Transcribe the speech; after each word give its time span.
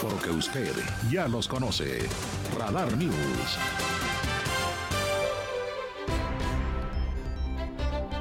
Porque 0.00 0.30
usted 0.30 0.72
ya 1.10 1.28
los 1.28 1.46
conoce. 1.46 2.08
Radar 2.56 2.96
News. 2.96 3.89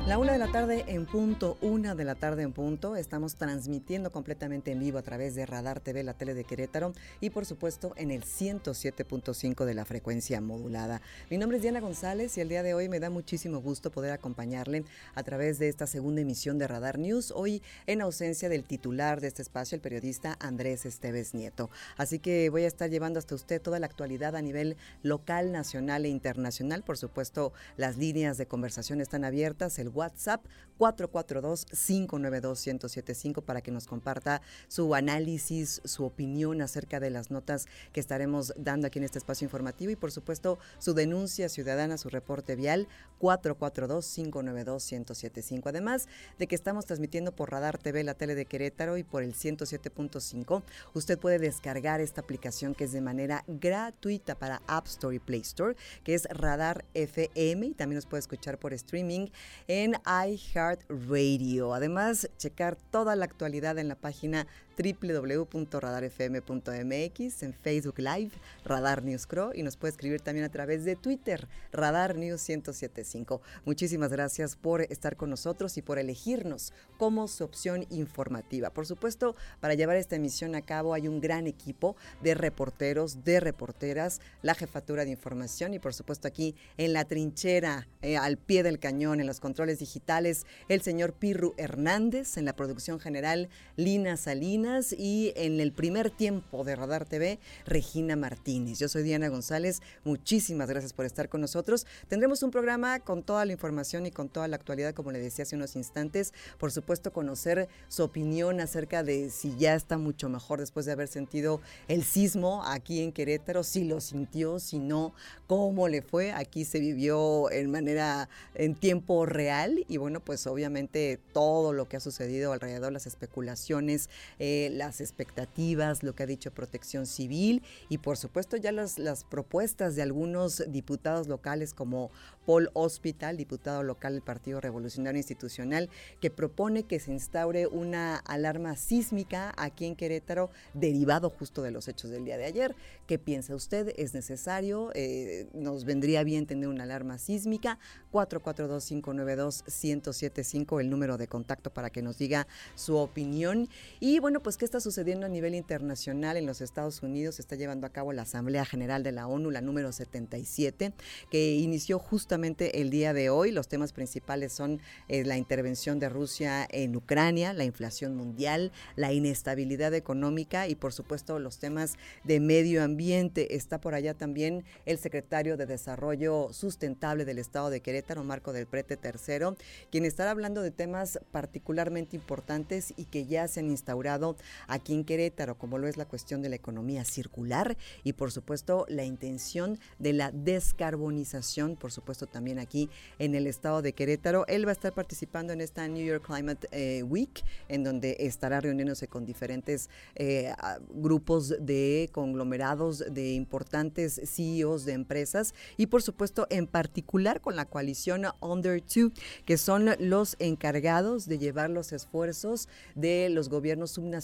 La 0.09 0.17
una 0.17 0.31
de 0.31 0.39
la 0.39 0.51
tarde 0.51 0.85
en 0.87 1.05
punto, 1.05 1.59
una 1.61 1.93
de 1.93 2.03
la 2.03 2.15
tarde 2.15 2.41
en 2.41 2.51
punto, 2.51 2.95
estamos 2.95 3.35
transmitiendo 3.35 4.11
completamente 4.11 4.71
en 4.71 4.79
vivo 4.79 4.97
a 4.97 5.03
través 5.03 5.35
de 5.35 5.45
Radar 5.45 5.81
TV, 5.81 6.01
la 6.01 6.15
tele 6.15 6.33
de 6.33 6.45
Querétaro 6.45 6.93
y 7.21 7.29
por 7.29 7.45
supuesto 7.45 7.93
en 7.95 8.09
el 8.09 8.23
107.5 8.23 9.65
de 9.65 9.73
la 9.75 9.85
frecuencia 9.85 10.41
modulada. 10.41 11.03
Mi 11.29 11.37
nombre 11.37 11.57
es 11.57 11.61
Diana 11.61 11.79
González 11.79 12.35
y 12.35 12.41
el 12.41 12.49
día 12.49 12.63
de 12.63 12.73
hoy 12.73 12.89
me 12.89 12.99
da 12.99 13.11
muchísimo 13.11 13.59
gusto 13.59 13.91
poder 13.91 14.11
acompañarle 14.11 14.83
a 15.13 15.21
través 15.21 15.59
de 15.59 15.69
esta 15.69 15.85
segunda 15.85 16.21
emisión 16.21 16.57
de 16.57 16.67
Radar 16.67 16.97
News, 16.97 17.29
hoy 17.29 17.61
en 17.85 18.01
ausencia 18.01 18.49
del 18.49 18.63
titular 18.63 19.21
de 19.21 19.27
este 19.27 19.43
espacio, 19.43 19.75
el 19.75 19.81
periodista 19.81 20.37
Andrés 20.39 20.87
Esteves 20.87 21.35
Nieto. 21.35 21.69
Así 21.97 22.17
que 22.17 22.49
voy 22.49 22.63
a 22.63 22.67
estar 22.67 22.89
llevando 22.89 23.19
hasta 23.19 23.35
usted 23.35 23.61
toda 23.61 23.77
la 23.77 23.85
actualidad 23.85 24.35
a 24.35 24.41
nivel 24.41 24.75
local, 25.03 25.51
nacional 25.51 26.03
e 26.05 26.09
internacional. 26.09 26.81
Por 26.81 26.97
supuesto, 26.97 27.53
las 27.77 27.97
líneas 27.97 28.39
de 28.39 28.47
conversación 28.47 29.01
están 29.01 29.23
abiertas, 29.23 29.77
WhatsApp 29.99 30.45
442-592-1075 30.79 33.43
para 33.43 33.61
que 33.61 33.71
nos 33.71 33.85
comparta 33.85 34.41
su 34.69 34.95
análisis, 34.95 35.81
su 35.83 36.05
opinión 36.05 36.61
acerca 36.61 37.01
de 37.01 37.09
las 37.09 37.31
notas 37.31 37.65
que 37.91 37.99
estaremos 37.99 38.53
dando 38.57 38.87
aquí 38.87 38.99
en 38.99 39.05
este 39.05 39.17
espacio 39.17 39.45
informativo 39.45 39.91
y 39.91 39.97
por 39.97 40.11
supuesto 40.11 40.57
su 40.77 40.93
denuncia 40.93 41.49
ciudadana, 41.49 41.97
su 41.97 42.07
reporte 42.09 42.55
vial 42.55 42.87
442-592-1075. 43.19 45.63
Además 45.65 46.07
de 46.37 46.47
que 46.47 46.55
estamos 46.55 46.85
transmitiendo 46.85 47.35
por 47.35 47.51
Radar 47.51 47.77
TV, 47.77 48.05
la 48.05 48.13
tele 48.13 48.35
de 48.35 48.45
Querétaro 48.45 48.95
y 48.97 49.03
por 49.03 49.23
el 49.23 49.35
107.5, 49.35 50.63
usted 50.93 51.19
puede 51.19 51.39
descargar 51.39 51.99
esta 51.99 52.21
aplicación 52.21 52.73
que 52.73 52.85
es 52.85 52.93
de 52.93 53.01
manera 53.01 53.43
gratuita 53.47 54.35
para 54.35 54.61
App 54.67 54.87
Store 54.87 55.13
y 55.13 55.19
Play 55.19 55.41
Store, 55.41 55.75
que 56.05 56.13
es 56.13 56.23
Radar 56.29 56.85
FM 56.93 57.65
y 57.65 57.73
también 57.73 57.95
nos 57.95 58.05
puede 58.05 58.21
escuchar 58.21 58.57
por 58.57 58.73
streaming 58.73 59.27
en 59.67 59.88
iHeartRadio. 60.05 61.73
Además, 61.73 62.29
checar 62.37 62.75
toda 62.75 63.15
la 63.15 63.25
actualidad 63.25 63.77
en 63.77 63.87
la 63.87 63.95
página 63.95 64.47
www.radarfm.mx, 64.79 67.43
en 67.43 67.53
Facebook 67.53 67.99
Live, 67.99 68.31
Radar 68.63 69.03
News 69.03 69.27
Crow 69.27 69.51
y 69.53 69.63
nos 69.63 69.75
puede 69.75 69.91
escribir 69.91 70.21
también 70.21 70.45
a 70.45 70.49
través 70.49 70.85
de 70.85 70.95
Twitter, 70.95 71.49
Radar 71.73 72.15
News 72.15 72.47
1075. 72.47 73.41
Muchísimas 73.65 74.11
gracias 74.11 74.55
por 74.55 74.83
estar 74.83 75.17
con 75.17 75.29
nosotros 75.29 75.77
y 75.77 75.81
por 75.81 75.99
elegirnos 75.99 76.71
como 76.97 77.27
su 77.27 77.43
opción 77.43 77.85
informativa. 77.89 78.69
Por 78.69 78.85
supuesto, 78.85 79.35
para 79.59 79.73
llevar 79.73 79.97
esta 79.97 80.15
emisión 80.15 80.55
a 80.55 80.61
cabo 80.61 80.93
hay 80.93 81.09
un 81.09 81.19
gran 81.19 81.47
equipo 81.47 81.97
de 82.21 82.33
reporteros, 82.33 83.25
de 83.25 83.41
reporteras, 83.41 84.21
la 84.41 84.55
jefatura 84.55 85.03
de 85.03 85.11
información 85.11 85.73
y 85.73 85.79
por 85.79 85.93
supuesto 85.93 86.27
aquí 86.27 86.55
en 86.77 86.93
la 86.93 87.05
trinchera, 87.05 87.87
eh, 88.01 88.15
al 88.15 88.37
pie 88.37 88.63
del 88.63 88.79
cañón, 88.79 89.19
en 89.19 89.27
los 89.27 89.41
controles 89.41 89.79
digitales, 89.79 90.45
el 90.69 90.81
señor 90.81 91.13
Pirru 91.13 91.55
Hernández, 91.57 92.37
en 92.37 92.45
la 92.45 92.55
producción 92.55 92.99
general, 92.99 93.49
Lina 93.75 94.15
Salinas, 94.15 94.68
y 94.95 95.33
en 95.35 95.59
el 95.59 95.71
primer 95.71 96.11
tiempo 96.11 96.63
de 96.63 96.75
Radar 96.75 97.03
TV, 97.03 97.39
Regina 97.65 98.15
Martínez. 98.15 98.77
Yo 98.77 98.87
soy 98.87 99.01
Diana 99.01 99.27
González, 99.27 99.81
muchísimas 100.03 100.69
gracias 100.69 100.93
por 100.93 101.05
estar 101.05 101.27
con 101.27 101.41
nosotros. 101.41 101.87
Tendremos 102.07 102.43
un 102.43 102.51
programa 102.51 102.99
con 102.99 103.23
toda 103.23 103.45
la 103.45 103.53
información 103.53 104.05
y 104.05 104.11
con 104.11 104.29
toda 104.29 104.47
la 104.47 104.57
actualidad, 104.57 104.93
como 104.93 105.11
le 105.11 105.19
decía 105.19 105.43
hace 105.43 105.55
unos 105.55 105.75
instantes. 105.75 106.33
Por 106.59 106.71
supuesto, 106.71 107.11
conocer 107.11 107.67
su 107.87 108.03
opinión 108.03 108.59
acerca 108.59 109.01
de 109.01 109.31
si 109.31 109.55
ya 109.57 109.73
está 109.73 109.97
mucho 109.97 110.29
mejor 110.29 110.59
después 110.59 110.85
de 110.85 110.91
haber 110.91 111.07
sentido 111.07 111.61
el 111.87 112.03
sismo 112.03 112.63
aquí 112.63 113.01
en 113.01 113.11
Querétaro, 113.11 113.63
si 113.63 113.85
lo 113.85 114.01
sintió, 114.01 114.59
si 114.59 114.77
no, 114.77 115.13
cómo 115.47 115.87
le 115.87 116.03
fue. 116.03 116.31
Aquí 116.31 116.63
se 116.63 116.79
vivió 116.79 117.49
en 117.49 117.71
manera, 117.71 118.29
en 118.53 118.75
tiempo 118.75 119.25
real 119.25 119.83
y 119.87 119.97
bueno, 119.97 120.19
pues 120.19 120.45
obviamente 120.45 121.19
todo 121.33 121.73
lo 121.73 121.87
que 121.87 121.97
ha 121.97 121.99
sucedido 121.99 122.53
alrededor, 122.53 122.91
las 122.91 123.07
especulaciones, 123.07 124.09
eh, 124.37 124.58
las 124.69 124.99
expectativas, 124.99 126.03
lo 126.03 126.13
que 126.13 126.23
ha 126.23 126.25
dicho 126.25 126.51
Protección 126.51 127.05
Civil 127.05 127.63
y 127.87 127.99
por 127.99 128.17
supuesto 128.17 128.57
ya 128.57 128.71
las, 128.71 128.97
propuestas 129.29 129.95
de 129.95 130.01
algunos 130.01 130.63
diputados 130.67 131.27
locales 131.27 131.73
como 131.73 132.11
Paul 132.45 132.69
Hospital, 132.73 133.37
diputado 133.37 133.83
local 133.83 134.13
del 134.13 134.23
Partido 134.23 134.59
Revolucionario 134.59 135.19
Institucional, 135.19 135.89
que 136.19 136.31
propone 136.31 136.83
que 136.83 136.99
se 136.99 137.11
instaure 137.11 137.67
una 137.67 138.17
alarma 138.17 138.75
sísmica 138.75 139.53
aquí 139.57 139.85
en 139.85 139.95
Querétaro 139.95 140.49
derivado 140.73 141.29
justo 141.29 141.61
de 141.61 141.71
los 141.71 141.87
hechos 141.87 142.09
del 142.09 142.25
día 142.25 142.37
de 142.37 142.45
ayer. 142.45 142.75
¿Qué 143.05 143.19
piensa 143.19 143.55
usted? 143.55 143.93
¿Es 143.97 144.15
necesario? 144.15 144.91
Eh, 144.95 145.47
¿Nos 145.53 145.85
vendría 145.85 146.23
bien 146.23 146.47
tener 146.47 146.67
una 146.67 146.83
alarma 146.83 147.19
sísmica? 147.19 147.77
442-592-1075, 148.11 150.81
el 150.81 150.89
número 150.89 151.17
de 151.17 151.27
contacto 151.27 151.71
para 151.71 151.91
que 151.91 152.01
nos 152.01 152.17
diga 152.17 152.47
su 152.75 152.97
opinión. 152.97 153.69
Y 153.99 154.19
bueno, 154.19 154.38
pues 154.41 154.57
qué 154.57 154.65
está 154.65 154.79
sucediendo 154.79 155.25
a 155.25 155.29
nivel 155.29 155.55
internacional 155.55 156.37
en 156.37 156.45
los 156.45 156.61
Estados 156.61 157.01
Unidos. 157.03 157.35
Se 157.35 157.41
está 157.41 157.55
llevando 157.55 157.85
a 157.87 157.91
cabo 157.91 158.13
la 158.13 158.23
Asamblea 158.23 158.65
General 158.65 159.03
de 159.03 159.11
la 159.11 159.27
ONU, 159.27 159.51
la 159.51 159.61
número 159.61 159.91
77, 159.91 160.93
que 161.29 161.55
inició 161.55 161.99
justamente 161.99 162.81
el 162.81 162.89
día 162.89 163.13
de 163.13 163.29
hoy. 163.29 163.51
Los 163.51 163.67
temas 163.67 163.93
principales 163.93 164.53
son 164.53 164.81
eh, 165.07 165.23
la 165.23 165.37
intervención 165.37 165.99
de 165.99 166.09
Rusia 166.09 166.67
en 166.69 166.95
Ucrania, 166.95 167.53
la 167.53 167.63
inflación 167.63 168.15
mundial, 168.15 168.71
la 168.95 169.11
inestabilidad 169.13 169.93
económica 169.93 170.67
y 170.67 170.75
por 170.75 170.93
supuesto 170.93 171.39
los 171.39 171.59
temas 171.59 171.95
de 172.23 172.39
medio 172.39 172.83
ambiente. 172.83 173.55
Está 173.55 173.81
por 173.81 173.93
allá 173.93 174.13
también 174.13 174.63
el 174.85 174.97
secretario 174.97 175.57
de 175.57 175.65
Desarrollo 175.65 176.49
Sustentable 176.51 177.25
del 177.25 177.39
Estado 177.39 177.69
de 177.69 177.81
Querétaro, 177.81 178.23
Marco 178.23 178.53
del 178.53 178.67
Prete 178.67 178.97
III, 179.01 179.55
quien 179.91 180.05
estará 180.05 180.31
hablando 180.31 180.61
de 180.61 180.71
temas 180.71 181.19
particularmente 181.31 182.15
importantes 182.15 182.93
y 182.97 183.05
que 183.05 183.25
ya 183.25 183.47
se 183.47 183.59
han 183.59 183.69
instaurado 183.69 184.28
aquí 184.67 184.93
en 184.93 185.03
Querétaro, 185.03 185.57
como 185.57 185.77
lo 185.77 185.87
es 185.87 185.97
la 185.97 186.05
cuestión 186.05 186.41
de 186.41 186.49
la 186.49 186.55
economía 186.55 187.05
circular 187.05 187.77
y 188.03 188.13
por 188.13 188.31
supuesto 188.31 188.85
la 188.89 189.03
intención 189.03 189.79
de 189.99 190.13
la 190.13 190.31
descarbonización, 190.31 191.75
por 191.75 191.91
supuesto 191.91 192.27
también 192.27 192.59
aquí 192.59 192.89
en 193.17 193.35
el 193.35 193.47
estado 193.47 193.81
de 193.81 193.93
Querétaro. 193.93 194.45
Él 194.47 194.65
va 194.65 194.71
a 194.71 194.73
estar 194.73 194.93
participando 194.93 195.53
en 195.53 195.61
esta 195.61 195.87
New 195.87 196.05
York 196.05 196.25
Climate 196.25 196.67
eh, 196.71 197.03
Week, 197.03 197.43
en 197.67 197.83
donde 197.83 198.17
estará 198.19 198.61
reuniéndose 198.61 199.07
con 199.07 199.25
diferentes 199.25 199.89
eh, 200.15 200.53
grupos 200.93 201.55
de 201.59 202.09
conglomerados 202.11 203.03
de 203.09 203.33
importantes 203.33 204.21
CEOs 204.23 204.85
de 204.85 204.93
empresas 204.93 205.53
y 205.77 205.87
por 205.87 206.01
supuesto 206.01 206.47
en 206.49 206.67
particular 206.67 207.41
con 207.41 207.55
la 207.55 207.65
coalición 207.65 208.25
Under 208.39 208.81
Two, 208.81 209.11
que 209.45 209.57
son 209.57 209.89
los 209.99 210.35
encargados 210.39 211.27
de 211.27 211.37
llevar 211.37 211.69
los 211.69 211.91
esfuerzos 211.91 212.67
de 212.95 213.29
los 213.29 213.49
gobiernos 213.49 213.91
subnacionales 213.91 214.18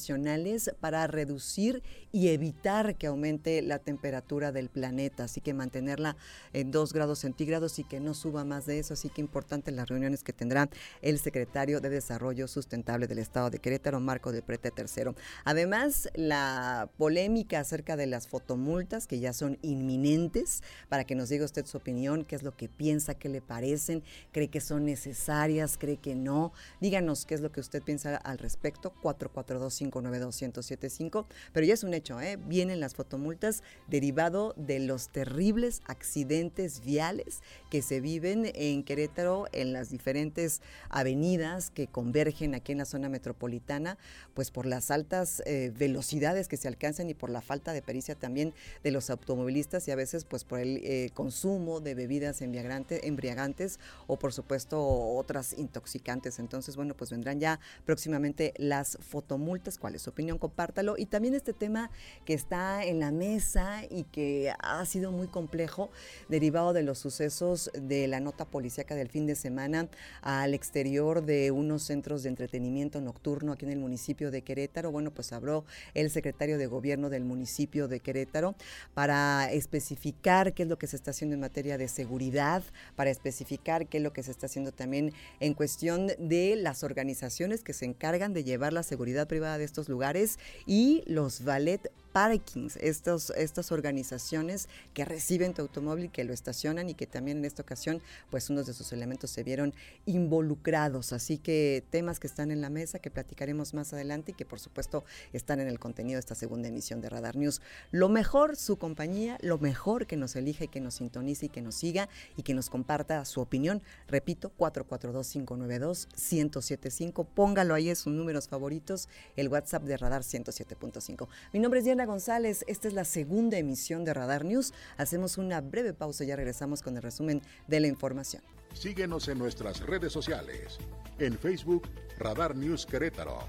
para 0.80 1.08
reducir 1.08 1.84
y 2.12 2.30
evitar 2.30 2.96
que 2.96 3.08
aumente 3.08 3.62
la 3.62 3.80
temperatura 3.80 4.52
del 4.52 4.70
planeta, 4.70 5.26
así 5.26 5.42
que 5.42 5.54
mantenerla 5.54 6.16
en 6.54 6.72
2 6.72 6.94
grados 6.94 7.20
centígrados 7.20 7.80
y 7.80 7.84
que 7.84 8.00
no 8.00 8.14
suba 8.14 8.46
más 8.46 8.66
de 8.66 8.80
eso, 8.80 8.94
así 8.94 9.10
que 9.10 9.22
importante 9.22 9.72
las 9.72 9.90
reuniones 9.90 10.24
que 10.24 10.34
tendrá 10.34 10.70
el 11.02 11.20
secretario 11.20 11.82
de 11.82 11.90
Desarrollo 11.90 12.48
Sustentable 12.48 13.08
del 13.08 13.20
Estado 13.20 13.50
de 13.50 13.60
Querétaro, 13.60 14.00
Marco 14.00 14.32
del 14.32 14.44
Prete 14.44 14.72
III. 14.76 15.14
Además, 15.44 16.10
la 16.16 16.90
polémica 16.98 17.60
acerca 17.60 17.96
de 17.96 18.08
las 18.08 18.28
fotomultas 18.28 19.08
que 19.08 19.20
ya 19.20 19.34
son 19.34 19.58
inminentes, 19.62 20.64
para 20.90 21.04
que 21.04 21.16
nos 21.16 21.30
diga 21.30 21.46
usted 21.46 21.66
su 21.66 21.78
opinión, 21.78 22.26
qué 22.26 22.36
es 22.36 22.44
lo 22.44 22.56
que 22.56 22.70
piensa, 22.70 23.16
qué 23.16 23.30
le 23.30 23.42
parecen, 23.42 24.04
cree 24.32 24.48
que 24.48 24.62
son 24.62 24.86
necesarias, 24.86 25.78
cree 25.78 25.98
que 25.98 26.16
no. 26.16 26.54
Díganos 26.80 27.26
qué 27.26 27.36
es 27.36 27.42
lo 27.42 27.52
que 27.52 27.60
usted 27.60 27.82
piensa 27.84 28.16
al 28.18 28.38
respecto, 28.38 28.94
442 29.02 29.82
442-592-1075, 29.92 31.26
pero 31.54 31.66
ya 31.66 31.74
es 31.74 31.84
un 31.84 31.94
hecho, 31.94 32.20
¿eh? 32.22 32.38
vienen 32.38 32.80
las 32.80 32.96
fotomultas 32.96 33.64
derivado 33.88 34.54
de 34.58 34.80
los 34.80 35.10
terribles 35.10 35.82
accidentes 35.86 36.82
viales 36.82 37.42
que 37.70 37.82
se 37.82 38.02
viven 38.02 38.52
en 38.54 38.84
Querétaro 38.84 39.48
en 39.52 39.74
las 39.74 39.90
diferentes 39.90 40.62
avenidas 40.90 41.72
que 41.72 41.88
convergen 41.88 42.56
aquí 42.56 42.72
en 42.72 42.80
la 42.80 42.86
zona 42.86 43.10
metropolitana, 43.10 43.98
pues 44.34 44.52
por 44.52 44.66
las 44.66 44.92
altas 44.92 45.42
eh, 45.46 45.72
velocidades 45.78 46.48
que 46.48 46.58
se 46.58 46.68
alcanzan 46.68 47.10
y 47.10 47.14
por 47.14 47.30
la 47.30 47.42
falta 47.42 47.74
de 47.74 47.82
pericia 47.82 48.16
también 48.16 48.54
de 48.84 48.92
los 48.92 49.10
automovilistas 49.10 49.88
y 49.88 49.92
a 49.92 49.96
veces 49.96 50.26
pues 50.26 50.44
por 50.44 50.60
el 50.60 50.82
eh, 50.84 51.10
consumo 51.14 51.80
de 51.80 51.96
bebidas 51.96 52.42
embriagantes 52.42 53.80
o 54.08 54.18
por 54.18 54.34
supuesto 54.34 54.82
otras 55.16 55.54
intoxicantes. 55.58 56.40
Entonces, 56.40 56.76
bueno, 56.76 56.96
pues 56.96 57.12
vendrán 57.12 57.40
ya 57.40 57.60
próximamente 57.86 58.54
las 58.58 58.98
fotomultas. 59.02 59.75
¿Cuál 59.78 59.96
es 59.96 60.04
su 60.04 60.10
opinión? 60.10 60.38
Compártalo. 60.38 60.96
Y 60.98 61.06
también 61.06 61.34
este 61.34 61.54
tema 61.54 61.92
que 62.26 62.34
está 62.34 62.84
en 62.84 63.00
la 63.00 63.12
mesa 63.12 63.84
y 63.90 64.04
que 64.04 64.54
ha 64.60 64.86
sido 64.86 65.12
muy 65.12 65.28
complejo, 65.28 65.90
derivado 66.30 66.74
de 66.74 66.84
los 66.84 67.00
sucesos 67.00 67.72
de 67.74 68.08
la 68.08 68.20
nota 68.20 68.46
policíaca 68.46 68.96
del 68.96 69.10
fin 69.10 69.26
de 69.26 69.36
semana 69.36 69.90
al 70.22 70.54
exterior 70.54 71.24
de 71.24 71.52
unos 71.52 71.84
centros 71.84 72.24
de 72.24 72.30
entretenimiento 72.30 73.02
nocturno 73.02 73.54
aquí 73.54 73.66
en 73.66 73.72
el 73.72 73.80
municipio 73.80 74.32
de 74.32 74.42
Querétaro. 74.42 74.92
Bueno, 74.92 75.12
pues 75.12 75.34
habló 75.34 75.66
el 75.94 76.10
secretario 76.10 76.58
de 76.58 76.68
gobierno 76.68 77.10
del 77.10 77.26
municipio 77.26 77.88
de 77.88 78.00
Querétaro 78.00 78.56
para 78.94 79.52
especificar 79.52 80.54
qué 80.54 80.64
es 80.64 80.70
lo 80.70 80.78
que 80.78 80.88
se 80.88 80.96
está 80.96 81.12
haciendo 81.12 81.34
en 81.34 81.42
materia 81.42 81.78
de 81.78 81.88
seguridad, 81.88 82.64
para 82.96 83.10
especificar 83.10 83.88
qué 83.88 83.98
es 83.98 84.04
lo 84.04 84.14
que 84.14 84.24
se 84.24 84.32
está 84.32 84.46
haciendo 84.46 84.72
también 84.72 85.14
en 85.40 85.54
cuestión 85.54 86.08
de 86.18 86.56
las 86.56 86.84
organizaciones 86.84 87.64
que 87.64 87.74
se 87.74 87.86
encargan 87.86 88.34
de 88.34 88.44
llevar 88.44 88.74
la 88.74 88.84
seguridad 88.84 89.28
privada 89.28 89.58
de 89.58 89.65
estos 89.66 89.90
lugares 89.90 90.40
y 90.66 91.04
los 91.08 91.44
ballet 91.44 91.92
parkings, 92.16 92.78
estos, 92.78 93.32
estas 93.32 93.74
organizaciones 93.74 94.70
que 94.94 95.04
reciben 95.04 95.54
tu 95.54 95.64
automóvil, 95.64 96.10
que 96.10 96.24
lo 96.24 96.32
estacionan 96.32 96.88
y 96.88 96.94
que 96.94 97.08
también 97.08 97.40
en 97.40 97.46
esta 97.46 97.62
ocasión, 97.62 98.02
pues 98.30 98.50
unos 98.50 98.66
de 98.66 98.74
sus 98.74 98.94
elementos 98.94 99.32
se 99.32 99.44
vieron 99.44 99.74
involucrados. 100.06 101.12
Así 101.12 101.38
que 101.38 101.84
temas 101.90 102.22
que 102.22 102.28
están 102.28 102.52
en 102.52 102.62
la 102.62 102.70
mesa, 102.70 103.00
que 103.00 103.12
platicaremos 103.12 103.74
más 103.74 103.92
adelante 103.92 104.32
y 104.32 104.34
que 104.34 104.46
por 104.46 104.62
supuesto 104.62 105.04
están 105.34 105.60
en 105.60 105.68
el 105.68 105.78
contenido 105.78 106.16
de 106.16 106.22
esta 106.22 106.36
segunda 106.36 106.70
emisión 106.70 107.02
de 107.02 107.10
Radar 107.10 107.36
News. 107.36 107.62
Lo 107.92 108.08
mejor, 108.08 108.56
su 108.56 108.78
compañía, 108.78 109.38
lo 109.42 109.58
mejor 109.58 110.08
que 110.08 110.16
nos 110.16 110.38
elige, 110.38 110.70
que 110.70 110.80
nos 110.80 110.94
sintonice 110.94 111.48
y 111.48 111.50
que 111.50 111.62
nos 111.62 111.76
siga 111.76 112.08
y 112.38 112.44
que 112.44 112.54
nos 112.54 112.70
comparta 112.70 113.26
su 113.26 113.42
opinión. 113.42 113.82
Repito, 114.08 114.54
442-592-1075. 114.58 117.28
Póngalo 117.36 117.74
ahí 117.74 117.90
en 117.90 117.98
sus 117.98 118.14
números 118.14 118.48
favoritos, 118.48 119.10
el 119.36 119.50
WhatsApp 119.50 119.84
de 119.84 119.98
Radar 119.98 120.22
107.5. 120.22 121.28
Mi 121.52 121.60
nombre 121.60 121.80
es 121.80 121.84
Diana 121.84 122.05
González, 122.06 122.64
esta 122.68 122.88
es 122.88 122.94
la 122.94 123.06
segunda 123.06 123.58
emisión 123.58 124.06
de 124.06 124.14
Radar 124.14 124.46
News. 124.46 124.74
Hacemos 124.98 125.38
una 125.38 125.62
breve 125.62 125.94
pausa 125.94 126.24
y 126.24 126.28
ya 126.28 126.36
regresamos 126.36 126.82
con 126.82 126.96
el 126.96 127.04
resumen 127.04 127.42
de 127.68 127.80
la 127.80 127.88
información. 127.88 128.44
Síguenos 128.74 129.28
en 129.28 129.38
nuestras 129.38 129.80
redes 129.82 130.12
sociales. 130.12 130.78
En 131.20 131.38
Facebook, 131.38 131.88
Radar 132.18 132.56
News 132.56 132.86
Querétaro. 132.86 133.40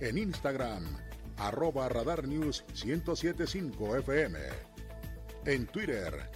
En 0.00 0.18
Instagram, 0.18 0.84
arroba 1.36 1.88
Radar 1.88 2.26
News 2.26 2.64
1075 2.84 3.96
FM. 3.96 4.38
En 5.46 5.66
Twitter, 5.66 6.30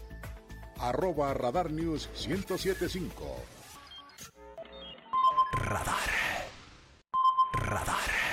arroba 0.79 1.33
Radar 1.35 1.71
News 1.71 2.09
1075. 2.27 3.37
Radar. 5.53 5.97
Radar. 7.55 8.28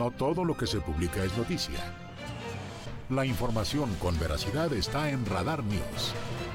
No 0.00 0.10
todo 0.10 0.46
lo 0.46 0.56
que 0.56 0.66
se 0.66 0.80
publica 0.80 1.22
es 1.22 1.36
noticia. 1.36 1.78
La 3.10 3.26
información 3.26 3.94
con 3.96 4.18
veracidad 4.18 4.72
está 4.72 5.10
en 5.10 5.26
Radar 5.26 5.62
News. 5.62 6.14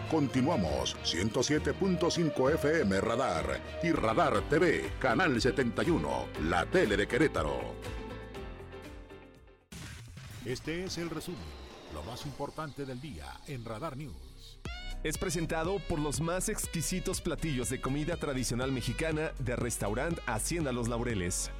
Continuamos 0.09 0.97
107.5 1.03 2.53
FM 2.55 3.01
Radar 3.01 3.61
y 3.83 3.91
Radar 3.91 4.41
TV, 4.49 4.89
Canal 4.97 5.39
71, 5.39 6.25
la 6.49 6.65
tele 6.65 6.97
de 6.97 7.07
Querétaro. 7.07 7.75
Este 10.43 10.85
es 10.85 10.97
el 10.97 11.11
resumen, 11.11 11.37
lo 11.93 12.01
más 12.01 12.25
importante 12.25 12.83
del 12.83 12.99
día 12.99 13.27
en 13.45 13.63
Radar 13.63 13.95
News. 13.95 14.59
Es 15.03 15.19
presentado 15.19 15.77
por 15.87 15.99
los 15.99 16.19
más 16.19 16.49
exquisitos 16.49 17.21
platillos 17.21 17.69
de 17.69 17.79
comida 17.79 18.17
tradicional 18.17 18.71
mexicana 18.71 19.33
de 19.37 19.55
restaurante 19.55 20.19
Hacienda 20.25 20.71
Los 20.71 20.87
Laureles. 20.87 21.51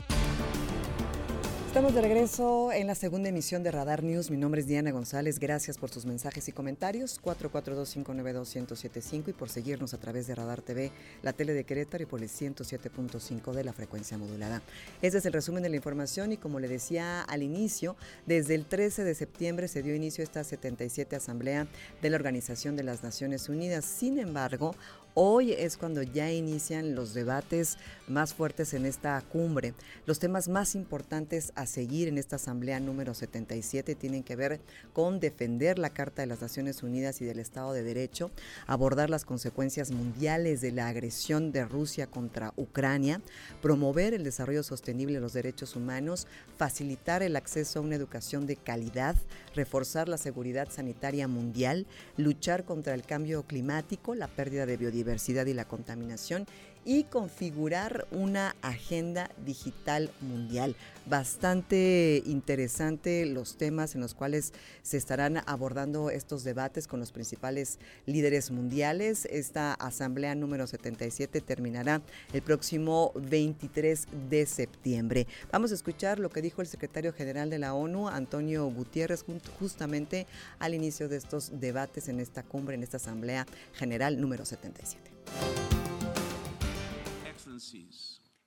Estamos 1.75 1.93
de 1.93 1.99
regreso 1.99 2.71
en 2.71 2.87
la 2.87 2.95
segunda 2.95 3.27
emisión 3.27 3.61
de 3.61 3.69
Radar 3.69 4.01
News. 4.01 4.31
Mi 4.31 4.37
nombre 4.37 4.61
es 4.61 4.67
Diana 4.67 4.91
González. 4.91 5.39
Gracias 5.39 5.77
por 5.77 5.89
sus 5.89 6.05
mensajes 6.05 6.47
y 6.47 6.53
comentarios. 6.53 7.21
442-592-1075 7.21 9.27
y 9.27 9.33
por 9.33 9.49
seguirnos 9.49 9.93
a 9.93 9.97
través 9.97 10.25
de 10.25 10.35
Radar 10.35 10.61
TV, 10.61 10.93
la 11.21 11.33
tele 11.33 11.53
de 11.53 11.65
Querétaro 11.65 12.01
y 12.01 12.05
por 12.05 12.21
el 12.21 12.29
107.5 12.29 13.51
de 13.51 13.65
la 13.65 13.73
frecuencia 13.73 14.17
modulada. 14.17 14.61
Este 15.01 15.17
es 15.17 15.25
el 15.25 15.33
resumen 15.33 15.63
de 15.63 15.69
la 15.69 15.75
información 15.75 16.31
y 16.31 16.37
como 16.37 16.61
le 16.61 16.69
decía 16.69 17.23
al 17.23 17.43
inicio, 17.43 17.97
desde 18.25 18.55
el 18.55 18.65
13 18.65 19.03
de 19.03 19.13
septiembre 19.13 19.67
se 19.67 19.83
dio 19.83 19.93
inicio 19.93 20.21
a 20.21 20.23
esta 20.23 20.45
77 20.45 21.17
Asamblea 21.17 21.67
de 22.01 22.09
la 22.09 22.15
Organización 22.15 22.77
de 22.77 22.83
las 22.83 23.03
Naciones 23.03 23.49
Unidas. 23.49 23.83
Sin 23.83 24.17
embargo, 24.17 24.75
Hoy 25.17 25.53
es 25.53 25.77
cuando 25.77 26.03
ya 26.03 26.29
inician 26.29 26.93
los 26.93 27.13
debates 27.13 27.77
más 28.09 28.33
fuertes 28.33 28.73
en 28.73 28.85
esta 28.85 29.21
cumbre. 29.21 29.73
Los 30.05 30.19
temas 30.19 30.49
más 30.49 30.75
importantes 30.75 31.53
a 31.55 31.67
seguir 31.67 32.09
en 32.09 32.17
esta 32.17 32.35
asamblea 32.35 32.81
número 32.81 33.13
77 33.13 33.95
tienen 33.95 34.23
que 34.23 34.35
ver 34.35 34.59
con 34.91 35.21
defender 35.21 35.79
la 35.79 35.91
Carta 35.91 36.21
de 36.21 36.25
las 36.25 36.41
Naciones 36.41 36.83
Unidas 36.83 37.21
y 37.21 37.25
del 37.25 37.39
Estado 37.39 37.71
de 37.71 37.83
Derecho, 37.83 38.29
abordar 38.67 39.09
las 39.09 39.23
consecuencias 39.23 39.89
mundiales 39.89 40.59
de 40.59 40.73
la 40.73 40.89
agresión 40.89 41.53
de 41.53 41.63
Rusia 41.63 42.07
contra 42.07 42.51
Ucrania, 42.57 43.21
promover 43.61 44.13
el 44.13 44.25
desarrollo 44.25 44.63
sostenible 44.63 45.15
de 45.15 45.21
los 45.21 45.31
derechos 45.31 45.77
humanos, 45.77 46.27
facilitar 46.57 47.23
el 47.23 47.37
acceso 47.37 47.79
a 47.79 47.83
una 47.83 47.95
educación 47.95 48.47
de 48.47 48.57
calidad, 48.57 49.15
reforzar 49.55 50.09
la 50.09 50.17
seguridad 50.17 50.67
sanitaria 50.69 51.29
mundial, 51.29 51.87
luchar 52.17 52.65
contra 52.65 52.93
el 52.93 53.03
cambio 53.03 53.43
climático, 53.43 54.13
la 54.13 54.27
pérdida 54.27 54.65
de 54.65 54.75
biodiversidad, 54.75 55.04
diversidad 55.05 55.45
y 55.45 55.53
la 55.53 55.65
contaminación 55.65 56.47
y 56.85 57.03
configurar 57.05 58.07
una 58.11 58.55
agenda 58.61 59.29
digital 59.43 60.11
mundial. 60.21 60.75
Bastante 61.07 62.23
interesante 62.25 63.25
los 63.25 63.57
temas 63.57 63.95
en 63.95 64.01
los 64.01 64.13
cuales 64.13 64.53
se 64.81 64.97
estarán 64.97 65.41
abordando 65.45 66.09
estos 66.09 66.43
debates 66.43 66.87
con 66.87 66.99
los 66.99 67.11
principales 67.11 67.79
líderes 68.05 68.51
mundiales. 68.51 69.25
Esta 69.25 69.73
asamblea 69.73 70.35
número 70.35 70.67
77 70.67 71.41
terminará 71.41 72.01
el 72.33 72.41
próximo 72.41 73.11
23 73.15 74.07
de 74.29 74.45
septiembre. 74.45 75.27
Vamos 75.51 75.71
a 75.71 75.75
escuchar 75.75 76.19
lo 76.19 76.29
que 76.29 76.41
dijo 76.41 76.61
el 76.61 76.67
secretario 76.67 77.13
general 77.13 77.49
de 77.49 77.59
la 77.59 77.73
ONU, 77.73 78.07
Antonio 78.07 78.65
Gutiérrez, 78.67 79.25
al 79.25 80.27
al 80.59 80.73
inicio 80.73 81.09
de 81.09 81.17
estos 81.17 81.59
debates 81.59 82.09
en 82.09 82.19
esta 82.19 82.43
cumbre, 82.43 82.75
en 82.75 82.83
esta 82.83 82.97
asamblea 82.97 83.45
general 83.73 84.19
número 84.19 84.45
77. 84.45 85.94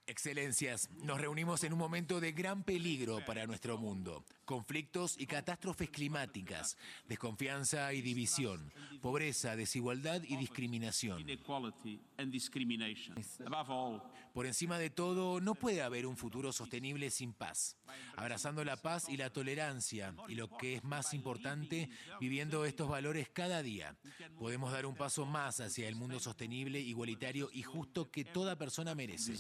Excelencias, 0.07 0.89
nos 1.03 1.21
reunimos 1.21 1.65
en 1.65 1.75
un 1.75 1.79
momento 1.79 2.19
de 2.19 2.33
gran 2.33 2.63
peligro 2.63 3.23
para 3.27 3.47
nuestro 3.47 3.77
mundo. 3.77 4.25
Conflictos 4.47 5.21
y 5.21 5.27
catástrofes 5.27 5.91
climáticas, 5.91 6.79
desconfianza 7.07 7.93
y 7.93 8.01
división, 8.01 8.73
pobreza, 9.03 9.55
desigualdad 9.55 10.23
y 10.27 10.37
discriminación. 10.37 11.27
Por 14.39 14.47
encima 14.47 14.79
de 14.79 14.89
todo, 14.89 15.41
no 15.41 15.57
puede 15.57 15.83
haber 15.83 16.07
un 16.07 16.17
futuro 16.17 16.53
sostenible 16.53 17.11
sin 17.11 17.33
paz. 17.33 17.77
Abrazando 18.15 18.63
la 18.65 18.77
paz 18.77 19.09
y 19.09 19.17
la 19.17 19.31
tolerancia, 19.31 20.15
y 20.29 20.37
lo 20.37 20.57
que 20.57 20.77
es 20.77 20.85
más 20.85 21.13
importante, 21.13 21.91
viviendo 22.21 22.65
estos 22.65 22.89
valores 22.89 23.29
cada 23.31 23.65
día, 23.65 23.97
podemos 24.39 24.71
dar 24.71 24.87
un 24.87 24.95
paso 24.95 25.27
más 25.27 25.59
hacia 25.59 25.89
el 25.89 25.97
mundo 25.97 26.21
sostenible, 26.21 26.79
igualitario 26.79 27.51
y 27.53 27.65
justo 27.65 28.13
que 28.13 28.25
toda 28.25 28.55
persona 28.55 28.95
merece. 28.95 29.35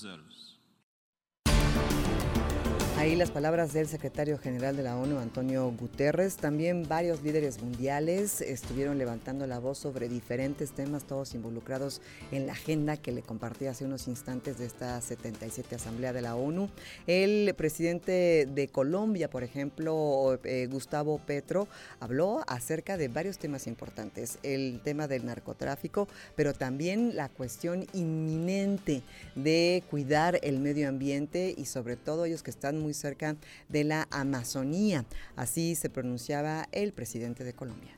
Ahí 2.98 3.14
las 3.14 3.30
palabras 3.30 3.72
del 3.72 3.86
secretario 3.86 4.38
general 4.38 4.76
de 4.76 4.82
la 4.82 4.96
ONU, 4.96 5.20
Antonio 5.20 5.70
Guterres. 5.70 6.36
También 6.36 6.82
varios 6.88 7.22
líderes 7.22 7.62
mundiales 7.62 8.40
estuvieron 8.40 8.98
levantando 8.98 9.46
la 9.46 9.60
voz 9.60 9.78
sobre 9.78 10.08
diferentes 10.08 10.72
temas, 10.72 11.04
todos 11.04 11.32
involucrados 11.34 12.02
en 12.32 12.48
la 12.48 12.54
agenda 12.54 12.96
que 12.96 13.12
le 13.12 13.22
compartí 13.22 13.66
hace 13.66 13.84
unos 13.84 14.08
instantes 14.08 14.58
de 14.58 14.66
esta 14.66 15.00
77 15.00 15.76
Asamblea 15.76 16.12
de 16.12 16.22
la 16.22 16.34
ONU. 16.34 16.70
El 17.06 17.54
presidente 17.54 18.48
de 18.52 18.66
Colombia, 18.66 19.30
por 19.30 19.44
ejemplo, 19.44 20.36
eh, 20.42 20.66
Gustavo 20.68 21.20
Petro, 21.24 21.68
habló 22.00 22.40
acerca 22.48 22.96
de 22.96 23.06
varios 23.06 23.38
temas 23.38 23.68
importantes. 23.68 24.40
El 24.42 24.80
tema 24.82 25.06
del 25.06 25.24
narcotráfico, 25.24 26.08
pero 26.34 26.52
también 26.52 27.14
la 27.14 27.28
cuestión 27.28 27.86
inminente 27.92 29.04
de 29.36 29.84
cuidar 29.88 30.40
el 30.42 30.58
medio 30.58 30.88
ambiente 30.88 31.54
y 31.56 31.66
sobre 31.66 31.94
todo 31.94 32.24
ellos 32.24 32.42
que 32.42 32.50
están 32.50 32.80
muy 32.80 32.87
muy 32.88 32.94
cerca 32.94 33.36
de 33.68 33.84
la 33.84 34.08
Amazonía. 34.10 35.04
Así 35.36 35.74
se 35.74 35.90
pronunciaba 35.90 36.66
el 36.72 36.94
presidente 36.94 37.44
de 37.44 37.52
Colombia. 37.52 37.94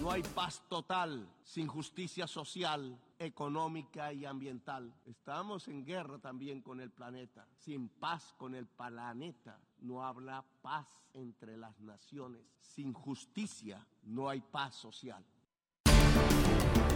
No 0.00 0.10
hay 0.10 0.22
paz 0.22 0.62
total 0.70 1.28
sin 1.44 1.66
justicia 1.66 2.26
social, 2.26 2.98
económica 3.18 4.10
y 4.14 4.24
ambiental. 4.24 4.90
Estamos 5.04 5.68
en 5.68 5.84
guerra 5.84 6.18
también 6.18 6.62
con 6.62 6.80
el 6.80 6.90
planeta. 6.90 7.46
Sin 7.58 7.90
paz 7.90 8.34
con 8.38 8.54
el 8.54 8.66
planeta 8.66 9.60
no 9.80 10.02
habrá 10.02 10.42
paz 10.62 10.88
entre 11.12 11.58
las 11.58 11.78
naciones. 11.80 12.40
Sin 12.62 12.94
justicia 12.94 13.86
no 14.02 14.30
hay 14.30 14.40
paz 14.40 14.76
social. 14.76 15.22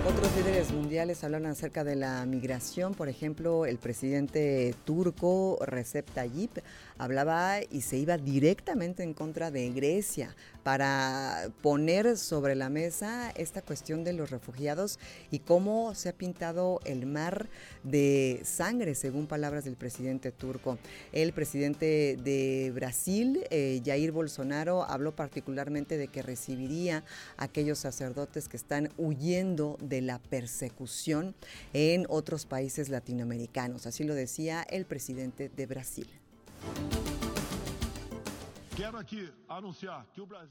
Otros 0.06 0.36
líderes 0.36 0.70
mundiales 0.70 1.24
hablan 1.24 1.46
acerca 1.46 1.82
de 1.82 1.96
la 1.96 2.26
migración, 2.26 2.92
por 2.92 3.08
ejemplo, 3.08 3.64
el 3.64 3.78
presidente 3.78 4.74
turco 4.84 5.58
Recep 5.64 6.06
Tayyip 6.10 6.58
hablaba 6.98 7.60
y 7.62 7.80
se 7.80 7.96
iba 7.96 8.18
directamente 8.18 9.02
en 9.02 9.14
contra 9.14 9.50
de 9.50 9.70
Grecia 9.70 10.36
para 10.64 11.50
poner 11.62 12.16
sobre 12.16 12.56
la 12.56 12.70
mesa 12.70 13.30
esta 13.36 13.62
cuestión 13.62 14.02
de 14.02 14.14
los 14.14 14.30
refugiados 14.30 14.98
y 15.30 15.38
cómo 15.38 15.94
se 15.94 16.08
ha 16.08 16.12
pintado 16.12 16.80
el 16.84 17.06
mar 17.06 17.48
de 17.84 18.40
sangre, 18.44 18.94
según 18.94 19.26
palabras 19.26 19.64
del 19.64 19.76
presidente 19.76 20.32
turco. 20.32 20.78
El 21.12 21.32
presidente 21.34 22.18
de 22.24 22.72
Brasil, 22.74 23.44
eh, 23.50 23.80
Jair 23.84 24.10
Bolsonaro, 24.10 24.84
habló 24.84 25.14
particularmente 25.14 25.98
de 25.98 26.08
que 26.08 26.22
recibiría 26.22 27.04
a 27.36 27.44
aquellos 27.44 27.78
sacerdotes 27.78 28.48
que 28.48 28.56
están 28.56 28.88
huyendo 28.96 29.76
de 29.82 30.00
la 30.00 30.18
persecución 30.18 31.34
en 31.74 32.06
otros 32.08 32.46
países 32.46 32.88
latinoamericanos. 32.88 33.86
Así 33.86 34.02
lo 34.02 34.14
decía 34.14 34.64
el 34.70 34.86
presidente 34.86 35.50
de 35.50 35.66
Brasil. 35.66 36.08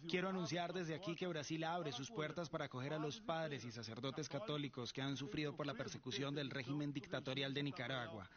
Quiero 0.08 0.30
anunciar 0.30 0.74
desde 0.74 0.96
aquí 0.96 1.14
que 1.16 1.28
Brasil 1.28 1.62
abre 1.66 1.92
sus 1.92 2.10
puertas 2.10 2.50
para 2.50 2.66
acoger 2.66 2.94
a 2.94 2.98
los 2.98 3.20
padres 3.20 3.66
y 3.66 3.72
sacerdotes 3.72 4.30
católicos 4.30 4.94
que 4.94 5.02
han 5.02 5.18
sufrido 5.18 5.56
por 5.56 5.66
la 5.66 5.74
persecución 5.74 6.34
del 6.34 6.50
régimen 6.50 6.94
dictatorial 6.94 7.54
de 7.54 7.64
Nicaragua. 7.64 8.30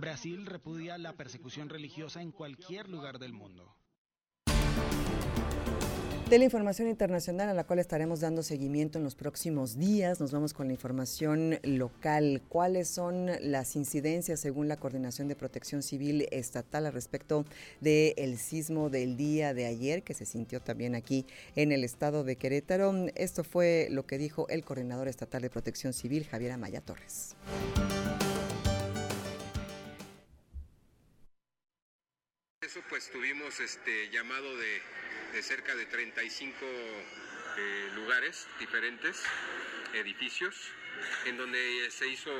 Brasil 0.00 0.44
repudia 0.46 0.98
la 0.98 1.12
persecución 1.12 1.68
religiosa 1.68 2.20
en 2.20 2.32
cualquier 2.32 2.88
lugar 2.88 3.20
del 3.20 3.32
mundo 3.32 3.76
de 6.30 6.38
la 6.38 6.44
información 6.44 6.88
internacional 6.88 7.50
a 7.50 7.54
la 7.54 7.64
cual 7.64 7.78
estaremos 7.78 8.20
dando 8.20 8.42
seguimiento 8.42 8.98
en 8.98 9.04
los 9.04 9.14
próximos 9.14 9.76
días. 9.76 10.20
Nos 10.20 10.32
vamos 10.32 10.54
con 10.54 10.66
la 10.66 10.72
información 10.72 11.58
local. 11.62 12.40
¿Cuáles 12.48 12.88
son 12.88 13.28
las 13.40 13.76
incidencias 13.76 14.40
según 14.40 14.66
la 14.66 14.76
Coordinación 14.76 15.28
de 15.28 15.36
Protección 15.36 15.82
Civil 15.82 16.26
Estatal 16.30 16.86
al 16.86 16.92
respecto 16.92 17.44
del 17.80 18.38
sismo 18.38 18.88
del 18.88 19.16
día 19.16 19.52
de 19.52 19.66
ayer 19.66 20.02
que 20.02 20.14
se 20.14 20.24
sintió 20.24 20.60
también 20.60 20.94
aquí 20.94 21.26
en 21.56 21.72
el 21.72 21.84
estado 21.84 22.24
de 22.24 22.36
Querétaro? 22.36 22.94
Esto 23.14 23.44
fue 23.44 23.88
lo 23.90 24.06
que 24.06 24.16
dijo 24.16 24.48
el 24.48 24.64
coordinador 24.64 25.08
estatal 25.08 25.42
de 25.42 25.50
Protección 25.50 25.92
Civil, 25.92 26.24
Javier 26.24 26.52
Amaya 26.52 26.80
Torres. 26.80 27.36
Pues 32.88 33.10
tuvimos 33.10 33.60
este 33.60 34.10
llamado 34.10 34.56
de 34.56 34.82
de 35.34 35.42
cerca 35.42 35.74
de 35.74 35.84
35 35.86 36.56
eh, 37.56 37.90
lugares 37.96 38.46
diferentes, 38.60 39.20
edificios, 39.92 40.54
en 41.26 41.36
donde 41.36 41.90
se 41.90 42.06
hizo 42.06 42.30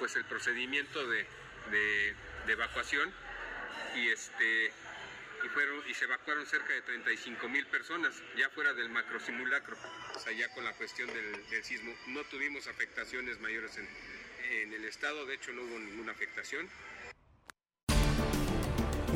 pues 0.00 0.16
el 0.16 0.24
procedimiento 0.24 1.06
de, 1.06 1.26
evacuación 2.48 3.12
y 3.94 4.08
este 4.08 4.72
y 5.44 5.48
fueron 5.50 5.88
y 5.88 5.94
se 5.94 6.06
evacuaron 6.06 6.46
cerca 6.46 6.72
de 6.72 6.80
35 6.80 7.48
mil 7.48 7.66
personas 7.66 8.14
ya 8.36 8.48
fuera 8.50 8.72
del 8.72 8.88
macro 8.88 9.20
simulacro, 9.20 9.76
o 10.14 10.18
sea 10.18 10.32
ya 10.32 10.48
con 10.54 10.64
la 10.64 10.72
cuestión 10.72 11.08
del, 11.12 11.64
sismo. 11.64 11.94
No 12.08 12.24
tuvimos 12.24 12.66
afectaciones 12.66 13.38
mayores 13.38 13.76
en, 13.76 13.88
en 14.50 14.72
el 14.72 14.84
estado, 14.86 15.26
de 15.26 15.34
hecho 15.34 15.52
no 15.52 15.62
hubo 15.62 15.78
ninguna 15.78 16.12
afectación. 16.12 16.68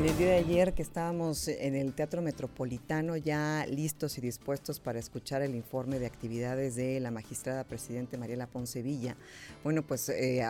En 0.03 0.09
el 0.09 0.17
día 0.17 0.27
de 0.27 0.35
ayer 0.35 0.73
que 0.73 0.81
estábamos 0.81 1.47
en 1.47 1.75
el 1.75 1.93
Teatro 1.93 2.21
Metropolitano 2.21 3.15
ya 3.15 3.65
listos 3.69 4.17
y 4.17 4.21
dispuestos 4.21 4.81
para 4.81 4.99
escuchar 4.99 5.41
el 5.41 5.55
informe 5.55 5.97
de 5.97 6.05
actividades 6.07 6.75
de 6.75 6.99
la 6.99 7.09
magistrada 7.09 7.63
presidente 7.63 8.17
Mariela 8.17 8.45
Poncevilla, 8.45 9.15
bueno, 9.63 9.81
pues 9.81 10.09
eh, 10.09 10.43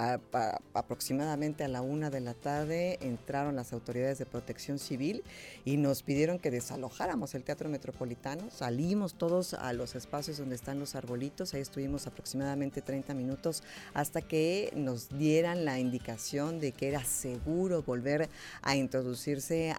aproximadamente 0.73 1.63
a 1.63 1.67
la 1.67 1.83
una 1.83 2.09
de 2.09 2.21
la 2.21 2.33
tarde 2.33 2.97
entraron 3.01 3.55
las 3.55 3.73
autoridades 3.73 4.17
de 4.17 4.25
protección 4.25 4.79
civil 4.79 5.23
y 5.65 5.77
nos 5.77 6.01
pidieron 6.01 6.39
que 6.39 6.49
desalojáramos 6.49 7.35
el 7.35 7.43
Teatro 7.43 7.69
Metropolitano. 7.69 8.49
Salimos 8.49 9.13
todos 9.13 9.53
a 9.53 9.71
los 9.73 9.93
espacios 9.93 10.39
donde 10.39 10.55
están 10.55 10.79
los 10.79 10.95
arbolitos, 10.95 11.53
ahí 11.53 11.61
estuvimos 11.61 12.07
aproximadamente 12.07 12.81
30 12.81 13.13
minutos 13.13 13.61
hasta 13.93 14.23
que 14.23 14.73
nos 14.75 15.09
dieran 15.09 15.63
la 15.63 15.79
indicación 15.79 16.59
de 16.59 16.71
que 16.71 16.87
era 16.87 17.03
seguro 17.03 17.83
volver 17.83 18.31
a 18.63 18.75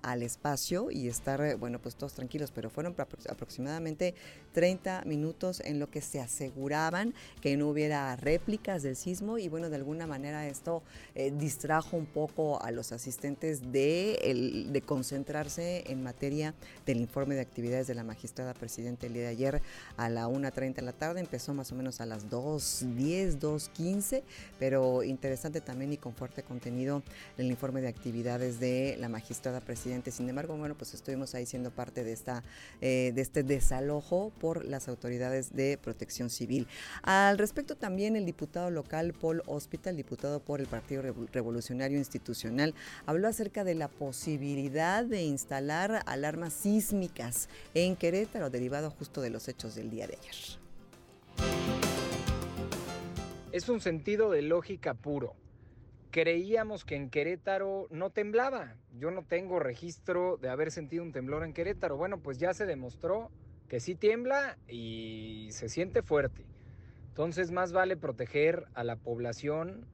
al 0.03 0.23
espacio 0.23 0.91
y 0.91 1.09
estar, 1.09 1.41
eh, 1.41 1.55
bueno, 1.55 1.79
pues 1.79 1.97
todos 1.97 2.15
tranquilos, 2.15 2.51
pero 2.51 2.71
fueron 2.71 2.95
aproximadamente 3.29 4.15
30 4.53 5.03
minutos 5.07 5.61
en 5.65 5.79
lo 5.79 5.91
que 5.91 6.01
se 6.01 6.21
aseguraban 6.21 7.15
que 7.41 7.57
no 7.57 7.69
hubiera 7.69 8.15
réplicas 8.17 8.83
del 8.83 8.97
sismo 8.97 9.39
y 9.39 9.49
bueno, 9.49 9.71
de 9.71 9.77
alguna 9.77 10.07
manera 10.07 10.47
esto 10.47 10.83
eh, 11.15 11.33
distrajo 11.37 11.97
un 11.97 12.07
poco 12.07 12.63
a 12.63 12.71
los 12.71 12.93
asistentes 12.93 13.73
de, 13.73 14.67
de 14.71 14.83
concentrarse 14.83 15.85
en 15.87 16.03
materia 16.03 16.55
del 16.87 16.99
informe 17.01 17.35
de 17.35 17.41
actividades 17.41 17.87
de 17.87 17.95
la 17.95 18.05
magistrada 18.05 18.55
presidente 18.55 19.07
el 19.07 19.15
día 19.15 19.23
de 19.23 19.29
ayer 19.29 19.63
a 19.97 20.09
la 20.09 20.29
1.30 20.29 20.75
de 20.75 20.83
la 20.83 20.93
tarde, 20.93 21.21
empezó 21.21 21.55
más 21.55 21.73
o 21.73 21.75
menos 21.75 22.01
a 22.01 22.07
las 22.07 22.29
2.10, 22.29 23.39
2.15, 23.39 24.23
pero 24.59 25.03
interesante 25.03 25.61
también 25.61 25.93
y 25.93 25.97
con 25.97 26.15
fuerte 26.15 26.43
contenido 26.43 27.03
el 27.39 27.47
informe 27.47 27.81
de 27.81 27.89
actividades 27.89 28.61
de 28.61 28.97
la 28.99 29.09
magistrada 29.09 29.54
presidente. 29.61 30.11
Sin 30.11 30.29
embargo, 30.29 30.57
bueno, 30.57 30.75
pues 30.75 30.95
estuvimos 30.95 31.35
ahí 31.35 31.47
siendo 31.47 31.71
parte 31.71 32.05
de, 32.05 32.13
esta, 32.13 32.43
eh, 32.81 33.13
de 33.15 33.23
este 33.23 33.43
desalojo 33.43 34.33
por 34.41 34.65
las 34.65 34.89
autoridades 34.89 35.55
de 35.55 35.79
protección 35.79 36.31
civil. 36.31 36.67
Al 37.03 37.39
respecto 37.39 37.77
también 37.77 38.17
el 38.17 38.27
diputado 38.27 38.71
local 38.71 39.13
Paul 39.13 39.43
Hospital, 39.47 39.97
diputado 39.97 40.41
por 40.41 40.61
el 40.61 40.67
Partido 40.67 41.03
Revolucionario 41.33 41.99
Institucional, 41.99 42.75
habló 43.07 43.29
acerca 43.29 43.65
de 43.65 43.75
la 43.75 43.89
posibilidad 43.89 45.05
de 45.05 45.23
instalar 45.23 46.03
alarmas 46.07 46.53
sísmicas 46.53 47.49
en 47.75 47.97
Querétaro, 47.97 48.51
derivado 48.51 48.91
justo 48.91 49.21
de 49.21 49.31
los 49.31 49.49
hechos 49.49 49.75
del 49.75 49.91
día 49.91 50.07
de 50.07 50.17
ayer. 50.17 50.35
Es 53.53 53.69
un 53.69 53.81
sentido 53.81 54.31
de 54.31 54.43
lógica 54.43 54.95
puro 54.95 55.37
creíamos 56.15 56.85
que 56.85 56.95
en 56.95 57.11
Querétaro 57.11 57.89
no 57.91 58.11
temblaba. 58.11 58.77
Yo 58.93 59.11
no 59.11 59.25
tengo 59.25 59.59
registro 59.59 60.37
de 60.37 60.49
haber 60.49 60.71
sentido 60.71 61.03
un 61.03 61.11
temblor 61.11 61.43
en 61.43 61.53
Querétaro. 61.53 61.97
Bueno, 61.97 62.21
pues 62.21 62.39
ya 62.39 62.55
se 62.55 62.67
demostró 62.67 63.33
que 63.67 63.81
sí 63.81 63.97
tiembla 63.97 64.57
y 64.69 65.49
se 65.51 65.69
siente 65.69 66.03
fuerte. 66.03 66.47
Entonces 67.09 67.51
más 67.51 67.73
vale 67.73 67.97
proteger 67.97 68.69
a 68.75 68.85
la 68.85 68.95
población, 68.95 69.89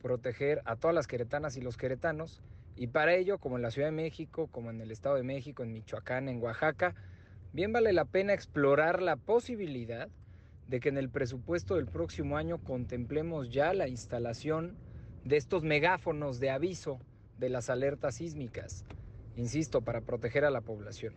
proteger 0.00 0.62
a 0.64 0.76
todas 0.76 0.94
las 0.94 1.08
queretanas 1.08 1.56
y 1.56 1.60
los 1.60 1.76
queretanos. 1.76 2.40
Y 2.76 2.86
para 2.86 3.16
ello, 3.16 3.38
como 3.38 3.56
en 3.56 3.62
la 3.62 3.72
Ciudad 3.72 3.88
de 3.88 3.96
México, 3.96 4.46
como 4.52 4.70
en 4.70 4.80
el 4.80 4.92
Estado 4.92 5.16
de 5.16 5.24
México, 5.24 5.64
en 5.64 5.72
Michoacán, 5.72 6.28
en 6.28 6.40
Oaxaca, 6.40 6.94
bien 7.52 7.72
vale 7.72 7.92
la 7.92 8.04
pena 8.04 8.32
explorar 8.32 9.02
la 9.02 9.16
posibilidad 9.16 10.08
de 10.68 10.78
que 10.78 10.88
en 10.88 10.98
el 10.98 11.10
presupuesto 11.10 11.74
del 11.74 11.86
próximo 11.86 12.36
año 12.36 12.58
contemplemos 12.58 13.50
ya 13.50 13.74
la 13.74 13.88
instalación 13.88 14.76
de 15.28 15.36
estos 15.36 15.62
megáfonos 15.62 16.40
de 16.40 16.48
aviso 16.48 16.98
de 17.36 17.50
las 17.50 17.68
alertas 17.68 18.14
sísmicas, 18.14 18.86
insisto, 19.36 19.82
para 19.82 20.00
proteger 20.00 20.46
a 20.46 20.50
la 20.50 20.62
población. 20.62 21.14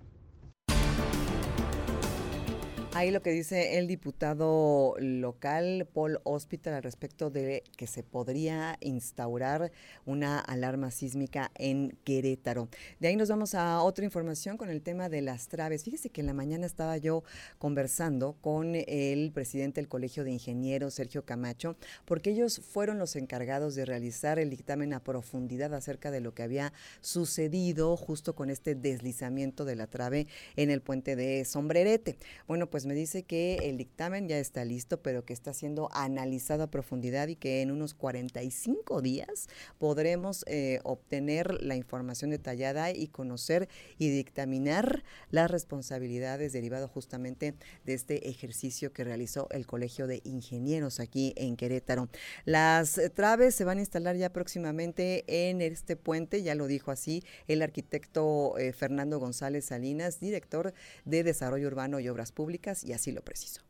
Ahí 2.93 3.10
lo 3.10 3.21
que 3.21 3.31
dice 3.31 3.77
el 3.77 3.88
diputado 3.88 4.95
local 5.00 5.88
Paul 5.93 6.19
Hospital 6.24 6.74
al 6.74 6.83
respecto 6.83 7.29
de 7.29 7.63
que 7.77 7.88
se 7.88 8.03
podría 8.03 8.77
instaurar 8.81 9.71
una 10.05 10.39
alarma 10.39 10.91
sísmica 10.91 11.51
en 11.55 11.98
Querétaro. 12.03 12.67
De 13.00 13.07
ahí 13.07 13.15
nos 13.15 13.29
vamos 13.29 13.55
a 13.55 13.81
otra 13.81 14.03
información 14.03 14.57
con 14.57 14.69
el 14.69 14.81
tema 14.81 15.07
de 15.07 15.21
las 15.21 15.48
traves. 15.48 15.86
Fíjese 15.86 16.10
que 16.10 16.19
en 16.19 16.27
la 16.27 16.33
mañana 16.33 16.65
estaba 16.65 16.98
yo 16.98 17.24
conversando 17.60 18.36
con 18.41 18.75
el 18.75 19.31
presidente 19.31 19.79
del 19.79 19.88
Colegio 19.88 20.25
de 20.25 20.31
Ingenieros, 20.31 20.95
Sergio 20.95 21.24
Camacho, 21.24 21.77
porque 22.03 22.31
ellos 22.31 22.60
fueron 22.60 23.00
los 23.00 23.15
encargados 23.15 23.74
de 23.74 23.86
realizar 23.86 24.38
el 24.38 24.50
dictamen 24.50 24.93
a 24.93 25.01
profundidad 25.01 25.74
acerca 25.74 26.12
de 26.12 26.19
lo 26.19 26.33
que 26.33 26.43
había 26.43 26.74
sucedido 27.00 27.95
justo 27.95 28.36
con 28.36 28.50
este 28.50 28.75
deslizamiento 28.75 29.63
de 29.63 29.77
la 29.77 29.88
trave 29.88 30.27
en 30.57 30.69
el 30.69 30.81
puente 30.81 31.15
de 31.15 31.45
Sombrerete. 31.45 32.17
Bueno, 32.50 32.69
pues 32.69 32.80
pues 32.81 32.88
me 32.88 32.95
dice 32.95 33.21
que 33.21 33.69
el 33.69 33.77
dictamen 33.77 34.27
ya 34.27 34.39
está 34.39 34.65
listo, 34.65 35.03
pero 35.03 35.23
que 35.23 35.33
está 35.33 35.53
siendo 35.53 35.89
analizado 35.91 36.63
a 36.63 36.71
profundidad 36.71 37.27
y 37.27 37.35
que 37.35 37.61
en 37.61 37.69
unos 37.69 37.93
45 37.93 39.03
días 39.03 39.50
podremos 39.77 40.43
eh, 40.47 40.79
obtener 40.83 41.61
la 41.61 41.75
información 41.75 42.31
detallada 42.31 42.89
y 42.89 43.05
conocer 43.05 43.69
y 44.00 44.09
dictaminar 44.09 45.03
las 45.29 45.51
responsabilidades 45.51 46.53
derivadas 46.53 46.89
justamente 46.89 47.53
de 47.85 47.93
este 47.93 48.29
ejercicio 48.29 48.93
que 48.93 49.03
realizó 49.03 49.47
el 49.51 49.67
Colegio 49.67 50.07
de 50.07 50.21
Ingenieros 50.23 51.00
aquí 51.00 51.33
en 51.38 51.57
Querétaro. 51.57 52.09
Las 52.45 53.00
traves 53.13 53.53
se 53.53 53.63
van 53.63 53.77
a 53.77 53.81
instalar 53.81 54.15
ya 54.15 54.33
próximamente 54.33 55.23
en 55.27 55.61
este 55.61 55.97
puente, 55.97 56.41
ya 56.41 56.55
lo 56.55 56.65
dijo 56.65 56.89
así 56.89 57.23
el 57.47 57.61
arquitecto 57.61 58.57
eh, 58.57 58.73
Fernando 58.73 59.19
González 59.19 59.65
Salinas, 59.65 60.19
director 60.19 60.73
de 61.05 61.23
Desarrollo 61.23 61.67
Urbano 61.67 62.00
y 62.00 62.09
Obras 62.09 62.31
Públicas 62.31 62.70
y 62.83 62.93
así 62.93 63.11
lo 63.11 63.21
preciso. 63.21 63.61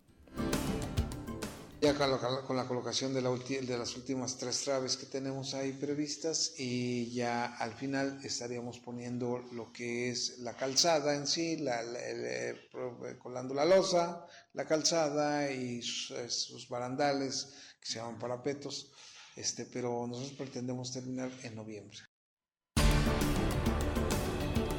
Ya 1.81 1.96
con 1.96 2.55
la, 2.58 2.67
colocación 2.67 3.12
de, 3.12 3.22
de, 3.22 3.77
las 3.77 3.96
últimas 3.96 4.38
tres 4.38 4.62
traves 4.62 4.98
que 4.98 5.08
tenemos 5.08 5.55
ahí 5.55 5.74
previstas 5.74 6.53
y 6.60 7.12
ya 7.12 7.46
al 7.58 7.74
final 7.74 8.20
estaríamos 8.24 8.77
poniendo 8.77 9.39
lo 9.51 9.74
que 9.74 10.12
es 10.12 10.38
la 10.39 10.55
calzada 10.55 11.15
en 11.15 11.25
sí, 11.25 11.58
la, 11.58 11.81
eh, 11.84 12.70
colando 13.17 13.55
la 13.55 13.65
losa, 13.65 14.27
la 14.53 14.67
calzada 14.67 15.51
y 15.51 15.81
sus, 15.81 16.70
barandales 16.70 17.55
que 17.79 17.88
se 17.88 17.98
llaman 17.98 18.20
parapetos, 18.20 18.91
este, 19.36 19.65
pero 19.65 20.05
nosotros 20.05 20.38
pretendemos 20.38 20.93
terminar 20.93 21.31
en 21.41 21.55
noviembre. 21.55 21.98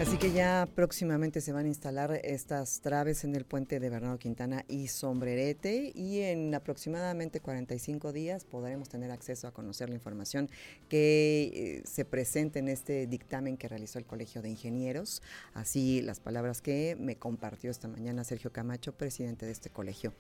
Así 0.03 0.17
que 0.17 0.33
ya 0.33 0.69
próximamente 0.75 1.41
se 1.41 1.53
van 1.53 1.67
a 1.67 1.69
instalar 1.69 2.21
estas 2.25 2.81
traves 2.81 3.23
en 3.23 3.37
el 3.37 3.45
puente 3.45 3.79
de 3.79 3.89
Bernardo 3.89 4.19
Quintana 4.19 4.65
y 4.67 4.89
Sombrerete 4.89 5.93
y 5.95 6.23
en 6.23 6.53
aproximadamente 6.57 7.39
45 7.39 8.13
días 8.13 8.45
podremos 8.45 8.89
tener 8.89 9.13
acceso 9.13 9.47
a 9.47 9.53
conocer 9.53 9.91
la 9.91 9.95
información 9.95 10.51
que 10.89 11.53
eh, 11.55 11.83
se 11.87 12.05
presenta 12.05 12.59
en 12.59 12.67
este 12.67 13.07
dictamen 13.07 13.57
que 13.57 13.69
realizó 13.69 14.01
el 14.01 14.05
Colegio 14.05 14.43
de 14.43 14.49
Ingenieros. 14.49 15.23
Así 15.55 16.03
las 16.03 16.19
palabras 16.19 16.63
que 16.63 16.97
me 16.99 17.15
compartió 17.15 17.71
esta 17.71 17.87
mañana 17.87 18.25
Sergio 18.25 18.51
Camacho, 18.51 18.91
presidente 18.91 19.47
de 19.47 19.53
este 19.53 19.71
colegio 19.71 20.13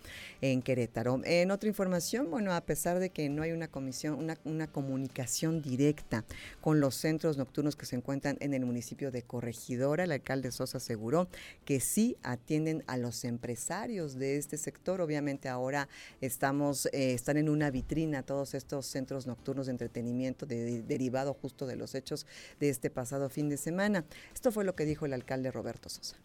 en 0.42 0.62
Querétaro. 0.62 1.20
En 1.24 1.50
otra 1.50 1.68
información, 1.68 2.30
bueno, 2.30 2.52
a 2.52 2.60
pesar 2.60 3.00
de 3.00 3.10
que 3.10 3.28
no 3.28 3.42
hay 3.42 3.50
una 3.50 3.66
comisión, 3.66 4.14
una, 4.14 4.38
una 4.44 4.68
comunicación 4.68 5.60
directa 5.60 6.24
con 6.60 6.78
los 6.78 6.94
centros 6.94 7.36
nocturnos 7.36 7.74
que 7.74 7.84
se 7.84 7.96
encuentran 7.96 8.36
en 8.38 8.54
el 8.54 8.64
municipio 8.64 9.10
de 9.10 9.22
Corregidor, 9.22 9.71
el 9.72 10.12
alcalde 10.12 10.50
Sosa 10.52 10.78
aseguró 10.78 11.28
que 11.64 11.80
sí 11.80 12.16
atienden 12.22 12.84
a 12.86 12.96
los 12.96 13.24
empresarios 13.24 14.14
de 14.14 14.36
este 14.36 14.56
sector. 14.56 15.00
Obviamente 15.00 15.48
ahora 15.48 15.88
estamos, 16.20 16.86
eh, 16.86 17.14
están 17.14 17.36
en 17.36 17.48
una 17.48 17.70
vitrina 17.70 18.22
todos 18.22 18.54
estos 18.54 18.86
centros 18.86 19.26
nocturnos 19.26 19.66
de 19.66 19.72
entretenimiento 19.72 20.46
derivado 20.46 21.34
justo 21.34 21.66
de 21.66 21.76
los 21.76 21.94
hechos 21.94 22.26
de 22.60 22.68
este 22.68 22.90
pasado 22.90 23.28
fin 23.28 23.48
de 23.48 23.56
semana. 23.56 24.04
Esto 24.34 24.52
fue 24.52 24.64
lo 24.64 24.74
que 24.74 24.84
dijo 24.84 25.06
el 25.06 25.12
alcalde 25.12 25.50
Roberto 25.50 25.88
Sosa. 25.88 26.16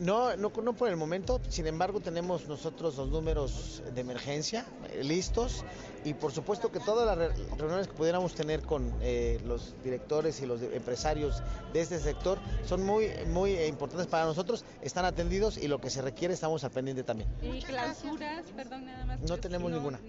No, 0.00 0.34
no, 0.36 0.50
no 0.62 0.72
por 0.72 0.88
el 0.88 0.96
momento, 0.96 1.42
sin 1.50 1.66
embargo 1.66 2.00
tenemos 2.00 2.48
nosotros 2.48 2.96
los 2.96 3.10
números 3.10 3.82
de 3.94 4.00
emergencia 4.00 4.64
eh, 4.90 5.04
listos 5.04 5.62
y 6.04 6.14
por 6.14 6.32
supuesto 6.32 6.72
que 6.72 6.80
todas 6.80 7.06
las 7.06 7.36
reuniones 7.58 7.86
que 7.86 7.92
pudiéramos 7.92 8.34
tener 8.34 8.62
con 8.62 8.94
eh, 9.02 9.38
los 9.44 9.74
directores 9.84 10.40
y 10.40 10.46
los 10.46 10.62
empresarios 10.62 11.42
de 11.74 11.82
este 11.82 11.98
sector 11.98 12.38
son 12.66 12.82
muy, 12.82 13.10
muy 13.26 13.58
importantes 13.64 14.06
para 14.06 14.24
nosotros, 14.24 14.64
están 14.80 15.04
atendidos 15.04 15.58
y 15.58 15.68
lo 15.68 15.82
que 15.82 15.90
se 15.90 16.00
requiere 16.00 16.32
estamos 16.32 16.64
a 16.64 16.70
pendiente 16.70 17.02
también. 17.02 17.28
¿Y 17.42 17.60
clausuras? 17.60 18.46
Perdón, 18.56 18.86
nada 18.86 19.04
más. 19.04 19.20
No 19.20 19.36
tenemos 19.36 19.70
ninguna. 19.70 20.00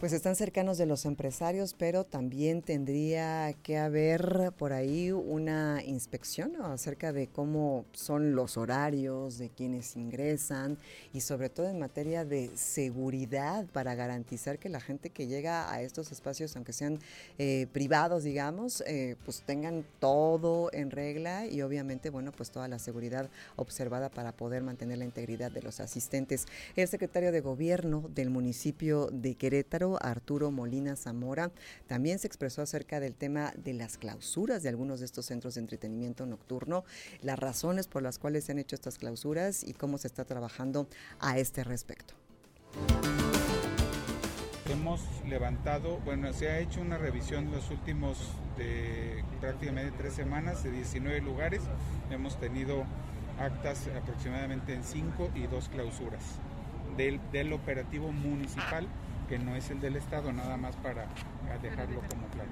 Pues 0.00 0.12
están 0.12 0.36
cercanos 0.36 0.76
de 0.76 0.84
los 0.84 1.06
empresarios, 1.06 1.72
pero 1.72 2.04
también 2.04 2.60
tendría 2.60 3.54
que 3.62 3.78
haber 3.78 4.52
por 4.58 4.74
ahí 4.74 5.10
una 5.10 5.82
inspección 5.82 6.54
acerca 6.60 7.14
de 7.14 7.28
cómo 7.28 7.86
son 7.92 8.34
los 8.34 8.58
horarios 8.58 9.38
de 9.38 9.48
quienes 9.48 9.96
ingresan 9.96 10.76
y 11.14 11.22
sobre 11.22 11.48
todo 11.48 11.70
en 11.70 11.78
materia 11.78 12.26
de 12.26 12.50
seguridad 12.56 13.64
para 13.72 13.94
garantizar 13.94 14.58
que 14.58 14.68
la 14.68 14.80
gente 14.80 15.08
que 15.08 15.28
llega 15.28 15.72
a 15.72 15.80
estos 15.80 16.12
espacios, 16.12 16.54
aunque 16.56 16.74
sean 16.74 16.98
eh, 17.38 17.66
privados, 17.72 18.22
digamos, 18.22 18.82
eh, 18.86 19.16
pues 19.24 19.44
tengan 19.46 19.82
todo 19.98 20.68
en 20.74 20.90
regla 20.90 21.46
y 21.46 21.62
obviamente, 21.62 22.10
bueno, 22.10 22.32
pues 22.32 22.50
toda 22.50 22.68
la 22.68 22.78
seguridad 22.78 23.30
observada 23.56 24.10
para 24.10 24.32
poder 24.32 24.62
mantener 24.62 24.98
la 24.98 25.06
integridad 25.06 25.50
de 25.50 25.62
los 25.62 25.80
asistentes. 25.80 26.44
El 26.76 26.86
secretario 26.86 27.32
de 27.32 27.40
Gobierno 27.40 28.10
del 28.14 28.28
municipio 28.28 29.08
de 29.10 29.36
Querétaro, 29.36 29.85
Arturo 30.00 30.50
Molina 30.50 30.96
Zamora, 30.96 31.50
también 31.86 32.18
se 32.18 32.26
expresó 32.26 32.62
acerca 32.62 33.00
del 33.00 33.14
tema 33.14 33.52
de 33.56 33.74
las 33.74 33.98
clausuras 33.98 34.62
de 34.62 34.68
algunos 34.68 35.00
de 35.00 35.06
estos 35.06 35.26
centros 35.26 35.54
de 35.54 35.60
entretenimiento 35.60 36.26
nocturno, 36.26 36.84
las 37.22 37.38
razones 37.38 37.86
por 37.88 38.02
las 38.02 38.18
cuales 38.18 38.44
se 38.44 38.52
han 38.52 38.58
hecho 38.58 38.74
estas 38.74 38.98
clausuras 38.98 39.62
y 39.64 39.72
cómo 39.72 39.98
se 39.98 40.08
está 40.08 40.24
trabajando 40.24 40.88
a 41.20 41.38
este 41.38 41.64
respecto. 41.64 42.14
Hemos 44.68 45.00
levantado, 45.28 45.98
bueno, 46.04 46.32
se 46.32 46.48
ha 46.48 46.58
hecho 46.58 46.80
una 46.80 46.98
revisión 46.98 47.46
en 47.46 47.52
los 47.52 47.70
últimos 47.70 48.18
prácticamente 49.40 49.92
tres 49.96 50.14
semanas 50.14 50.64
de 50.64 50.72
19 50.72 51.20
lugares. 51.20 51.62
Hemos 52.10 52.38
tenido 52.40 52.84
actas 53.38 53.86
aproximadamente 53.96 54.74
en 54.74 54.82
cinco 54.82 55.30
y 55.34 55.46
dos 55.46 55.68
clausuras 55.68 56.22
del 56.96 57.52
operativo 57.52 58.10
municipal 58.10 58.88
que 59.28 59.38
no 59.38 59.56
es 59.56 59.70
el 59.70 59.80
del 59.80 59.96
Estado, 59.96 60.32
nada 60.32 60.56
más 60.56 60.76
para 60.76 61.08
dejarlo 61.62 62.00
como 62.08 62.28
claro. 62.28 62.50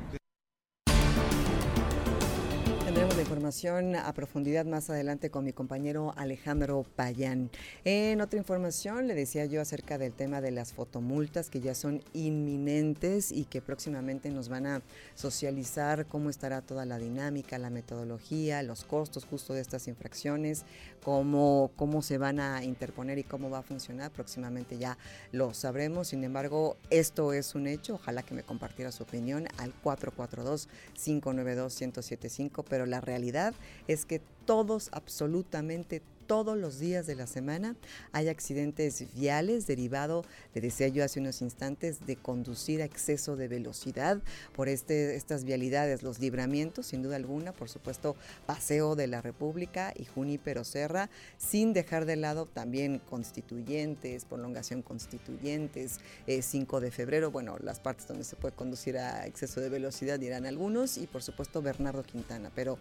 Tendremos 2.85 3.17
la 3.17 3.23
información 3.23 3.97
a 3.97 4.13
profundidad 4.13 4.67
más 4.67 4.89
adelante 4.89 5.29
con 5.29 5.45
mi 5.45 5.53
compañero 5.53 6.13
Alejandro 6.17 6.85
Payán. 6.95 7.51
En 7.85 8.21
otra 8.21 8.39
información 8.39 9.09
le 9.09 9.15
decía 9.15 9.47
yo 9.47 9.61
acerca 9.61 9.99
del 9.99 10.13
tema 10.13 10.41
de 10.41 10.53
las 10.53 10.73
fotomultas 10.73 11.51
que 11.51 11.61
ya 11.61 11.75
son 11.75 12.05
inminentes 12.13 13.33
y 13.33 13.47
que 13.47 13.61
próximamente 13.61 14.31
nos 14.31 14.49
van 14.49 14.67
a 14.67 14.83
socializar 15.15 16.07
cómo 16.07 16.31
estará 16.31 16.61
toda 16.61 16.85
la 16.85 16.99
dinámica, 16.99 17.59
la 17.59 17.71
metodología, 17.71 18.63
los 18.63 18.85
costos 18.85 19.25
justo 19.25 19.55
de 19.55 19.63
estas 19.63 19.89
infracciones, 19.89 20.65
cómo, 21.05 21.71
cómo 21.77 22.03
se 22.03 22.19
van 22.19 22.41
a 22.41 22.65
interponer 22.65 23.19
y 23.19 23.25
cómo 23.25 23.51
va 23.51 23.59
a 23.59 23.63
funcionar. 23.63 24.11
Próximamente 24.11 24.79
ya 24.79 24.97
lo 25.31 25.55
sabremos. 25.55 26.09
Sin 26.09 26.25
embargo, 26.25 26.79
esto 26.91 27.33
es 27.35 27.55
un 27.55 27.67
hecho. 27.67 27.95
Ojalá 27.95 28.23
que 28.23 28.33
me 28.35 28.43
compartiera 28.43 28.91
su 28.91 29.03
opinión 29.05 29.47
al 29.59 29.75
442-592-1075, 29.83 32.65
pero 32.69 32.87
la 32.87 33.03
realidad 33.03 33.53
es 33.87 34.07
que 34.07 34.23
todos, 34.47 34.89
absolutamente 34.93 36.01
todos 36.27 36.57
los 36.57 36.79
días 36.79 37.07
de 37.07 37.15
la 37.15 37.27
semana. 37.27 37.77
Hay 38.13 38.29
accidentes 38.29 39.05
viales 39.15 39.67
derivado, 39.67 40.25
le 40.55 40.61
decía 40.61 40.89
yo 40.89 41.05
hace 41.05 41.21
unos 41.21 41.43
instantes, 41.43 42.07
de 42.07 42.17
conducir 42.17 42.83
a 42.83 42.85
exceso 42.85 43.37
de 43.37 43.49
velocidad 43.49 44.21
por 44.55 44.69
este, 44.69 45.17
estas 45.17 45.45
vialidades, 45.45 46.03
los 46.03 46.19
libramientos, 46.19 46.87
sin 46.87 47.03
duda 47.03 47.17
alguna, 47.17 47.53
por 47.53 47.69
supuesto, 47.69 48.17
Paseo 48.47 48.97
de 48.97 49.07
la 49.07 49.21
República 49.21 49.93
y 49.97 50.05
Junípero 50.05 50.65
Serra, 50.65 51.11
sin 51.39 51.73
dejar 51.73 52.07
de 52.07 52.17
lado 52.17 52.47
también 52.47 52.99
constituyentes, 52.99 54.25
prolongación 54.25 54.83
constituyentes, 54.83 56.01
5 56.41 56.79
eh, 56.79 56.81
de 56.81 56.91
febrero, 56.91 57.31
bueno, 57.31 57.57
las 57.61 57.81
partes 57.81 58.07
donde 58.07 58.25
se 58.25 58.37
puede 58.37 58.55
conducir 58.55 58.99
a 58.99 59.27
exceso 59.27 59.61
de 59.61 59.69
velocidad 59.69 60.19
dirán 60.19 60.47
algunos, 60.47 60.99
y 60.99 61.07
por 61.07 61.23
supuesto 61.23 61.63
Bernardo 61.63 62.03
Quintana, 62.03 62.51
pero 62.55 62.79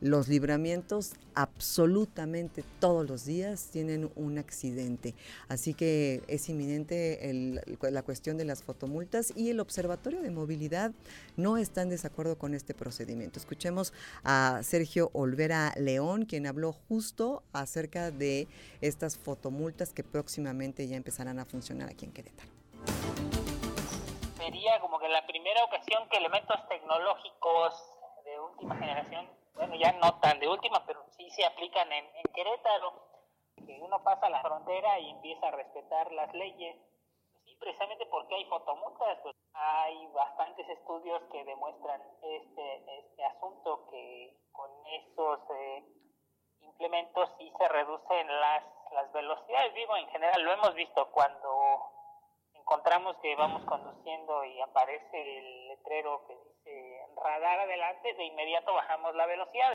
los 0.00 0.28
libramientos 0.28 1.12
absolutamente 1.34 2.64
todos 2.80 2.83
todos 2.84 3.08
los 3.08 3.24
días 3.24 3.70
tienen 3.72 4.12
un 4.14 4.36
accidente. 4.36 5.14
Así 5.48 5.72
que 5.72 6.20
es 6.28 6.50
inminente 6.50 7.18
la 7.80 8.02
cuestión 8.02 8.36
de 8.36 8.44
las 8.44 8.62
fotomultas 8.62 9.32
y 9.34 9.48
el 9.48 9.60
Observatorio 9.60 10.20
de 10.20 10.30
Movilidad 10.30 10.92
no 11.38 11.56
está 11.56 11.80
en 11.80 11.88
desacuerdo 11.88 12.36
con 12.36 12.52
este 12.52 12.74
procedimiento. 12.74 13.38
Escuchemos 13.38 13.94
a 14.22 14.60
Sergio 14.62 15.08
Olvera 15.14 15.72
León, 15.78 16.26
quien 16.26 16.46
habló 16.46 16.74
justo 16.74 17.42
acerca 17.54 18.10
de 18.10 18.48
estas 18.82 19.16
fotomultas 19.16 19.94
que 19.94 20.04
próximamente 20.04 20.86
ya 20.86 20.98
empezarán 20.98 21.38
a 21.38 21.46
funcionar 21.46 21.88
aquí 21.88 22.04
en 22.04 22.12
Querétaro. 22.12 22.50
Sería 24.36 24.78
como 24.82 24.98
que 24.98 25.08
la 25.08 25.26
primera 25.26 25.64
ocasión 25.64 26.06
que 26.10 26.18
elementos 26.18 26.56
tecnológicos 26.68 27.72
de 28.26 28.40
última 28.40 28.76
generación 28.76 29.26
bueno, 29.54 29.74
ya 29.76 29.92
no 29.92 30.18
tan 30.20 30.38
de 30.40 30.48
última, 30.48 30.84
pero 30.86 31.04
sí 31.16 31.30
se 31.30 31.44
aplican 31.44 31.90
en, 31.92 32.04
Querétaro, 32.34 32.92
que 33.64 33.80
uno 33.80 34.02
pasa 34.02 34.28
la 34.28 34.42
frontera 34.42 34.98
y 34.98 35.10
empieza 35.10 35.48
a 35.48 35.52
respetar 35.52 36.10
las 36.12 36.32
leyes. 36.34 36.76
Sí, 37.44 37.56
precisamente 37.60 38.06
porque 38.06 38.34
hay 38.34 38.44
fotomultas, 38.46 39.18
pues 39.22 39.36
hay 39.52 40.06
bastantes 40.08 40.68
estudios 40.68 41.22
que 41.30 41.44
demuestran 41.44 42.02
este, 42.22 42.98
este 42.98 43.24
asunto, 43.24 43.86
que 43.90 44.36
con 44.50 44.70
esos 44.86 45.40
eh, 45.50 45.84
implementos 46.60 47.30
sí 47.38 47.52
se 47.56 47.68
reducen 47.68 48.40
las, 48.40 48.64
las 48.92 49.12
velocidades. 49.12 49.74
Digo, 49.74 49.96
en 49.96 50.08
general 50.08 50.42
lo 50.42 50.52
hemos 50.52 50.74
visto 50.74 51.10
cuando 51.12 51.93
encontramos 52.64 53.16
que 53.20 53.36
vamos 53.36 53.62
conduciendo 53.66 54.42
y 54.44 54.60
aparece 54.62 55.38
el 55.38 55.68
letrero 55.68 56.24
que 56.26 56.34
dice 56.34 57.06
radar 57.22 57.60
adelante, 57.60 58.14
de 58.14 58.24
inmediato 58.24 58.72
bajamos 58.72 59.14
la 59.14 59.26
velocidad. 59.26 59.74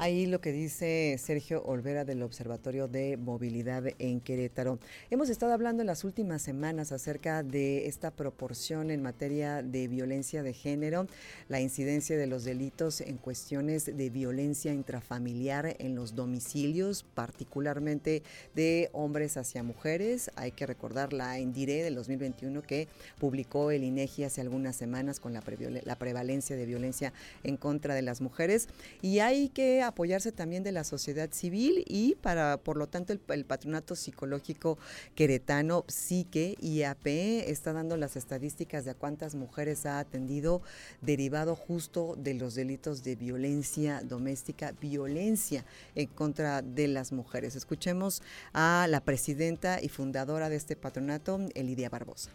Ahí 0.00 0.26
lo 0.26 0.40
que 0.40 0.52
dice 0.52 1.16
Sergio 1.18 1.60
Olvera 1.64 2.04
del 2.04 2.22
Observatorio 2.22 2.86
de 2.86 3.16
Movilidad 3.16 3.82
en 3.98 4.20
Querétaro. 4.20 4.78
Hemos 5.10 5.28
estado 5.28 5.52
hablando 5.52 5.82
en 5.82 5.88
las 5.88 6.04
últimas 6.04 6.40
semanas 6.40 6.92
acerca 6.92 7.42
de 7.42 7.88
esta 7.88 8.12
proporción 8.12 8.92
en 8.92 9.02
materia 9.02 9.60
de 9.60 9.88
violencia 9.88 10.44
de 10.44 10.52
género, 10.52 11.08
la 11.48 11.60
incidencia 11.60 12.16
de 12.16 12.28
los 12.28 12.44
delitos 12.44 13.00
en 13.00 13.16
cuestiones 13.16 13.86
de 13.86 14.08
violencia 14.08 14.72
intrafamiliar 14.72 15.74
en 15.80 15.96
los 15.96 16.14
domicilios, 16.14 17.02
particularmente 17.02 18.22
de 18.54 18.90
hombres 18.92 19.36
hacia 19.36 19.64
mujeres. 19.64 20.30
Hay 20.36 20.52
que 20.52 20.66
recordar 20.66 21.12
la 21.12 21.40
Endire 21.40 21.82
del 21.82 21.96
2021 21.96 22.62
que 22.62 22.86
publicó 23.18 23.72
el 23.72 23.82
INEGI 23.82 24.24
hace 24.24 24.42
algunas 24.42 24.76
semanas 24.76 25.18
con 25.18 25.32
la, 25.32 25.42
la 25.82 25.98
prevalencia 25.98 26.54
de 26.54 26.66
violencia 26.66 27.12
en 27.42 27.56
contra 27.56 27.96
de 27.96 28.02
las 28.02 28.20
mujeres. 28.20 28.68
Y 29.02 29.18
hay 29.18 29.48
que 29.48 29.87
apoyarse 29.88 30.32
también 30.32 30.62
de 30.62 30.72
la 30.72 30.84
sociedad 30.84 31.30
civil 31.32 31.84
y 31.86 32.14
para, 32.16 32.58
por 32.58 32.76
lo 32.76 32.88
tanto, 32.88 33.12
el, 33.12 33.44
Patronato 33.44 33.96
Psicológico 33.96 34.78
Queretano, 35.14 35.84
Psique, 35.88 36.56
IAP, 36.60 37.06
está 37.06 37.72
dando 37.72 37.96
las 37.96 38.16
estadísticas 38.16 38.84
de 38.84 38.92
a 38.92 38.94
cuántas 38.94 39.34
mujeres 39.34 39.86
ha 39.86 39.98
atendido 39.98 40.62
derivado 41.00 41.54
justo 41.54 42.14
de 42.16 42.34
los 42.34 42.54
delitos 42.54 43.02
de 43.02 43.16
violencia 43.16 44.00
doméstica, 44.02 44.72
violencia 44.80 45.64
en 45.94 46.06
contra 46.08 46.62
de 46.62 46.88
las 46.88 47.12
mujeres. 47.12 47.56
Escuchemos 47.56 48.22
a 48.52 48.86
la 48.88 49.00
presidenta 49.00 49.82
y 49.82 49.88
fundadora 49.88 50.48
de 50.48 50.56
este 50.56 50.76
patronato, 50.76 51.40
Elidia 51.54 51.88
Barbosa. 51.88 52.30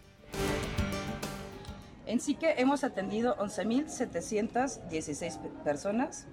En 2.06 2.20
Psique 2.20 2.56
hemos 2.58 2.84
atendido 2.84 3.38
11.716 3.38 5.40
personas 5.64 6.28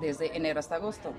desde 0.00 0.36
enero 0.36 0.60
hasta 0.60 0.76
agosto. 0.76 1.12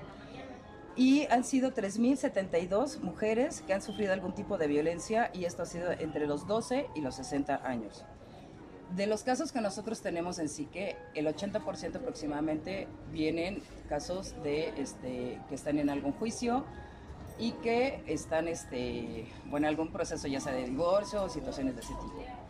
Y 0.96 1.26
han 1.26 1.44
sido 1.44 1.72
3.072 1.72 3.00
mujeres 3.00 3.62
que 3.66 3.74
han 3.74 3.82
sufrido 3.82 4.12
algún 4.12 4.34
tipo 4.34 4.56
de 4.56 4.66
violencia 4.66 5.30
y 5.34 5.44
esto 5.44 5.62
ha 5.62 5.66
sido 5.66 5.92
entre 5.92 6.26
los 6.26 6.46
12 6.46 6.88
y 6.94 7.00
los 7.02 7.16
60 7.16 7.66
años. 7.66 8.04
De 8.94 9.06
los 9.06 9.24
casos 9.24 9.52
que 9.52 9.60
nosotros 9.60 10.00
tenemos 10.00 10.38
en 10.38 10.48
Psique, 10.48 10.96
el 11.14 11.26
80% 11.26 11.96
aproximadamente 11.96 12.86
vienen 13.12 13.62
casos 13.88 14.40
de 14.42 14.68
este, 14.80 15.40
que 15.48 15.54
están 15.54 15.78
en 15.78 15.90
algún 15.90 16.12
juicio 16.12 16.64
y 17.38 17.52
que 17.52 18.02
están 18.06 18.48
este, 18.48 19.26
bueno, 19.46 19.66
en 19.66 19.70
algún 19.70 19.92
proceso 19.92 20.28
ya 20.28 20.40
sea 20.40 20.52
de 20.52 20.64
divorcio 20.64 21.24
o 21.24 21.28
situaciones 21.28 21.74
de 21.74 21.80
ese 21.80 21.94
tipo. 21.94 22.45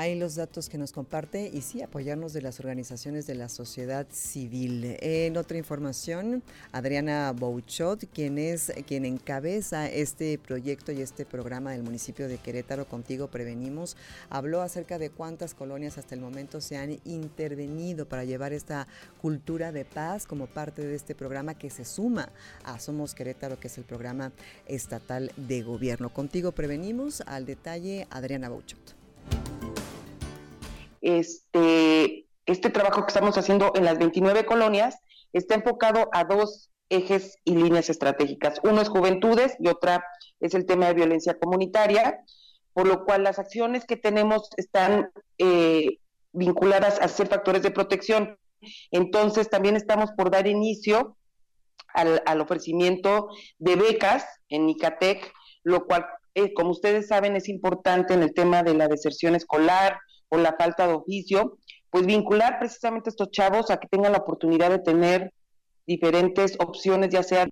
Hay 0.00 0.18
los 0.18 0.34
datos 0.34 0.70
que 0.70 0.78
nos 0.78 0.92
comparte 0.92 1.50
y 1.52 1.60
sí, 1.60 1.82
apoyarnos 1.82 2.32
de 2.32 2.40
las 2.40 2.58
organizaciones 2.58 3.26
de 3.26 3.34
la 3.34 3.50
sociedad 3.50 4.06
civil. 4.10 4.96
En 5.02 5.36
otra 5.36 5.58
información, 5.58 6.42
Adriana 6.72 7.30
Bouchot, 7.36 8.06
quien 8.10 8.38
es 8.38 8.72
quien 8.86 9.04
encabeza 9.04 9.90
este 9.90 10.38
proyecto 10.38 10.90
y 10.90 11.02
este 11.02 11.26
programa 11.26 11.72
del 11.72 11.82
municipio 11.82 12.28
de 12.28 12.38
Querétaro, 12.38 12.88
Contigo 12.88 13.28
Prevenimos, 13.28 13.98
habló 14.30 14.62
acerca 14.62 14.96
de 14.96 15.10
cuántas 15.10 15.52
colonias 15.52 15.98
hasta 15.98 16.14
el 16.14 16.22
momento 16.22 16.62
se 16.62 16.78
han 16.78 16.98
intervenido 17.04 18.08
para 18.08 18.24
llevar 18.24 18.54
esta 18.54 18.86
cultura 19.20 19.70
de 19.70 19.84
paz 19.84 20.26
como 20.26 20.46
parte 20.46 20.80
de 20.80 20.94
este 20.94 21.14
programa 21.14 21.58
que 21.58 21.68
se 21.68 21.84
suma 21.84 22.30
a 22.64 22.80
Somos 22.80 23.14
Querétaro, 23.14 23.60
que 23.60 23.66
es 23.66 23.76
el 23.76 23.84
programa 23.84 24.32
estatal 24.66 25.30
de 25.36 25.60
gobierno. 25.60 26.08
Contigo 26.08 26.52
Prevenimos, 26.52 27.20
al 27.26 27.44
detalle, 27.44 28.06
Adriana 28.08 28.48
Bouchot 28.48 28.99
este, 31.00 32.26
este 32.46 32.70
trabajo 32.70 33.02
que 33.02 33.08
estamos 33.08 33.36
haciendo 33.38 33.72
en 33.74 33.84
las 33.84 33.98
29 33.98 34.44
colonias 34.44 34.96
está 35.32 35.54
enfocado 35.54 36.08
a 36.12 36.24
dos 36.24 36.70
ejes 36.88 37.36
y 37.44 37.54
líneas 37.54 37.88
estratégicas. 37.88 38.60
Uno 38.64 38.80
es 38.82 38.88
juventudes 38.88 39.56
y 39.58 39.68
otra 39.68 40.04
es 40.40 40.54
el 40.54 40.66
tema 40.66 40.86
de 40.86 40.94
violencia 40.94 41.38
comunitaria, 41.38 42.20
por 42.72 42.86
lo 42.86 43.04
cual 43.04 43.22
las 43.22 43.38
acciones 43.38 43.84
que 43.84 43.96
tenemos 43.96 44.50
están 44.56 45.10
eh, 45.38 45.98
vinculadas 46.32 47.00
a 47.00 47.08
ser 47.08 47.28
factores 47.28 47.62
de 47.62 47.70
protección. 47.70 48.38
Entonces, 48.90 49.48
también 49.48 49.76
estamos 49.76 50.10
por 50.12 50.30
dar 50.30 50.46
inicio 50.46 51.16
al, 51.94 52.22
al 52.26 52.40
ofrecimiento 52.40 53.28
de 53.58 53.76
becas 53.76 54.26
en 54.48 54.66
Nicatec, 54.66 55.32
lo 55.62 55.86
cual, 55.86 56.06
eh, 56.34 56.52
como 56.54 56.70
ustedes 56.70 57.08
saben, 57.08 57.36
es 57.36 57.48
importante 57.48 58.14
en 58.14 58.22
el 58.22 58.34
tema 58.34 58.62
de 58.62 58.74
la 58.74 58.88
deserción 58.88 59.34
escolar, 59.34 59.98
o 60.30 60.38
la 60.38 60.56
falta 60.58 60.86
de 60.86 60.94
oficio, 60.94 61.58
pues 61.90 62.06
vincular 62.06 62.58
precisamente 62.58 63.10
a 63.10 63.12
estos 63.12 63.30
chavos 63.30 63.70
a 63.70 63.76
que 63.76 63.88
tengan 63.88 64.12
la 64.12 64.18
oportunidad 64.18 64.70
de 64.70 64.78
tener 64.78 65.32
diferentes 65.86 66.56
opciones, 66.58 67.10
ya 67.10 67.22
sea 67.22 67.48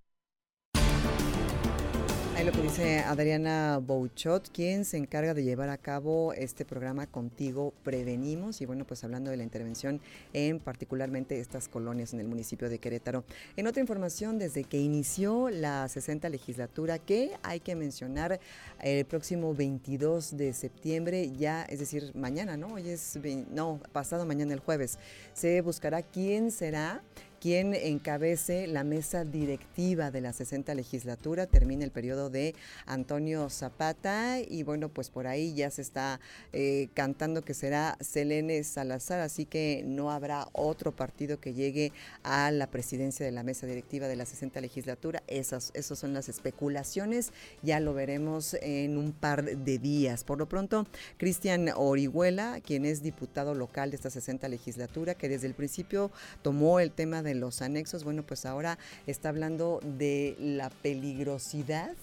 Adriana 2.78 3.80
Bouchot, 3.82 4.52
quien 4.52 4.84
se 4.84 4.98
encarga 4.98 5.34
de 5.34 5.42
llevar 5.42 5.68
a 5.68 5.78
cabo 5.78 6.32
este 6.32 6.64
programa 6.64 7.08
Contigo 7.08 7.74
Prevenimos 7.82 8.60
y 8.60 8.66
bueno, 8.66 8.84
pues 8.84 9.02
hablando 9.02 9.32
de 9.32 9.36
la 9.36 9.42
intervención 9.42 10.00
en 10.32 10.60
particularmente 10.60 11.40
estas 11.40 11.66
colonias 11.66 12.14
en 12.14 12.20
el 12.20 12.28
municipio 12.28 12.68
de 12.68 12.78
Querétaro. 12.78 13.24
En 13.56 13.66
otra 13.66 13.80
información, 13.80 14.38
desde 14.38 14.62
que 14.62 14.78
inició 14.78 15.50
la 15.50 15.88
60 15.88 16.28
legislatura, 16.28 17.00
que 17.00 17.32
hay 17.42 17.58
que 17.58 17.74
mencionar 17.74 18.38
el 18.80 19.04
próximo 19.06 19.54
22 19.54 20.36
de 20.36 20.52
septiembre, 20.52 21.32
ya, 21.32 21.64
es 21.64 21.80
decir, 21.80 22.12
mañana, 22.14 22.56
¿no? 22.56 22.74
Hoy 22.74 22.90
es, 22.90 23.18
no, 23.50 23.80
pasado 23.90 24.24
mañana 24.24 24.54
el 24.54 24.60
jueves, 24.60 25.00
se 25.34 25.60
buscará 25.62 26.02
quién 26.02 26.52
será 26.52 27.02
quien 27.40 27.74
encabece 27.74 28.66
la 28.66 28.84
mesa 28.84 29.24
directiva 29.24 30.10
de 30.10 30.20
la 30.20 30.32
60 30.32 30.74
legislatura. 30.74 31.46
Termina 31.46 31.84
el 31.84 31.90
periodo 31.90 32.30
de 32.30 32.54
Antonio 32.86 33.48
Zapata 33.50 34.40
y 34.40 34.62
bueno, 34.62 34.88
pues 34.88 35.10
por 35.10 35.26
ahí 35.26 35.54
ya 35.54 35.70
se 35.70 35.82
está 35.82 36.20
eh, 36.52 36.88
cantando 36.94 37.42
que 37.42 37.54
será 37.54 37.96
Selene 38.00 38.62
Salazar, 38.64 39.20
así 39.20 39.44
que 39.44 39.82
no 39.86 40.10
habrá 40.10 40.48
otro 40.52 40.92
partido 40.92 41.40
que 41.40 41.54
llegue 41.54 41.92
a 42.22 42.50
la 42.50 42.66
presidencia 42.68 43.24
de 43.24 43.32
la 43.32 43.42
mesa 43.42 43.66
directiva 43.66 44.08
de 44.08 44.16
la 44.16 44.26
60 44.26 44.60
legislatura. 44.60 45.22
Esas, 45.26 45.70
esas 45.74 45.98
son 45.98 46.14
las 46.14 46.28
especulaciones, 46.28 47.32
ya 47.62 47.80
lo 47.80 47.94
veremos 47.94 48.54
en 48.60 48.98
un 48.98 49.12
par 49.12 49.44
de 49.44 49.78
días. 49.78 50.24
Por 50.24 50.38
lo 50.38 50.48
pronto, 50.48 50.86
Cristian 51.16 51.70
Orihuela, 51.76 52.60
quien 52.60 52.84
es 52.84 53.02
diputado 53.02 53.54
local 53.54 53.90
de 53.90 53.96
esta 53.96 54.10
60 54.10 54.48
legislatura, 54.48 55.14
que 55.14 55.28
desde 55.28 55.46
el 55.46 55.54
principio 55.54 56.10
tomó 56.42 56.80
el 56.80 56.90
tema 56.90 57.22
de 57.22 57.27
de 57.28 57.34
los 57.34 57.62
anexos, 57.62 58.04
bueno, 58.04 58.22
pues 58.24 58.46
ahora 58.46 58.78
está 59.06 59.28
hablando 59.28 59.80
de 59.82 60.36
la 60.40 60.70
peligrosidad 60.70 61.94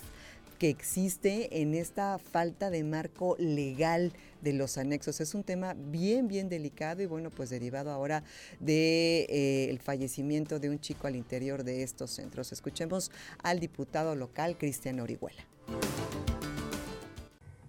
que 0.58 0.70
existe 0.70 1.62
en 1.62 1.74
esta 1.74 2.18
falta 2.18 2.70
de 2.70 2.84
marco 2.84 3.36
legal 3.40 4.14
de 4.42 4.54
los 4.54 4.78
anexos. 4.78 5.20
Es 5.20 5.36
un 5.36 5.44
tema 5.44 5.76
bien, 5.76 6.28
bien 6.28 6.50
delicado 6.50 7.02
y 7.02 7.06
bueno, 7.06 7.30
pues 7.30 7.50
derivado 7.50 7.92
ahora 7.92 8.24
del 8.60 8.68
de, 8.68 9.28
eh, 9.30 9.80
fallecimiento 9.82 10.60
de 10.60 10.70
un 10.70 10.80
chico 10.80 11.08
al 11.08 11.16
interior 11.16 11.64
de 11.64 11.84
estos 11.84 12.12
centros. 12.12 12.52
Escuchemos 12.52 13.12
al 13.44 13.60
diputado 13.60 14.16
local, 14.16 14.58
Cristian 14.58 15.00
Orihuela. 15.00 15.44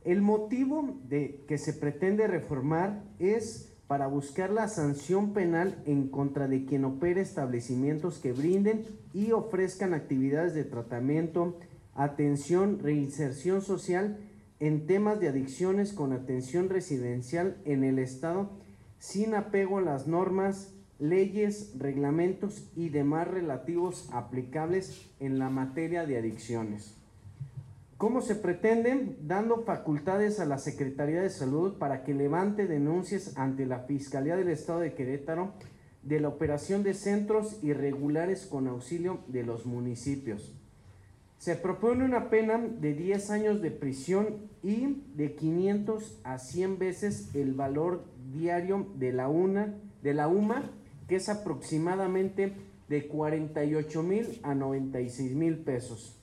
El 0.04 0.22
motivo 0.22 0.96
de 1.08 1.40
que 1.48 1.58
se 1.58 1.72
pretende 1.72 2.28
reformar 2.28 3.02
es 3.18 3.72
para 3.86 4.08
buscar 4.08 4.50
la 4.50 4.68
sanción 4.68 5.32
penal 5.32 5.80
en 5.86 6.08
contra 6.08 6.48
de 6.48 6.64
quien 6.64 6.84
opere 6.84 7.20
establecimientos 7.20 8.18
que 8.18 8.32
brinden 8.32 8.84
y 9.14 9.32
ofrezcan 9.32 9.94
actividades 9.94 10.54
de 10.54 10.64
tratamiento, 10.64 11.56
atención, 11.94 12.80
reinserción 12.80 13.62
social 13.62 14.18
en 14.58 14.86
temas 14.86 15.20
de 15.20 15.28
adicciones 15.28 15.92
con 15.92 16.12
atención 16.12 16.68
residencial 16.68 17.58
en 17.64 17.84
el 17.84 17.98
Estado 17.98 18.50
sin 18.98 19.34
apego 19.34 19.78
a 19.78 19.82
las 19.82 20.06
normas, 20.06 20.72
leyes, 20.98 21.72
reglamentos 21.78 22.68
y 22.74 22.88
demás 22.88 23.28
relativos 23.28 24.08
aplicables 24.12 25.10
en 25.20 25.38
la 25.38 25.50
materia 25.50 26.06
de 26.06 26.18
adicciones. 26.18 26.95
¿Cómo 27.98 28.20
se 28.20 28.34
pretende? 28.34 29.16
Dando 29.22 29.62
facultades 29.62 30.38
a 30.38 30.44
la 30.44 30.58
Secretaría 30.58 31.22
de 31.22 31.30
Salud 31.30 31.78
para 31.78 32.04
que 32.04 32.12
levante 32.12 32.66
denuncias 32.66 33.38
ante 33.38 33.64
la 33.64 33.80
Fiscalía 33.80 34.36
del 34.36 34.50
Estado 34.50 34.80
de 34.80 34.92
Querétaro 34.92 35.54
de 36.02 36.20
la 36.20 36.28
operación 36.28 36.82
de 36.82 36.92
centros 36.92 37.58
irregulares 37.62 38.44
con 38.44 38.68
auxilio 38.68 39.20
de 39.28 39.44
los 39.44 39.64
municipios. 39.64 40.54
Se 41.38 41.56
propone 41.56 42.04
una 42.04 42.28
pena 42.28 42.58
de 42.58 42.92
10 42.92 43.30
años 43.30 43.62
de 43.62 43.70
prisión 43.70 44.50
y 44.62 45.02
de 45.14 45.34
500 45.34 46.20
a 46.22 46.38
100 46.38 46.78
veces 46.78 47.34
el 47.34 47.54
valor 47.54 48.04
diario 48.30 48.88
de 48.96 49.14
la, 49.14 49.28
una, 49.28 49.74
de 50.02 50.12
la 50.12 50.28
UMA, 50.28 50.70
que 51.08 51.16
es 51.16 51.30
aproximadamente 51.30 52.52
de 52.90 53.08
48 53.08 54.02
mil 54.02 54.38
a 54.42 54.54
96 54.54 55.34
mil 55.34 55.56
pesos 55.60 56.20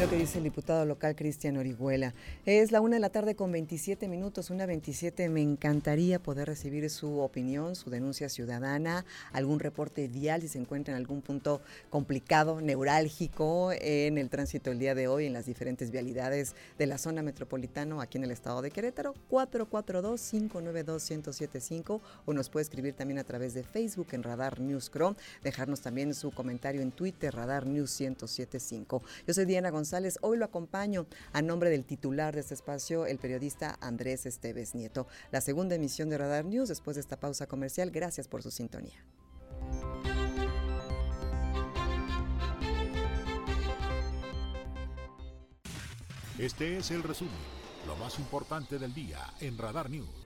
lo 0.00 0.10
que 0.10 0.16
dice 0.16 0.38
el 0.38 0.44
diputado 0.44 0.84
local 0.84 1.14
Cristian 1.14 1.56
Orihuela. 1.56 2.14
Es 2.46 2.72
la 2.72 2.80
una 2.80 2.96
de 2.96 3.00
la 3.00 3.10
tarde 3.10 3.36
con 3.36 3.52
27 3.52 4.08
minutos, 4.08 4.50
una 4.50 4.66
27. 4.66 5.28
Me 5.28 5.40
encantaría 5.40 6.18
poder 6.18 6.48
recibir 6.48 6.90
su 6.90 7.20
opinión, 7.20 7.76
su 7.76 7.90
denuncia 7.90 8.28
ciudadana, 8.28 9.04
algún 9.32 9.60
reporte 9.60 10.08
vial 10.08 10.42
si 10.42 10.48
se 10.48 10.58
encuentra 10.58 10.94
en 10.94 10.98
algún 10.98 11.22
punto 11.22 11.60
complicado, 11.90 12.60
neurálgico 12.60 13.70
en 13.72 14.18
el 14.18 14.30
tránsito 14.30 14.72
el 14.72 14.80
día 14.80 14.96
de 14.96 15.06
hoy 15.06 15.26
en 15.26 15.32
las 15.32 15.46
diferentes 15.46 15.92
vialidades 15.92 16.56
de 16.76 16.86
la 16.86 16.98
zona 16.98 17.22
metropolitana 17.22 18.02
aquí 18.02 18.18
en 18.18 18.24
el 18.24 18.32
estado 18.32 18.62
de 18.62 18.72
Querétaro. 18.72 19.14
442-592-1075 19.30 22.00
o 22.26 22.32
nos 22.32 22.50
puede 22.50 22.64
escribir 22.64 22.94
también 22.94 23.20
a 23.20 23.24
través 23.24 23.54
de 23.54 23.62
Facebook 23.62 24.08
en 24.10 24.24
Radar 24.24 24.60
News 24.60 24.90
Chrome, 24.90 25.14
dejarnos 25.44 25.82
también 25.82 26.14
su 26.14 26.32
comentario 26.32 26.82
en 26.82 26.90
Twitter, 26.90 27.32
Radar 27.32 27.64
News 27.64 28.00
1075. 28.00 29.00
Yo 29.26 29.34
soy 29.34 29.44
Diana 29.44 29.70
González 29.70 29.83
Hoy 30.22 30.38
lo 30.38 30.46
acompaño 30.46 31.06
a 31.34 31.42
nombre 31.42 31.68
del 31.68 31.84
titular 31.84 32.34
de 32.34 32.40
este 32.40 32.54
espacio, 32.54 33.04
el 33.04 33.18
periodista 33.18 33.76
Andrés 33.82 34.24
Esteves 34.24 34.74
Nieto. 34.74 35.06
La 35.30 35.42
segunda 35.42 35.74
emisión 35.74 36.08
de 36.08 36.16
Radar 36.16 36.46
News 36.46 36.70
después 36.70 36.94
de 36.94 37.02
esta 37.02 37.20
pausa 37.20 37.46
comercial. 37.46 37.90
Gracias 37.90 38.26
por 38.26 38.42
su 38.42 38.50
sintonía. 38.50 39.04
Este 46.38 46.78
es 46.78 46.90
el 46.90 47.02
resumen, 47.02 47.34
lo 47.86 47.94
más 47.96 48.18
importante 48.18 48.78
del 48.78 48.94
día 48.94 49.18
en 49.40 49.58
Radar 49.58 49.90
News. 49.90 50.23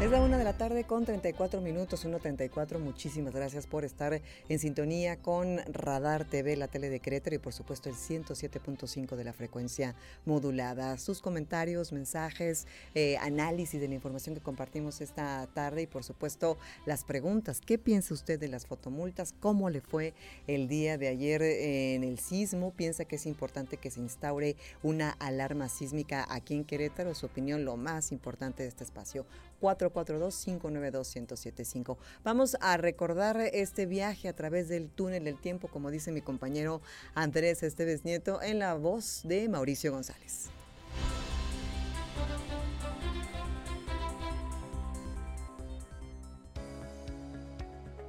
Es 0.00 0.10
la 0.10 0.22
una 0.22 0.38
de 0.38 0.44
la 0.44 0.56
tarde 0.56 0.84
con 0.84 1.04
34 1.04 1.60
minutos, 1.60 2.06
1.34. 2.06 2.78
Muchísimas 2.78 3.34
gracias 3.34 3.66
por 3.66 3.84
estar 3.84 4.22
en 4.48 4.58
sintonía 4.58 5.18
con 5.18 5.58
Radar 5.70 6.24
TV, 6.24 6.56
la 6.56 6.68
tele 6.68 6.88
de 6.88 7.00
Querétaro 7.00 7.36
y 7.36 7.38
por 7.38 7.52
supuesto 7.52 7.90
el 7.90 7.96
107.5 7.96 9.14
de 9.14 9.24
la 9.24 9.34
frecuencia 9.34 9.94
modulada. 10.24 10.96
Sus 10.96 11.20
comentarios, 11.20 11.92
mensajes, 11.92 12.66
eh, 12.94 13.18
análisis 13.18 13.78
de 13.78 13.88
la 13.88 13.94
información 13.94 14.34
que 14.34 14.40
compartimos 14.40 15.02
esta 15.02 15.46
tarde 15.52 15.82
y 15.82 15.86
por 15.86 16.02
supuesto 16.02 16.56
las 16.86 17.04
preguntas. 17.04 17.60
¿Qué 17.60 17.76
piensa 17.76 18.14
usted 18.14 18.40
de 18.40 18.48
las 18.48 18.66
fotomultas? 18.66 19.34
¿Cómo 19.38 19.68
le 19.68 19.82
fue 19.82 20.14
el 20.46 20.66
día 20.66 20.96
de 20.96 21.08
ayer 21.08 21.42
en 21.42 22.04
el 22.04 22.18
sismo? 22.18 22.72
¿Piensa 22.72 23.04
que 23.04 23.16
es 23.16 23.26
importante 23.26 23.76
que 23.76 23.90
se 23.90 24.00
instaure 24.00 24.56
una 24.82 25.10
alarma 25.10 25.68
sísmica 25.68 26.26
aquí 26.30 26.54
en 26.54 26.64
Querétaro? 26.64 27.14
Su 27.14 27.26
opinión, 27.26 27.66
lo 27.66 27.76
más 27.76 28.12
importante 28.12 28.62
de 28.62 28.70
este 28.70 28.84
espacio. 28.84 29.26
442-592-1075. 29.60 31.96
Vamos 32.24 32.56
a 32.60 32.76
recordar 32.76 33.40
este 33.40 33.86
viaje 33.86 34.26
a 34.28 34.34
través 34.34 34.68
del 34.68 34.88
túnel 34.88 35.24
del 35.24 35.38
tiempo, 35.38 35.68
como 35.68 35.90
dice 35.90 36.12
mi 36.12 36.20
compañero 36.20 36.82
Andrés 37.14 37.62
Esteves 37.62 38.04
Nieto, 38.04 38.42
en 38.42 38.58
la 38.58 38.74
voz 38.74 39.22
de 39.24 39.48
Mauricio 39.48 39.92
González. 39.92 40.50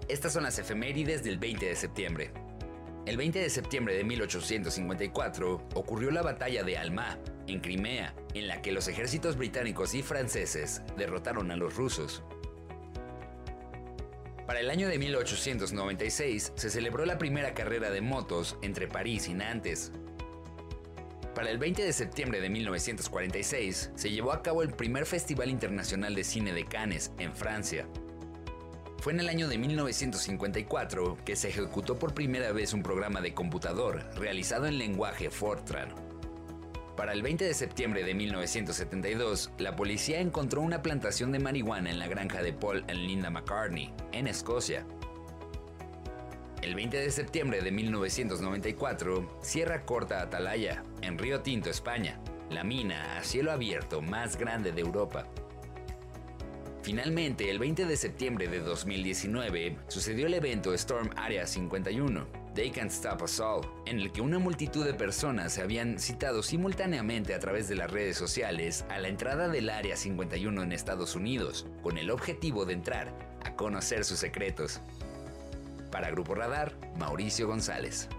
Estas 0.07 0.33
son 0.33 0.43
las 0.43 0.59
efemérides 0.59 1.23
del 1.23 1.39
20 1.39 1.67
de 1.67 1.75
septiembre. 1.75 2.50
El 3.07 3.17
20 3.17 3.39
de 3.39 3.49
septiembre 3.49 3.95
de 3.95 4.03
1854 4.03 5.69
ocurrió 5.73 6.11
la 6.11 6.21
batalla 6.21 6.63
de 6.63 6.77
Alma, 6.77 7.17
en 7.47 7.59
Crimea, 7.59 8.13
en 8.35 8.47
la 8.47 8.61
que 8.61 8.71
los 8.71 8.87
ejércitos 8.87 9.37
británicos 9.37 9.95
y 9.95 10.03
franceses 10.03 10.83
derrotaron 10.97 11.49
a 11.49 11.55
los 11.55 11.75
rusos. 11.75 12.23
Para 14.45 14.59
el 14.59 14.69
año 14.69 14.87
de 14.87 14.99
1896 14.99 16.53
se 16.55 16.69
celebró 16.69 17.05
la 17.05 17.17
primera 17.17 17.55
carrera 17.55 17.89
de 17.89 18.01
motos 18.01 18.57
entre 18.61 18.87
París 18.87 19.27
y 19.27 19.33
Nantes. 19.33 19.91
Para 21.33 21.49
el 21.49 21.57
20 21.57 21.83
de 21.83 21.93
septiembre 21.93 22.39
de 22.39 22.49
1946 22.49 23.91
se 23.95 24.11
llevó 24.11 24.31
a 24.31 24.43
cabo 24.43 24.61
el 24.61 24.73
primer 24.73 25.07
Festival 25.07 25.49
Internacional 25.49 26.13
de 26.13 26.23
Cine 26.23 26.53
de 26.53 26.65
Cannes 26.65 27.11
en 27.17 27.33
Francia. 27.33 27.87
Fue 29.01 29.13
en 29.13 29.19
el 29.19 29.29
año 29.29 29.47
de 29.47 29.57
1954 29.57 31.17
que 31.25 31.35
se 31.35 31.49
ejecutó 31.49 31.97
por 31.97 32.13
primera 32.13 32.51
vez 32.51 32.71
un 32.71 32.83
programa 32.83 33.19
de 33.19 33.33
computador 33.33 34.05
realizado 34.15 34.67
en 34.67 34.77
lenguaje 34.77 35.31
Fortran. 35.31 35.89
Para 36.95 37.13
el 37.13 37.23
20 37.23 37.43
de 37.43 37.55
septiembre 37.55 38.03
de 38.03 38.13
1972, 38.13 39.49
la 39.57 39.75
policía 39.75 40.19
encontró 40.19 40.61
una 40.61 40.83
plantación 40.83 41.31
de 41.31 41.39
marihuana 41.39 41.89
en 41.89 41.97
la 41.97 42.07
granja 42.07 42.43
de 42.43 42.53
Paul 42.53 42.85
and 42.89 42.99
Linda 42.99 43.31
McCartney, 43.31 43.91
en 44.11 44.27
Escocia. 44.27 44.85
El 46.61 46.75
20 46.75 46.97
de 46.97 47.09
septiembre 47.09 47.63
de 47.63 47.71
1994, 47.71 49.39
Sierra 49.41 49.83
Corta 49.83 50.21
Atalaya, 50.21 50.83
en 51.01 51.17
Río 51.17 51.41
Tinto, 51.41 51.71
España, 51.71 52.19
la 52.51 52.63
mina 52.63 53.17
a 53.17 53.23
cielo 53.23 53.51
abierto 53.51 54.03
más 54.03 54.37
grande 54.37 54.71
de 54.71 54.81
Europa. 54.81 55.25
Finalmente, 56.83 57.51
el 57.51 57.59
20 57.59 57.85
de 57.85 57.95
septiembre 57.95 58.47
de 58.47 58.59
2019, 58.59 59.77
sucedió 59.87 60.25
el 60.25 60.33
evento 60.33 60.73
Storm 60.73 61.11
Area 61.15 61.45
51, 61.45 62.25
They 62.55 62.71
Can't 62.71 62.91
Stop 62.91 63.21
Us 63.21 63.39
All, 63.39 63.61
en 63.85 63.99
el 63.99 64.11
que 64.11 64.21
una 64.21 64.39
multitud 64.39 64.83
de 64.83 64.95
personas 64.95 65.53
se 65.53 65.61
habían 65.61 65.99
citado 65.99 66.41
simultáneamente 66.41 67.35
a 67.35 67.39
través 67.39 67.69
de 67.69 67.75
las 67.75 67.91
redes 67.91 68.17
sociales 68.17 68.83
a 68.89 68.97
la 68.97 69.09
entrada 69.09 69.47
del 69.47 69.69
Área 69.69 69.95
51 69.95 70.63
en 70.63 70.71
Estados 70.71 71.15
Unidos, 71.15 71.67
con 71.83 71.99
el 71.99 72.09
objetivo 72.09 72.65
de 72.65 72.73
entrar 72.73 73.13
a 73.45 73.55
conocer 73.55 74.03
sus 74.03 74.17
secretos. 74.17 74.81
Para 75.91 76.09
Grupo 76.09 76.33
Radar, 76.33 76.73
Mauricio 76.97 77.47
González. 77.47 78.09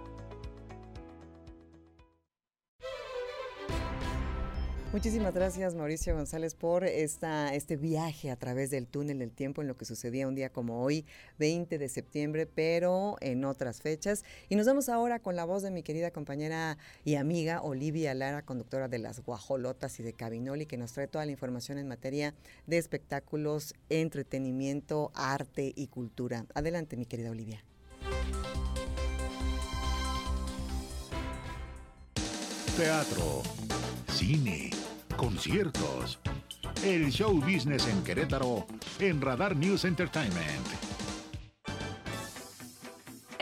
Muchísimas 4.92 5.33
gracias 5.33 5.74
Mauricio 5.74 6.14
González 6.14 6.55
por 6.55 6.85
esta, 6.85 7.55
este 7.55 7.76
viaje 7.76 8.31
a 8.31 8.37
través 8.37 8.70
del 8.70 8.87
túnel 8.87 9.20
del 9.20 9.31
tiempo 9.31 9.62
en 9.62 9.68
lo 9.68 9.74
que 9.74 9.87
sucedía 9.87 10.28
un 10.28 10.35
día 10.35 10.52
como 10.52 10.83
hoy, 10.83 11.07
20 11.38 11.78
de 11.78 11.88
septiembre, 11.88 12.44
pero 12.44 13.16
en 13.22 13.46
otras 13.46 13.81
fechas. 13.81 14.22
Y 14.50 14.55
nos 14.55 14.66
vamos 14.66 14.90
ahora 14.90 15.18
con 15.18 15.35
la 15.35 15.46
voz 15.46 15.62
de 15.62 15.70
mi 15.70 15.83
querida 15.83 16.11
compañera 16.11 16.76
y 17.07 17.14
amiga 17.14 17.62
Olivia 17.62 18.12
Lara, 18.12 18.42
conductora 18.42 18.88
de 18.88 18.98
Las 18.98 19.20
Guajolotas 19.20 19.98
y 19.98 20.02
de 20.02 20.12
Cabinoli, 20.12 20.66
que 20.66 20.76
nos 20.76 20.92
trae 20.92 21.09
toda 21.09 21.24
la 21.24 21.33
información 21.33 21.78
en 21.78 21.88
materia 21.88 22.35
de 22.66 22.76
espectáculos, 22.76 23.74
entretenimiento, 23.88 25.11
arte 25.14 25.72
y 25.74 25.87
cultura. 25.87 26.44
Adelante 26.52 26.98
mi 26.98 27.07
querida 27.07 27.31
Olivia. 27.31 27.64
Teatro, 32.76 33.42
cine 34.12 34.70
conciertos. 35.16 36.18
El 36.85 37.11
show 37.11 37.40
business 37.40 37.87
en 37.87 38.03
Querétaro 38.03 38.66
en 38.98 39.20
Radar 39.20 39.57
News 39.57 39.85
Entertainment. 39.85 40.91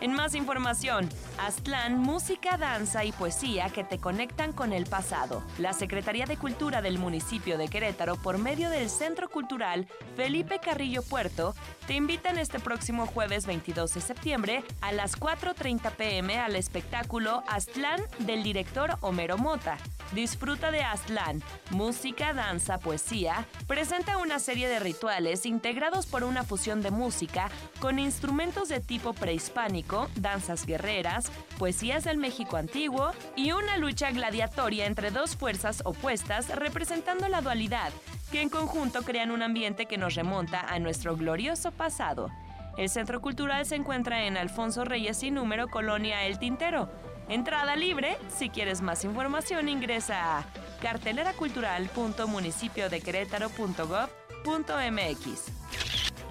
En 0.00 0.12
más 0.12 0.34
información, 0.34 1.08
Aztlán, 1.38 1.98
música, 1.98 2.56
danza 2.56 3.04
y 3.04 3.12
poesía 3.12 3.68
que 3.70 3.84
te 3.84 3.98
conectan 3.98 4.52
con 4.52 4.72
el 4.72 4.86
pasado. 4.86 5.42
La 5.58 5.72
Secretaría 5.72 6.26
de 6.26 6.36
Cultura 6.36 6.80
del 6.80 6.98
municipio 6.98 7.58
de 7.58 7.68
Querétaro, 7.68 8.16
por 8.16 8.38
medio 8.38 8.70
del 8.70 8.88
Centro 8.88 9.28
Cultural 9.28 9.86
Felipe 10.16 10.60
Carrillo 10.60 11.02
Puerto, 11.02 11.54
te 11.86 11.94
invitan 11.94 12.38
este 12.38 12.60
próximo 12.60 13.06
jueves 13.06 13.46
22 13.46 13.94
de 13.94 14.00
septiembre 14.00 14.64
a 14.80 14.92
las 14.92 15.18
4.30 15.18 15.90
pm 15.92 16.38
al 16.38 16.56
espectáculo 16.56 17.42
Aztlán 17.48 18.00
del 18.20 18.42
director 18.42 18.96
Homero 19.00 19.36
Mota. 19.36 19.76
Disfruta 20.12 20.70
de 20.70 20.82
Aztlán, 20.82 21.42
música, 21.70 22.32
danza, 22.32 22.78
poesía. 22.78 23.46
Presenta 23.66 24.18
una 24.18 24.38
serie 24.38 24.68
de 24.68 24.78
rituales 24.78 25.44
integrados 25.44 26.06
por 26.06 26.22
una 26.22 26.44
fusión 26.44 26.82
de 26.82 26.92
música 26.92 27.50
con 27.80 27.98
instrumentos 27.98 28.68
de 28.68 28.80
tipo 28.80 29.12
prehispánico, 29.12 30.08
danzas 30.14 30.66
guerreras, 30.66 31.23
poesías 31.58 32.04
del 32.04 32.18
México 32.18 32.56
antiguo 32.56 33.12
y 33.36 33.52
una 33.52 33.76
lucha 33.76 34.10
gladiatoria 34.10 34.86
entre 34.86 35.10
dos 35.10 35.36
fuerzas 35.36 35.82
opuestas 35.84 36.48
representando 36.48 37.28
la 37.28 37.40
dualidad, 37.40 37.92
que 38.30 38.42
en 38.42 38.48
conjunto 38.48 39.02
crean 39.02 39.30
un 39.30 39.42
ambiente 39.42 39.86
que 39.86 39.98
nos 39.98 40.14
remonta 40.14 40.60
a 40.60 40.78
nuestro 40.78 41.16
glorioso 41.16 41.70
pasado. 41.72 42.30
El 42.76 42.88
Centro 42.88 43.20
Cultural 43.20 43.66
se 43.66 43.76
encuentra 43.76 44.24
en 44.24 44.36
Alfonso 44.36 44.84
Reyes 44.84 45.22
y 45.22 45.30
número 45.30 45.68
Colonia 45.68 46.24
El 46.24 46.38
Tintero. 46.38 46.90
Entrada 47.28 47.76
libre. 47.76 48.18
Si 48.36 48.50
quieres 48.50 48.82
más 48.82 49.04
información, 49.04 49.68
ingresa 49.68 50.38
a. 50.38 50.44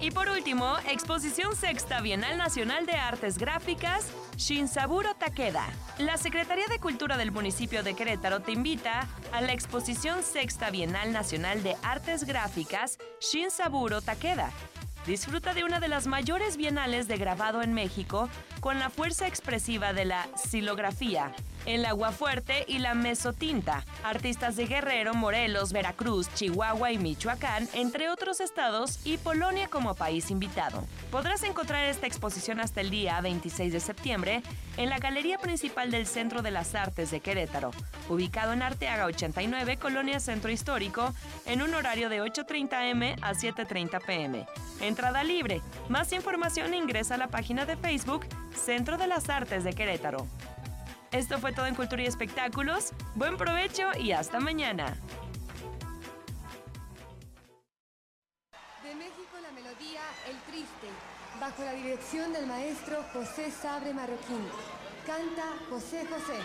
Y 0.04 0.10
por 0.10 0.28
último, 0.28 0.76
Exposición 0.86 1.56
Sexta 1.56 2.02
Bienal 2.02 2.36
Nacional 2.36 2.84
de 2.84 2.92
Artes 2.92 3.38
Gráficas, 3.38 4.12
Shinsaburo 4.36 5.14
Takeda. 5.14 5.66
La 5.96 6.18
Secretaría 6.18 6.66
de 6.66 6.78
Cultura 6.78 7.16
del 7.16 7.32
municipio 7.32 7.82
de 7.82 7.94
Querétaro 7.94 8.40
te 8.40 8.52
invita 8.52 9.08
a 9.32 9.40
la 9.40 9.54
Exposición 9.54 10.22
Sexta 10.22 10.68
Bienal 10.68 11.10
Nacional 11.10 11.62
de 11.62 11.74
Artes 11.82 12.24
Gráficas, 12.24 12.98
Shinsaburo 13.18 14.02
Takeda. 14.02 14.50
Disfruta 15.06 15.54
de 15.54 15.64
una 15.64 15.80
de 15.80 15.88
las 15.88 16.06
mayores 16.06 16.58
bienales 16.58 17.08
de 17.08 17.16
grabado 17.16 17.62
en 17.62 17.72
México 17.72 18.28
con 18.60 18.78
la 18.78 18.90
fuerza 18.90 19.26
expresiva 19.26 19.94
de 19.94 20.04
la 20.04 20.28
silografía, 20.36 21.32
el 21.66 21.84
aguafuerte 21.84 22.64
y 22.68 22.78
la 22.78 22.94
mesotinta. 22.94 23.84
Artistas 24.02 24.56
de 24.56 24.66
Guerrero, 24.66 25.14
Morelos, 25.14 25.72
Veracruz, 25.72 26.32
Chihuahua 26.34 26.92
y 26.92 26.98
Michoacán, 26.98 27.68
entre 27.72 28.10
otros 28.10 28.40
estados, 28.40 29.00
y 29.04 29.16
Polonia 29.18 29.68
como 29.68 29.94
país 29.94 30.30
invitado. 30.30 30.84
Podrás 31.10 31.42
encontrar 31.42 31.84
esta 31.86 32.06
exposición 32.06 32.60
hasta 32.60 32.80
el 32.80 32.90
día 32.90 33.20
26 33.20 33.72
de 33.72 33.80
septiembre 33.80 34.42
en 34.76 34.90
la 34.90 34.98
Galería 34.98 35.38
Principal 35.38 35.90
del 35.90 36.06
Centro 36.06 36.42
de 36.42 36.50
las 36.50 36.74
Artes 36.74 37.10
de 37.10 37.20
Querétaro, 37.20 37.70
ubicado 38.08 38.52
en 38.52 38.62
Arteaga 38.62 39.06
89, 39.06 39.76
Colonia 39.76 40.20
Centro 40.20 40.50
Histórico, 40.50 41.14
en 41.46 41.62
un 41.62 41.74
horario 41.74 42.08
de 42.08 42.22
8.30 42.22 42.90
m 42.90 43.16
a 43.22 43.32
7.30 43.32 44.04
pm. 44.04 44.46
Entrada 44.80 45.22
libre. 45.22 45.62
Más 45.88 46.12
información 46.12 46.74
ingresa 46.74 47.14
a 47.14 47.18
la 47.18 47.28
página 47.28 47.64
de 47.66 47.76
Facebook 47.76 48.26
Centro 48.54 48.98
de 48.98 49.06
las 49.06 49.28
Artes 49.28 49.64
de 49.64 49.72
Querétaro. 49.72 50.26
Esto 51.14 51.38
fue 51.38 51.52
todo 51.52 51.66
en 51.66 51.76
Cultura 51.76 52.02
y 52.02 52.06
Espectáculos. 52.06 52.90
Buen 53.14 53.36
provecho 53.36 53.84
y 53.96 54.10
hasta 54.10 54.40
mañana. 54.40 54.96
De 58.82 58.96
México 58.96 59.38
la 59.40 59.52
melodía 59.52 60.00
El 60.28 60.36
Triste, 60.50 60.88
bajo 61.38 61.62
la 61.62 61.74
dirección 61.74 62.32
del 62.32 62.48
maestro 62.48 63.04
José 63.12 63.52
Sabre 63.52 63.94
Marroquín. 63.94 64.44
Canta 65.06 65.44
José 65.70 66.04
José. 66.04 66.40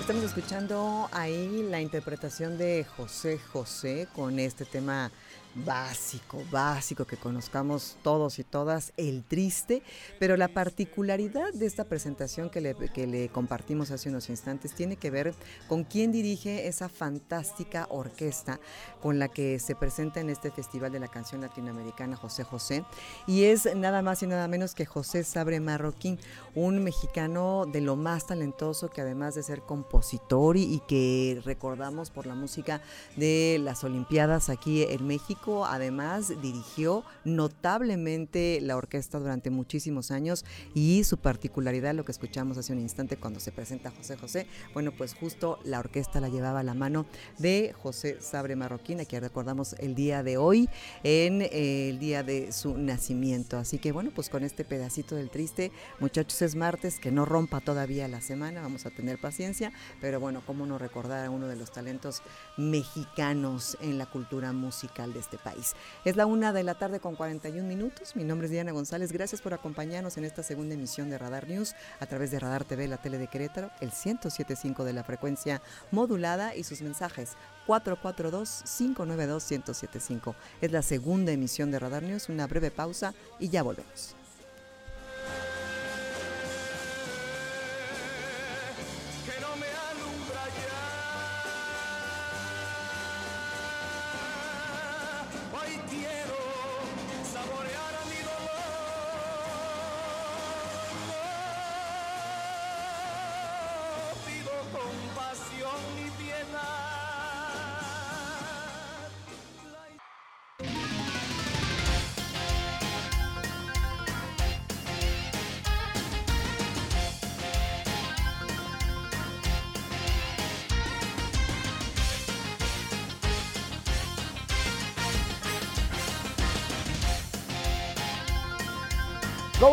Estamos 0.00 0.24
escuchando 0.24 1.08
ahí 1.12 1.62
la 1.70 1.80
interpretación 1.80 2.56
de 2.58 2.84
José 2.96 3.38
José 3.52 4.08
con 4.14 4.38
este 4.40 4.64
tema 4.64 5.12
básico, 5.54 6.42
básico 6.50 7.04
que 7.04 7.16
conozcamos 7.16 7.96
todos 8.02 8.38
y 8.38 8.44
todas, 8.44 8.92
el 8.96 9.24
triste, 9.24 9.82
pero 10.18 10.36
la 10.36 10.48
particularidad 10.48 11.52
de 11.52 11.66
esta 11.66 11.84
presentación 11.84 12.50
que 12.50 12.60
le, 12.60 12.74
que 12.74 13.06
le 13.06 13.28
compartimos 13.28 13.90
hace 13.90 14.08
unos 14.08 14.28
instantes 14.30 14.74
tiene 14.74 14.96
que 14.96 15.10
ver 15.10 15.34
con 15.68 15.84
quién 15.84 16.12
dirige 16.12 16.68
esa 16.68 16.88
fantástica 16.88 17.86
orquesta 17.90 18.60
con 19.00 19.18
la 19.18 19.28
que 19.28 19.58
se 19.58 19.74
presenta 19.74 20.20
en 20.20 20.30
este 20.30 20.50
Festival 20.50 20.92
de 20.92 21.00
la 21.00 21.08
Canción 21.08 21.40
Latinoamericana 21.40 22.16
José 22.16 22.44
José, 22.44 22.84
y 23.26 23.44
es 23.44 23.74
nada 23.74 24.02
más 24.02 24.22
y 24.22 24.26
nada 24.26 24.46
menos 24.48 24.74
que 24.74 24.86
José 24.86 25.24
Sabre 25.24 25.60
Marroquín, 25.60 26.18
un 26.54 26.82
mexicano 26.82 27.66
de 27.66 27.80
lo 27.80 27.96
más 27.96 28.26
talentoso 28.26 28.90
que 28.90 29.00
además 29.00 29.34
de 29.34 29.42
ser 29.42 29.62
compositor 29.62 30.56
y, 30.56 30.62
y 30.74 30.80
que 30.80 31.40
recordamos 31.44 32.10
por 32.10 32.26
la 32.26 32.34
música 32.34 32.80
de 33.16 33.58
las 33.60 33.84
Olimpiadas 33.84 34.48
aquí 34.48 34.82
en 34.82 35.06
México, 35.06 35.39
además 35.66 36.32
dirigió 36.42 37.04
notablemente 37.24 38.60
la 38.60 38.76
orquesta 38.76 39.18
durante 39.18 39.50
muchísimos 39.50 40.10
años 40.10 40.44
y 40.74 41.04
su 41.04 41.16
particularidad, 41.18 41.94
lo 41.94 42.04
que 42.04 42.12
escuchamos 42.12 42.58
hace 42.58 42.72
un 42.72 42.80
instante 42.80 43.16
cuando 43.16 43.40
se 43.40 43.50
presenta 43.50 43.90
José 43.90 44.16
José, 44.16 44.46
bueno, 44.74 44.92
pues 44.92 45.14
justo 45.14 45.58
la 45.64 45.78
orquesta 45.78 46.20
la 46.20 46.28
llevaba 46.28 46.60
a 46.60 46.62
la 46.62 46.74
mano 46.74 47.06
de 47.38 47.74
José 47.82 48.20
Sabre 48.20 48.54
Marroquín, 48.54 49.00
a 49.00 49.04
quien 49.04 49.22
recordamos 49.22 49.74
el 49.78 49.94
día 49.94 50.22
de 50.22 50.36
hoy, 50.36 50.68
en 51.02 51.42
eh, 51.42 51.90
el 51.90 51.98
día 51.98 52.22
de 52.22 52.52
su 52.52 52.76
nacimiento. 52.76 53.58
Así 53.58 53.78
que 53.78 53.92
bueno, 53.92 54.10
pues 54.14 54.28
con 54.28 54.44
este 54.44 54.64
pedacito 54.64 55.14
del 55.16 55.30
triste, 55.30 55.72
muchachos, 55.98 56.42
es 56.42 56.54
martes, 56.54 56.98
que 57.00 57.10
no 57.10 57.24
rompa 57.24 57.60
todavía 57.60 58.08
la 58.08 58.20
semana, 58.20 58.60
vamos 58.60 58.86
a 58.86 58.90
tener 58.90 59.18
paciencia, 59.18 59.72
pero 60.00 60.20
bueno, 60.20 60.42
cómo 60.46 60.66
no 60.66 60.78
recordar 60.78 61.24
a 61.26 61.30
uno 61.30 61.48
de 61.48 61.56
los 61.56 61.72
talentos 61.72 62.22
mexicanos 62.56 63.76
en 63.80 63.98
la 63.98 64.06
cultura 64.06 64.52
musical 64.52 65.12
de 65.12 65.20
este 65.20 65.29
país. 65.38 65.74
Es 66.04 66.16
la 66.16 66.26
una 66.26 66.52
de 66.52 66.62
la 66.62 66.74
tarde 66.74 67.00
con 67.00 67.16
41 67.16 67.66
minutos. 67.66 68.14
Mi 68.16 68.24
nombre 68.24 68.46
es 68.46 68.50
Diana 68.50 68.72
González. 68.72 69.12
Gracias 69.12 69.40
por 69.40 69.54
acompañarnos 69.54 70.16
en 70.16 70.24
esta 70.24 70.42
segunda 70.42 70.74
emisión 70.74 71.10
de 71.10 71.18
Radar 71.18 71.48
News 71.48 71.74
a 72.00 72.06
través 72.06 72.30
de 72.30 72.38
Radar 72.38 72.64
TV, 72.64 72.88
la 72.88 72.98
tele 72.98 73.18
de 73.18 73.28
Querétaro, 73.28 73.70
el 73.80 73.92
107.5 73.92 74.84
de 74.84 74.92
la 74.92 75.04
frecuencia 75.04 75.62
modulada 75.90 76.54
y 76.54 76.64
sus 76.64 76.82
mensajes 76.82 77.30
442-592-1075. 77.66 80.34
Es 80.60 80.72
la 80.72 80.82
segunda 80.82 81.32
emisión 81.32 81.70
de 81.70 81.78
Radar 81.78 82.02
News. 82.02 82.28
Una 82.28 82.46
breve 82.46 82.70
pausa 82.70 83.14
y 83.38 83.48
ya 83.48 83.62
volvemos. 83.62 84.19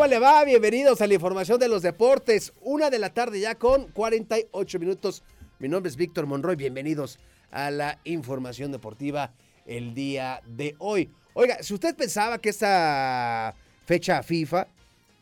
Le 0.07 0.19
va? 0.19 0.45
Bienvenidos 0.45 1.01
a 1.01 1.07
la 1.07 1.15
información 1.15 1.59
de 1.59 1.67
los 1.67 1.81
deportes. 1.81 2.53
Una 2.61 2.89
de 2.89 2.97
la 2.97 3.13
tarde 3.13 3.41
ya 3.41 3.55
con 3.55 3.87
48 3.91 4.79
minutos. 4.79 5.21
Mi 5.59 5.67
nombre 5.67 5.89
es 5.89 5.97
Víctor 5.97 6.25
Monroy. 6.27 6.55
Bienvenidos 6.55 7.19
a 7.51 7.71
la 7.71 7.99
información 8.05 8.71
deportiva 8.71 9.33
el 9.65 9.93
día 9.93 10.41
de 10.45 10.75
hoy. 10.79 11.09
Oiga, 11.33 11.61
si 11.61 11.73
usted 11.73 11.93
pensaba 11.93 12.39
que 12.39 12.49
esta 12.49 13.53
fecha 13.85 14.23
FIFA 14.23 14.67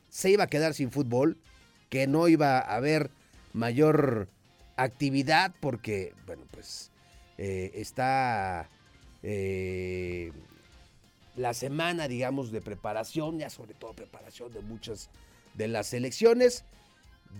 se 0.09 0.29
iba 0.29 0.43
a 0.43 0.47
quedar 0.47 0.75
sin 0.75 0.91
fútbol, 0.91 1.37
que 1.89 2.05
no 2.05 2.27
iba 2.27 2.59
a 2.59 2.75
haber 2.75 3.09
mayor 3.53 4.27
actividad 4.75 5.51
porque, 5.61 6.13
bueno, 6.27 6.43
pues 6.51 6.91
eh, 7.39 7.71
está 7.73 8.69
eh, 9.23 10.31
la 11.35 11.53
semana, 11.53 12.07
digamos, 12.07 12.51
de 12.51 12.61
preparación, 12.61 13.39
ya 13.39 13.49
sobre 13.49 13.73
todo 13.73 13.93
preparación 13.93 14.51
de 14.53 14.61
muchas 14.61 15.09
de 15.55 15.67
las 15.67 15.93
elecciones, 15.93 16.63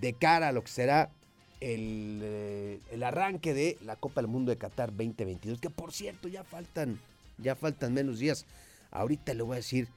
de 0.00 0.12
cara 0.12 0.48
a 0.48 0.52
lo 0.52 0.62
que 0.62 0.70
será 0.70 1.10
el, 1.60 2.20
eh, 2.22 2.80
el, 2.90 3.02
arranque 3.02 3.54
de 3.54 3.78
la 3.82 3.96
Copa 3.96 4.20
del 4.20 4.28
Mundo 4.28 4.50
de 4.50 4.58
Qatar 4.58 4.90
2022, 4.90 5.60
que 5.60 5.70
por 5.70 5.92
cierto 5.92 6.28
ya 6.28 6.44
faltan, 6.44 7.00
ya 7.38 7.54
faltan 7.54 7.94
menos 7.94 8.18
días. 8.18 8.46
Ahorita 8.90 9.34
le 9.34 9.42
voy 9.42 9.54
a 9.54 9.56
decir 9.56 9.88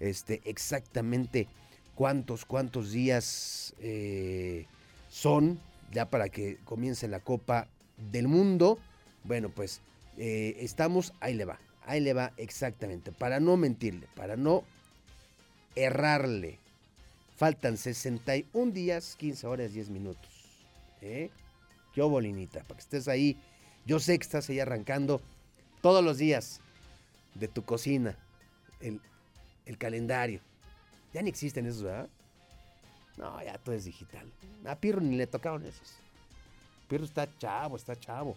este, 0.00 0.40
exactamente 0.44 1.48
cuántos, 1.94 2.44
cuántos 2.44 2.90
días 2.90 3.74
eh, 3.80 4.66
son 5.08 5.60
ya 5.92 6.10
para 6.10 6.28
que 6.28 6.58
comience 6.64 7.06
la 7.08 7.20
Copa 7.20 7.68
del 8.10 8.28
Mundo. 8.28 8.78
Bueno, 9.22 9.48
pues 9.50 9.80
eh, 10.18 10.56
estamos, 10.60 11.12
ahí 11.20 11.34
le 11.34 11.44
va, 11.44 11.58
Ahí 11.86 12.00
le 12.00 12.14
va 12.14 12.32
exactamente, 12.36 13.12
para 13.12 13.40
no 13.40 13.56
mentirle, 13.56 14.08
para 14.14 14.36
no 14.36 14.64
errarle. 15.74 16.58
Faltan 17.36 17.76
61 17.76 18.72
días, 18.72 19.16
15 19.16 19.46
horas, 19.46 19.72
10 19.74 19.90
minutos. 19.90 20.30
¿Eh? 21.02 21.30
Qué 21.92 22.00
bolinita, 22.00 22.60
para 22.60 22.76
que 22.76 22.80
estés 22.80 23.08
ahí. 23.08 23.36
Yo 23.84 24.00
sé 24.00 24.18
que 24.18 24.22
estás 24.22 24.48
ahí 24.48 24.60
arrancando 24.60 25.20
todos 25.82 26.02
los 26.02 26.16
días 26.16 26.60
de 27.34 27.48
tu 27.48 27.64
cocina, 27.64 28.16
el, 28.80 29.00
el 29.66 29.76
calendario. 29.76 30.40
Ya 31.12 31.20
ni 31.20 31.28
existen 31.28 31.66
esos, 31.66 31.82
¿verdad? 31.82 32.08
No, 33.18 33.42
ya 33.42 33.58
todo 33.58 33.74
es 33.74 33.84
digital. 33.84 34.32
A 34.64 34.76
Pirro 34.76 35.00
ni 35.00 35.16
le 35.16 35.26
tocaron 35.26 35.64
esos. 35.66 35.96
Pirro 36.88 37.04
está 37.04 37.28
chavo, 37.38 37.76
está 37.76 37.94
chavo. 37.94 38.36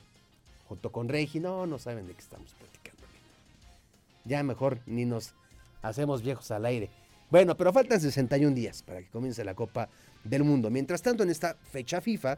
Junto 0.68 0.92
con 0.92 1.08
Regi, 1.08 1.40
no, 1.40 1.66
no 1.66 1.80
saben 1.80 2.08
de 2.08 2.14
qué 2.14 2.20
estamos 2.22 2.54
platicando 2.54 2.87
ya 4.28 4.44
mejor 4.44 4.80
ni 4.86 5.06
nos 5.06 5.34
hacemos 5.82 6.22
viejos 6.22 6.52
al 6.52 6.66
aire. 6.66 6.90
Bueno, 7.30 7.58
pero 7.58 7.74
faltan 7.74 8.00
61 8.00 8.56
días 8.56 8.84
para 8.84 9.02
que 9.02 9.10
comience 9.10 9.44
la 9.44 9.56
Copa 9.56 9.90
del 10.24 10.44
Mundo. 10.44 10.70
Mientras 10.70 11.02
tanto, 11.02 11.24
en 11.24 11.30
esta 11.30 11.56
fecha 11.72 12.00
FIFA, 12.00 12.38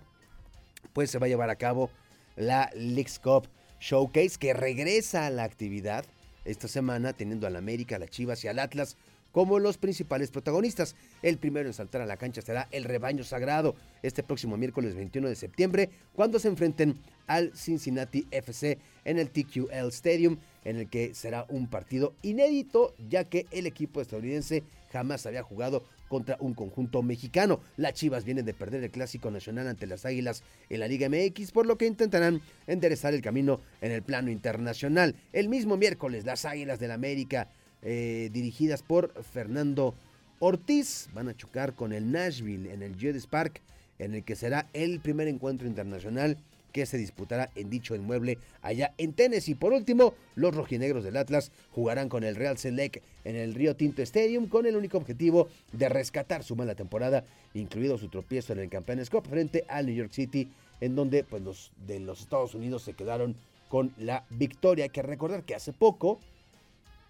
pues 0.94 1.12
se 1.12 1.20
va 1.20 1.26
a 1.26 1.30
llevar 1.30 1.50
a 1.50 1.56
cabo 1.56 1.90
la 2.36 2.72
Leagues 2.74 3.20
Cup 3.20 3.48
Showcase, 3.80 4.38
que 4.40 4.54
regresa 4.54 5.28
a 5.28 5.30
la 5.30 5.44
actividad 5.44 6.06
esta 6.46 6.68
semana, 6.68 7.14
teniendo 7.14 7.46
al 7.46 7.56
América, 7.56 7.98
a 7.98 8.00
la 8.00 8.08
Chivas 8.08 8.44
y 8.44 8.48
al 8.48 8.60
Atlas 8.60 8.98
como 9.32 9.60
los 9.60 9.78
principales 9.78 10.32
protagonistas. 10.32 10.96
El 11.22 11.38
primero 11.38 11.68
en 11.68 11.74
saltar 11.74 12.02
a 12.02 12.06
la 12.06 12.18
cancha 12.18 12.42
será 12.42 12.68
el 12.72 12.84
rebaño 12.84 13.24
sagrado 13.24 13.76
este 14.02 14.24
próximo 14.24 14.58
miércoles 14.58 14.96
21 14.96 15.28
de 15.30 15.36
septiembre, 15.36 15.90
cuando 16.14 16.40
se 16.40 16.48
enfrenten 16.48 17.00
al 17.28 17.56
Cincinnati 17.56 18.28
FC 18.32 18.80
en 19.06 19.20
el 19.20 19.30
TQL 19.30 19.90
Stadium 19.90 20.38
en 20.66 20.78
el 20.78 20.89
que 20.89 21.14
será 21.14 21.45
un 21.49 21.68
partido 21.68 22.14
inédito, 22.22 22.93
ya 23.10 23.24
que 23.26 23.45
el 23.51 23.66
equipo 23.66 24.01
estadounidense 24.01 24.64
jamás 24.91 25.26
había 25.26 25.43
jugado 25.43 25.84
contra 26.07 26.38
un 26.39 26.53
conjunto 26.53 27.01
mexicano. 27.03 27.62
Las 27.78 27.93
Chivas 27.93 28.26
vienen 28.26 28.45
de 28.45 28.53
perder 28.53 28.84
el 28.84 28.91
clásico 28.91 29.32
nacional 29.32 29.68
ante 29.68 29.88
las 29.88 30.05
Águilas 30.05 30.43
en 30.70 30.82
la 30.82 30.88
Liga 30.88 31.07
MX, 31.07 31.51
por 31.51 31.66
lo 31.66 31.78
que 31.78 31.86
intentarán 31.86 32.41
enderezar 32.68 33.14
el 33.14 33.22
camino 33.22 33.62
en 33.80 33.91
el 33.91 34.01
plano 34.01 34.32
internacional. 34.32 35.16
El 35.32 35.47
mismo 35.47 35.78
miércoles, 35.78 36.26
las 36.26 36.43
Águilas 36.45 36.80
del 36.80 36.89
la 36.89 36.95
América, 36.95 37.47
eh, 37.82 38.30
dirigidas 38.34 38.82
por 38.82 39.14
Fernando 39.24 39.93
Ortiz, 40.39 41.07
van 41.14 41.30
a 41.30 41.38
chocar 41.38 41.76
con 41.76 41.93
el 41.93 42.12
Nashville 42.12 42.74
en 42.74 42.82
el 42.82 42.97
Jeddah 42.97 43.22
Park, 43.30 43.62
en 43.99 44.16
el 44.16 44.24
que 44.24 44.36
será 44.36 44.68
el 44.74 44.99
primer 44.99 45.28
encuentro 45.28 45.68
internacional 45.68 46.38
que 46.72 46.86
se 46.86 46.97
disputará 46.97 47.51
en 47.55 47.70
dicho 47.70 47.95
inmueble 47.95 48.38
allá 48.61 48.93
en 48.97 49.13
Tennessee. 49.13 49.55
Por 49.55 49.74
último, 49.74 50.13
los 50.36 50.55
rojinegros 50.55 51.03
del 51.03 51.17
Atlas 51.17 51.51
jugarán 51.72 52.09
con 52.09 52.24
el 52.24 52.36
Real 52.36 52.57
Select 52.57 53.03
en 53.26 53.36
el 53.36 53.53
Río 53.53 53.76
Tinto 53.76 54.01
Stadium 54.01 54.47
con 54.47 54.65
el 54.65 54.76
único 54.76 54.97
objetivo 54.97 55.49
de 55.72 55.89
rescatar 55.89 56.43
su 56.43 56.55
mala 56.55 56.76
temporada, 56.76 57.26
incluido 57.53 57.97
su 57.97 58.09
tropiezo 58.09 58.53
en 58.53 58.59
el 58.59 58.70
Campeones 58.70 59.09
Cup 59.09 59.28
frente 59.28 59.65
al 59.67 59.86
New 59.86 59.95
York 59.95 60.11
City, 60.11 60.49
en 60.82 60.95
donde 60.95 61.24
pues, 61.24 61.41
los 61.41 61.72
de 61.86 61.99
los 61.99 62.22
Estados 62.22 62.55
Unidos 62.55 62.84
se 62.84 62.93
quedaron 62.93 63.36
con 63.67 63.93
la 63.97 64.26
victoria. 64.30 64.86
Hay 64.86 64.89
que 64.89 65.01
recordar 65.01 65.43
que 65.43 65.55
hace 65.55 65.74
poco 65.74 66.20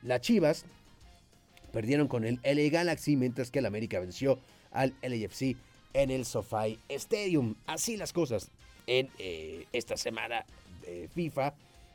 las 0.02 0.22
Chivas 0.22 0.66
perdieron 1.72 2.08
con 2.08 2.26
el 2.26 2.40
LA 2.44 2.70
Galaxy, 2.70 3.16
mientras 3.16 3.52
que 3.52 3.60
el 3.60 3.66
América 3.66 4.00
venció 4.00 4.40
al 4.72 4.94
LAFC 5.02 5.56
en 5.94 6.12
el 6.12 6.26
SoFi 6.26 6.80
Stadium. 6.90 7.56
Así 7.66 7.98
las 7.98 8.14
cosas 8.14 8.50
en 8.90 9.08
eh, 9.20 9.68
esta 9.72 9.96
semana 9.96 10.46
de 10.82 11.08
FIFA, 11.14 11.54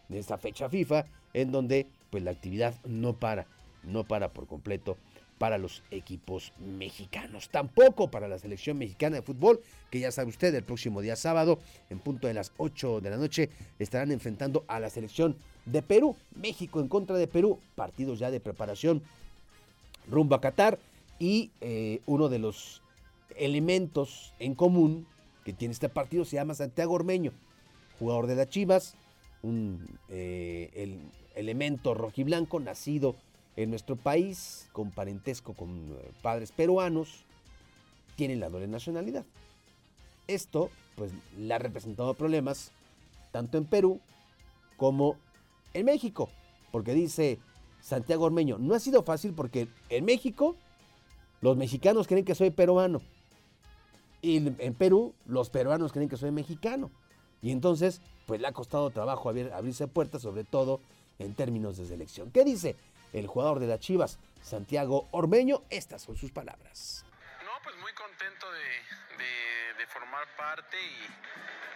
de 0.08 0.18
esta 0.20 0.38
fecha 0.38 0.68
FIFA, 0.68 1.04
en 1.32 1.50
donde 1.50 1.86
pues 2.10 2.22
la 2.22 2.30
actividad 2.30 2.72
no 2.84 3.14
para, 3.14 3.46
no 3.82 4.04
para 4.04 4.28
por 4.28 4.46
completo 4.46 4.96
para 5.38 5.58
los 5.58 5.82
equipos 5.90 6.52
mexicanos. 6.58 7.48
Tampoco 7.48 8.08
para 8.08 8.28
la 8.28 8.38
selección 8.38 8.78
mexicana 8.78 9.16
de 9.16 9.22
fútbol, 9.22 9.60
que 9.90 9.98
ya 9.98 10.12
sabe 10.12 10.28
usted, 10.28 10.54
el 10.54 10.62
próximo 10.62 11.02
día 11.02 11.16
sábado, 11.16 11.58
en 11.90 11.98
punto 11.98 12.28
de 12.28 12.34
las 12.34 12.52
8 12.58 13.00
de 13.00 13.10
la 13.10 13.16
noche, 13.16 13.50
estarán 13.80 14.12
enfrentando 14.12 14.64
a 14.68 14.78
la 14.78 14.88
selección 14.88 15.36
de 15.66 15.82
Perú. 15.82 16.14
México 16.36 16.78
en 16.78 16.86
contra 16.86 17.16
de 17.16 17.26
Perú, 17.26 17.58
partidos 17.74 18.20
ya 18.20 18.30
de 18.30 18.38
preparación 18.38 19.02
rumbo 20.08 20.36
a 20.36 20.40
Qatar 20.40 20.78
y 21.18 21.50
eh, 21.60 22.00
uno 22.06 22.28
de 22.28 22.38
los 22.38 22.82
elementos 23.36 24.32
en 24.38 24.54
común 24.54 25.08
que 25.44 25.52
tiene 25.52 25.72
este 25.72 25.88
partido 25.88 26.24
se 26.24 26.36
llama 26.36 26.54
Santiago 26.54 26.94
Ormeño, 26.94 27.32
jugador 27.98 28.26
de 28.26 28.36
las 28.36 28.48
Chivas, 28.48 28.94
un 29.42 29.86
eh, 30.08 30.70
el 30.74 31.00
elemento 31.34 31.94
rojiblanco 31.94 32.60
nacido 32.60 33.14
en 33.56 33.70
nuestro 33.70 33.96
país, 33.96 34.68
con 34.72 34.90
parentesco 34.90 35.52
con 35.52 35.70
eh, 35.70 36.12
padres 36.22 36.50
peruanos, 36.50 37.24
tiene 38.16 38.36
la 38.36 38.48
doble 38.48 38.66
nacionalidad. 38.66 39.24
Esto, 40.26 40.70
pues, 40.96 41.12
le 41.36 41.52
ha 41.52 41.58
representado 41.58 42.14
problemas 42.14 42.72
tanto 43.30 43.58
en 43.58 43.64
Perú 43.64 44.00
como 44.76 45.16
en 45.74 45.86
México, 45.86 46.30
porque 46.72 46.94
dice 46.94 47.38
Santiago 47.80 48.24
Ormeño, 48.24 48.58
no 48.58 48.74
ha 48.74 48.80
sido 48.80 49.02
fácil 49.02 49.34
porque 49.34 49.68
en 49.90 50.04
México 50.04 50.56
los 51.42 51.56
mexicanos 51.56 52.06
creen 52.06 52.24
que 52.24 52.34
soy 52.34 52.50
peruano 52.50 53.02
y 54.24 54.36
en 54.58 54.74
Perú, 54.74 55.14
los 55.26 55.50
peruanos 55.50 55.92
creen 55.92 56.08
que 56.08 56.16
soy 56.16 56.30
mexicano. 56.30 56.90
Y 57.42 57.52
entonces, 57.52 58.00
pues 58.26 58.40
le 58.40 58.46
ha 58.46 58.52
costado 58.52 58.88
trabajo 58.88 59.28
abrirse 59.28 59.86
puertas, 59.86 60.22
sobre 60.22 60.44
todo 60.44 60.80
en 61.18 61.34
términos 61.34 61.76
de 61.76 61.84
selección. 61.84 62.30
¿Qué 62.30 62.42
dice 62.42 62.74
el 63.12 63.26
jugador 63.26 63.60
de 63.60 63.66
las 63.66 63.80
Chivas, 63.80 64.18
Santiago 64.40 65.08
Ormeño? 65.10 65.62
Estas 65.68 66.00
son 66.00 66.16
sus 66.16 66.32
palabras. 66.32 67.04
No, 67.44 67.50
pues 67.62 67.76
muy 67.76 67.92
contento 67.92 68.46
de, 68.50 69.86
formar 69.88 70.26
parte 70.38 70.78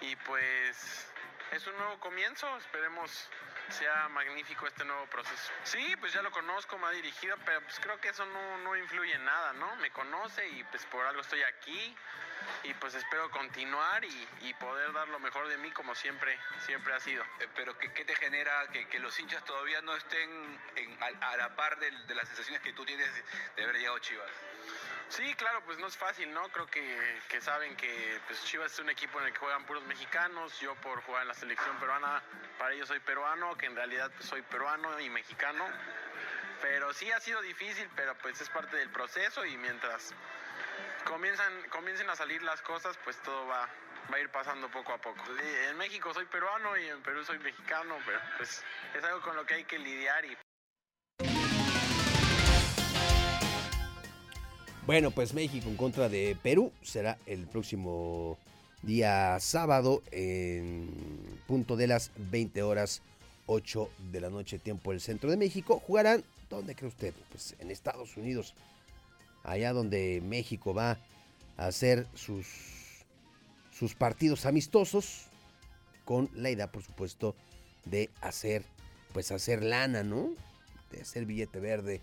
y, 0.01 0.07
y 0.07 0.17
pues 0.27 1.07
es 1.53 1.67
un 1.67 1.77
nuevo 1.77 2.01
comienzo. 2.01 2.47
Esperemos 2.57 3.29
sea 3.69 4.09
magnífico 4.09 4.67
este 4.67 4.87
nuevo 4.87 5.05
proceso. 5.07 5.53
Sí, 5.65 5.95
pues 6.01 6.15
ya 6.15 6.23
lo 6.23 6.31
conozco, 6.31 6.79
me 6.79 6.87
ha 6.87 6.91
dirigido, 6.91 7.37
pero 7.45 7.61
pues 7.61 7.79
creo 7.81 8.01
que 8.01 8.09
eso 8.09 8.25
no, 8.25 8.59
no 8.65 8.77
influye 8.77 9.13
en 9.13 9.25
nada, 9.25 9.53
¿no? 9.53 9.77
Me 9.77 9.91
conoce 9.91 10.49
y 10.49 10.65
pues 10.65 10.87
por 10.87 11.05
algo 11.05 11.21
estoy 11.21 11.43
aquí 11.43 11.95
y 12.65 12.75
pues 12.75 12.95
espero 12.95 13.31
continuar 13.31 14.05
y, 14.05 14.55
poder 14.59 14.93
dar 14.93 15.07
lo 15.09 15.21
mejor 15.21 15.47
de 15.49 15.57
mí 15.59 15.71
como 15.71 15.95
siempre, 15.95 16.37
siempre 16.67 16.93
ha 16.93 16.99
sido. 16.99 17.23
Eh, 17.39 17.49
pero 17.55 17.79
¿qué, 17.79 17.89
te 17.89 18.15
genera 18.17 18.67
que, 18.69 18.99
los 18.99 19.19
hinchas 19.21 19.45
todavía 19.45 19.81
no 19.83 19.95
estén 19.95 20.61
a, 21.21 21.37
la 21.37 21.55
par 21.55 21.79
de, 21.79 21.93
las 22.15 22.27
sensaciones 22.27 22.61
que 22.61 22.73
tú 22.73 22.85
tienes 22.85 23.09
de, 23.57 23.63
haber 23.63 23.77
llegado 23.77 23.97
a 23.97 24.01
Chivas? 24.01 24.31
Sí, 25.09 25.35
claro, 25.37 25.63
pues 25.65 25.79
no 25.79 25.87
es 25.87 25.97
fácil, 25.97 26.33
¿no? 26.33 26.49
Creo 26.49 26.67
que, 26.67 27.41
saben 27.41 27.77
que 27.77 28.21
pues, 28.27 28.45
Chivas 28.45 28.73
es 28.73 28.79
un 28.81 28.91
equipo 28.91 29.21
en 29.21 29.27
el 29.27 29.33
que 29.33 29.39
juegan 29.39 29.65
puros 29.65 29.85
mexicanos. 29.85 30.59
Yo 30.61 30.75
por 30.77 31.01
jugar 31.03 31.23
en 31.23 31.29
la 31.29 31.35
selección 31.35 31.79
peruana, 31.79 32.23
para 32.59 32.75
ellos 32.75 32.89
soy 32.89 33.01
peruano, 33.01 33.57
que 33.57 33.67
en 33.67 33.77
realidad 33.77 34.11
pues, 34.17 34.29
soy 34.29 34.43
peruano 34.43 34.99
y 35.01 35.09
mexicano. 35.09 35.65
Pero 36.61 36.93
sí 36.93 37.11
ha 37.13 37.21
sido 37.21 37.41
difícil, 37.41 37.89
pero 37.95 38.17
pues 38.17 38.41
es 38.41 38.49
parte 38.51 38.77
del 38.77 38.91
proceso 38.91 39.45
y 39.45 39.57
mientras 39.57 40.13
comienzan, 41.05 41.53
comiencen 41.71 42.09
a 42.11 42.17
salir 42.17 42.43
las 42.43 42.61
cosas, 42.63 42.99
pues 43.05 43.17
todo 43.23 43.47
va, 43.47 43.69
va 44.13 44.17
a 44.17 44.21
ir 44.21 44.31
pasando 44.31 44.71
poco 44.71 44.93
a 44.93 44.99
poco. 44.99 45.23
En 45.69 45.77
México 45.77 46.13
soy 46.15 46.27
peruano 46.27 46.77
y 46.77 46.89
en 46.89 47.03
Perú 47.03 47.25
soy 47.25 47.39
mexicano, 47.39 47.97
pero 48.07 48.19
pues 48.37 48.63
es 48.97 49.05
algo 49.05 49.21
con 49.21 49.37
lo 49.37 49.45
que 49.45 49.55
hay 49.55 49.65
que 49.65 49.79
lidiar 49.79 50.25
Bueno, 54.87 55.11
pues 55.11 55.35
México 55.35 55.69
en 55.69 55.77
contra 55.77 56.09
de 56.09 56.35
Perú 56.43 56.73
será 56.81 57.19
el 57.27 57.47
próximo 57.47 58.39
día 58.81 59.39
sábado 59.39 60.03
en 60.13 61.43
punto 61.47 61.77
de 61.77 61.89
las 61.89 62.11
20 62.17 62.63
horas 62.63 63.03
8 63.45 63.91
de 64.11 64.21
la 64.23 64.31
noche 64.31 64.59
tiempo 64.59 64.93
del 64.93 65.03
centro 65.03 65.31
de 65.31 65.37
México. 65.37 65.79
Jugarán, 65.79 66.25
¿dónde 66.49 66.75
cree 66.75 66.89
usted? 66.89 67.13
Pues 67.31 67.55
en 67.59 67.71
Estados 67.71 68.17
Unidos, 68.17 68.55
allá 69.49 69.73
donde 69.73 70.23
México 70.25 70.75
va 70.75 70.99
a 71.57 71.67
hacer 71.67 72.07
sus, 72.15 72.47
sus 73.71 73.95
partidos 73.95 74.47
amistosos 74.47 75.27
con 76.05 76.31
la 76.35 76.51
idea, 76.51 76.71
por 76.71 76.83
supuesto, 76.83 77.35
de 77.85 78.11
hacer, 78.21 78.65
pues 79.13 79.31
hacer 79.33 79.63
lana, 79.63 80.03
¿no? 80.03 80.31
De 80.91 81.03
hacer 81.03 81.27
billete 81.27 81.61
verde. 81.61 82.01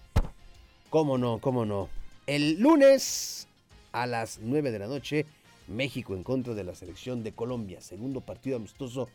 ¿Cómo 0.89 1.17
no? 1.17 1.39
¿Cómo 1.39 1.65
no? 1.65 1.89
El 2.27 2.59
lunes 2.59 3.47
a 3.91 4.07
las 4.07 4.39
9 4.41 4.71
de 4.71 4.79
la 4.79 4.87
noche, 4.87 5.25
México 5.67 6.15
en 6.15 6.23
contra 6.23 6.53
de 6.53 6.63
la 6.63 6.75
selección 6.75 7.23
de 7.23 7.33
Colombia. 7.33 7.81
Segundo 7.81 8.21
partido 8.21 8.57
amistoso 8.57 9.09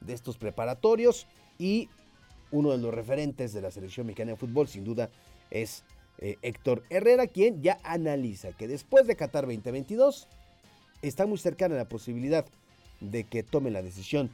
de 0.00 0.12
estos 0.12 0.36
preparatorios 0.36 1.26
y 1.58 1.88
uno 2.50 2.70
de 2.70 2.78
los 2.78 2.92
referentes 2.92 3.52
de 3.52 3.62
la 3.62 3.70
selección 3.70 4.06
mexicana 4.06 4.32
de 4.32 4.36
fútbol 4.36 4.68
sin 4.68 4.84
duda 4.84 5.10
es 5.50 5.84
eh, 6.18 6.36
Héctor 6.42 6.84
Herrera, 6.90 7.26
quien 7.26 7.62
ya 7.62 7.78
analiza 7.82 8.52
que 8.52 8.68
después 8.68 9.06
de 9.06 9.16
Qatar 9.16 9.46
2022 9.46 10.28
está 11.02 11.26
muy 11.26 11.38
cercana 11.38 11.74
la 11.74 11.88
posibilidad 11.88 12.46
de 13.00 13.24
que 13.24 13.42
tome 13.42 13.70
la 13.70 13.82
decisión 13.82 14.30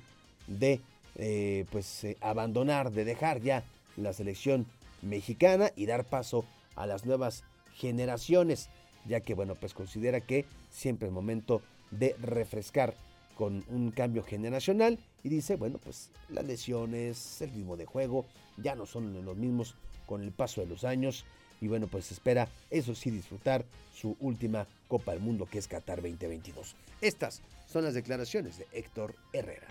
de 0.47 0.81
eh, 1.17 1.65
pues 1.71 2.05
eh, 2.05 2.17
abandonar, 2.21 2.93
de 2.93 3.05
dejar 3.05 3.41
ya 3.41 3.65
la 3.97 4.13
selección 4.13 4.67
mexicana 5.03 5.71
y 5.75 5.87
dar 5.87 6.05
paso 6.05 6.45
a 6.77 6.87
las 6.87 7.05
nuevas 7.05 7.45
generaciones, 7.75 8.69
ya 9.07 9.21
que 9.21 9.35
bueno, 9.35 9.55
pues 9.55 9.75
considera 9.75 10.21
que 10.21 10.45
siempre 10.71 11.09
es 11.09 11.15
momento 11.15 11.63
de 11.91 12.15
refrescar 12.21 12.95
con 13.37 13.65
un 13.69 13.91
cambio 13.91 14.23
generacional 14.23 14.99
y 15.25 15.31
dice, 15.31 15.57
bueno, 15.57 15.79
pues 15.83 16.11
las 16.29 16.45
lesiones, 16.45 17.41
el 17.41 17.51
ritmo 17.51 17.77
de 17.77 17.87
juego 17.87 18.27
ya 18.59 18.75
no 18.75 18.87
son 18.87 19.25
los 19.25 19.37
mismos 19.37 19.77
con 20.07 20.23
el 20.23 20.31
paso 20.31 20.61
de 20.61 20.67
los 20.67 20.85
años 20.85 21.25
y 21.61 21.69
bueno, 21.69 21.87
pues 21.87 22.11
espera, 22.13 22.49
eso 22.71 22.95
sí, 22.95 23.11
disfrutar 23.11 23.65
su 23.93 24.17
última 24.21 24.67
Copa 24.89 25.13
del 25.13 25.21
Mundo 25.21 25.47
que 25.47 25.59
es 25.59 25.69
Qatar 25.69 26.03
2022. 26.03 26.75
Estas 27.01 27.43
son 27.67 27.85
las 27.85 27.95
declaraciones 27.95 28.59
de 28.59 28.67
Héctor 28.73 29.15
Herrera. 29.33 29.69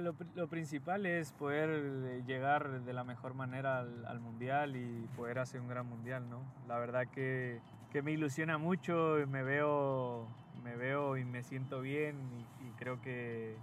lo, 0.00 0.48
principal 0.48 1.06
es 1.06 1.32
poder 1.32 1.68
eh, 1.70 2.22
llegar 2.26 2.80
de 2.80 2.92
la 2.92 3.04
mejor 3.04 3.34
manera 3.34 3.80
al, 3.80 4.20
Mundial 4.20 4.76
y 4.76 5.06
poder 5.16 5.38
hacer 5.38 5.60
un 5.60 5.68
gran 5.68 5.86
Mundial, 5.86 6.28
¿no? 6.30 6.40
La 6.66 6.78
verdad 6.78 7.06
que, 7.08 7.60
que 7.92 8.02
me 8.02 8.12
ilusiona 8.12 8.56
mucho, 8.56 9.18
me 9.28 9.42
veo, 9.42 10.26
me 10.62 10.76
veo 10.76 11.16
y 11.16 11.24
me 11.24 11.42
siento 11.42 11.80
bien 11.80 12.16
y, 12.40 12.44
creo 12.76 13.00
que 13.00 13.54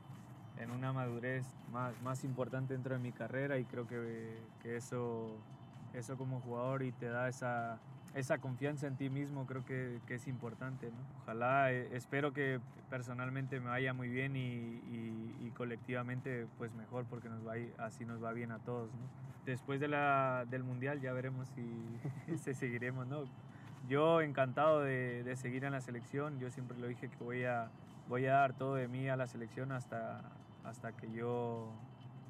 en 0.58 0.72
una 0.72 0.94
madurez 0.94 1.46
más, 1.70 2.00
más 2.02 2.24
importante 2.24 2.74
dentro 2.74 2.96
de 2.96 3.02
mi 3.02 3.12
carrera 3.12 3.58
y 3.58 3.66
creo 3.66 3.88
que, 3.88 4.38
que 4.64 4.78
eso 4.78 5.36
eso 5.94 6.18
como 6.18 6.40
jugador 6.42 6.84
y 6.84 6.92
te 6.92 7.08
da 7.08 7.28
esa, 7.28 7.80
esa 8.16 8.38
confianza 8.40 8.88
en 8.88 8.96
ti 8.96 9.10
mismo, 9.10 9.46
creo 9.46 9.66
que, 9.66 10.00
que 10.08 10.16
es 10.16 10.28
importante. 10.28 10.88
¿no? 10.88 10.98
Ojalá, 11.22 11.72
eh, 11.72 11.90
espero 11.94 12.34
que 12.34 12.60
personalmente 12.90 13.60
me 13.60 13.70
vaya 13.70 13.94
muy 13.94 14.10
bien 14.10 14.36
y, 14.36 14.82
y, 14.90 15.52
colectivamente 15.56 16.48
pues 16.58 16.74
mejor 16.74 17.06
porque 17.06 17.30
nos 17.30 17.46
va 17.46 17.54
así 17.78 18.04
nos 18.04 18.24
va 18.24 18.32
bien 18.32 18.52
a 18.52 18.60
todos. 18.60 18.90
¿no? 18.94 19.02
Después 19.46 19.80
de 19.80 19.88
la, 19.88 20.46
del 20.50 20.64
Mundial 20.64 21.02
ya 21.02 21.14
veremos 21.14 21.48
si, 21.50 22.38
se 22.38 22.54
seguiremos. 22.54 23.08
¿no? 23.08 23.26
Yo 23.88 24.22
encantado 24.22 24.82
de, 24.82 25.24
de, 25.24 25.36
seguir 25.36 25.66
en 25.66 25.74
la 25.74 25.82
selección, 25.82 26.40
yo 26.40 26.50
siempre 26.50 26.78
lo 26.78 26.88
dije 26.88 27.10
que 27.10 27.24
voy 27.24 27.44
a, 27.46 27.70
voy 28.08 28.26
a 28.26 28.34
dar 28.34 28.54
todo 28.54 28.76
de 28.76 28.88
mí 28.88 29.10
a 29.10 29.16
la 29.16 29.28
selección 29.28 29.72
hasta, 29.72 30.22
hasta 30.64 30.94
que 30.94 31.12
yo 31.12 31.72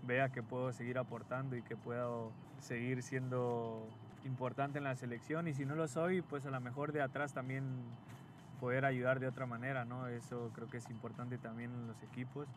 vea 0.06 0.30
que 0.30 0.43
puedo 0.43 0.72
seguir 0.74 0.97
aportando 0.97 1.56
y 1.56 1.62
que 1.62 1.76
puedo 1.76 2.32
seguir 2.60 3.04
siendo 3.04 3.88
importante 4.26 4.78
en 4.78 4.84
la 4.84 4.95
selección 4.95 5.47
y 5.47 5.54
si 5.54 5.66
no 5.66 5.76
lo 5.76 5.88
soy, 5.88 6.22
pues 6.22 6.45
a 6.45 6.52
lo 6.52 6.60
mejor 6.60 6.91
de 6.91 7.02
atrás 7.02 7.34
también 7.34 7.64
poder 8.60 8.86
ayudar 8.86 9.20
de 9.20 9.28
otra 9.28 9.45
manera, 9.45 9.86
¿no? 9.86 10.08
Eso 10.08 10.52
creo 10.54 10.70
que 10.70 10.78
es 10.78 10.89
importante 10.89 11.38
también 11.38 11.72
en 11.72 11.88
los 11.88 12.04
equipos. 12.04 12.47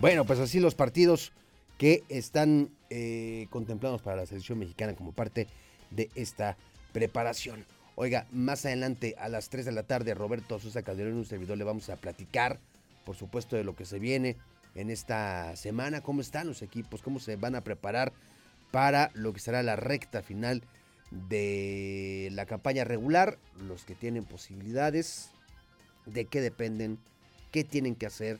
Bueno, 0.00 0.24
pues 0.24 0.38
así 0.40 0.58
los 0.58 0.74
partidos 0.74 1.32
que 1.78 2.04
están 2.08 2.70
eh, 2.90 3.46
contemplados 3.50 4.02
para 4.02 4.16
la 4.16 4.26
selección 4.26 4.58
mexicana 4.58 4.94
como 4.94 5.12
parte 5.12 5.48
de 5.90 6.10
esta 6.14 6.56
preparación. 6.92 7.64
Oiga, 7.94 8.26
más 8.32 8.64
adelante 8.64 9.14
a 9.18 9.28
las 9.28 9.50
3 9.50 9.66
de 9.66 9.72
la 9.72 9.82
tarde, 9.82 10.14
Roberto 10.14 10.58
Sosa 10.58 10.82
Calderón, 10.82 11.14
un 11.14 11.26
servidor, 11.26 11.58
le 11.58 11.64
vamos 11.64 11.90
a 11.90 11.96
platicar, 11.96 12.58
por 13.04 13.16
supuesto, 13.16 13.54
de 13.54 13.64
lo 13.64 13.76
que 13.76 13.84
se 13.84 13.98
viene 13.98 14.36
en 14.74 14.88
esta 14.88 15.54
semana, 15.56 16.00
cómo 16.00 16.22
están 16.22 16.46
los 16.46 16.62
equipos, 16.62 17.02
cómo 17.02 17.20
se 17.20 17.36
van 17.36 17.54
a 17.54 17.60
preparar 17.60 18.14
para 18.70 19.10
lo 19.12 19.34
que 19.34 19.40
será 19.40 19.62
la 19.62 19.76
recta 19.76 20.22
final 20.22 20.62
de 21.10 22.30
la 22.32 22.46
campaña 22.46 22.84
regular, 22.84 23.36
los 23.68 23.84
que 23.84 23.94
tienen 23.94 24.24
posibilidades, 24.24 25.30
de 26.06 26.24
qué 26.24 26.40
dependen, 26.40 26.98
qué 27.50 27.62
tienen 27.62 27.94
que 27.94 28.06
hacer, 28.06 28.38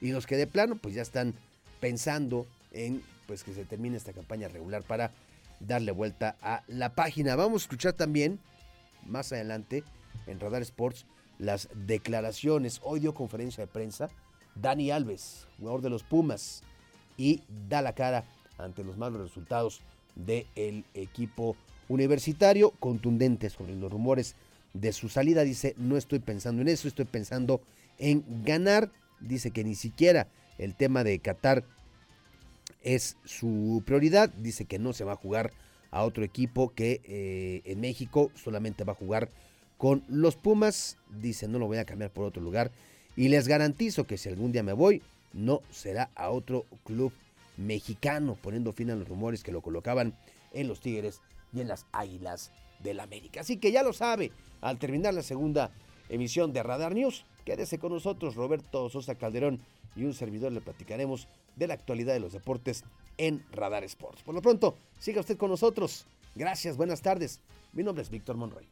y 0.00 0.12
los 0.12 0.26
que 0.26 0.38
de 0.38 0.46
plano 0.46 0.76
pues 0.76 0.94
ya 0.94 1.02
están 1.02 1.34
pensando 1.78 2.46
en 2.72 3.02
pues 3.26 3.44
que 3.44 3.52
se 3.52 3.66
termine 3.66 3.98
esta 3.98 4.14
campaña 4.14 4.48
regular 4.48 4.82
para 4.82 5.10
darle 5.60 5.92
vuelta 5.92 6.36
a 6.40 6.62
la 6.68 6.94
página. 6.94 7.36
Vamos 7.36 7.62
a 7.62 7.64
escuchar 7.64 7.92
también 7.92 8.38
más 9.06 9.32
adelante 9.32 9.84
en 10.26 10.40
Radar 10.40 10.62
Sports 10.62 11.06
las 11.38 11.68
declaraciones. 11.74 12.80
Hoy 12.82 13.00
dio 13.00 13.14
conferencia 13.14 13.64
de 13.64 13.72
prensa 13.72 14.10
Dani 14.54 14.90
Alves, 14.90 15.46
jugador 15.58 15.82
de 15.82 15.90
los 15.90 16.02
Pumas, 16.02 16.62
y 17.16 17.42
da 17.68 17.82
la 17.82 17.94
cara 17.94 18.24
ante 18.58 18.84
los 18.84 18.96
malos 18.96 19.20
resultados 19.20 19.80
del 20.14 20.84
equipo 20.94 21.56
universitario, 21.88 22.70
contundente 22.70 23.50
sobre 23.50 23.74
los 23.74 23.90
rumores 23.90 24.36
de 24.72 24.92
su 24.92 25.08
salida. 25.08 25.42
Dice, 25.42 25.74
no 25.76 25.96
estoy 25.96 26.18
pensando 26.20 26.62
en 26.62 26.68
eso, 26.68 26.88
estoy 26.88 27.04
pensando 27.04 27.60
en 27.98 28.24
ganar. 28.44 28.90
Dice 29.20 29.50
que 29.50 29.64
ni 29.64 29.74
siquiera 29.74 30.28
el 30.58 30.74
tema 30.74 31.04
de 31.04 31.18
Qatar 31.18 31.64
es 32.82 33.16
su 33.24 33.82
prioridad. 33.84 34.30
Dice 34.30 34.66
que 34.66 34.78
no 34.78 34.92
se 34.92 35.04
va 35.04 35.12
a 35.12 35.16
jugar 35.16 35.52
a 35.94 36.02
otro 36.02 36.24
equipo 36.24 36.74
que 36.74 37.00
eh, 37.04 37.62
en 37.64 37.80
México 37.80 38.32
solamente 38.34 38.82
va 38.82 38.92
a 38.92 38.96
jugar 38.96 39.30
con 39.78 40.02
los 40.08 40.34
Pumas. 40.34 40.98
Dice, 41.20 41.46
no 41.46 41.60
lo 41.60 41.68
voy 41.68 41.78
a 41.78 41.84
cambiar 41.84 42.10
por 42.10 42.24
otro 42.24 42.42
lugar. 42.42 42.72
Y 43.16 43.28
les 43.28 43.46
garantizo 43.46 44.04
que 44.04 44.18
si 44.18 44.28
algún 44.28 44.50
día 44.50 44.64
me 44.64 44.72
voy, 44.72 45.02
no 45.32 45.62
será 45.70 46.10
a 46.16 46.30
otro 46.30 46.66
club 46.82 47.12
mexicano, 47.56 48.36
poniendo 48.42 48.72
fin 48.72 48.90
a 48.90 48.96
los 48.96 49.08
rumores 49.08 49.44
que 49.44 49.52
lo 49.52 49.62
colocaban 49.62 50.14
en 50.52 50.66
los 50.66 50.80
Tigres 50.80 51.20
y 51.52 51.60
en 51.60 51.68
las 51.68 51.86
Águilas 51.92 52.50
del 52.82 52.98
América. 52.98 53.42
Así 53.42 53.58
que 53.58 53.70
ya 53.70 53.84
lo 53.84 53.92
sabe, 53.92 54.32
al 54.62 54.80
terminar 54.80 55.14
la 55.14 55.22
segunda 55.22 55.70
emisión 56.08 56.52
de 56.52 56.64
Radar 56.64 56.92
News, 56.92 57.24
quédese 57.44 57.78
con 57.78 57.92
nosotros, 57.92 58.34
Roberto 58.34 58.88
Sosa 58.88 59.14
Calderón 59.14 59.60
y 59.96 60.04
un 60.04 60.14
servidor 60.14 60.52
le 60.52 60.60
platicaremos 60.60 61.28
de 61.56 61.66
la 61.66 61.74
actualidad 61.74 62.14
de 62.14 62.20
los 62.20 62.32
deportes 62.32 62.84
en 63.18 63.44
Radar 63.52 63.84
Sports. 63.84 64.22
Por 64.22 64.34
lo 64.34 64.42
pronto, 64.42 64.76
siga 64.98 65.20
usted 65.20 65.36
con 65.36 65.50
nosotros. 65.50 66.06
Gracias, 66.34 66.76
buenas 66.76 67.00
tardes. 67.02 67.40
Mi 67.72 67.82
nombre 67.82 68.02
es 68.02 68.10
Víctor 68.10 68.36
Monroy. 68.36 68.66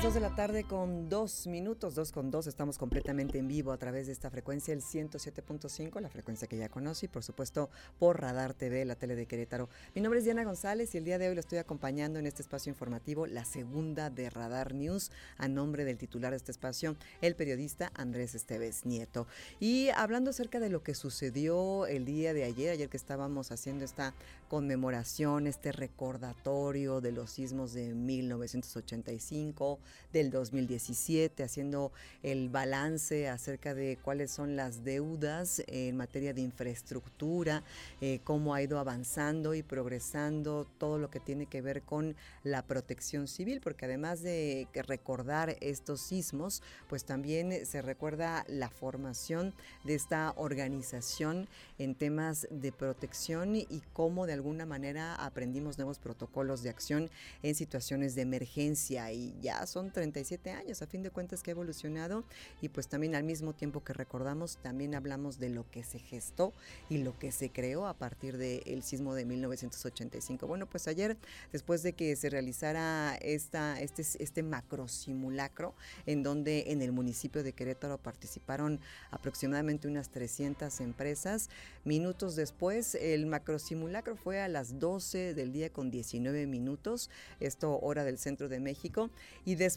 Las 0.00 0.14
2 0.14 0.14
de 0.14 0.20
la 0.20 0.34
tarde 0.34 0.64
con 0.64 1.10
dos 1.10 1.46
minutos, 1.46 1.94
dos 1.94 2.10
con 2.10 2.30
dos, 2.30 2.46
estamos 2.46 2.78
completamente 2.78 3.36
en 3.36 3.46
vivo 3.46 3.70
a 3.70 3.76
través 3.76 4.06
de 4.06 4.14
esta 4.14 4.30
frecuencia, 4.30 4.72
el 4.72 4.80
107.5, 4.80 6.00
la 6.00 6.08
frecuencia 6.08 6.48
que 6.48 6.56
ya 6.56 6.70
conoce 6.70 7.04
y 7.04 7.08
por 7.10 7.22
supuesto 7.22 7.68
por 7.98 8.18
Radar 8.18 8.54
TV, 8.54 8.86
la 8.86 8.94
tele 8.94 9.14
de 9.14 9.26
Querétaro. 9.26 9.68
Mi 9.94 10.00
nombre 10.00 10.20
es 10.20 10.24
Diana 10.24 10.44
González 10.44 10.94
y 10.94 10.98
el 10.98 11.04
día 11.04 11.18
de 11.18 11.28
hoy 11.28 11.34
lo 11.34 11.40
estoy 11.40 11.58
acompañando 11.58 12.18
en 12.18 12.24
este 12.24 12.40
espacio 12.40 12.70
informativo, 12.70 13.26
la 13.26 13.44
segunda 13.44 14.08
de 14.08 14.30
Radar 14.30 14.72
News, 14.72 15.12
a 15.36 15.48
nombre 15.48 15.84
del 15.84 15.98
titular 15.98 16.30
de 16.30 16.38
este 16.38 16.52
espacio, 16.52 16.96
el 17.20 17.36
periodista 17.36 17.92
Andrés 17.94 18.34
Esteves 18.34 18.86
Nieto. 18.86 19.26
Y 19.58 19.90
hablando 19.90 20.30
acerca 20.30 20.60
de 20.60 20.70
lo 20.70 20.82
que 20.82 20.94
sucedió 20.94 21.86
el 21.86 22.06
día 22.06 22.32
de 22.32 22.44
ayer, 22.44 22.70
ayer 22.70 22.88
que 22.88 22.96
estábamos 22.96 23.52
haciendo 23.52 23.84
esta 23.84 24.14
conmemoración, 24.48 25.46
este 25.46 25.72
recordatorio 25.72 27.02
de 27.02 27.12
los 27.12 27.30
sismos 27.30 27.74
de 27.74 27.94
1985, 27.94 29.78
del 30.12 30.30
2017, 30.30 31.42
haciendo 31.42 31.92
el 32.22 32.48
balance 32.48 33.28
acerca 33.28 33.74
de 33.74 33.98
cuáles 34.02 34.30
son 34.30 34.56
las 34.56 34.84
deudas 34.84 35.62
en 35.66 35.96
materia 35.96 36.34
de 36.34 36.40
infraestructura, 36.40 37.62
eh, 38.00 38.20
cómo 38.24 38.54
ha 38.54 38.62
ido 38.62 38.78
avanzando 38.78 39.54
y 39.54 39.62
progresando 39.62 40.66
todo 40.78 40.98
lo 40.98 41.10
que 41.10 41.20
tiene 41.20 41.46
que 41.46 41.62
ver 41.62 41.82
con 41.82 42.16
la 42.44 42.62
protección 42.62 43.28
civil, 43.28 43.60
porque 43.62 43.84
además 43.84 44.22
de 44.22 44.66
recordar 44.86 45.56
estos 45.60 46.00
sismos, 46.00 46.62
pues 46.88 47.04
también 47.04 47.66
se 47.66 47.82
recuerda 47.82 48.44
la 48.48 48.68
formación 48.68 49.54
de 49.84 49.94
esta 49.94 50.32
organización 50.36 51.48
en 51.78 51.94
temas 51.94 52.48
de 52.50 52.72
protección 52.72 53.56
y 53.56 53.82
cómo 53.92 54.26
de 54.26 54.34
alguna 54.34 54.66
manera 54.66 55.14
aprendimos 55.14 55.78
nuevos 55.78 55.98
protocolos 55.98 56.62
de 56.62 56.70
acción 56.70 57.10
en 57.42 57.54
situaciones 57.54 58.14
de 58.14 58.22
emergencia. 58.22 59.12
Y 59.12 59.34
ya 59.40 59.66
son 59.66 59.79
37 59.88 60.50
años 60.50 60.82
a 60.82 60.86
fin 60.86 61.02
de 61.02 61.10
cuentas 61.10 61.42
que 61.42 61.50
ha 61.50 61.52
evolucionado 61.52 62.24
y 62.60 62.68
pues 62.68 62.88
también 62.88 63.14
al 63.14 63.24
mismo 63.24 63.54
tiempo 63.54 63.82
que 63.82 63.94
recordamos 63.94 64.58
también 64.58 64.94
hablamos 64.94 65.38
de 65.38 65.48
lo 65.48 65.68
que 65.70 65.82
se 65.82 65.98
gestó 65.98 66.52
y 66.88 66.98
lo 66.98 67.18
que 67.18 67.32
se 67.32 67.50
creó 67.50 67.86
a 67.86 67.94
partir 67.94 68.36
del 68.36 68.82
sismo 68.82 69.14
de 69.14 69.24
1985. 69.24 70.46
Bueno, 70.46 70.66
pues 70.66 70.86
ayer 70.88 71.16
después 71.52 71.82
de 71.82 71.94
que 71.94 72.14
se 72.16 72.28
realizara 72.28 73.16
esta, 73.16 73.80
este, 73.80 74.02
este 74.02 74.42
macro 74.42 74.86
simulacro 74.88 75.74
en 76.06 76.22
donde 76.22 76.64
en 76.68 76.82
el 76.82 76.92
municipio 76.92 77.42
de 77.42 77.52
Querétaro 77.52 77.96
participaron 77.98 78.80
aproximadamente 79.10 79.88
unas 79.88 80.10
300 80.10 80.80
empresas, 80.80 81.48
minutos 81.84 82.36
después 82.36 82.94
el 82.96 83.26
macro 83.26 83.58
simulacro 83.58 84.16
fue 84.16 84.40
a 84.40 84.48
las 84.48 84.78
12 84.78 85.34
del 85.34 85.52
día 85.52 85.70
con 85.70 85.90
19 85.90 86.46
minutos, 86.46 87.10
esto 87.38 87.78
hora 87.80 88.04
del 88.04 88.18
centro 88.18 88.48
de 88.48 88.60
México, 88.60 89.10
y 89.44 89.54
después 89.54 89.69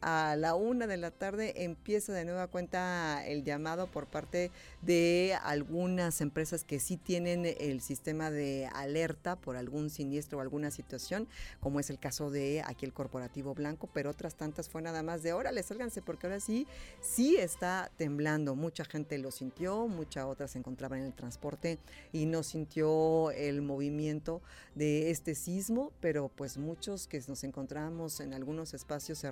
a 0.00 0.36
la 0.36 0.54
una 0.54 0.86
de 0.86 0.96
la 0.96 1.10
tarde 1.10 1.64
empieza 1.64 2.12
de 2.12 2.24
nueva 2.24 2.46
cuenta 2.46 3.24
el 3.26 3.44
llamado 3.44 3.86
por 3.86 4.06
parte 4.06 4.50
de 4.82 5.36
algunas 5.42 6.20
empresas 6.20 6.64
que 6.64 6.80
sí 6.80 6.96
tienen 6.96 7.44
el 7.44 7.80
sistema 7.80 8.30
de 8.30 8.68
alerta 8.74 9.36
por 9.36 9.56
algún 9.56 9.90
siniestro 9.90 10.38
o 10.38 10.40
alguna 10.40 10.70
situación, 10.70 11.28
como 11.60 11.78
es 11.78 11.90
el 11.90 11.98
caso 11.98 12.30
de 12.30 12.62
aquí 12.64 12.86
el 12.86 12.92
Corporativo 12.92 13.54
Blanco, 13.54 13.88
pero 13.92 14.10
otras 14.10 14.34
tantas 14.34 14.68
fue 14.68 14.82
nada 14.82 15.02
más 15.02 15.22
de 15.22 15.32
órale, 15.32 15.62
sálganse 15.62 16.02
porque 16.02 16.26
ahora 16.26 16.40
sí, 16.40 16.66
sí 17.00 17.36
está 17.36 17.90
temblando. 17.96 18.54
Mucha 18.54 18.84
gente 18.84 19.18
lo 19.18 19.30
sintió, 19.30 19.88
mucha 19.88 20.26
otras 20.26 20.52
se 20.52 20.58
encontraban 20.58 21.00
en 21.00 21.06
el 21.06 21.14
transporte 21.14 21.78
y 22.12 22.26
no 22.26 22.42
sintió 22.42 23.30
el 23.32 23.62
movimiento 23.62 24.42
de 24.74 25.10
este 25.10 25.34
sismo, 25.34 25.92
pero 26.00 26.28
pues 26.28 26.58
muchos 26.58 27.06
que 27.06 27.22
nos 27.28 27.44
encontramos 27.44 28.20
en 28.20 28.32
algunos 28.32 28.74
espacios 28.74 29.24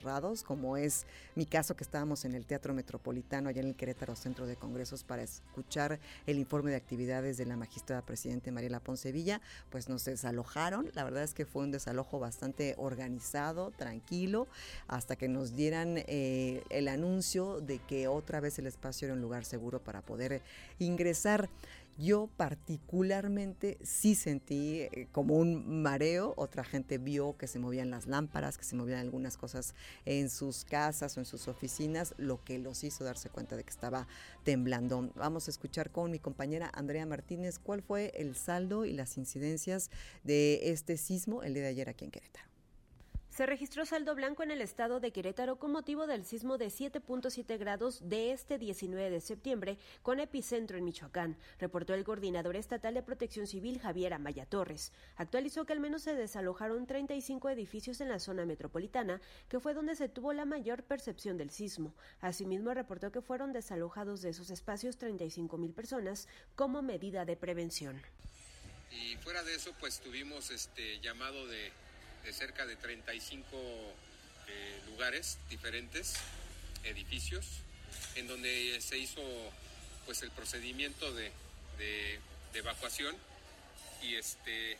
como 0.44 0.76
es 0.76 1.06
mi 1.34 1.46
caso 1.46 1.74
que 1.74 1.84
estábamos 1.84 2.24
en 2.24 2.34
el 2.34 2.44
Teatro 2.44 2.74
Metropolitano 2.74 3.48
allá 3.48 3.62
en 3.62 3.68
el 3.68 3.76
Querétaro 3.76 4.14
Centro 4.14 4.46
de 4.46 4.56
Congresos 4.56 5.04
para 5.04 5.22
escuchar 5.22 5.98
el 6.26 6.38
informe 6.38 6.70
de 6.70 6.76
actividades 6.76 7.36
de 7.38 7.46
la 7.46 7.56
magistrada 7.56 8.02
presidente 8.02 8.52
Mariela 8.52 8.80
Poncevilla, 8.80 9.40
pues 9.70 9.88
nos 9.88 10.04
desalojaron. 10.04 10.90
La 10.94 11.04
verdad 11.04 11.22
es 11.22 11.32
que 11.32 11.46
fue 11.46 11.62
un 11.62 11.70
desalojo 11.70 12.18
bastante 12.18 12.74
organizado, 12.78 13.70
tranquilo, 13.70 14.48
hasta 14.86 15.16
que 15.16 15.28
nos 15.28 15.56
dieran 15.56 15.94
eh, 15.96 16.62
el 16.68 16.88
anuncio 16.88 17.60
de 17.60 17.78
que 17.78 18.08
otra 18.08 18.40
vez 18.40 18.58
el 18.58 18.66
espacio 18.66 19.06
era 19.06 19.14
un 19.14 19.22
lugar 19.22 19.44
seguro 19.44 19.80
para 19.80 20.02
poder 20.02 20.42
ingresar. 20.78 21.48
Yo 21.98 22.28
particularmente 22.36 23.78
sí 23.82 24.14
sentí 24.14 24.82
eh, 24.82 25.08
como 25.12 25.36
un 25.36 25.82
mareo, 25.82 26.34
otra 26.36 26.62
gente 26.62 26.98
vio 26.98 27.38
que 27.38 27.46
se 27.46 27.58
movían 27.58 27.90
las 27.90 28.06
lámparas, 28.06 28.58
que 28.58 28.64
se 28.64 28.76
movían 28.76 28.98
algunas 28.98 29.38
cosas 29.38 29.74
en 30.04 30.28
sus 30.28 30.66
casas 30.66 31.16
o 31.16 31.20
en 31.20 31.26
sus 31.26 31.48
oficinas, 31.48 32.14
lo 32.18 32.44
que 32.44 32.58
los 32.58 32.84
hizo 32.84 33.02
darse 33.02 33.30
cuenta 33.30 33.56
de 33.56 33.64
que 33.64 33.70
estaba 33.70 34.06
temblando. 34.44 35.10
Vamos 35.14 35.48
a 35.48 35.50
escuchar 35.50 35.90
con 35.90 36.10
mi 36.10 36.18
compañera 36.18 36.70
Andrea 36.74 37.06
Martínez 37.06 37.58
cuál 37.58 37.82
fue 37.82 38.12
el 38.16 38.36
saldo 38.36 38.84
y 38.84 38.92
las 38.92 39.16
incidencias 39.16 39.90
de 40.22 40.70
este 40.72 40.98
sismo 40.98 41.42
el 41.42 41.54
día 41.54 41.62
de 41.62 41.68
ayer 41.70 41.88
aquí 41.88 42.04
en 42.04 42.10
Querétaro. 42.10 42.55
Se 43.36 43.44
registró 43.44 43.84
saldo 43.84 44.14
blanco 44.14 44.44
en 44.44 44.50
el 44.50 44.62
estado 44.62 44.98
de 44.98 45.12
Querétaro 45.12 45.58
con 45.58 45.70
motivo 45.70 46.06
del 46.06 46.24
sismo 46.24 46.56
de 46.56 46.68
7.7 46.68 47.58
grados 47.58 48.08
de 48.08 48.32
este 48.32 48.56
19 48.56 49.10
de 49.10 49.20
septiembre 49.20 49.76
con 50.00 50.20
epicentro 50.20 50.78
en 50.78 50.86
Michoacán, 50.86 51.36
reportó 51.58 51.92
el 51.92 52.02
coordinador 52.02 52.56
estatal 52.56 52.94
de 52.94 53.02
protección 53.02 53.46
civil 53.46 53.78
Javier 53.78 54.14
Amaya 54.14 54.46
Torres. 54.46 54.90
Actualizó 55.16 55.66
que 55.66 55.74
al 55.74 55.80
menos 55.80 56.00
se 56.00 56.14
desalojaron 56.14 56.86
35 56.86 57.50
edificios 57.50 58.00
en 58.00 58.08
la 58.08 58.20
zona 58.20 58.46
metropolitana, 58.46 59.20
que 59.50 59.60
fue 59.60 59.74
donde 59.74 59.96
se 59.96 60.08
tuvo 60.08 60.32
la 60.32 60.46
mayor 60.46 60.82
percepción 60.82 61.36
del 61.36 61.50
sismo. 61.50 61.94
Asimismo, 62.22 62.72
reportó 62.72 63.12
que 63.12 63.20
fueron 63.20 63.52
desalojados 63.52 64.22
de 64.22 64.30
esos 64.30 64.48
espacios 64.48 64.96
35 64.96 65.58
mil 65.58 65.74
personas 65.74 66.26
como 66.54 66.80
medida 66.80 67.26
de 67.26 67.36
prevención. 67.36 68.00
Y 68.90 69.16
fuera 69.16 69.42
de 69.42 69.56
eso, 69.56 69.74
pues 69.78 70.00
tuvimos 70.00 70.50
este 70.50 71.00
llamado 71.00 71.46
de 71.48 71.70
de 72.26 72.32
cerca 72.32 72.66
de 72.66 72.74
35 72.74 73.56
eh, 74.48 74.80
lugares 74.86 75.38
diferentes, 75.48 76.16
edificios, 76.82 77.46
en 78.16 78.26
donde 78.26 78.80
se 78.80 78.98
hizo 78.98 79.22
pues 80.04 80.22
el 80.22 80.32
procedimiento 80.32 81.12
de, 81.14 81.30
evacuación 82.54 83.14
y 84.02 84.14
este 84.14 84.78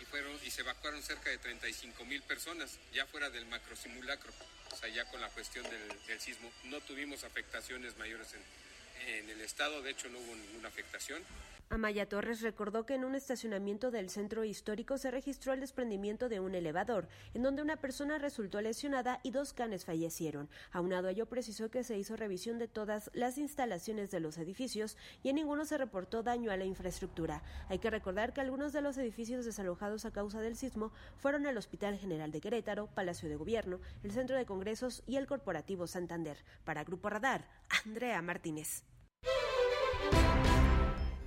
y 0.00 0.04
fueron 0.06 0.36
y 0.44 0.50
se 0.50 0.62
evacuaron 0.62 1.00
cerca 1.04 1.30
de 1.30 1.38
35 1.38 2.04
mil 2.04 2.20
personas 2.22 2.80
ya 2.92 3.06
fuera 3.06 3.30
del 3.30 3.46
macro 3.46 3.76
simulacro 3.76 4.32
o 4.72 4.76
sea 4.76 4.88
ya 4.88 5.04
con 5.04 5.20
la 5.20 5.28
cuestión 5.28 5.64
del, 5.70 6.20
sismo. 6.20 6.50
No 6.64 6.80
tuvimos 6.80 7.22
afectaciones 7.22 7.96
mayores 7.96 8.34
en, 8.34 9.14
en 9.14 9.30
el 9.30 9.40
estado 9.40 9.82
de 9.82 9.92
hecho 9.92 10.08
no 10.08 10.18
hubo 10.18 10.34
ninguna 10.34 10.66
afectación 10.66 11.22
Amaya 11.68 12.08
Torres 12.08 12.42
recordó 12.42 12.86
que 12.86 12.94
en 12.94 13.04
un 13.04 13.16
estacionamiento 13.16 13.90
del 13.90 14.08
centro 14.08 14.44
histórico 14.44 14.98
se 14.98 15.10
registró 15.10 15.52
el 15.52 15.58
desprendimiento 15.58 16.28
de 16.28 16.38
un 16.38 16.54
elevador, 16.54 17.08
en 17.34 17.42
donde 17.42 17.60
una 17.60 17.76
persona 17.76 18.18
resultó 18.18 18.60
lesionada 18.60 19.18
y 19.24 19.32
dos 19.32 19.52
canes 19.52 19.84
fallecieron. 19.84 20.48
Aunado 20.70 21.08
a 21.08 21.10
ello, 21.10 21.26
precisó 21.26 21.68
que 21.68 21.82
se 21.82 21.98
hizo 21.98 22.14
revisión 22.14 22.58
de 22.58 22.68
todas 22.68 23.10
las 23.14 23.36
instalaciones 23.36 24.12
de 24.12 24.20
los 24.20 24.38
edificios 24.38 24.96
y 25.24 25.30
en 25.30 25.34
ninguno 25.36 25.64
se 25.64 25.76
reportó 25.76 26.22
daño 26.22 26.52
a 26.52 26.56
la 26.56 26.64
infraestructura. 26.64 27.42
Hay 27.68 27.80
que 27.80 27.90
recordar 27.90 28.32
que 28.32 28.40
algunos 28.40 28.72
de 28.72 28.80
los 28.80 28.96
edificios 28.96 29.44
desalojados 29.44 30.04
a 30.04 30.12
causa 30.12 30.40
del 30.40 30.56
sismo 30.56 30.92
fueron 31.16 31.46
el 31.46 31.58
Hospital 31.58 31.98
General 31.98 32.30
de 32.30 32.40
Querétaro, 32.40 32.86
Palacio 32.86 33.28
de 33.28 33.36
Gobierno, 33.36 33.80
el 34.04 34.12
Centro 34.12 34.36
de 34.36 34.46
Congresos 34.46 35.02
y 35.04 35.16
el 35.16 35.26
Corporativo 35.26 35.88
Santander. 35.88 36.38
Para 36.64 36.84
Grupo 36.84 37.10
Radar, 37.10 37.44
Andrea 37.84 38.22
Martínez. 38.22 38.84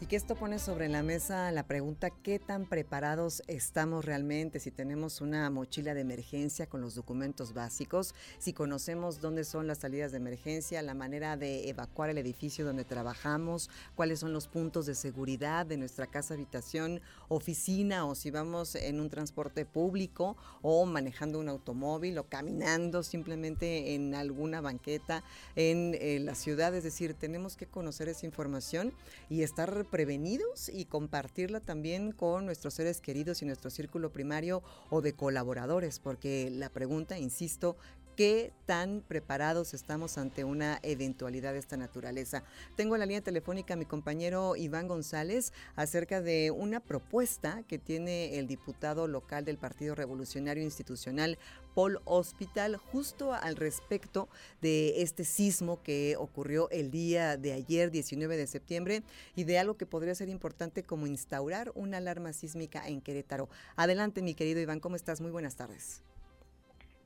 Y 0.01 0.05
que 0.05 0.15
esto 0.15 0.35
pone 0.35 0.59
sobre 0.59 0.87
la 0.87 1.03
mesa 1.03 1.51
la 1.51 1.63
pregunta 1.63 2.09
qué 2.09 2.39
tan 2.39 2.65
preparados 2.65 3.43
estamos 3.47 4.05
realmente, 4.05 4.61
si 4.61 4.71
tenemos 4.71 5.19
una 5.19 5.49
mochila 5.49 5.93
de 5.93 5.99
emergencia 5.99 6.67
con 6.67 6.79
los 6.79 6.95
documentos 6.95 7.53
básicos, 7.53 8.15
si 8.37 8.53
conocemos 8.53 9.19
dónde 9.19 9.43
son 9.43 9.67
las 9.67 9.79
salidas 9.79 10.13
de 10.13 10.17
emergencia, 10.19 10.81
la 10.83 10.93
manera 10.93 11.35
de 11.35 11.67
evacuar 11.67 12.09
el 12.09 12.17
edificio 12.17 12.63
donde 12.63 12.85
trabajamos, 12.85 13.69
cuáles 13.95 14.21
son 14.21 14.31
los 14.31 14.47
puntos 14.47 14.85
de 14.85 14.95
seguridad 14.95 15.65
de 15.65 15.75
nuestra 15.75 16.07
casa, 16.07 16.33
habitación, 16.33 17.01
oficina 17.27 18.05
o 18.05 18.15
si 18.15 18.31
vamos 18.31 18.75
en 18.75 19.01
un 19.01 19.09
transporte 19.09 19.65
público 19.65 20.37
o 20.61 20.85
manejando 20.85 21.39
un 21.39 21.49
automóvil 21.49 22.19
o 22.19 22.23
caminando 22.23 23.03
simplemente 23.03 23.95
en 23.95 24.15
alguna 24.15 24.61
banqueta 24.61 25.25
en 25.57 25.93
eh, 25.99 26.19
la 26.21 26.35
ciudad. 26.35 26.73
Es 26.73 26.85
decir, 26.85 27.15
tenemos 27.15 27.57
que 27.57 27.65
conocer 27.65 28.07
esa 28.07 28.25
información 28.25 28.93
y 29.29 29.43
estar 29.43 29.88
prevenidos 29.89 30.69
y 30.69 30.85
compartirla 30.85 31.59
también 31.59 32.11
con 32.11 32.45
nuestros 32.45 32.73
seres 32.73 33.01
queridos 33.01 33.41
y 33.41 33.45
nuestro 33.45 33.69
círculo 33.69 34.11
primario 34.11 34.63
o 34.89 35.01
de 35.01 35.13
colaboradores, 35.13 35.99
porque 35.99 36.49
la 36.51 36.69
pregunta, 36.69 37.17
insisto, 37.17 37.75
qué 38.19 38.51
tan 38.65 38.99
preparados 38.99 39.73
estamos 39.73 40.17
ante 40.17 40.43
una 40.43 40.79
eventualidad 40.83 41.53
de 41.53 41.59
esta 41.59 41.77
naturaleza. 41.77 42.43
Tengo 42.75 42.95
en 42.95 42.99
la 42.99 43.05
línea 43.05 43.21
telefónica 43.21 43.75
a 43.75 43.77
mi 43.77 43.85
compañero 43.85 44.57
Iván 44.57 44.89
González 44.89 45.53
acerca 45.77 46.19
de 46.19 46.51
una 46.51 46.81
propuesta 46.81 47.63
que 47.69 47.79
tiene 47.79 48.37
el 48.37 48.45
diputado 48.45 49.07
local 49.07 49.45
del 49.45 49.57
Partido 49.57 49.95
Revolucionario 49.95 50.61
Institucional, 50.65 51.37
Paul 51.73 52.01
Hospital, 52.03 52.75
justo 52.75 53.31
al 53.31 53.55
respecto 53.55 54.27
de 54.61 55.01
este 55.01 55.23
sismo 55.23 55.81
que 55.81 56.17
ocurrió 56.17 56.69
el 56.71 56.91
día 56.91 57.37
de 57.37 57.53
ayer, 57.53 57.89
19 57.89 58.35
de 58.35 58.47
septiembre, 58.47 59.03
y 59.33 59.45
de 59.45 59.59
algo 59.59 59.77
que 59.77 59.85
podría 59.85 60.13
ser 60.13 60.27
importante 60.27 60.83
como 60.83 61.07
instaurar 61.07 61.71
una 61.73 61.99
alarma 61.99 62.33
sísmica 62.33 62.85
en 62.85 62.99
Querétaro. 62.99 63.47
Adelante, 63.77 64.21
mi 64.21 64.33
querido 64.33 64.59
Iván, 64.59 64.81
¿cómo 64.81 64.97
estás? 64.97 65.21
Muy 65.21 65.31
buenas 65.31 65.55
tardes. 65.55 66.03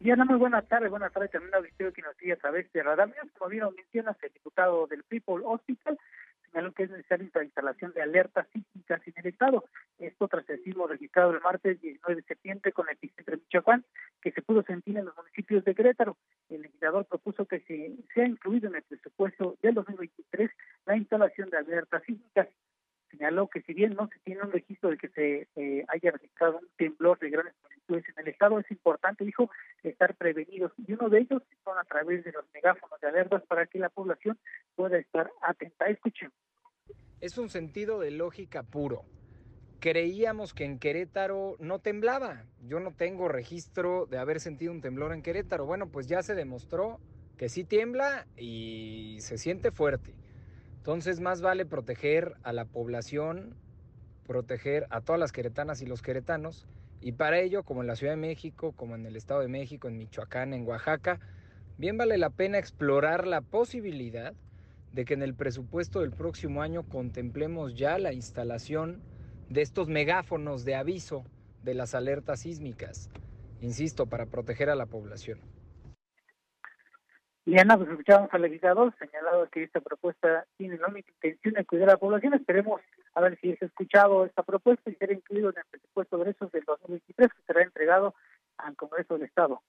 Diana, 0.04 0.26
muy 0.26 0.36
buenas 0.36 0.68
tardes, 0.68 0.90
buenas 0.90 1.14
tardes 1.14 1.32
también 1.32 1.56
auditorio 1.56 1.94
que 1.94 2.02
nos 2.02 2.14
sigue 2.18 2.34
a 2.34 2.36
través 2.36 2.70
de 2.74 2.84
Radar 2.84 3.10
Como 3.38 3.50
bien 3.50 3.64
mencionas, 3.74 4.18
el 4.22 4.34
diputado 4.34 4.86
del 4.86 5.02
People 5.04 5.46
Hospital 5.46 5.98
señaló 6.44 6.74
que 6.74 6.84
es 6.84 6.90
necesaria 6.90 7.30
la 7.34 7.44
instalación 7.46 7.94
de 7.94 8.02
alertas 8.02 8.46
sísmicas 8.52 9.02
en 9.08 9.14
el 9.16 9.28
Estado. 9.28 9.64
Esto 10.00 10.28
tras 10.28 10.50
el 10.50 10.62
sismo 10.62 10.88
registrado 10.88 11.32
el 11.32 11.40
martes 11.40 11.80
19 11.80 12.18
de 12.18 12.28
septiembre 12.28 12.74
con 12.74 12.90
el 12.90 12.96
epicentro 12.96 13.38
de 13.38 13.44
Michoacán, 13.44 13.86
que 14.22 14.34
se 14.34 14.42
pudo 14.42 14.62
sentir 14.64 14.98
en 14.98 15.06
los 15.06 15.16
municipios 15.16 15.64
de 15.64 15.74
Querétaro. 15.74 16.18
legislador 16.50 17.06
propuso 17.06 17.46
que 17.46 17.62
se 17.62 17.96
sea 18.14 18.28
incluido 18.28 18.68
en 18.68 18.76
el 18.76 18.84
presupuesto 18.84 19.56
del 19.62 19.74
2023 19.74 20.52
la 20.86 20.98
instalación 20.98 21.50
de 21.50 21.60
alertas 21.60 22.04
sísmicas. 22.04 22.50
Señaló 23.18 23.48
que 23.48 23.62
si 23.62 23.74
bien 23.74 23.94
no 23.94 24.08
se 24.08 24.20
tiene 24.24 24.42
un 24.42 24.52
registro 24.52 24.90
de 24.90 24.98
que 24.98 25.10
se 25.10 25.86
haya 25.88 26.12
registrado 26.12 26.58
un 26.58 26.68
temblor 26.78 27.20
de 27.20 27.30
grandes 27.30 27.54
magnitudes 27.62 28.06
en 28.10 28.24
el 28.24 28.28
estado, 28.30 28.60
es 28.60 28.72
importante, 28.72 29.24
dijo, 29.24 29.52
estar 29.84 30.16
prevenidos. 30.16 30.72
Y 30.88 30.94
uno 30.94 31.10
de 31.10 31.20
ellos 31.20 31.44
son 31.64 31.78
a 31.78 31.84
través 31.84 32.24
de 32.24 32.32
los 32.32 32.46
megáfonos 32.54 33.00
de 33.00 33.08
alertas 33.08 33.44
para 33.48 33.68
que 33.68 33.78
la 33.78 33.90
población 33.90 34.40
pueda 34.76 34.98
estar 34.98 35.32
atenta. 35.42 35.86
Escuchen. 35.86 36.32
Es 37.22 37.38
un 37.38 37.50
sentido 37.50 38.00
de 38.00 38.12
lógica 38.12 38.64
puro 38.64 39.06
creíamos 39.84 40.54
que 40.54 40.64
en 40.64 40.80
Querétaro 40.80 41.58
no 41.60 41.80
temblaba. 41.80 42.46
Yo 42.62 42.80
no 42.80 42.94
tengo 42.94 43.28
registro 43.28 44.06
de 44.06 44.18
haber 44.18 44.40
sentido 44.40 44.72
un 44.72 44.80
temblor 44.80 45.12
en 45.12 45.22
Querétaro. 45.22 45.66
Bueno, 45.66 45.90
pues 45.90 46.08
ya 46.08 46.24
se 46.24 46.36
demostró 46.36 47.02
que 47.38 47.50
sí 47.50 47.66
tiembla 47.66 48.26
y 48.38 49.18
se 49.20 49.38
siente 49.38 49.72
fuerte. 49.72 50.16
Entonces 50.84 51.22
más 51.22 51.42
vale 51.42 51.66
proteger 51.66 52.36
a 52.44 52.52
la 52.52 52.66
población, 52.66 53.56
proteger 54.28 54.86
a 54.90 55.00
todas 55.00 55.18
las 55.18 55.32
queretanas 55.32 55.82
y 55.82 55.86
los 55.86 56.02
queretanos. 56.02 56.68
Y 57.00 57.14
para 57.14 57.40
ello, 57.40 57.64
como 57.64 57.80
en 57.80 57.88
la 57.88 57.96
Ciudad 57.96 58.12
de 58.12 58.18
México, 58.18 58.74
como 58.74 58.96
en 58.96 59.06
el 59.06 59.16
Estado 59.16 59.40
de 59.40 59.48
México, 59.48 59.88
en 59.88 59.98
Michoacán, 59.98 60.54
en 60.54 60.68
Oaxaca, 60.68 61.22
bien 61.78 61.98
vale 61.98 62.18
la 62.18 62.32
pena 62.32 62.58
explorar 62.58 63.28
la 63.28 63.40
posibilidad 63.40 64.34
de 64.92 65.06
que 65.06 65.14
en 65.14 65.22
el 65.22 65.36
presupuesto 65.36 66.02
del 66.02 66.12
próximo 66.12 66.62
año 66.62 66.84
contemplemos 66.84 67.76
ya 67.76 67.98
la 67.98 68.12
instalación 68.12 69.02
de 69.48 69.62
estos 69.62 69.88
megáfonos 69.88 70.66
de 70.66 70.76
aviso 70.76 71.24
de 71.64 71.76
las 71.76 71.96
alertas 71.96 72.42
sísmicas, 72.42 73.10
insisto, 73.62 74.08
para 74.08 74.26
proteger 74.26 74.70
a 74.70 74.76
la 74.76 74.88
población. 74.88 75.40
Liana, 77.46 77.78
pues 77.78 77.90
escuchamos 77.90 78.30
al 78.32 78.42
legislador 78.42 78.94
señalado 78.98 79.50
que 79.50 79.64
esta 79.64 79.82
propuesta 79.82 80.46
tiene 80.56 80.78
la 80.78 80.88
única 80.88 81.12
intención 81.12 81.56
de 81.56 81.66
cuidar 81.66 81.90
a 81.90 81.94
la 81.94 81.98
población. 81.98 82.34
Esperemos 82.34 82.82
a 83.16 83.22
ver 83.22 83.38
si 83.40 83.52
ha 83.52 83.66
escuchado 83.66 84.26
esta 84.26 84.44
propuesta 84.44 84.90
y 84.90 84.96
será 84.96 85.14
incluido 85.14 85.50
en 85.50 85.58
el 85.58 85.66
presupuesto 85.70 86.18
de 86.20 86.32
esos 86.32 86.52
del 86.54 86.64
2023 86.64 87.34
que 87.34 87.42
será 87.46 87.64
entregado 87.64 88.16
al 88.58 88.76
Congreso 88.78 89.16
del 89.16 89.28
Estado 89.28 89.62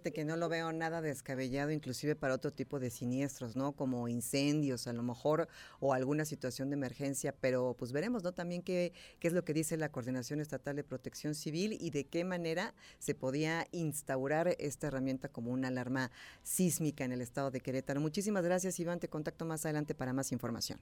que 0.00 0.24
no 0.24 0.36
lo 0.36 0.48
veo 0.48 0.72
nada 0.72 1.00
descabellado, 1.00 1.70
inclusive 1.70 2.16
para 2.16 2.34
otro 2.34 2.50
tipo 2.50 2.80
de 2.80 2.90
siniestros, 2.90 3.56
¿no? 3.56 3.72
Como 3.72 4.08
incendios, 4.08 4.86
a 4.86 4.92
lo 4.92 5.02
mejor, 5.02 5.48
o 5.80 5.94
alguna 5.94 6.24
situación 6.24 6.70
de 6.70 6.74
emergencia, 6.74 7.34
pero 7.40 7.74
pues 7.78 7.92
veremos, 7.92 8.22
¿no? 8.22 8.32
También 8.32 8.62
qué, 8.62 8.92
qué 9.20 9.28
es 9.28 9.34
lo 9.34 9.44
que 9.44 9.54
dice 9.54 9.76
la 9.76 9.90
Coordinación 9.90 10.40
Estatal 10.40 10.76
de 10.76 10.84
Protección 10.84 11.34
Civil 11.34 11.76
y 11.80 11.90
de 11.90 12.04
qué 12.04 12.24
manera 12.24 12.74
se 12.98 13.14
podía 13.14 13.66
instaurar 13.72 14.56
esta 14.58 14.88
herramienta 14.88 15.28
como 15.28 15.50
una 15.52 15.68
alarma 15.68 16.10
sísmica 16.42 17.04
en 17.04 17.12
el 17.12 17.20
estado 17.20 17.50
de 17.50 17.60
Querétaro. 17.60 18.00
Muchísimas 18.00 18.44
gracias, 18.44 18.78
Iván. 18.80 19.00
Te 19.00 19.08
contacto 19.08 19.44
más 19.44 19.64
adelante 19.64 19.94
para 19.94 20.12
más 20.12 20.32
información. 20.32 20.78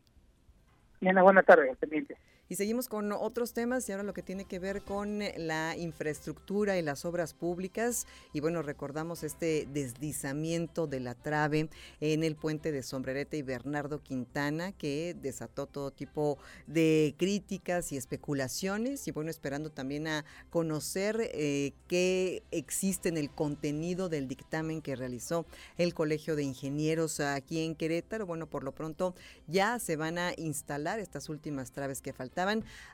Diana, 1.01 1.23
buena 1.23 1.43
tarde, 1.43 1.75
pendiente. 1.81 2.17
Y 2.53 2.57
seguimos 2.57 2.87
con 2.87 3.13
otros 3.13 3.55
temas 3.55 3.89
y 3.89 3.93
ahora 3.93 4.05
lo 4.05 4.13
que 4.13 4.23
tiene 4.23 4.45
que 4.45 4.59
ver 4.59 4.83
con 4.83 5.21
la 5.39 5.75
infraestructura 5.75 6.77
y 6.77 6.83
las 6.83 7.07
obras 7.07 7.33
públicas. 7.33 8.07
Y 8.35 8.41
bueno, 8.41 8.61
recordamos 8.61 9.23
este 9.23 9.67
deslizamiento 9.73 10.87
de 10.87 11.01
la 11.01 11.15
trave 11.15 11.71
en 12.03 12.23
el 12.23 12.37
puente 12.37 12.71
de 12.71 12.83
Sombrerete 12.83 13.39
y 13.39 13.43
Bernardo 13.43 14.03
Quintana 14.03 14.73
que 14.73 15.17
desató 15.19 15.67
todo 15.67 15.93
tipo 15.93 16.37
de 16.67 17.15
críticas 17.17 17.91
y 17.91 17.97
especulaciones. 17.97 19.09
Y 19.09 19.13
bueno, 19.13 19.31
esperando 19.31 19.71
también 19.71 20.07
a 20.07 20.27
conocer 20.51 21.31
eh, 21.33 21.73
qué 21.89 22.43
existe 22.51 23.09
en 23.09 23.17
el 23.17 23.31
contenido 23.31 24.11
del 24.11 24.29
dictamen 24.29 24.83
que 24.83 24.95
realizó 24.95 25.47
el 25.79 25.95
Colegio 25.95 26.37
de 26.37 26.43
Ingenieros 26.43 27.19
aquí 27.21 27.65
en 27.65 27.75
Querétaro. 27.75 28.27
Bueno, 28.27 28.47
por 28.47 28.63
lo 28.63 28.73
pronto 28.73 29.15
ya 29.47 29.79
se 29.79 29.97
van 29.97 30.19
a 30.19 30.35
instalar 30.37 30.99
estas 30.99 31.31
últimas 31.31 31.73
traves 31.73 32.03
que 32.03 32.13
faltan 32.13 32.42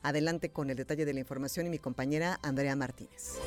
Adelante 0.03 0.51
con 0.51 0.70
el 0.70 0.76
detalle 0.76 1.05
de 1.05 1.14
la 1.14 1.20
información 1.20 1.66
y 1.66 1.70
mi 1.70 1.78
compañera 1.78 2.38
Andrea 2.42 2.76
Martínez. 2.76 3.38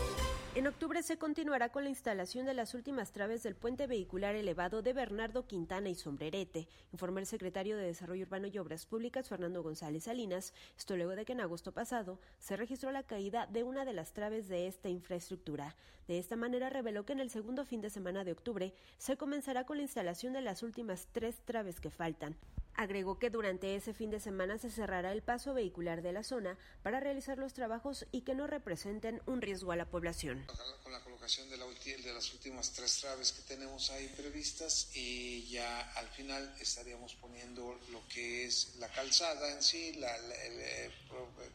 En 0.54 0.68
octubre 0.68 1.02
se 1.02 1.18
continuará 1.18 1.70
con 1.70 1.86
la 1.86 1.90
instalación 1.90 2.46
de 2.46 2.54
las 2.54 2.74
últimas 2.74 3.14
traves 3.14 3.42
del 3.42 3.56
puente 3.56 3.88
vehicular 3.88 4.36
elevado 4.36 4.82
de 4.82 4.92
Bernardo 4.92 5.48
Quintana 5.48 5.88
y 5.88 5.96
Sombrerete, 5.96 6.68
informó 6.92 7.20
el 7.20 7.26
secretario 7.26 7.78
de 7.78 7.86
Desarrollo 7.86 8.26
Urbano 8.26 8.48
y 8.48 8.58
Obras 8.58 8.86
Públicas 8.86 9.30
Fernando 9.30 9.64
González 9.64 10.04
Salinas, 10.04 10.54
esto 10.78 10.98
luego 10.98 11.16
de 11.16 11.24
que 11.24 11.32
en 11.32 11.40
agosto 11.40 11.72
pasado 11.72 12.20
se 12.40 12.58
registró 12.58 12.92
la 12.92 13.04
caída 13.04 13.48
de 13.48 13.64
una 13.64 13.86
de 13.86 13.94
las 13.94 14.12
traves 14.12 14.50
de 14.50 14.68
esta 14.68 14.90
infraestructura. 14.90 15.78
De 16.10 16.20
esta 16.20 16.36
manera 16.36 16.70
reveló 16.70 17.06
que 17.06 17.14
en 17.14 17.22
el 17.22 17.30
segundo 17.30 17.64
fin 17.64 17.80
de 17.80 17.90
semana 17.90 18.26
de 18.26 18.34
octubre 18.34 18.74
se 18.98 19.16
comenzará 19.16 19.66
con 19.66 19.78
la 19.78 19.84
instalación 19.84 20.34
de 20.34 20.42
las 20.42 20.64
últimas 20.64 21.08
tres 21.14 21.38
traves 21.46 21.80
que 21.80 21.92
faltan. 21.92 22.36
Agregó 22.76 23.20
que 23.20 23.30
durante 23.30 23.76
ese 23.76 23.94
fin 23.94 24.10
de 24.10 24.20
semana 24.20 24.58
se 24.58 24.72
cerrará 24.72 25.12
el 25.12 25.22
paso 25.22 25.54
vehicular 25.54 26.02
de 26.02 26.14
la 26.14 26.24
zona 26.24 26.58
para 26.84 27.00
realizar 27.00 27.38
los 27.38 27.54
trabajos 27.54 28.06
y 28.12 28.22
que 28.22 28.34
no 28.34 28.48
representen 28.48 29.22
un 29.26 29.42
riesgo 29.42 29.72
a 29.72 29.76
la 29.76 29.86
población. 29.86 30.46
Con 30.84 30.92
la 30.92 31.02
colocación 31.04 31.50
de, 31.50 31.58
la, 31.58 31.66
de 31.66 32.14
las 32.14 32.34
últimas 32.34 32.72
tres 32.72 33.00
traves 33.00 33.32
que 33.32 33.42
tenemos 33.44 33.92
ahí 33.92 34.08
previstas 34.18 34.90
y 34.96 35.48
ya 35.50 35.92
al 35.94 36.08
final 36.10 36.56
estaríamos 36.60 37.16
poniendo 37.16 37.80
lo 37.92 38.08
que 38.08 38.46
es 38.46 38.76
la 38.78 38.90
calzada 38.90 39.52
en 39.52 39.62
sí, 39.62 39.94
la, 39.94 40.16
eh, 40.18 40.92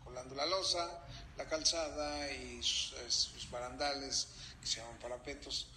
colando 0.04 0.34
la 0.34 0.46
losa, 0.46 1.04
la 1.36 1.46
calzada 1.46 2.32
y 2.32 2.62
sus, 2.62 3.50
barandales 3.50 4.28
que 4.60 4.66
se 4.66 4.80
llaman 4.80 4.98
parapetos, 4.98 5.68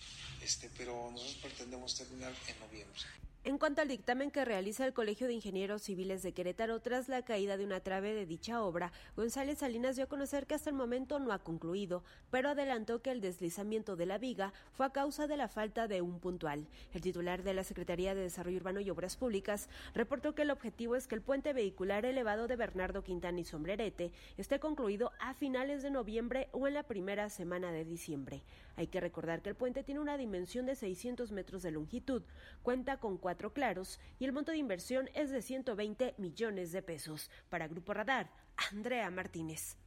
este, 0.42 0.70
pero 0.78 1.10
nosotros 1.12 1.38
pretendemos 1.42 1.96
terminar 1.96 2.34
en 2.48 2.60
noviembre. 2.60 3.19
En 3.46 3.58
cuanto 3.58 3.82
al 3.82 3.88
dictamen 3.88 4.32
que 4.32 4.44
realiza 4.44 4.86
el 4.86 4.92
Colegio 4.92 5.26
de 5.26 5.34
Ingenieros 5.34 5.84
Civiles 5.84 6.22
de 6.24 6.34
Querétaro 6.34 6.82
tras 6.82 7.08
la 7.08 7.22
caída 7.22 7.56
de 7.56 7.64
una 7.64 7.80
trave 7.80 8.14
de 8.14 8.26
dicha 8.26 8.62
obra, 8.62 8.92
González 9.16 9.60
Salinas 9.60 9.96
dio 9.96 10.04
a 10.04 10.10
conocer 10.10 10.46
que 10.46 10.56
hasta 10.56 10.70
el 10.70 10.76
momento 10.76 11.20
no 11.20 11.32
ha 11.32 11.40
concluido, 11.40 12.04
pero 12.32 12.50
adelantó 12.50 13.02
que 13.02 13.12
el 13.12 13.22
deslizamiento 13.22 13.96
de 13.96 14.06
la 14.06 14.18
viga 14.18 14.52
fue 14.74 14.86
a 14.86 14.90
causa 14.90 15.26
de 15.26 15.38
la 15.38 15.48
falta 15.48 15.88
de 15.88 16.02
un 16.02 16.20
puntual. 16.20 16.68
El 16.94 17.00
titular 17.00 17.42
de 17.42 17.54
la 17.54 17.64
Secretaría 17.64 18.14
de 18.14 18.24
Desarrollo 18.24 18.58
Urbano 18.58 18.82
y 18.82 18.90
Obras 18.90 19.16
Públicas 19.16 19.70
reportó 19.96 20.36
que 20.36 20.42
el 20.42 20.52
objetivo 20.52 20.98
es 20.98 21.08
que 21.08 21.16
el 21.16 21.22
puente 21.22 21.54
vehicular 21.54 22.04
elevado 22.04 22.48
de 22.48 22.58
Bernardo 22.58 23.06
Quintana 23.06 23.40
y 23.40 23.46
Sombrerete 23.46 24.12
esté 24.38 24.60
concluido 24.60 25.14
a 25.22 25.34
finales 25.34 25.82
de 25.82 25.92
noviembre 25.92 26.50
o 26.52 26.68
en 26.68 26.74
la 26.74 26.84
primera 26.84 27.30
semana 27.30 27.72
de 27.72 27.86
diciembre. 27.86 28.44
Hay 28.76 28.88
que 28.88 29.00
recordar 29.00 29.42
que 29.42 29.50
el 29.50 29.56
puente 29.56 29.84
tiene 29.84 30.02
una 30.02 30.18
dimensión 30.18 30.66
de 30.66 30.76
600 30.76 31.32
metros 31.32 31.64
de 31.64 31.72
longitud, 31.72 32.22
cuenta 32.64 32.98
con 32.98 33.18
cuatro 33.30 33.54
claros 33.54 34.00
y 34.18 34.26
el 34.26 34.34
monto 34.34 34.52
de 34.52 34.58
inversión 34.58 35.08
es 35.14 35.30
de 35.30 35.44
120 35.44 36.16
millones 36.18 36.72
de 36.72 36.82
pesos. 36.82 37.30
Para 37.48 37.68
Grupo 37.68 37.94
Radar, 37.94 38.32
Andrea 38.72 39.12
Martínez. 39.12 39.78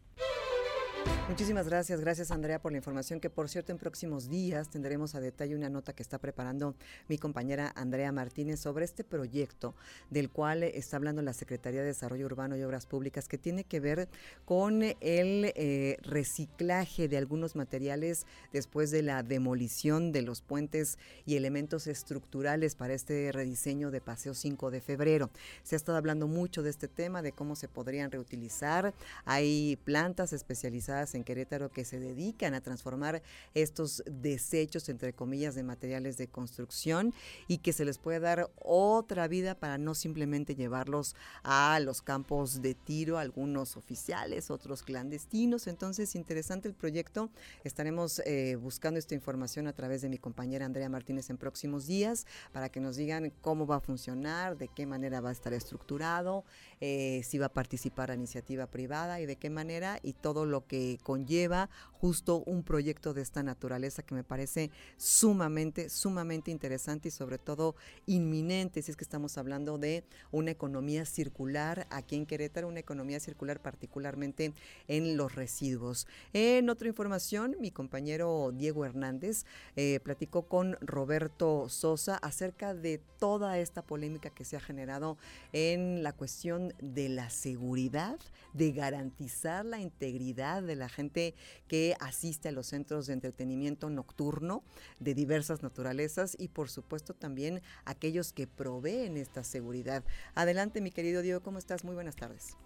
Muchísimas 1.32 1.66
gracias, 1.66 1.98
gracias 2.00 2.30
Andrea 2.30 2.60
por 2.60 2.72
la 2.72 2.78
información 2.78 3.18
que 3.18 3.30
por 3.30 3.48
cierto 3.48 3.72
en 3.72 3.78
próximos 3.78 4.28
días 4.28 4.68
tendremos 4.68 5.14
a 5.14 5.20
detalle 5.20 5.56
una 5.56 5.70
nota 5.70 5.94
que 5.94 6.02
está 6.02 6.18
preparando 6.18 6.74
mi 7.08 7.16
compañera 7.16 7.72
Andrea 7.74 8.12
Martínez 8.12 8.60
sobre 8.60 8.84
este 8.84 9.02
proyecto 9.02 9.74
del 10.10 10.28
cual 10.28 10.62
está 10.62 10.98
hablando 10.98 11.22
la 11.22 11.32
Secretaría 11.32 11.80
de 11.80 11.86
Desarrollo 11.86 12.26
Urbano 12.26 12.54
y 12.58 12.62
Obras 12.62 12.84
Públicas 12.84 13.28
que 13.28 13.38
tiene 13.38 13.64
que 13.64 13.80
ver 13.80 14.10
con 14.44 14.82
el 14.82 14.96
eh, 15.00 15.96
reciclaje 16.02 17.08
de 17.08 17.16
algunos 17.16 17.56
materiales 17.56 18.26
después 18.52 18.90
de 18.90 19.00
la 19.00 19.22
demolición 19.22 20.12
de 20.12 20.20
los 20.20 20.42
puentes 20.42 20.98
y 21.24 21.36
elementos 21.36 21.86
estructurales 21.86 22.74
para 22.74 22.92
este 22.92 23.32
rediseño 23.32 23.90
de 23.90 24.02
Paseo 24.02 24.34
5 24.34 24.70
de 24.70 24.82
febrero. 24.82 25.30
Se 25.62 25.76
ha 25.76 25.78
estado 25.78 25.96
hablando 25.96 26.26
mucho 26.26 26.62
de 26.62 26.68
este 26.68 26.88
tema, 26.88 27.22
de 27.22 27.32
cómo 27.32 27.56
se 27.56 27.68
podrían 27.68 28.10
reutilizar. 28.10 28.92
Hay 29.24 29.78
plantas 29.84 30.34
especializadas 30.34 30.91
en 30.92 31.24
Querétaro 31.24 31.70
que 31.70 31.84
se 31.84 31.98
dedican 31.98 32.54
a 32.54 32.60
transformar 32.60 33.22
estos 33.54 34.02
desechos, 34.06 34.88
entre 34.88 35.14
comillas, 35.14 35.54
de 35.54 35.62
materiales 35.62 36.16
de 36.18 36.28
construcción 36.28 37.14
y 37.48 37.58
que 37.58 37.72
se 37.72 37.84
les 37.84 37.98
puede 37.98 38.20
dar 38.20 38.50
otra 38.56 39.26
vida 39.26 39.54
para 39.54 39.78
no 39.78 39.94
simplemente 39.94 40.54
llevarlos 40.54 41.16
a 41.42 41.80
los 41.80 42.02
campos 42.02 42.60
de 42.60 42.74
tiro, 42.74 43.18
algunos 43.18 43.76
oficiales, 43.76 44.50
otros 44.50 44.82
clandestinos. 44.82 45.66
Entonces, 45.66 46.14
interesante 46.14 46.68
el 46.68 46.74
proyecto. 46.74 47.30
Estaremos 47.64 48.20
eh, 48.26 48.56
buscando 48.56 48.98
esta 48.98 49.14
información 49.14 49.66
a 49.66 49.72
través 49.72 50.02
de 50.02 50.10
mi 50.10 50.18
compañera 50.18 50.66
Andrea 50.66 50.88
Martínez 50.88 51.30
en 51.30 51.38
próximos 51.38 51.86
días 51.86 52.26
para 52.52 52.68
que 52.68 52.80
nos 52.80 52.96
digan 52.96 53.32
cómo 53.40 53.66
va 53.66 53.76
a 53.76 53.80
funcionar, 53.80 54.58
de 54.58 54.68
qué 54.68 54.84
manera 54.84 55.20
va 55.20 55.30
a 55.30 55.32
estar 55.32 55.54
estructurado, 55.54 56.44
eh, 56.80 57.22
si 57.24 57.38
va 57.38 57.46
a 57.46 57.52
participar 57.52 58.10
a 58.10 58.14
iniciativa 58.14 58.66
privada 58.66 59.20
y 59.20 59.26
de 59.26 59.36
qué 59.36 59.50
manera 59.50 59.98
y 60.02 60.12
todo 60.12 60.46
lo 60.46 60.66
que 60.66 60.81
conlleva 61.02 61.68
justo 62.02 62.42
un 62.46 62.64
proyecto 62.64 63.14
de 63.14 63.22
esta 63.22 63.44
naturaleza 63.44 64.02
que 64.02 64.16
me 64.16 64.24
parece 64.24 64.72
sumamente, 64.96 65.88
sumamente 65.88 66.50
interesante 66.50 67.08
y 67.08 67.10
sobre 67.12 67.38
todo 67.38 67.76
inminente, 68.06 68.82
si 68.82 68.90
es 68.90 68.96
que 68.96 69.04
estamos 69.04 69.38
hablando 69.38 69.78
de 69.78 70.04
una 70.32 70.50
economía 70.50 71.04
circular 71.04 71.86
aquí 71.90 72.16
en 72.16 72.26
Querétaro, 72.26 72.66
una 72.66 72.80
economía 72.80 73.20
circular 73.20 73.62
particularmente 73.62 74.52
en 74.88 75.16
los 75.16 75.36
residuos. 75.36 76.08
En 76.32 76.68
otra 76.70 76.88
información, 76.88 77.56
mi 77.60 77.70
compañero 77.70 78.50
Diego 78.52 78.84
Hernández 78.84 79.44
eh, 79.76 80.00
platicó 80.02 80.48
con 80.48 80.76
Roberto 80.80 81.68
Sosa 81.68 82.16
acerca 82.16 82.74
de 82.74 82.98
toda 83.20 83.58
esta 83.58 83.82
polémica 83.82 84.30
que 84.30 84.44
se 84.44 84.56
ha 84.56 84.60
generado 84.60 85.18
en 85.52 86.02
la 86.02 86.12
cuestión 86.12 86.74
de 86.80 87.08
la 87.08 87.30
seguridad, 87.30 88.18
de 88.54 88.72
garantizar 88.72 89.64
la 89.64 89.78
integridad 89.78 90.64
de 90.64 90.71
la 90.76 90.88
gente 90.88 91.34
que 91.68 91.94
asiste 92.00 92.48
a 92.48 92.52
los 92.52 92.66
centros 92.66 93.06
de 93.06 93.14
entretenimiento 93.14 93.90
nocturno 93.90 94.62
de 94.98 95.14
diversas 95.14 95.62
naturalezas 95.62 96.36
y 96.38 96.48
por 96.48 96.70
supuesto 96.70 97.14
también 97.14 97.62
aquellos 97.84 98.32
que 98.32 98.46
proveen 98.46 99.16
esta 99.16 99.44
seguridad. 99.44 100.04
Adelante 100.34 100.80
mi 100.80 100.90
querido 100.90 101.22
Diego, 101.22 101.42
¿cómo 101.42 101.58
estás? 101.58 101.84
Muy 101.84 101.94
buenas 101.94 102.16
tardes. 102.16 102.56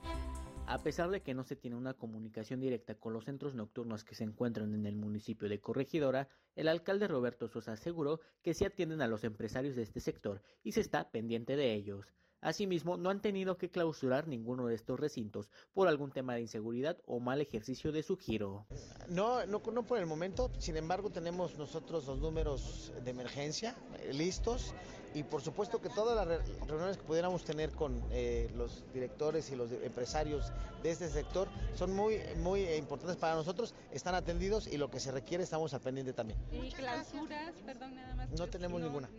A 0.69 0.83
pesar 0.83 1.11
de 1.11 1.23
que 1.23 1.33
no 1.33 1.45
se 1.45 1.55
tiene 1.55 1.77
una 1.77 1.95
comunicación 1.95 2.59
directa 2.59 2.97
con 2.97 3.13
los 3.13 3.25
centros 3.27 3.55
nocturnos 3.55 4.03
que 4.03 4.17
se 4.17 4.25
encuentran 4.25 4.75
en 4.75 4.85
el 4.85 4.97
municipio 4.97 5.49
de 5.49 5.61
Corregidora, 5.61 6.29
el 6.57 6.67
alcalde 6.67 7.07
Roberto 7.07 7.47
Sosa 7.47 7.73
aseguró 7.73 8.21
que 8.43 8.53
sí 8.53 8.65
atienden 8.65 9.01
a 9.01 9.07
los 9.07 9.23
empresarios 9.23 9.77
de 9.77 9.83
este 9.83 10.01
sector 10.01 10.43
y 10.65 10.73
se 10.73 10.81
está 10.81 11.13
pendiente 11.13 11.55
de 11.55 11.73
ellos. 11.73 12.13
Asimismo, 12.47 12.97
no 12.97 13.11
han 13.11 13.21
tenido 13.21 13.59
que 13.59 13.71
clausurar 13.71 14.29
ninguno 14.29 14.69
de 14.69 14.77
estos 14.77 15.01
recintos 15.01 15.51
por 15.75 15.89
algún 15.89 16.13
tema 16.13 16.35
de 16.35 16.43
inseguridad 16.43 16.97
o 17.05 17.19
mal 17.19 17.41
ejercicio 17.41 17.91
de 17.91 18.05
su 18.05 18.17
giro. 18.17 18.65
No, 19.09 19.45
no, 19.47 19.61
no 19.73 19.85
por 19.85 19.99
el 19.99 20.07
momento, 20.07 20.53
sin 20.61 20.77
embargo 20.77 21.11
tenemos 21.11 21.59
nosotros 21.59 22.07
los 22.07 22.21
números 22.21 22.93
de 23.05 23.11
emergencia 23.11 23.75
eh, 23.99 24.13
listos 24.15 24.75
y 25.13 25.25
por 25.25 25.43
supuesto 25.43 25.81
que 25.81 25.89
todas 25.89 26.15
las 26.15 26.69
reuniones 26.69 26.99
que 26.99 27.03
pudiéramos 27.03 27.43
tener 27.43 27.73
con 27.73 28.01
eh, 28.13 28.49
los 28.55 28.85
directores 28.95 29.51
y 29.51 29.57
los 29.57 29.73
empresarios 29.73 30.53
de 30.85 30.93
este 30.93 31.09
sector 31.09 31.49
son 31.75 31.97
muy, 31.97 32.21
muy 32.45 32.63
importantes 32.75 33.17
para 33.17 33.35
nosotros, 33.35 33.75
están 33.91 34.15
atendidos 34.15 34.69
y 34.69 34.77
lo 34.77 34.89
que 34.89 35.01
se 35.01 35.11
requiere 35.11 35.43
estamos 35.43 35.75
al 35.75 35.81
pendiente 35.81 36.13
también. 36.13 36.39
¿Y 36.53 36.71
clausuras? 36.71 37.57
Perdón, 37.65 37.97
nada 37.97 38.15
más. 38.15 38.31
No 38.31 38.47
tenemos 38.47 38.81
ninguna. 38.81 39.11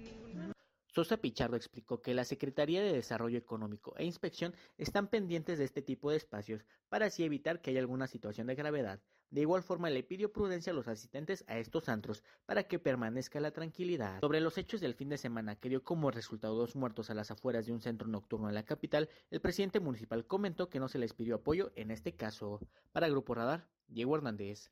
Sosa 0.97 1.17
Pichardo 1.17 1.55
explicó 1.55 2.01
que 2.01 2.15
la 2.15 2.23
Secretaría 2.23 2.81
de 2.81 2.91
Desarrollo 2.91 3.37
Económico 3.37 3.93
e 3.97 4.03
Inspección 4.03 4.55
están 4.79 5.09
pendientes 5.09 5.59
de 5.59 5.63
este 5.63 5.83
tipo 5.83 6.09
de 6.09 6.17
espacios 6.17 6.65
para 6.89 7.05
así 7.05 7.23
evitar 7.23 7.61
que 7.61 7.69
haya 7.69 7.81
alguna 7.81 8.07
situación 8.07 8.47
de 8.47 8.55
gravedad. 8.55 8.99
De 9.29 9.41
igual 9.41 9.61
forma 9.61 9.91
le 9.91 10.01
pidió 10.01 10.33
prudencia 10.33 10.73
a 10.73 10.75
los 10.75 10.87
asistentes 10.87 11.43
a 11.45 11.59
estos 11.59 11.87
antros 11.87 12.23
para 12.47 12.63
que 12.63 12.79
permanezca 12.79 13.39
la 13.39 13.51
tranquilidad. 13.51 14.21
Sobre 14.21 14.41
los 14.41 14.57
hechos 14.57 14.81
del 14.81 14.95
fin 14.95 15.09
de 15.09 15.19
semana 15.19 15.55
que 15.55 15.69
dio 15.69 15.83
como 15.83 16.09
resultado 16.09 16.55
dos 16.55 16.75
muertos 16.75 17.11
a 17.11 17.13
las 17.13 17.29
afueras 17.29 17.67
de 17.67 17.73
un 17.73 17.81
centro 17.81 18.07
nocturno 18.07 18.49
en 18.49 18.55
la 18.55 18.65
capital, 18.65 19.07
el 19.29 19.39
presidente 19.39 19.79
municipal 19.79 20.25
comentó 20.25 20.67
que 20.67 20.79
no 20.79 20.87
se 20.87 20.97
les 20.97 21.13
pidió 21.13 21.35
apoyo 21.35 21.71
en 21.75 21.91
este 21.91 22.15
caso. 22.15 22.59
Para 22.91 23.07
Grupo 23.07 23.35
Radar, 23.35 23.67
Diego 23.87 24.15
Hernández. 24.15 24.71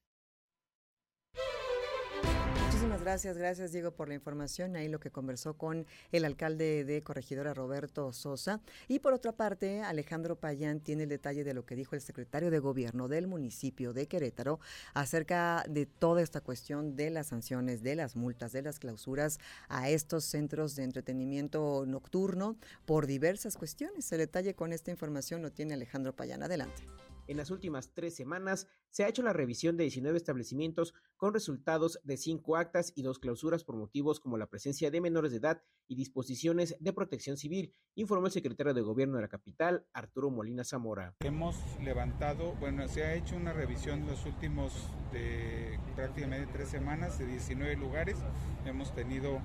Gracias, 3.02 3.38
gracias 3.38 3.72
Diego 3.72 3.92
por 3.92 4.08
la 4.08 4.16
información. 4.16 4.76
Ahí 4.76 4.88
lo 4.88 5.00
que 5.00 5.12
conversó 5.12 5.56
con 5.56 5.86
el 6.12 6.26
alcalde 6.26 6.84
de 6.86 7.04
Corregidora 7.04 7.54
Roberto 7.54 8.12
Sosa. 8.14 8.62
Y 8.88 9.00
por 9.00 9.14
otra 9.14 9.32
parte, 9.32 9.82
Alejandro 9.82 10.36
Payán 10.38 10.80
tiene 10.80 11.04
el 11.04 11.10
detalle 11.10 11.44
de 11.44 11.54
lo 11.54 11.66
que 11.66 11.76
dijo 11.76 11.96
el 11.96 12.02
secretario 12.02 12.52
de 12.52 12.60
gobierno 12.60 13.08
del 13.08 13.28
municipio 13.28 13.94
de 13.94 14.08
Querétaro 14.08 14.60
acerca 14.94 15.64
de 15.70 15.86
toda 15.86 16.22
esta 16.22 16.42
cuestión 16.42 16.96
de 16.96 17.10
las 17.10 17.28
sanciones, 17.28 17.84
de 17.84 17.96
las 17.96 18.16
multas, 18.16 18.52
de 18.52 18.62
las 18.62 18.80
clausuras 18.80 19.40
a 19.68 19.90
estos 19.90 20.24
centros 20.24 20.76
de 20.76 20.84
entretenimiento 20.84 21.86
nocturno 21.86 22.58
por 22.86 23.08
diversas 23.08 23.58
cuestiones. 23.58 24.12
El 24.12 24.20
detalle 24.20 24.56
con 24.56 24.74
esta 24.74 24.92
información 24.92 25.42
lo 25.42 25.52
tiene 25.52 25.74
Alejandro 25.74 26.16
Payán. 26.16 26.44
Adelante. 26.44 26.84
En 27.28 27.38
las 27.38 27.50
últimas 27.50 27.92
tres 27.94 28.16
semanas 28.16 28.68
se 28.90 29.04
ha 29.04 29.08
hecho 29.08 29.24
la 29.24 29.34
revisión 29.34 29.78
de 29.78 29.84
19 29.84 30.16
establecimientos 30.18 30.94
con 31.18 31.34
resultados 31.34 32.00
de 32.04 32.18
cinco 32.18 32.56
actas 32.56 32.94
y 32.96 33.02
dos 33.02 33.20
clausuras 33.20 33.64
por 33.64 33.76
motivos 33.76 34.20
como 34.20 34.38
la 34.38 34.48
presencia 34.48 34.92
de 34.92 35.02
menores 35.02 35.32
de 35.32 35.38
edad 35.38 35.64
y 35.88 35.96
disposiciones 35.96 36.76
de 36.80 36.94
protección 36.94 37.38
civil, 37.38 37.74
informó 37.96 38.28
el 38.28 38.32
secretario 38.32 38.74
de 38.74 38.82
Gobierno 38.82 39.16
de 39.16 39.24
la 39.24 39.28
capital, 39.28 39.86
Arturo 39.94 40.30
Molina 40.30 40.64
Zamora. 40.64 41.16
Hemos 41.20 41.56
levantado, 41.82 42.54
bueno, 42.60 42.88
se 42.88 43.04
ha 43.04 43.16
hecho 43.16 43.36
una 43.36 43.54
revisión 43.54 44.02
en 44.02 44.08
los 44.08 44.26
últimos 44.26 44.74
de 45.12 45.80
prácticamente 45.96 46.52
tres 46.54 46.70
semanas 46.70 47.18
de 47.20 47.26
19 47.26 47.76
lugares. 47.76 48.18
Hemos 48.66 48.94
tenido 48.94 49.40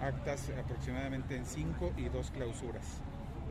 actas 0.00 0.50
aproximadamente 0.50 1.36
en 1.36 1.46
cinco 1.46 1.92
y 1.96 2.08
dos 2.08 2.30
clausuras 2.30 2.84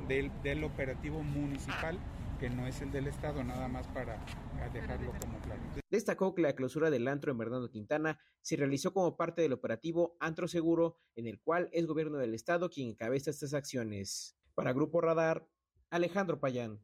del, 0.07 0.31
del 0.43 0.63
operativo 0.63 1.23
municipal 1.23 1.97
que 2.41 2.49
no 2.49 2.65
es 2.65 2.81
el 2.81 2.91
del 2.91 3.05
Estado, 3.05 3.43
nada 3.43 3.67
más 3.67 3.85
para 3.89 4.17
dejarlo 4.73 5.13
como 5.21 5.37
claro. 5.41 5.61
Destacó 5.91 6.33
que 6.33 6.41
la 6.41 6.55
clausura 6.55 6.89
del 6.89 7.07
antro 7.07 7.31
en 7.31 7.37
Bernardo 7.37 7.69
Quintana 7.69 8.17
se 8.41 8.55
realizó 8.55 8.93
como 8.93 9.15
parte 9.15 9.43
del 9.43 9.53
operativo 9.53 10.17
Antro 10.19 10.47
Seguro, 10.47 10.97
en 11.15 11.27
el 11.27 11.39
cual 11.39 11.69
es 11.71 11.85
gobierno 11.85 12.17
del 12.17 12.33
Estado 12.33 12.71
quien 12.71 12.89
encabeza 12.89 13.29
estas 13.29 13.53
acciones. 13.53 14.35
Para 14.55 14.73
Grupo 14.73 15.01
Radar, 15.01 15.47
Alejandro 15.91 16.39
Payán. 16.39 16.79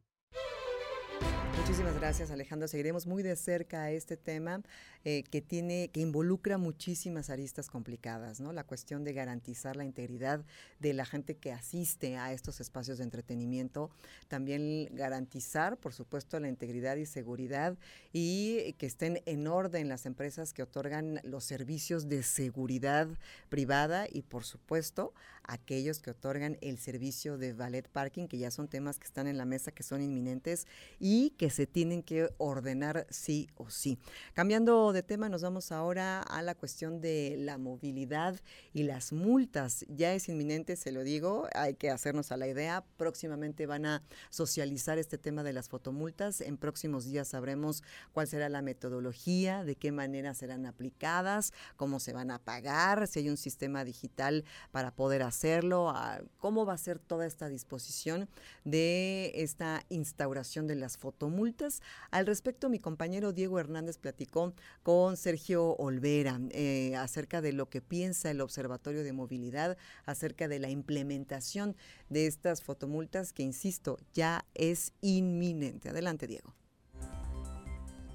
Muchísimas 1.68 1.96
gracias, 1.96 2.30
Alejandro. 2.30 2.66
Seguiremos 2.66 3.06
muy 3.06 3.22
de 3.22 3.36
cerca 3.36 3.90
este 3.90 4.16
tema 4.16 4.62
eh, 5.04 5.22
que 5.30 5.42
tiene, 5.42 5.90
que 5.92 6.00
involucra 6.00 6.56
muchísimas 6.56 7.28
aristas 7.28 7.68
complicadas, 7.68 8.40
¿no? 8.40 8.54
La 8.54 8.64
cuestión 8.64 9.04
de 9.04 9.12
garantizar 9.12 9.76
la 9.76 9.84
integridad 9.84 10.46
de 10.78 10.94
la 10.94 11.04
gente 11.04 11.36
que 11.36 11.52
asiste 11.52 12.16
a 12.16 12.32
estos 12.32 12.62
espacios 12.62 12.96
de 12.96 13.04
entretenimiento, 13.04 13.90
también 14.28 14.88
garantizar, 14.92 15.76
por 15.76 15.92
supuesto, 15.92 16.40
la 16.40 16.48
integridad 16.48 16.96
y 16.96 17.04
seguridad 17.04 17.76
y 18.14 18.72
que 18.78 18.86
estén 18.86 19.20
en 19.26 19.46
orden 19.46 19.90
las 19.90 20.06
empresas 20.06 20.54
que 20.54 20.62
otorgan 20.62 21.20
los 21.22 21.44
servicios 21.44 22.08
de 22.08 22.22
seguridad 22.22 23.08
privada 23.50 24.06
y, 24.10 24.22
por 24.22 24.44
supuesto, 24.44 25.12
aquellos 25.48 25.98
que 25.98 26.10
otorgan 26.10 26.58
el 26.60 26.78
servicio 26.78 27.38
de 27.38 27.54
valet 27.54 27.88
parking, 27.88 28.28
que 28.28 28.38
ya 28.38 28.50
son 28.50 28.68
temas 28.68 28.98
que 28.98 29.06
están 29.06 29.26
en 29.26 29.38
la 29.38 29.46
mesa, 29.46 29.72
que 29.72 29.82
son 29.82 30.02
inminentes 30.02 30.66
y 31.00 31.30
que 31.30 31.50
se 31.50 31.66
tienen 31.66 32.02
que 32.02 32.28
ordenar 32.36 33.06
sí 33.10 33.48
o 33.56 33.70
sí. 33.70 33.98
Cambiando 34.34 34.92
de 34.92 35.02
tema, 35.02 35.28
nos 35.28 35.42
vamos 35.42 35.72
ahora 35.72 36.20
a 36.20 36.42
la 36.42 36.54
cuestión 36.54 37.00
de 37.00 37.36
la 37.38 37.58
movilidad 37.58 38.38
y 38.72 38.84
las 38.84 39.12
multas. 39.12 39.84
Ya 39.88 40.12
es 40.14 40.28
inminente, 40.28 40.76
se 40.76 40.92
lo 40.92 41.02
digo, 41.02 41.48
hay 41.54 41.74
que 41.74 41.90
hacernos 41.90 42.30
a 42.30 42.36
la 42.36 42.46
idea. 42.46 42.84
Próximamente 42.98 43.66
van 43.66 43.86
a 43.86 44.02
socializar 44.30 44.98
este 44.98 45.16
tema 45.16 45.42
de 45.42 45.54
las 45.54 45.68
fotomultas. 45.68 46.42
En 46.42 46.58
próximos 46.58 47.06
días 47.06 47.28
sabremos 47.28 47.82
cuál 48.12 48.28
será 48.28 48.50
la 48.50 48.60
metodología, 48.60 49.64
de 49.64 49.76
qué 49.76 49.92
manera 49.92 50.34
serán 50.34 50.66
aplicadas, 50.66 51.54
cómo 51.76 52.00
se 52.00 52.12
van 52.12 52.30
a 52.30 52.38
pagar, 52.38 53.06
si 53.06 53.20
hay 53.20 53.30
un 53.30 53.38
sistema 53.38 53.84
digital 53.84 54.44
para 54.72 54.94
poder 54.94 55.22
hacerlo, 55.38 55.94
cómo 56.38 56.66
va 56.66 56.72
a 56.72 56.78
ser 56.78 56.98
toda 56.98 57.26
esta 57.26 57.48
disposición 57.48 58.28
de 58.64 59.30
esta 59.36 59.84
instauración 59.88 60.66
de 60.66 60.74
las 60.74 60.98
fotomultas 60.98 61.80
al 62.10 62.26
respecto, 62.26 62.68
mi 62.68 62.80
compañero 62.80 63.32
Diego 63.32 63.60
Hernández 63.60 63.98
platicó 63.98 64.54
con 64.82 65.16
Sergio 65.16 65.76
Olvera 65.76 66.40
eh, 66.50 66.96
acerca 66.96 67.40
de 67.40 67.52
lo 67.52 67.68
que 67.68 67.80
piensa 67.80 68.30
el 68.30 68.40
Observatorio 68.40 69.04
de 69.04 69.12
Movilidad 69.12 69.76
acerca 70.06 70.48
de 70.48 70.58
la 70.58 70.70
implementación 70.70 71.76
de 72.08 72.26
estas 72.26 72.62
fotomultas 72.62 73.32
que, 73.32 73.44
insisto, 73.44 73.98
ya 74.14 74.44
es 74.54 74.92
inminente. 75.00 75.90
Adelante, 75.90 76.26
Diego. 76.26 76.54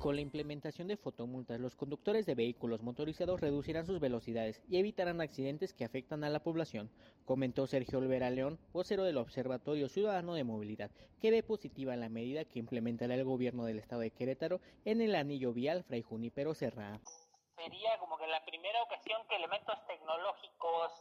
Con 0.03 0.17
la 0.17 0.21
implementación 0.21 0.89
de 0.89 0.97
fotomultas, 0.97 1.61
los 1.61 1.77
conductores 1.77 2.25
de 2.25 2.35
vehículos 2.35 2.81
motorizados 2.81 3.39
reducirán 3.39 3.85
sus 3.85 4.01
velocidades 4.01 4.61
y 4.67 4.77
evitarán 4.77 5.21
accidentes 5.21 5.73
que 5.73 5.85
afectan 5.85 6.25
a 6.25 6.29
la 6.29 6.43
población, 6.43 6.91
comentó 7.23 7.67
Sergio 7.67 7.99
Olvera 7.99 8.29
León, 8.29 8.59
vocero 8.73 9.05
del 9.05 9.15
Observatorio 9.15 9.87
Ciudadano 9.87 10.33
de 10.33 10.43
Movilidad, 10.43 10.91
que 11.21 11.31
ve 11.31 11.41
positiva 11.41 11.95
la 11.95 12.09
medida 12.09 12.43
que 12.43 12.59
implementará 12.59 13.15
el 13.15 13.23
gobierno 13.23 13.63
del 13.63 13.79
estado 13.79 14.01
de 14.01 14.11
Querétaro 14.11 14.59
en 14.83 14.99
el 14.99 15.15
anillo 15.15 15.53
vial 15.53 15.85
Fray 15.85 16.01
Junipero 16.01 16.53
Serra. 16.53 16.99
Sería 17.55 17.97
como 17.99 18.17
que 18.17 18.27
la 18.27 18.43
primera 18.43 18.83
ocasión 18.83 19.21
que 19.29 19.37
elementos 19.37 19.87
tecnológicos 19.87 20.91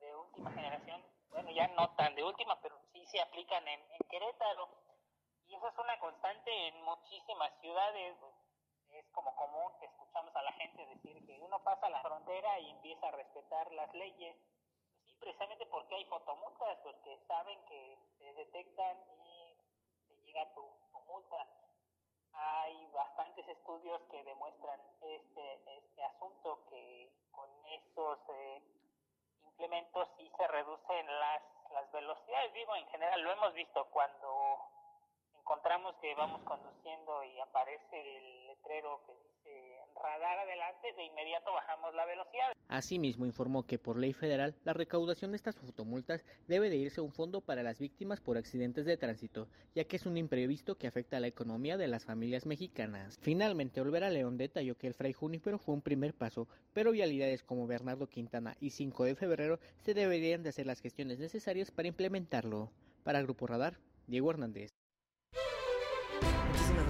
de 0.00 0.14
última 0.14 0.52
generación, 0.52 1.00
bueno, 1.30 1.50
ya 1.52 1.66
no 1.68 1.88
tan 1.96 2.14
de 2.14 2.24
última, 2.24 2.60
pero 2.60 2.76
sí 2.92 3.06
se 3.06 3.22
aplican 3.22 3.66
en, 3.66 3.80
en 3.80 4.08
Querétaro. 4.10 4.68
Y 5.48 5.54
eso 5.54 5.66
es 5.66 5.78
una 5.78 5.98
constante 5.98 6.68
en 6.68 6.84
muchísimas 6.84 7.50
ciudades 7.62 8.16
es 8.22 8.49
como 9.12 9.34
común 9.36 9.72
que 9.78 9.86
escuchamos 9.86 10.34
a 10.34 10.42
la 10.42 10.52
gente 10.52 10.86
decir 10.86 11.26
que 11.26 11.40
uno 11.40 11.62
pasa 11.62 11.88
la 11.88 12.02
frontera 12.02 12.58
y 12.60 12.70
empieza 12.70 13.08
a 13.08 13.12
respetar 13.12 13.72
las 13.72 13.92
leyes. 13.94 14.36
Pues 14.92 14.98
sí, 15.04 15.16
precisamente 15.20 15.66
porque 15.66 15.94
hay 15.94 16.04
fotomultas, 16.06 16.78
porque 16.82 17.18
saben 17.26 17.58
que 17.66 17.98
se 18.18 18.32
detectan 18.34 18.96
y 19.24 19.56
te 20.08 20.14
llega 20.22 20.52
tu, 20.54 20.62
multa. 21.06 21.46
hay 22.32 22.86
bastantes 22.92 23.48
estudios 23.48 24.00
que 24.10 24.22
demuestran 24.22 24.80
este, 25.00 25.76
este 25.76 26.04
asunto, 26.04 26.64
que 26.68 27.10
con 27.32 27.48
esos 27.66 28.18
eh, 28.28 28.62
implementos 29.42 30.08
sí 30.16 30.30
se 30.36 30.46
reducen 30.46 31.06
las, 31.18 31.42
las 31.72 31.90
velocidades. 31.92 32.52
Digo, 32.52 32.76
en 32.76 32.86
general 32.88 33.20
lo 33.22 33.32
hemos 33.32 33.54
visto 33.54 33.84
cuando 33.90 34.79
encontramos 35.50 35.96
que 36.00 36.14
vamos 36.14 36.40
conduciendo 36.42 37.24
y 37.24 37.40
aparece 37.40 38.18
el 38.18 38.46
letrero 38.46 39.00
que 39.04 39.12
dice 39.14 39.80
radar 40.00 40.38
adelante, 40.38 40.92
de 40.96 41.04
inmediato 41.04 41.52
bajamos 41.52 41.92
la 41.92 42.06
velocidad. 42.06 42.52
Asimismo, 42.68 43.26
informó 43.26 43.64
que 43.64 43.76
por 43.76 43.98
ley 43.98 44.12
federal, 44.12 44.54
la 44.62 44.74
recaudación 44.74 45.32
de 45.32 45.36
estas 45.38 45.56
fotomultas 45.56 46.24
debe 46.46 46.70
de 46.70 46.76
irse 46.76 47.00
a 47.00 47.02
un 47.02 47.10
fondo 47.10 47.40
para 47.40 47.64
las 47.64 47.80
víctimas 47.80 48.20
por 48.20 48.38
accidentes 48.38 48.86
de 48.86 48.96
tránsito, 48.96 49.48
ya 49.74 49.82
que 49.82 49.96
es 49.96 50.06
un 50.06 50.16
imprevisto 50.16 50.76
que 50.76 50.86
afecta 50.86 51.16
a 51.16 51.20
la 51.20 51.26
economía 51.26 51.76
de 51.76 51.88
las 51.88 52.04
familias 52.04 52.46
mexicanas. 52.46 53.18
Finalmente, 53.20 53.80
Olvera 53.80 54.08
León 54.08 54.38
detalló 54.38 54.76
que 54.76 54.86
el 54.86 54.94
Fray 54.94 55.14
Junípero 55.14 55.58
fue 55.58 55.74
un 55.74 55.82
primer 55.82 56.14
paso, 56.14 56.46
pero 56.72 56.92
vialidades 56.92 57.42
como 57.42 57.66
Bernardo 57.66 58.06
Quintana 58.06 58.56
y 58.60 58.70
5 58.70 59.02
de 59.02 59.16
febrero 59.16 59.58
se 59.78 59.94
deberían 59.94 60.44
de 60.44 60.50
hacer 60.50 60.66
las 60.66 60.80
gestiones 60.80 61.18
necesarias 61.18 61.72
para 61.72 61.88
implementarlo. 61.88 62.70
Para 63.02 63.22
Grupo 63.22 63.48
Radar, 63.48 63.78
Diego 64.06 64.30
Hernández. 64.30 64.79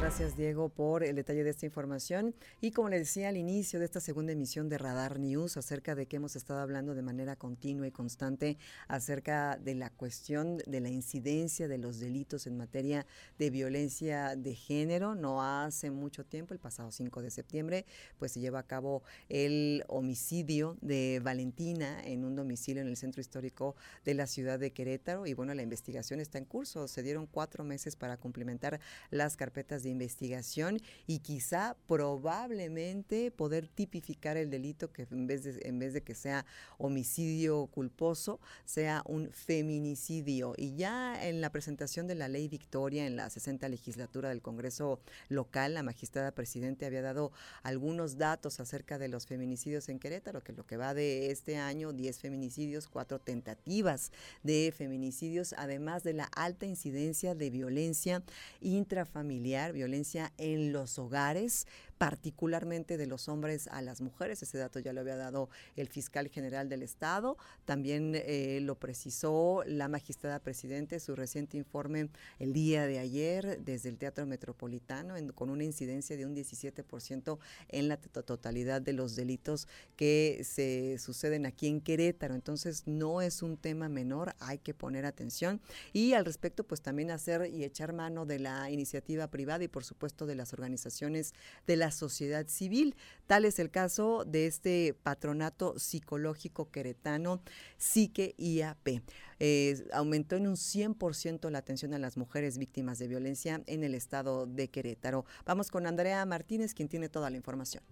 Gracias, 0.00 0.34
Diego, 0.34 0.70
por 0.70 1.04
el 1.04 1.14
detalle 1.14 1.44
de 1.44 1.50
esta 1.50 1.66
información. 1.66 2.34
Y 2.62 2.70
como 2.70 2.88
le 2.88 2.98
decía 2.98 3.28
al 3.28 3.36
inicio 3.36 3.78
de 3.78 3.84
esta 3.84 4.00
segunda 4.00 4.32
emisión 4.32 4.70
de 4.70 4.78
Radar 4.78 5.20
News, 5.20 5.58
acerca 5.58 5.94
de 5.94 6.06
que 6.06 6.16
hemos 6.16 6.36
estado 6.36 6.60
hablando 6.60 6.94
de 6.94 7.02
manera 7.02 7.36
continua 7.36 7.86
y 7.86 7.90
constante 7.90 8.56
acerca 8.88 9.58
de 9.58 9.74
la 9.74 9.90
cuestión 9.90 10.56
de 10.66 10.80
la 10.80 10.88
incidencia 10.88 11.68
de 11.68 11.76
los 11.76 12.00
delitos 12.00 12.46
en 12.46 12.56
materia 12.56 13.06
de 13.38 13.50
violencia 13.50 14.36
de 14.36 14.54
género. 14.54 15.14
No 15.14 15.42
hace 15.42 15.90
mucho 15.90 16.24
tiempo, 16.24 16.54
el 16.54 16.60
pasado 16.60 16.90
5 16.90 17.20
de 17.20 17.30
septiembre, 17.30 17.84
pues 18.18 18.32
se 18.32 18.40
lleva 18.40 18.60
a 18.60 18.66
cabo 18.66 19.02
el 19.28 19.84
homicidio 19.86 20.78
de 20.80 21.20
Valentina 21.22 22.02
en 22.02 22.24
un 22.24 22.34
domicilio 22.34 22.80
en 22.80 22.88
el 22.88 22.96
centro 22.96 23.20
histórico 23.20 23.76
de 24.06 24.14
la 24.14 24.26
ciudad 24.26 24.58
de 24.58 24.72
Querétaro. 24.72 25.26
Y 25.26 25.34
bueno, 25.34 25.52
la 25.52 25.62
investigación 25.62 26.20
está 26.20 26.38
en 26.38 26.46
curso. 26.46 26.88
Se 26.88 27.02
dieron 27.02 27.26
cuatro 27.26 27.64
meses 27.64 27.96
para 27.96 28.16
cumplimentar 28.16 28.80
las 29.10 29.36
carpetas 29.36 29.82
de 29.82 29.89
investigación 29.90 30.78
y 31.06 31.18
quizá 31.18 31.76
probablemente 31.86 33.30
poder 33.30 33.68
tipificar 33.68 34.36
el 34.36 34.50
delito 34.50 34.92
que 34.92 35.06
en 35.10 35.26
vez 35.26 35.44
de, 35.44 35.60
en 35.68 35.78
vez 35.78 35.92
de 35.92 36.02
que 36.02 36.14
sea 36.14 36.46
homicidio 36.78 37.66
culposo, 37.66 38.40
sea 38.64 39.02
un 39.06 39.30
feminicidio. 39.30 40.54
Y 40.56 40.76
ya 40.76 41.28
en 41.28 41.40
la 41.40 41.50
presentación 41.50 42.06
de 42.06 42.14
la 42.14 42.28
ley 42.28 42.48
Victoria 42.48 43.06
en 43.06 43.16
la 43.16 43.28
60 43.28 43.68
legislatura 43.68 44.28
del 44.28 44.42
Congreso 44.42 45.00
local, 45.28 45.74
la 45.74 45.82
magistrada 45.82 46.32
presidente 46.32 46.86
había 46.86 47.02
dado 47.02 47.32
algunos 47.62 48.16
datos 48.16 48.60
acerca 48.60 48.98
de 48.98 49.08
los 49.08 49.26
feminicidios 49.26 49.88
en 49.88 49.98
Querétaro, 49.98 50.42
que 50.42 50.52
lo 50.52 50.66
que 50.66 50.76
va 50.76 50.94
de 50.94 51.30
este 51.30 51.56
año, 51.56 51.92
10 51.92 52.18
feminicidios, 52.18 52.88
cuatro 52.88 53.18
tentativas 53.18 54.12
de 54.42 54.72
feminicidios, 54.76 55.54
además 55.56 56.02
de 56.02 56.14
la 56.14 56.24
alta 56.24 56.66
incidencia 56.66 57.34
de 57.34 57.50
violencia 57.50 58.22
intrafamiliar, 58.60 59.72
violencia 59.80 60.30
en 60.36 60.74
los 60.74 60.98
hogares, 60.98 61.66
particularmente 62.00 62.96
de 62.96 63.06
los 63.06 63.28
hombres 63.28 63.68
a 63.68 63.82
las 63.82 64.00
mujeres. 64.00 64.42
Ese 64.42 64.56
dato 64.56 64.78
ya 64.78 64.94
lo 64.94 65.02
había 65.02 65.16
dado 65.16 65.50
el 65.76 65.86
fiscal 65.86 66.28
general 66.28 66.70
del 66.70 66.82
Estado. 66.82 67.36
También 67.66 68.14
eh, 68.14 68.60
lo 68.62 68.76
precisó 68.76 69.62
la 69.66 69.86
magistrada 69.86 70.38
presidente, 70.38 70.98
su 70.98 71.14
reciente 71.14 71.58
informe 71.58 72.08
el 72.38 72.54
día 72.54 72.86
de 72.86 73.00
ayer 73.00 73.60
desde 73.62 73.90
el 73.90 73.98
Teatro 73.98 74.24
Metropolitano, 74.24 75.14
con 75.34 75.50
una 75.50 75.62
incidencia 75.62 76.16
de 76.16 76.24
un 76.24 76.34
17% 76.34 77.38
en 77.68 77.88
la 77.88 77.98
totalidad 77.98 78.80
de 78.80 78.94
los 78.94 79.14
delitos 79.14 79.68
que 79.96 80.40
se 80.42 80.96
suceden 80.98 81.44
aquí 81.44 81.66
en 81.66 81.82
Querétaro. 81.82 82.34
Entonces, 82.34 82.84
no 82.86 83.20
es 83.20 83.42
un 83.42 83.58
tema 83.58 83.90
menor, 83.90 84.34
hay 84.38 84.56
que 84.56 84.72
poner 84.72 85.04
atención. 85.04 85.60
Y 85.92 86.14
al 86.14 86.24
respecto, 86.24 86.64
pues 86.64 86.80
también 86.80 87.10
hacer 87.10 87.50
y 87.52 87.62
echar 87.62 87.92
mano 87.92 88.24
de 88.24 88.38
la 88.38 88.70
iniciativa 88.70 89.26
privada 89.26 89.64
y, 89.64 89.68
por 89.68 89.84
supuesto, 89.84 90.24
de 90.24 90.34
las 90.34 90.54
organizaciones 90.54 91.34
de 91.66 91.76
la 91.76 91.89
sociedad 91.90 92.46
civil. 92.48 92.94
Tal 93.26 93.44
es 93.44 93.58
el 93.58 93.70
caso 93.70 94.24
de 94.24 94.46
este 94.46 94.94
patronato 95.02 95.78
psicológico 95.78 96.70
queretano, 96.70 97.42
Psique 97.78 98.34
IAP. 98.38 99.02
Eh, 99.38 99.88
aumentó 99.92 100.36
en 100.36 100.46
un 100.46 100.56
100% 100.56 101.50
la 101.50 101.58
atención 101.58 101.94
a 101.94 101.98
las 101.98 102.16
mujeres 102.16 102.58
víctimas 102.58 102.98
de 102.98 103.08
violencia 103.08 103.62
en 103.66 103.84
el 103.84 103.94
estado 103.94 104.46
de 104.46 104.68
Querétaro. 104.68 105.24
Vamos 105.46 105.70
con 105.70 105.86
Andrea 105.86 106.24
Martínez, 106.26 106.74
quien 106.74 106.88
tiene 106.88 107.08
toda 107.08 107.30
la 107.30 107.36
información. 107.36 107.82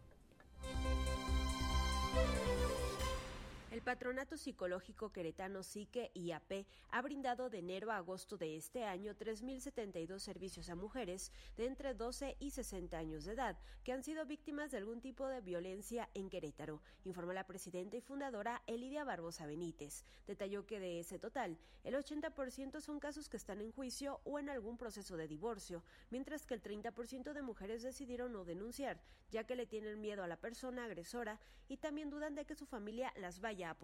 Patronato 3.89 4.37
Psicológico 4.37 5.13
Queretano 5.13 5.63
Psique 5.63 6.11
IAP 6.13 6.67
ha 6.91 7.01
brindado 7.01 7.49
de 7.49 7.61
enero 7.61 7.91
a 7.91 7.97
agosto 7.97 8.37
de 8.37 8.55
este 8.55 8.85
año 8.85 9.15
3.072 9.15 10.19
servicios 10.19 10.69
a 10.69 10.75
mujeres 10.75 11.33
de 11.57 11.65
entre 11.65 11.95
12 11.95 12.37
y 12.39 12.51
60 12.51 12.99
años 12.99 13.25
de 13.25 13.33
edad 13.33 13.57
que 13.85 13.93
han 13.93 14.03
sido 14.03 14.27
víctimas 14.27 14.73
de 14.73 14.77
algún 14.77 15.01
tipo 15.01 15.27
de 15.27 15.41
violencia 15.41 16.11
en 16.13 16.29
Querétaro, 16.29 16.83
informó 17.07 17.33
la 17.33 17.47
presidenta 17.47 17.97
y 17.97 18.03
fundadora 18.03 18.63
Elidia 18.67 19.05
Barbosa 19.05 19.47
Benítez. 19.47 20.05
Detalló 20.27 20.67
que 20.67 20.81
de 20.81 21.01
ese 21.01 21.19
total, 21.19 21.57
el 21.83 21.95
80% 21.95 22.83
son 22.83 23.01
casos 23.01 23.31
que 23.31 23.39
están 23.39 23.63
en 23.63 23.73
juicio 23.73 24.21
o 24.25 24.39
en 24.39 24.51
algún 24.51 24.77
proceso 24.77 25.17
de 25.17 25.29
divorcio, 25.29 25.83
mientras 26.11 26.45
que 26.45 26.53
el 26.53 26.63
30% 26.63 27.33
de 27.33 27.41
mujeres 27.41 27.83
decidieron 27.83 28.35
no 28.35 28.45
denunciar, 28.45 29.01
ya 29.31 29.45
que 29.45 29.57
le 29.57 29.65
tienen 29.65 30.03
miedo 30.03 30.23
a 30.23 30.29
la 30.29 30.37
persona 30.37 30.85
agresora 30.85 31.41
y 31.69 31.79
también 31.79 32.11
dudan 32.11 32.35
de 32.35 32.45
que 32.45 32.55
su 32.55 32.67
familia 32.67 33.15
las 33.17 33.41
vaya 33.41 33.71
a 33.71 33.78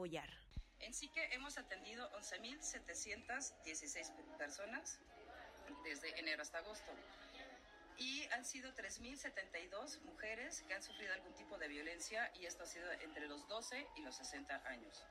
En 0.80 0.92
sí 0.92 1.10
hemos 1.32 1.56
atendido 1.56 2.10
11.716 2.12 4.36
personas 4.36 4.98
desde 5.84 6.18
enero 6.18 6.42
hasta 6.42 6.58
agosto 6.58 6.90
y 7.96 8.24
han 8.32 8.44
sido 8.44 8.74
3.072 8.74 10.00
mujeres 10.02 10.62
que 10.62 10.74
han 10.74 10.82
sufrido 10.82 11.14
algún 11.14 11.32
tipo 11.34 11.58
de 11.58 11.68
violencia 11.68 12.32
y 12.34 12.46
esto 12.46 12.64
ha 12.64 12.66
sido 12.66 12.90
entre 12.92 13.28
los 13.28 13.46
12 13.48 13.86
y 13.96 14.02
los 14.02 14.16
60 14.16 14.62
años. 14.66 15.04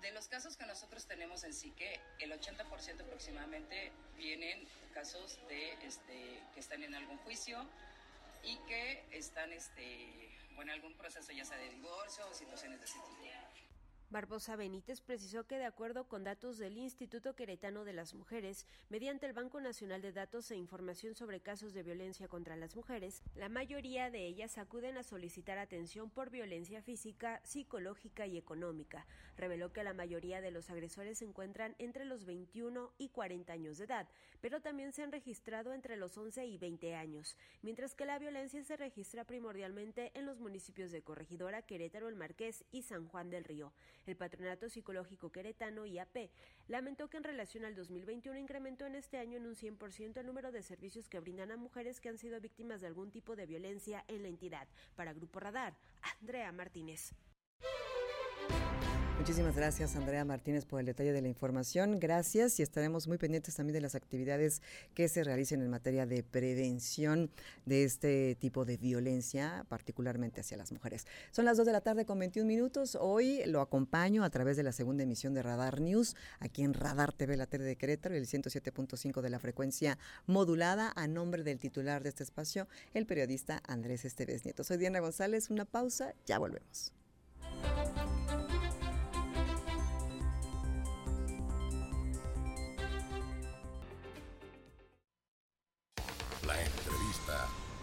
De 0.00 0.12
los 0.12 0.28
casos 0.28 0.56
que 0.56 0.64
nosotros 0.64 1.06
tenemos 1.06 1.42
en 1.42 1.52
Psique, 1.52 2.00
el 2.20 2.32
80% 2.32 3.00
aproximadamente 3.00 3.92
vienen 4.16 4.68
casos 4.94 5.40
de 5.48 5.72
este, 5.84 6.40
que 6.54 6.60
están 6.60 6.84
en 6.84 6.94
algún 6.94 7.18
juicio 7.18 7.68
y 8.44 8.56
que 8.68 9.04
están 9.10 9.52
este, 9.52 10.30
bueno, 10.54 10.72
en 10.72 10.78
algún 10.78 10.94
proceso 10.94 11.32
ya 11.32 11.44
sea 11.44 11.56
de 11.56 11.70
divorcio 11.70 12.28
o 12.28 12.34
situaciones 12.34 12.78
de 12.78 12.86
ese 12.86 12.94
tipo. 12.94 13.27
Barbosa 14.10 14.56
Benítez 14.56 15.02
precisó 15.02 15.46
que 15.46 15.58
de 15.58 15.66
acuerdo 15.66 16.08
con 16.08 16.24
datos 16.24 16.56
del 16.56 16.78
Instituto 16.78 17.34
Queretano 17.34 17.84
de 17.84 17.92
las 17.92 18.14
Mujeres, 18.14 18.66
mediante 18.88 19.26
el 19.26 19.34
Banco 19.34 19.60
Nacional 19.60 20.00
de 20.00 20.12
Datos 20.12 20.50
e 20.50 20.56
Información 20.56 21.14
sobre 21.14 21.40
Casos 21.40 21.74
de 21.74 21.82
Violencia 21.82 22.26
contra 22.26 22.56
las 22.56 22.74
Mujeres, 22.74 23.22
la 23.34 23.50
mayoría 23.50 24.10
de 24.10 24.24
ellas 24.24 24.56
acuden 24.56 24.96
a 24.96 25.02
solicitar 25.02 25.58
atención 25.58 26.08
por 26.08 26.30
violencia 26.30 26.80
física, 26.80 27.42
psicológica 27.44 28.26
y 28.26 28.38
económica. 28.38 29.06
Reveló 29.36 29.74
que 29.74 29.84
la 29.84 29.92
mayoría 29.92 30.40
de 30.40 30.52
los 30.52 30.70
agresores 30.70 31.18
se 31.18 31.26
encuentran 31.26 31.76
entre 31.78 32.06
los 32.06 32.24
21 32.24 32.90
y 32.96 33.10
40 33.10 33.52
años 33.52 33.76
de 33.76 33.84
edad, 33.84 34.08
pero 34.40 34.62
también 34.62 34.94
se 34.94 35.02
han 35.02 35.12
registrado 35.12 35.74
entre 35.74 35.98
los 35.98 36.16
11 36.16 36.46
y 36.46 36.56
20 36.56 36.94
años, 36.94 37.36
mientras 37.60 37.94
que 37.94 38.06
la 38.06 38.18
violencia 38.18 38.64
se 38.64 38.78
registra 38.78 39.24
primordialmente 39.24 40.12
en 40.14 40.24
los 40.24 40.40
municipios 40.40 40.92
de 40.92 41.02
Corregidora, 41.02 41.60
Querétaro, 41.60 42.08
El 42.08 42.16
Marqués 42.16 42.64
y 42.72 42.82
San 42.82 43.06
Juan 43.06 43.28
del 43.28 43.44
Río. 43.44 43.70
El 44.08 44.16
Patronato 44.16 44.70
Psicológico 44.70 45.30
Queretano 45.30 45.84
IAP 45.84 46.30
lamentó 46.66 47.10
que 47.10 47.18
en 47.18 47.24
relación 47.24 47.66
al 47.66 47.74
2021 47.74 48.38
incrementó 48.38 48.86
en 48.86 48.94
este 48.94 49.18
año 49.18 49.36
en 49.36 49.44
un 49.44 49.54
100% 49.54 50.16
el 50.16 50.26
número 50.26 50.50
de 50.50 50.62
servicios 50.62 51.10
que 51.10 51.20
brindan 51.20 51.50
a 51.50 51.58
mujeres 51.58 52.00
que 52.00 52.08
han 52.08 52.16
sido 52.16 52.40
víctimas 52.40 52.80
de 52.80 52.86
algún 52.86 53.10
tipo 53.10 53.36
de 53.36 53.44
violencia 53.44 54.06
en 54.08 54.22
la 54.22 54.28
entidad. 54.28 54.66
Para 54.96 55.12
Grupo 55.12 55.40
Radar, 55.40 55.76
Andrea 56.20 56.50
Martínez. 56.52 57.12
Muchísimas 59.18 59.56
gracias, 59.56 59.96
Andrea 59.96 60.24
Martínez, 60.24 60.64
por 60.64 60.78
el 60.78 60.86
detalle 60.86 61.12
de 61.12 61.20
la 61.20 61.26
información. 61.26 61.98
Gracias 61.98 62.60
y 62.60 62.62
estaremos 62.62 63.08
muy 63.08 63.18
pendientes 63.18 63.56
también 63.56 63.74
de 63.74 63.80
las 63.80 63.96
actividades 63.96 64.62
que 64.94 65.08
se 65.08 65.24
realicen 65.24 65.60
en 65.60 65.68
materia 65.68 66.06
de 66.06 66.22
prevención 66.22 67.28
de 67.66 67.82
este 67.82 68.36
tipo 68.36 68.64
de 68.64 68.76
violencia, 68.76 69.66
particularmente 69.68 70.40
hacia 70.40 70.56
las 70.56 70.70
mujeres. 70.70 71.06
Son 71.32 71.44
las 71.44 71.56
2 71.56 71.66
de 71.66 71.72
la 71.72 71.80
tarde 71.80 72.06
con 72.06 72.20
21 72.20 72.46
minutos. 72.46 72.96
Hoy 72.98 73.42
lo 73.44 73.60
acompaño 73.60 74.22
a 74.22 74.30
través 74.30 74.56
de 74.56 74.62
la 74.62 74.72
segunda 74.72 75.02
emisión 75.02 75.34
de 75.34 75.42
Radar 75.42 75.80
News, 75.80 76.14
aquí 76.38 76.62
en 76.62 76.72
Radar 76.72 77.12
TV, 77.12 77.36
la 77.36 77.46
tele 77.46 77.64
de 77.64 77.76
Querétaro, 77.76 78.14
el 78.14 78.26
107.5 78.26 79.20
de 79.20 79.30
la 79.30 79.40
frecuencia 79.40 79.98
modulada, 80.26 80.92
a 80.94 81.08
nombre 81.08 81.42
del 81.42 81.58
titular 81.58 82.04
de 82.04 82.10
este 82.10 82.22
espacio, 82.22 82.68
el 82.94 83.04
periodista 83.04 83.60
Andrés 83.66 84.04
Esteves 84.04 84.44
Nieto. 84.44 84.62
Soy 84.62 84.76
Diana 84.76 85.00
González, 85.00 85.50
una 85.50 85.64
pausa, 85.64 86.14
ya 86.24 86.38
volvemos. 86.38 86.92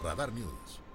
Radar 0.06 0.30
News. 0.30 0.85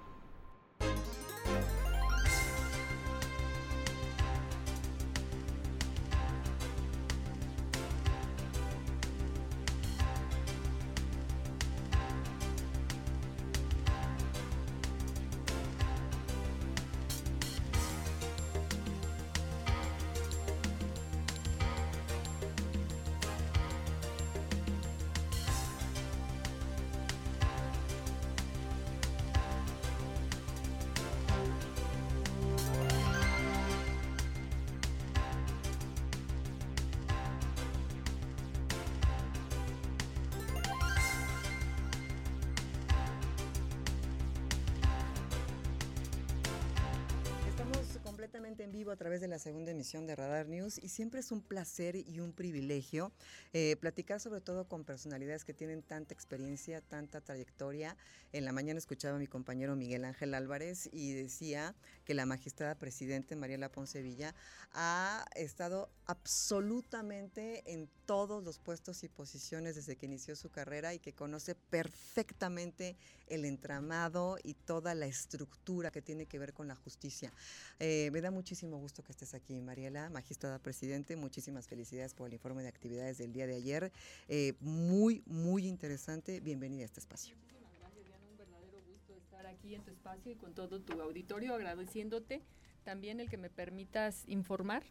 Completamente 48.42 48.64
en 48.64 48.72
vivo 48.72 48.90
a 48.90 48.96
través 48.96 49.20
de 49.20 49.28
la 49.28 49.38
segunda 49.38 49.70
emisión 49.70 50.04
de 50.04 50.16
Radar 50.16 50.48
News 50.48 50.76
y 50.82 50.88
siempre 50.88 51.20
es 51.20 51.30
un 51.30 51.42
placer 51.42 51.94
y 51.94 52.18
un 52.18 52.32
privilegio 52.32 53.12
eh, 53.52 53.76
platicar 53.76 54.18
sobre 54.18 54.40
todo 54.40 54.66
con 54.66 54.82
personalidades 54.82 55.44
que 55.44 55.54
tienen 55.54 55.80
tanta 55.80 56.12
experiencia, 56.12 56.80
tanta 56.80 57.20
trayectoria. 57.20 57.96
En 58.32 58.44
la 58.44 58.50
mañana 58.50 58.78
escuchaba 58.78 59.14
a 59.14 59.20
mi 59.20 59.28
compañero 59.28 59.76
Miguel 59.76 60.04
Ángel 60.04 60.34
Álvarez 60.34 60.90
y 60.92 61.12
decía 61.12 61.76
que 62.04 62.14
la 62.14 62.26
magistrada 62.26 62.74
presidente 62.74 63.36
Mariela 63.36 63.68
Poncevilla 63.68 64.34
ha 64.72 65.24
estado 65.36 65.88
absolutamente 66.06 67.62
en 67.72 67.88
todos 68.06 68.42
los 68.42 68.58
puestos 68.58 69.04
y 69.04 69.08
posiciones 69.08 69.76
desde 69.76 69.96
que 69.96 70.06
inició 70.06 70.34
su 70.34 70.50
carrera 70.50 70.94
y 70.94 70.98
que 70.98 71.12
conoce 71.12 71.54
perfectamente 71.54 72.96
el 73.28 73.44
entramado 73.44 74.36
y 74.42 74.54
toda 74.54 74.94
la 74.94 75.06
estructura 75.06 75.90
que 75.90 76.02
tiene 76.02 76.26
que 76.26 76.38
ver 76.38 76.52
con 76.52 76.68
la 76.68 76.74
justicia. 76.74 77.32
Eh, 77.78 78.10
me 78.12 78.20
da 78.20 78.31
muchísimo 78.32 78.78
gusto 78.78 79.02
que 79.02 79.12
estés 79.12 79.34
aquí, 79.34 79.60
Mariela, 79.60 80.10
magistrada 80.10 80.58
presidente. 80.58 81.14
Muchísimas 81.16 81.68
felicidades 81.68 82.14
por 82.14 82.26
el 82.26 82.34
informe 82.34 82.62
de 82.62 82.68
actividades 82.68 83.18
del 83.18 83.32
día 83.32 83.46
de 83.46 83.54
ayer. 83.54 83.92
Eh, 84.28 84.54
muy, 84.60 85.22
muy 85.26 85.68
interesante. 85.68 86.40
Bienvenida 86.40 86.82
a 86.82 86.86
este 86.86 87.00
espacio. 87.00 87.36
Muchísimas 87.36 87.72
gracias, 87.78 88.06
Diana. 88.06 88.26
Un 88.30 88.36
verdadero 88.38 88.82
gusto 88.90 89.14
estar 89.14 89.46
aquí 89.46 89.74
en 89.74 89.82
tu 89.82 89.90
espacio 89.92 90.32
y 90.32 90.34
con 90.36 90.54
todo 90.54 90.80
tu 90.80 91.00
auditorio, 91.00 91.54
agradeciéndote 91.54 92.42
también 92.84 93.20
el 93.20 93.30
que 93.30 93.36
me 93.36 93.50
permitas 93.50 94.24
informar 94.26 94.82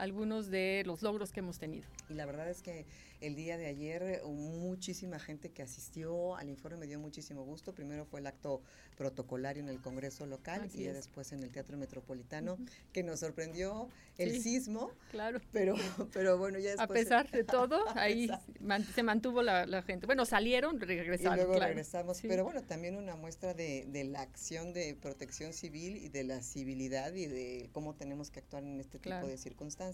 algunos 0.00 0.48
de 0.50 0.82
los 0.86 1.02
logros 1.02 1.32
que 1.32 1.40
hemos 1.40 1.58
tenido. 1.58 1.86
Y 2.08 2.14
la 2.14 2.26
verdad 2.26 2.48
es 2.50 2.62
que 2.62 2.86
el 3.20 3.34
día 3.34 3.56
de 3.58 3.66
ayer 3.66 4.22
muchísima 4.24 5.18
gente 5.18 5.50
que 5.50 5.62
asistió 5.62 6.36
al 6.36 6.48
informe 6.48 6.78
me 6.78 6.86
dio 6.86 6.98
muchísimo 7.00 7.42
gusto. 7.44 7.74
Primero 7.74 8.04
fue 8.04 8.20
el 8.20 8.26
acto 8.26 8.62
protocolario 8.96 9.62
en 9.62 9.68
el 9.68 9.80
Congreso 9.80 10.26
local 10.26 10.62
Así 10.64 10.80
y 10.80 10.84
ya 10.84 10.90
es. 10.90 10.96
después 10.96 11.32
en 11.32 11.42
el 11.42 11.50
Teatro 11.50 11.76
Metropolitano, 11.76 12.58
que 12.92 13.02
nos 13.02 13.20
sorprendió 13.20 13.88
el 14.18 14.32
Sí, 14.32 14.42
sismo. 14.42 14.90
Claro. 15.10 15.40
Pero, 15.52 15.74
pero 16.12 16.38
bueno, 16.38 16.58
ya 16.58 16.70
A 16.70 16.76
después... 16.76 17.04
pesar 17.04 17.30
de 17.30 17.44
todo, 17.44 17.80
ahí 17.96 18.28
man- 18.60 18.84
se 18.84 19.02
mantuvo 19.02 19.42
la, 19.42 19.66
la 19.66 19.82
gente. 19.82 20.06
Bueno, 20.06 20.24
salieron, 20.24 20.76
Y 20.76 20.80
regresaron. 20.80 21.36
luego 21.36 21.52
claro. 21.54 21.68
regresamos, 21.68 22.16
Sí. 22.18 22.28
pero 22.28 22.44
bueno, 22.44 22.62
también 22.62 22.96
una 22.96 23.14
muestra 23.16 23.54
de, 23.54 23.86
de 23.88 24.04
la 24.04 24.20
acción 24.22 24.72
de 24.72 24.94
protección 25.00 25.52
civil 25.52 25.96
y 25.96 26.08
de 26.08 26.24
la 26.24 26.42
civilidad 26.42 27.12
y 27.14 27.26
de 27.26 27.68
cómo 27.72 27.94
tenemos 27.94 28.30
que 28.30 28.40
actuar 28.40 28.64
en 28.64 28.80
este 28.80 28.98
Claro. 28.98 29.22
tipo 29.26 29.30
de 29.30 29.38
circunstancias. 29.38 29.87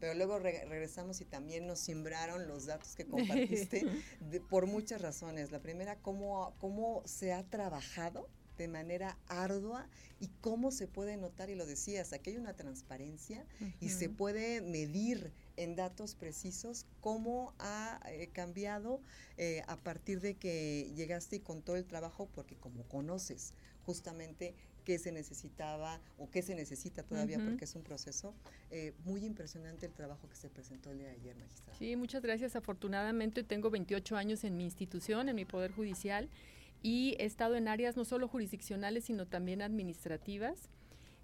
Pero 0.00 0.14
luego 0.14 0.38
re- 0.38 0.64
regresamos 0.66 1.20
y 1.20 1.24
también 1.24 1.66
nos 1.66 1.80
simbraron 1.80 2.46
los 2.48 2.66
datos 2.66 2.94
que 2.96 3.06
compartiste 3.06 3.84
de- 4.30 4.40
por 4.40 4.66
muchas 4.66 5.00
razones. 5.00 5.50
La 5.50 5.60
primera, 5.60 5.96
cómo, 5.96 6.54
cómo 6.58 7.02
se 7.06 7.32
ha 7.32 7.42
trabajado 7.44 8.28
de 8.58 8.68
manera 8.68 9.18
ardua 9.28 9.86
y 10.18 10.28
cómo 10.40 10.70
se 10.70 10.86
puede 10.88 11.18
notar, 11.18 11.50
y 11.50 11.54
lo 11.54 11.66
decías, 11.66 12.14
aquí 12.14 12.30
hay 12.30 12.36
una 12.38 12.54
transparencia 12.56 13.44
y 13.82 13.90
se 13.90 14.08
puede 14.08 14.62
medir 14.62 15.30
en 15.58 15.76
datos 15.76 16.14
precisos 16.14 16.86
cómo 17.02 17.52
ha 17.58 18.00
eh, 18.06 18.28
cambiado 18.32 19.02
eh, 19.36 19.62
a 19.66 19.76
partir 19.76 20.20
de 20.22 20.36
que 20.36 20.90
llegaste 20.96 21.36
y 21.36 21.40
con 21.40 21.60
todo 21.60 21.76
el 21.76 21.84
trabajo, 21.84 22.30
porque 22.34 22.56
como 22.56 22.82
conoces 22.84 23.52
justamente 23.84 24.54
qué 24.86 24.98
se 25.00 25.10
necesitaba 25.12 26.00
o 26.16 26.30
qué 26.30 26.40
se 26.42 26.54
necesita 26.54 27.02
todavía, 27.02 27.38
Ujú. 27.38 27.48
porque 27.48 27.64
es 27.64 27.74
un 27.74 27.82
proceso, 27.82 28.32
eh, 28.70 28.94
muy 29.04 29.24
impresionante 29.26 29.84
el 29.84 29.92
trabajo 29.92 30.28
que 30.30 30.36
se 30.36 30.48
presentó 30.48 30.92
el 30.92 30.98
día 30.98 31.08
de 31.08 31.14
ayer, 31.14 31.36
magistrada. 31.36 31.76
Sí, 31.76 31.96
muchas 31.96 32.22
gracias. 32.22 32.54
Afortunadamente 32.54 33.42
tengo 33.42 33.68
28 33.68 34.16
años 34.16 34.44
en 34.44 34.56
mi 34.56 34.62
institución, 34.64 35.28
en 35.28 35.34
mi 35.36 35.44
poder 35.44 35.72
judicial, 35.72 36.30
y 36.82 37.16
he 37.18 37.24
estado 37.24 37.56
en 37.56 37.66
áreas 37.66 37.96
no 37.96 38.04
solo 38.04 38.28
jurisdiccionales, 38.28 39.04
sino 39.04 39.26
también 39.26 39.60
administrativas. 39.60 40.70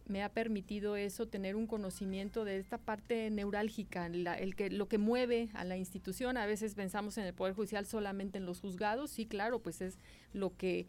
Me 0.08 0.24
ha 0.24 0.28
permitido 0.28 0.96
eso 0.96 1.28
tener 1.28 1.54
un 1.54 1.68
conocimiento 1.68 2.44
de 2.44 2.58
esta 2.58 2.78
parte 2.78 3.30
neurálgica, 3.30 4.08
la- 4.08 4.36
el 4.36 4.56
que, 4.56 4.70
lo 4.70 4.88
que 4.88 4.98
mueve 4.98 5.50
a 5.54 5.62
la 5.64 5.76
institución. 5.76 6.36
A 6.36 6.46
veces 6.46 6.74
pensamos 6.74 7.16
en 7.16 7.26
el 7.26 7.32
Poder 7.32 7.54
Judicial 7.54 7.86
solamente 7.86 8.38
en 8.38 8.44
los 8.44 8.60
juzgados, 8.60 9.12
sí, 9.12 9.26
claro, 9.26 9.60
pues 9.60 9.80
es 9.80 9.98
lo 10.32 10.56
que 10.56 10.88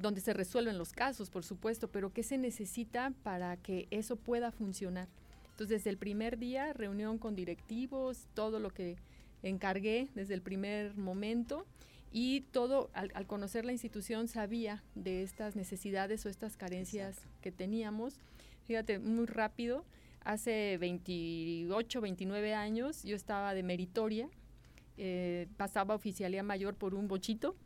donde 0.00 0.20
se 0.20 0.32
resuelven 0.32 0.78
los 0.78 0.92
casos, 0.92 1.30
por 1.30 1.44
supuesto, 1.44 1.88
pero 1.88 2.12
¿qué 2.12 2.22
se 2.22 2.38
necesita 2.38 3.12
para 3.22 3.56
que 3.56 3.86
eso 3.90 4.16
pueda 4.16 4.50
funcionar? 4.50 5.08
Entonces, 5.50 5.78
desde 5.78 5.90
el 5.90 5.98
primer 5.98 6.38
día, 6.38 6.72
reunión 6.72 7.18
con 7.18 7.36
directivos, 7.36 8.26
todo 8.34 8.58
lo 8.58 8.70
que 8.70 8.96
encargué 9.42 10.08
desde 10.14 10.34
el 10.34 10.42
primer 10.42 10.96
momento 10.96 11.66
y 12.12 12.42
todo, 12.52 12.90
al, 12.92 13.10
al 13.14 13.26
conocer 13.26 13.64
la 13.64 13.72
institución, 13.72 14.26
sabía 14.26 14.82
de 14.94 15.22
estas 15.22 15.56
necesidades 15.56 16.24
o 16.26 16.28
estas 16.28 16.56
carencias 16.56 17.18
que 17.40 17.52
teníamos. 17.52 18.20
Fíjate, 18.64 18.98
muy 18.98 19.26
rápido, 19.26 19.84
hace 20.24 20.76
28, 20.78 22.00
29 22.00 22.54
años, 22.54 23.02
yo 23.04 23.16
estaba 23.16 23.54
de 23.54 23.62
meritoria, 23.62 24.28
eh, 24.96 25.48
pasaba 25.56 25.94
a 25.94 25.96
oficialía 25.96 26.42
mayor 26.42 26.74
por 26.74 26.94
un 26.94 27.08
bochito, 27.08 27.56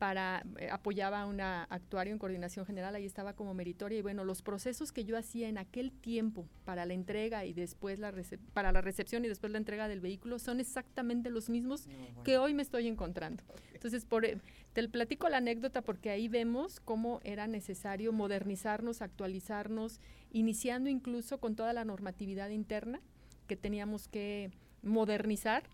para 0.00 0.42
eh, 0.56 0.70
apoyaba 0.70 1.20
a 1.20 1.26
una 1.26 1.64
actuario 1.64 2.14
en 2.14 2.18
coordinación 2.18 2.64
general, 2.64 2.94
ahí 2.94 3.04
estaba 3.04 3.34
como 3.34 3.52
meritoria. 3.52 3.98
Y 3.98 4.02
bueno, 4.02 4.24
los 4.24 4.40
procesos 4.40 4.92
que 4.92 5.04
yo 5.04 5.18
hacía 5.18 5.46
en 5.46 5.58
aquel 5.58 5.92
tiempo 5.92 6.48
para 6.64 6.86
la 6.86 6.94
entrega 6.94 7.44
y 7.44 7.52
después 7.52 7.98
la 7.98 8.10
para 8.54 8.72
la 8.72 8.80
recepción 8.80 9.26
y 9.26 9.28
después 9.28 9.52
la 9.52 9.58
entrega 9.58 9.88
del 9.88 10.00
vehículo 10.00 10.38
son 10.38 10.58
exactamente 10.58 11.28
los 11.28 11.50
mismos 11.50 11.86
que 12.24 12.38
hoy 12.38 12.54
me 12.54 12.62
estoy 12.62 12.88
encontrando. 12.88 13.44
Entonces, 13.74 14.06
por, 14.06 14.24
eh, 14.24 14.38
te 14.72 14.88
platico 14.88 15.28
la 15.28 15.36
anécdota 15.36 15.82
porque 15.82 16.08
ahí 16.08 16.28
vemos 16.28 16.80
cómo 16.80 17.20
era 17.22 17.46
necesario 17.46 18.10
modernizarnos, 18.10 19.02
actualizarnos, 19.02 20.00
iniciando 20.32 20.88
incluso 20.88 21.40
con 21.40 21.56
toda 21.56 21.74
la 21.74 21.84
normatividad 21.84 22.48
interna 22.48 23.02
que 23.46 23.56
teníamos 23.56 24.08
que 24.08 24.50
modernizar 24.82 25.64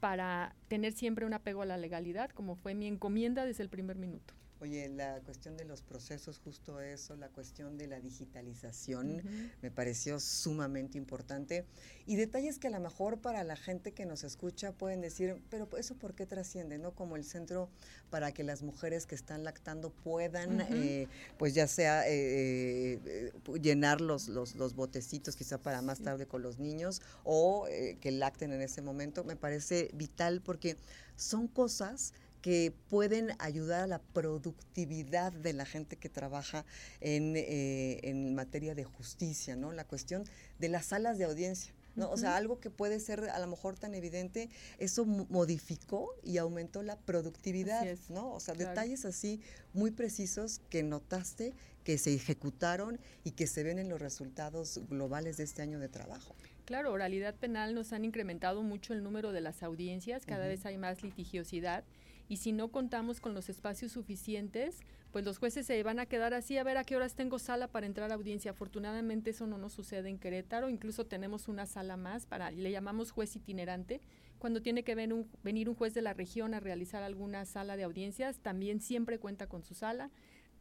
para 0.00 0.54
tener 0.68 0.92
siempre 0.92 1.26
un 1.26 1.34
apego 1.34 1.62
a 1.62 1.66
la 1.66 1.76
legalidad, 1.76 2.30
como 2.30 2.56
fue 2.56 2.74
mi 2.74 2.86
encomienda 2.86 3.44
desde 3.44 3.62
el 3.62 3.68
primer 3.68 3.96
minuto. 3.96 4.34
Oye, 4.60 4.88
la 4.88 5.20
cuestión 5.20 5.56
de 5.56 5.64
los 5.64 5.82
procesos, 5.82 6.38
justo 6.38 6.80
eso, 6.80 7.14
la 7.16 7.28
cuestión 7.28 7.78
de 7.78 7.86
la 7.86 8.00
digitalización, 8.00 9.22
me 9.62 9.70
pareció 9.70 10.18
sumamente 10.18 10.98
importante. 10.98 11.64
Y 12.06 12.16
detalles 12.16 12.58
que 12.58 12.68
a 12.68 12.70
lo 12.70 12.80
mejor 12.80 13.20
para 13.20 13.44
la 13.44 13.56
gente 13.56 13.92
que 13.92 14.04
nos 14.06 14.24
escucha 14.24 14.72
pueden 14.72 15.00
decir, 15.00 15.40
pero 15.50 15.68
eso 15.76 15.94
por 15.94 16.14
qué 16.14 16.26
trasciende, 16.26 16.78
¿no? 16.78 16.92
Como 16.92 17.16
el 17.16 17.24
centro 17.24 17.68
para 18.10 18.32
que 18.32 18.42
las 18.42 18.62
mujeres 18.62 19.06
que 19.06 19.14
están 19.14 19.44
lactando 19.44 19.90
puedan, 19.90 20.60
eh, 20.72 21.06
pues 21.38 21.54
ya 21.54 21.68
sea 21.68 22.08
eh, 22.08 22.98
eh, 23.04 23.32
llenar 23.60 24.00
los, 24.00 24.28
los, 24.28 24.56
los 24.56 24.74
botecitos 24.74 25.36
quizá 25.36 25.58
para 25.58 25.82
más 25.82 26.00
tarde 26.00 26.26
con 26.26 26.42
los 26.42 26.58
niños 26.58 27.00
o 27.24 27.66
eh, 27.68 27.96
que 28.00 28.10
lacten 28.10 28.52
en 28.52 28.62
ese 28.62 28.82
momento, 28.82 29.24
me 29.24 29.36
parece 29.36 29.90
vital 29.94 30.40
porque 30.42 30.76
son 31.16 31.48
cosas 31.48 32.12
que 32.42 32.72
pueden 32.88 33.32
ayudar 33.38 33.82
a 33.82 33.86
la 33.86 33.98
productividad 33.98 35.32
de 35.32 35.52
la 35.52 35.64
gente 35.66 35.96
que 35.96 36.08
trabaja 36.08 36.64
en, 37.00 37.34
eh, 37.36 38.00
en 38.02 38.34
materia 38.34 38.74
de 38.74 38.84
justicia, 38.84 39.56
¿no? 39.56 39.72
La 39.72 39.84
cuestión 39.84 40.24
de 40.58 40.68
las 40.68 40.86
salas 40.86 41.18
de 41.18 41.24
audiencia. 41.24 41.72
¿no? 41.96 42.10
O 42.12 42.16
sea, 42.16 42.36
algo 42.36 42.60
que 42.60 42.70
puede 42.70 43.00
ser 43.00 43.28
a 43.28 43.40
lo 43.40 43.48
mejor 43.48 43.76
tan 43.76 43.92
evidente, 43.92 44.48
eso 44.78 45.04
mo- 45.04 45.26
modificó 45.30 46.14
y 46.22 46.38
aumentó 46.38 46.84
la 46.84 46.96
productividad, 46.96 47.84
es, 47.88 48.08
¿no? 48.08 48.32
O 48.34 48.38
sea, 48.38 48.54
claro. 48.54 48.70
detalles 48.70 49.04
así 49.04 49.40
muy 49.74 49.90
precisos 49.90 50.60
que 50.70 50.84
notaste, 50.84 51.54
que 51.82 51.98
se 51.98 52.14
ejecutaron 52.14 53.00
y 53.24 53.32
que 53.32 53.48
se 53.48 53.64
ven 53.64 53.80
en 53.80 53.88
los 53.88 54.00
resultados 54.00 54.78
globales 54.88 55.38
de 55.38 55.42
este 55.42 55.60
año 55.62 55.80
de 55.80 55.88
trabajo. 55.88 56.36
Claro, 56.66 56.92
oralidad 56.92 57.34
penal 57.34 57.74
nos 57.74 57.92
han 57.92 58.04
incrementado 58.04 58.62
mucho 58.62 58.92
el 58.94 59.02
número 59.02 59.32
de 59.32 59.40
las 59.40 59.64
audiencias, 59.64 60.24
cada 60.24 60.46
vez 60.46 60.66
hay 60.66 60.78
más 60.78 61.02
litigiosidad 61.02 61.82
y 62.28 62.36
si 62.36 62.52
no 62.52 62.68
contamos 62.68 63.20
con 63.20 63.34
los 63.34 63.48
espacios 63.48 63.92
suficientes, 63.92 64.80
pues 65.10 65.24
los 65.24 65.38
jueces 65.38 65.66
se 65.66 65.82
van 65.82 65.98
a 65.98 66.06
quedar 66.06 66.34
así 66.34 66.58
a 66.58 66.62
ver 66.62 66.76
a 66.76 66.84
qué 66.84 66.94
horas 66.94 67.14
tengo 67.14 67.38
sala 67.38 67.68
para 67.68 67.86
entrar 67.86 68.12
a 68.12 68.14
audiencia. 68.14 68.50
Afortunadamente 68.50 69.30
eso 69.30 69.46
no 69.46 69.56
nos 69.56 69.72
sucede 69.72 70.10
en 70.10 70.18
Querétaro, 70.18 70.68
incluso 70.68 71.06
tenemos 71.06 71.48
una 71.48 71.66
sala 71.66 71.96
más 71.96 72.26
para 72.26 72.50
le 72.50 72.70
llamamos 72.70 73.10
juez 73.10 73.34
itinerante. 73.34 74.00
Cuando 74.38 74.62
tiene 74.62 74.84
que 74.84 74.94
un, 74.94 75.28
venir 75.42 75.68
un 75.68 75.74
juez 75.74 75.94
de 75.94 76.02
la 76.02 76.14
región 76.14 76.54
a 76.54 76.60
realizar 76.60 77.02
alguna 77.02 77.44
sala 77.44 77.76
de 77.76 77.82
audiencias, 77.84 78.38
también 78.38 78.80
siempre 78.80 79.18
cuenta 79.18 79.48
con 79.48 79.64
su 79.64 79.74
sala. 79.74 80.10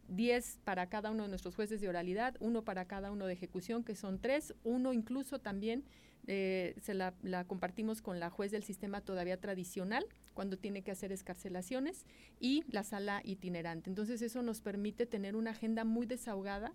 10 0.07 0.59
para 0.63 0.88
cada 0.88 1.11
uno 1.11 1.24
de 1.24 1.30
nuestros 1.30 1.55
jueces 1.55 1.82
de 1.82 1.89
oralidad, 1.89 2.36
uno 2.39 2.63
para 2.63 2.86
cada 2.86 3.11
uno 3.11 3.28
de 3.28 3.34
ejecución, 3.34 3.84
que 3.84 3.95
son 3.95 4.20
tres, 4.20 4.53
uno 4.63 4.93
incluso 4.93 5.39
también 5.39 5.84
eh, 6.27 6.76
se 6.81 6.94
la, 6.94 7.14
compartimos 7.45 8.02
con 8.02 8.19
la 8.19 8.30
juez 8.30 8.52
del 8.52 8.64
sistema 8.64 9.02
todavía 9.02 9.39
tradicional, 9.39 10.06
cuando 10.38 10.55
tiene 10.55 10.84
que 10.84 10.91
hacer 10.91 11.11
escarcelaciones, 11.11 12.05
y 12.39 12.64
la 12.69 12.84
sala 12.84 13.22
itinerante. 13.23 13.89
Entonces 13.89 14.22
eso 14.22 14.43
nos 14.43 14.61
permite 14.61 15.07
tener 15.07 15.35
una 15.35 15.49
agenda 15.49 15.84
muy 15.84 16.05
desahogada 16.05 16.73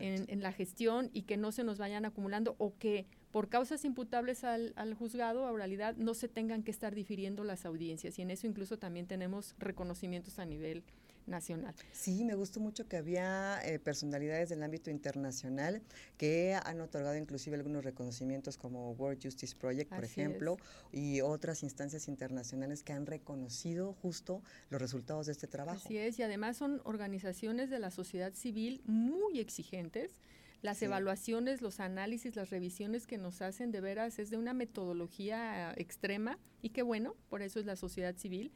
en, 0.00 0.24
en, 0.26 0.42
la 0.42 0.50
gestión 0.50 1.08
y 1.12 1.22
que 1.22 1.36
no 1.36 1.52
se 1.52 1.62
nos 1.62 1.78
vayan 1.78 2.04
acumulando 2.04 2.56
o 2.58 2.76
que 2.76 3.06
por 3.30 3.48
causas 3.48 3.84
imputables 3.84 4.42
al, 4.42 4.72
al, 4.74 4.94
juzgado 4.94 5.46
a 5.46 5.52
oralidad 5.52 5.94
no 5.94 6.14
se 6.14 6.26
tengan 6.26 6.64
que 6.64 6.72
estar 6.72 6.92
difiriendo 6.92 7.44
las 7.44 7.64
audiencias. 7.64 8.18
Y 8.18 8.22
en 8.22 8.32
eso 8.32 8.48
incluso 8.48 8.80
también 8.80 9.06
tenemos 9.06 9.54
reconocimientos 9.60 10.40
a 10.40 10.44
nivel 10.44 10.82
nacional. 11.28 11.74
Sí, 11.92 12.24
me 12.24 12.34
gustó 12.34 12.60
mucho 12.60 12.88
que 12.88 12.96
había 12.96 13.60
eh, 13.64 13.78
personalidades 13.78 14.48
del 14.48 14.62
ámbito 14.62 14.90
internacional 14.90 15.82
que 16.16 16.58
han 16.64 16.80
otorgado 16.80 17.16
inclusive 17.16 17.56
algunos 17.56 17.84
reconocimientos 17.84 18.56
como 18.56 18.92
World 18.92 19.22
Justice 19.22 19.54
Project, 19.56 19.90
por 19.90 20.04
Así 20.04 20.20
ejemplo, 20.20 20.56
es. 20.92 20.98
y 20.98 21.20
otras 21.20 21.62
instancias 21.62 22.08
internacionales 22.08 22.82
que 22.82 22.92
han 22.92 23.06
reconocido 23.06 23.92
justo 23.92 24.42
los 24.70 24.80
resultados 24.80 25.26
de 25.26 25.32
este 25.32 25.46
trabajo. 25.46 25.80
Así 25.84 25.96
es, 25.98 26.18
y 26.18 26.22
además 26.22 26.56
son 26.56 26.80
organizaciones 26.84 27.70
de 27.70 27.78
la 27.78 27.90
sociedad 27.90 28.32
civil 28.34 28.82
muy 28.86 29.38
exigentes. 29.38 30.20
Las 30.60 30.78
sí. 30.78 30.86
evaluaciones, 30.86 31.62
los 31.62 31.78
análisis, 31.78 32.34
las 32.34 32.50
revisiones 32.50 33.06
que 33.06 33.16
nos 33.16 33.42
hacen 33.42 33.70
de 33.70 33.80
veras 33.80 34.18
es 34.18 34.30
de 34.30 34.36
una 34.36 34.54
metodología 34.54 35.72
extrema 35.76 36.36
y 36.62 36.70
qué 36.70 36.82
bueno, 36.82 37.14
por 37.28 37.42
eso 37.42 37.60
es 37.60 37.66
la 37.66 37.76
sociedad 37.76 38.16
civil 38.16 38.50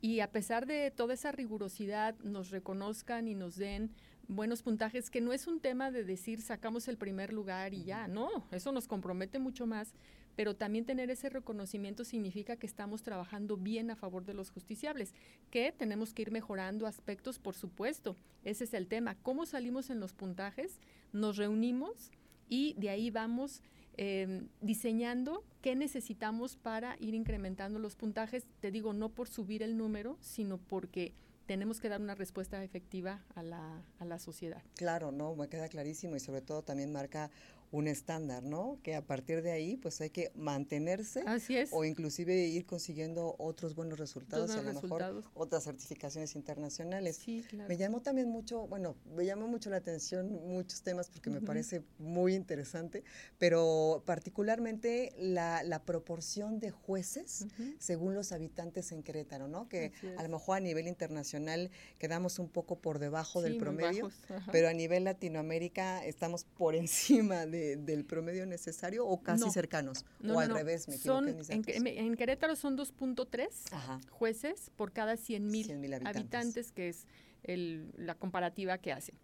y 0.00 0.20
a 0.20 0.30
pesar 0.30 0.66
de 0.66 0.90
toda 0.90 1.14
esa 1.14 1.32
rigurosidad 1.32 2.16
nos 2.20 2.50
reconozcan 2.50 3.28
y 3.28 3.34
nos 3.34 3.56
den 3.56 3.90
buenos 4.28 4.62
puntajes, 4.62 5.10
que 5.10 5.20
no 5.20 5.32
es 5.32 5.46
un 5.46 5.58
tema 5.58 5.90
de 5.90 6.04
decir 6.04 6.42
sacamos 6.42 6.86
el 6.86 6.98
primer 6.98 7.32
lugar 7.32 7.74
y 7.74 7.84
ya, 7.84 8.06
no, 8.08 8.46
eso 8.52 8.72
nos 8.72 8.86
compromete 8.86 9.38
mucho 9.38 9.66
más, 9.66 9.94
pero 10.36 10.54
también 10.54 10.84
tener 10.84 11.10
ese 11.10 11.30
reconocimiento 11.30 12.04
significa 12.04 12.56
que 12.56 12.66
estamos 12.66 13.02
trabajando 13.02 13.56
bien 13.56 13.90
a 13.90 13.96
favor 13.96 14.24
de 14.24 14.34
los 14.34 14.50
justiciables, 14.50 15.14
que 15.50 15.72
tenemos 15.72 16.12
que 16.12 16.22
ir 16.22 16.30
mejorando 16.30 16.86
aspectos, 16.86 17.38
por 17.38 17.54
supuesto, 17.56 18.14
ese 18.44 18.64
es 18.64 18.74
el 18.74 18.86
tema, 18.86 19.16
cómo 19.22 19.46
salimos 19.46 19.90
en 19.90 19.98
los 19.98 20.12
puntajes, 20.12 20.78
nos 21.12 21.38
reunimos 21.38 22.12
y 22.48 22.74
de 22.74 22.90
ahí 22.90 23.10
vamos 23.10 23.62
eh, 23.98 24.46
diseñando 24.60 25.44
qué 25.60 25.76
necesitamos 25.76 26.56
para 26.56 26.96
ir 27.00 27.14
incrementando 27.14 27.78
los 27.78 27.96
puntajes, 27.96 28.44
te 28.60 28.70
digo, 28.70 28.92
no 28.92 29.10
por 29.10 29.28
subir 29.28 29.62
el 29.62 29.76
número, 29.76 30.16
sino 30.20 30.56
porque 30.56 31.12
tenemos 31.46 31.80
que 31.80 31.88
dar 31.88 32.00
una 32.00 32.14
respuesta 32.14 32.62
efectiva 32.62 33.24
a 33.34 33.42
la, 33.42 33.82
a 33.98 34.04
la 34.04 34.18
sociedad. 34.18 34.62
Claro, 34.76 35.10
no, 35.10 35.34
me 35.34 35.48
queda 35.48 35.68
clarísimo 35.68 36.14
y 36.14 36.20
sobre 36.20 36.42
todo 36.42 36.62
también 36.62 36.92
marca 36.92 37.30
un 37.70 37.86
estándar, 37.86 38.42
¿no? 38.42 38.78
Que 38.82 38.94
a 38.94 39.02
partir 39.02 39.42
de 39.42 39.52
ahí, 39.52 39.76
pues 39.76 40.00
hay 40.00 40.10
que 40.10 40.32
mantenerse. 40.34 41.22
Así 41.26 41.56
es. 41.56 41.70
O 41.72 41.84
inclusive 41.84 42.34
ir 42.46 42.64
consiguiendo 42.64 43.36
otros 43.38 43.74
buenos 43.74 43.98
resultados, 43.98 44.54
y 44.54 44.58
a 44.58 44.62
lo 44.62 44.80
mejor 44.80 45.24
otras 45.34 45.64
certificaciones 45.64 46.34
internacionales. 46.34 47.16
Sí, 47.16 47.44
claro. 47.48 47.68
Me 47.68 47.76
llamó 47.76 48.00
también 48.00 48.28
mucho, 48.28 48.66
bueno, 48.66 48.96
me 49.14 49.24
llamó 49.26 49.48
mucho 49.48 49.70
la 49.70 49.76
atención 49.76 50.30
muchos 50.46 50.82
temas 50.82 51.10
porque 51.10 51.30
uh 51.30 51.34
-huh. 51.34 51.40
me 51.40 51.46
parece 51.46 51.82
muy 51.98 52.34
interesante, 52.34 53.04
pero 53.38 54.02
particularmente 54.06 55.12
la, 55.18 55.62
la 55.62 55.84
proporción 55.84 56.60
de 56.60 56.70
jueces 56.70 57.42
uh 57.42 57.62
-huh. 57.62 57.76
según 57.78 58.14
los 58.14 58.32
habitantes 58.32 58.92
en 58.92 59.02
Querétaro, 59.02 59.48
¿no? 59.48 59.68
Que 59.68 59.92
a 60.16 60.22
lo 60.22 60.28
mejor 60.28 60.56
a 60.56 60.60
nivel 60.60 60.88
internacional 60.88 61.70
quedamos 61.98 62.38
un 62.38 62.48
poco 62.48 62.76
por 62.76 62.98
debajo 62.98 63.40
sí, 63.40 63.48
del 63.48 63.58
promedio, 63.58 64.10
pero 64.52 64.68
a 64.68 64.72
nivel 64.72 65.04
Latinoamérica 65.04 66.04
estamos 66.04 66.44
por 66.44 66.74
encima 66.88 67.46
de 67.46 67.57
de, 67.58 67.76
del 67.76 68.04
promedio 68.04 68.46
necesario 68.46 69.06
o 69.06 69.22
casi 69.22 69.44
no. 69.44 69.50
cercanos? 69.50 70.04
No, 70.20 70.32
o 70.32 70.34
no, 70.34 70.40
al 70.40 70.50
revés, 70.50 70.88
me 70.88 70.96
son, 70.96 71.28
en, 71.28 71.62
en, 71.86 72.14
Querétaro 72.16 72.56
son 72.56 72.76
2.3 72.76 74.10
jueces 74.10 74.70
por 74.76 74.92
cada 74.92 75.16
100 75.16 75.46
mil 75.46 75.70
habitantes. 75.70 76.16
habitantes, 76.16 76.72
que 76.72 76.88
es 76.88 77.06
el, 77.42 77.92
la 77.96 78.14
comparativa 78.14 78.78
que 78.78 78.92
hacen. 78.92 79.16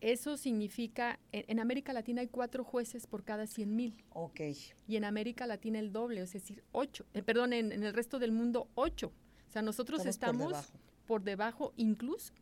Eso 0.00 0.36
significa, 0.36 1.20
en, 1.30 1.44
en, 1.46 1.60
América 1.60 1.92
Latina 1.92 2.22
hay 2.22 2.26
cuatro 2.26 2.64
jueces 2.64 3.06
por 3.06 3.22
cada 3.22 3.46
100 3.46 3.76
mil. 3.76 4.04
Ok. 4.10 4.40
Y 4.88 4.96
en 4.96 5.04
América 5.04 5.46
Latina 5.46 5.78
el 5.78 5.92
doble, 5.92 6.22
es 6.22 6.32
decir, 6.32 6.64
ocho. 6.72 7.06
Eh, 7.14 7.22
perdón, 7.22 7.52
en, 7.52 7.70
en, 7.70 7.84
el 7.84 7.94
resto 7.94 8.18
del 8.18 8.32
mundo, 8.32 8.68
ocho. 8.74 9.12
O 9.48 9.52
sea, 9.52 9.62
nosotros 9.62 10.04
estamos, 10.04 10.52
estamos 10.52 10.72
por, 11.06 11.22
debajo. 11.22 11.68
por 11.68 11.68
debajo, 11.68 11.72
incluso 11.76 12.32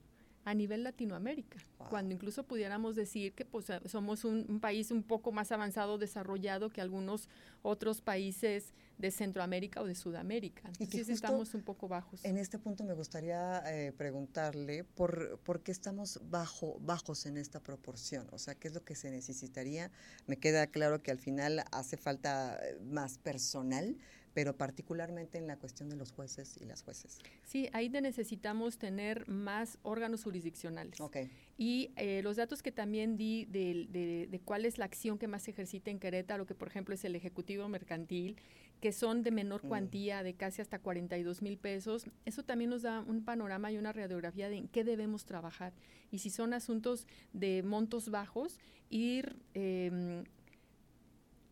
a 0.44 0.54
nivel 0.54 0.84
Latinoamérica, 0.84 1.58
wow. 1.78 1.88
cuando 1.88 2.14
incluso 2.14 2.44
pudiéramos 2.44 2.96
decir 2.96 3.32
que 3.34 3.44
pues, 3.44 3.66
somos 3.86 4.24
un, 4.24 4.46
un, 4.48 4.60
país 4.60 4.90
un 4.90 5.02
poco 5.02 5.32
más 5.32 5.52
avanzado, 5.52 5.98
desarrollado 5.98 6.70
que 6.70 6.80
algunos 6.80 7.28
otros 7.62 8.00
países 8.00 8.72
de 9.00 9.10
Centroamérica 9.10 9.80
o 9.80 9.86
de 9.86 9.94
Sudamérica. 9.94 10.68
Entonces 10.78 11.08
y 11.08 11.12
estamos 11.12 11.54
un 11.54 11.62
poco 11.62 11.88
bajos. 11.88 12.24
En 12.24 12.36
este 12.36 12.58
punto 12.58 12.84
me 12.84 12.94
gustaría 12.94 13.62
eh, 13.66 13.92
preguntarle 13.92 14.84
por, 14.84 15.38
por 15.40 15.62
qué 15.62 15.72
estamos 15.72 16.20
bajo, 16.30 16.78
bajos 16.80 17.26
en 17.26 17.36
esta 17.38 17.60
proporción, 17.60 18.28
o 18.30 18.38
sea, 18.38 18.54
qué 18.54 18.68
es 18.68 18.74
lo 18.74 18.84
que 18.84 18.94
se 18.94 19.10
necesitaría. 19.10 19.90
Me 20.26 20.36
queda 20.36 20.66
claro 20.66 21.02
que 21.02 21.10
al 21.10 21.18
final 21.18 21.64
hace 21.72 21.96
falta 21.96 22.58
eh, 22.62 22.78
más 22.82 23.18
personal, 23.18 23.96
pero 24.34 24.56
particularmente 24.56 25.38
en 25.38 25.46
la 25.46 25.56
cuestión 25.56 25.88
de 25.88 25.96
los 25.96 26.12
jueces 26.12 26.56
y 26.60 26.64
las 26.64 26.82
jueces. 26.82 27.18
Sí, 27.44 27.68
ahí 27.72 27.88
necesitamos 27.88 28.78
tener 28.78 29.28
más 29.28 29.78
órganos 29.82 30.22
jurisdiccionales. 30.22 31.00
Okay. 31.00 31.30
Y 31.58 31.90
eh, 31.96 32.22
los 32.22 32.36
datos 32.36 32.62
que 32.62 32.72
también 32.72 33.16
di 33.16 33.44
de, 33.46 33.86
de, 33.90 34.28
de, 34.30 34.40
cuál 34.40 34.64
es 34.64 34.78
la 34.78 34.84
acción 34.84 35.18
que 35.18 35.26
más 35.26 35.42
se 35.42 35.50
ejercita 35.50 35.90
en 35.90 35.98
Querétaro, 35.98 36.46
que 36.46 36.54
por 36.54 36.68
ejemplo 36.68 36.94
es 36.94 37.04
el 37.04 37.16
Ejecutivo 37.16 37.68
Mercantil, 37.68 38.36
que 38.80 38.92
son 38.92 39.22
de 39.22 39.30
menor 39.30 39.60
cuantía, 39.62 40.20
mm. 40.20 40.24
de 40.24 40.34
casi 40.34 40.62
hasta 40.62 40.78
42 40.78 41.42
mil 41.42 41.58
pesos, 41.58 42.06
eso 42.24 42.44
también 42.44 42.70
nos 42.70 42.82
da 42.82 43.00
un 43.00 43.24
panorama 43.24 43.70
y 43.70 43.76
una 43.76 43.92
radiografía 43.92 44.48
de 44.48 44.56
en 44.56 44.68
qué 44.68 44.84
debemos 44.84 45.24
trabajar. 45.24 45.74
Y 46.10 46.18
si 46.18 46.30
son 46.30 46.54
asuntos 46.54 47.06
de 47.32 47.62
montos 47.62 48.10
bajos, 48.10 48.58
ir 48.88 49.36
eh, 49.54 50.24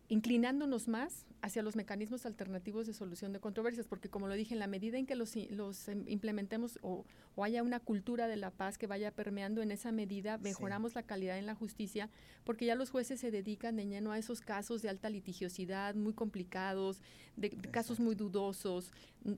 inclinándonos 0.09 0.87
más 0.87 1.27
hacia 1.41 1.61
los 1.61 1.75
mecanismos 1.75 2.25
alternativos 2.25 2.87
de 2.87 2.93
solución 2.93 3.31
de 3.31 3.39
controversias, 3.39 3.87
porque 3.87 4.09
como 4.09 4.27
lo 4.27 4.33
dije, 4.33 4.53
en 4.53 4.59
la 4.59 4.67
medida 4.67 4.97
en 4.97 5.05
que 5.05 5.15
los, 5.15 5.35
los 5.51 5.87
implementemos 6.07 6.79
o, 6.81 7.05
o, 7.35 7.43
haya 7.43 7.63
una 7.63 7.79
cultura 7.79 8.27
de 8.27 8.35
la 8.35 8.49
paz 8.49 8.77
que 8.77 8.87
vaya 8.87 9.11
permeando, 9.11 9.61
en 9.61 9.71
esa 9.71 9.91
medida 9.91 10.37
mejoramos 10.39 10.91
sí. 10.91 10.95
la 10.95 11.03
calidad 11.03 11.37
en 11.37 11.45
la 11.45 11.55
justicia, 11.55 12.09
porque 12.43 12.65
ya 12.65 12.75
los 12.75 12.89
jueces 12.89 13.19
se 13.19 13.31
dedican 13.31 13.77
de 13.77 13.85
lleno 13.85 14.11
a 14.11 14.17
esos 14.17 14.41
casos 14.41 14.81
de 14.81 14.89
alta 14.89 15.09
litigiosidad, 15.09 15.95
muy 15.95 16.13
complicados, 16.13 17.01
de, 17.37 17.49
de 17.49 17.71
casos 17.71 17.99
muy 17.99 18.15
dudosos. 18.15 18.91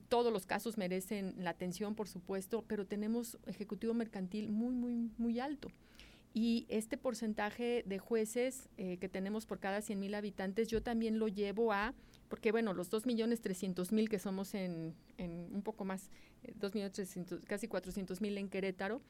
Todos 0.08 0.32
los 0.32 0.46
casos 0.46 0.78
merecen 0.78 1.34
la 1.38 1.50
atención, 1.50 1.94
por 1.94 2.08
supuesto, 2.08 2.64
pero 2.66 2.86
tenemos 2.86 3.38
ejecutivo 3.46 3.94
mercantil 3.94 4.48
muy, 4.48 4.74
muy, 4.74 5.10
muy 5.18 5.38
alto 5.38 5.70
y 6.34 6.66
este 6.68 6.96
porcentaje 6.96 7.84
de 7.86 7.98
jueces 7.98 8.68
eh, 8.78 8.96
que 8.98 9.08
tenemos 9.08 9.46
por 9.46 9.58
cada 9.58 9.82
100 9.82 10.00
mil 10.00 10.14
habitantes, 10.14 10.68
yo 10.68 10.82
también 10.82 11.18
lo 11.18 11.28
llevo 11.28 11.72
a, 11.72 11.94
porque 12.28 12.52
bueno, 12.52 12.72
los 12.72 12.88
2 12.90 13.06
millones 13.06 13.40
300 13.40 13.92
mil 13.92 14.08
que 14.08 14.18
somos 14.18 14.54
en, 14.54 14.94
en, 15.18 15.48
un 15.52 15.62
poco 15.62 15.84
más, 15.84 16.10
eh, 16.42 16.52
2 16.56 16.74
millones 16.74 16.92
300, 16.92 17.40
casi 17.46 17.68
400 17.68 18.20
mil 18.20 18.38
en 18.38 18.48
Querétaro, 18.48 19.02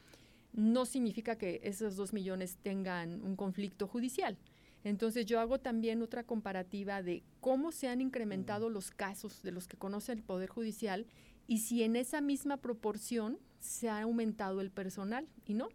no 0.53 0.85
significa 0.85 1.37
que 1.37 1.61
esos 1.63 1.97
2 1.97 2.13
millones 2.13 2.59
tengan 2.63 3.23
un 3.23 3.37
conflicto 3.37 3.87
judicial. 3.87 4.37
Entonces 4.85 5.27
yo 5.27 5.41
hago 5.41 5.61
también 5.61 6.03
otra 6.03 6.25
comparativa 6.25 7.03
de 7.03 7.23
cómo 7.41 7.73
se 7.73 7.89
han 7.89 8.01
incrementado 8.01 8.69
mm. 8.69 8.73
los 8.73 8.91
casos 8.91 9.43
de 9.43 9.53
los 9.53 9.69
que 9.69 9.77
conoce 9.77 10.13
el 10.13 10.23
Poder 10.23 10.49
Judicial 10.49 11.07
y 11.47 11.59
si 11.59 11.83
en 11.83 11.97
esa 11.97 12.21
misma 12.21 12.57
proporción 12.57 13.39
se 13.61 13.89
ha 13.89 14.03
aumentado 14.03 14.61
el 14.61 14.71
personal 14.71 15.29
y 15.47 15.55
no. 15.55 15.69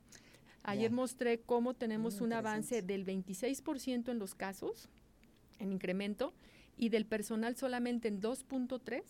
Ayer 0.67 0.89
yeah. 0.89 0.95
mostré 0.95 1.39
cómo 1.39 1.75
tenemos 1.75 2.19
un 2.19 2.33
avance 2.33 2.81
del 2.81 3.05
26% 3.05 4.11
en 4.11 4.19
los 4.19 4.35
casos, 4.35 4.89
en 5.59 5.71
incremento, 5.71 6.33
y 6.75 6.89
del 6.89 7.05
personal 7.05 7.55
solamente 7.55 8.09
en 8.09 8.21
2.3 8.21 9.01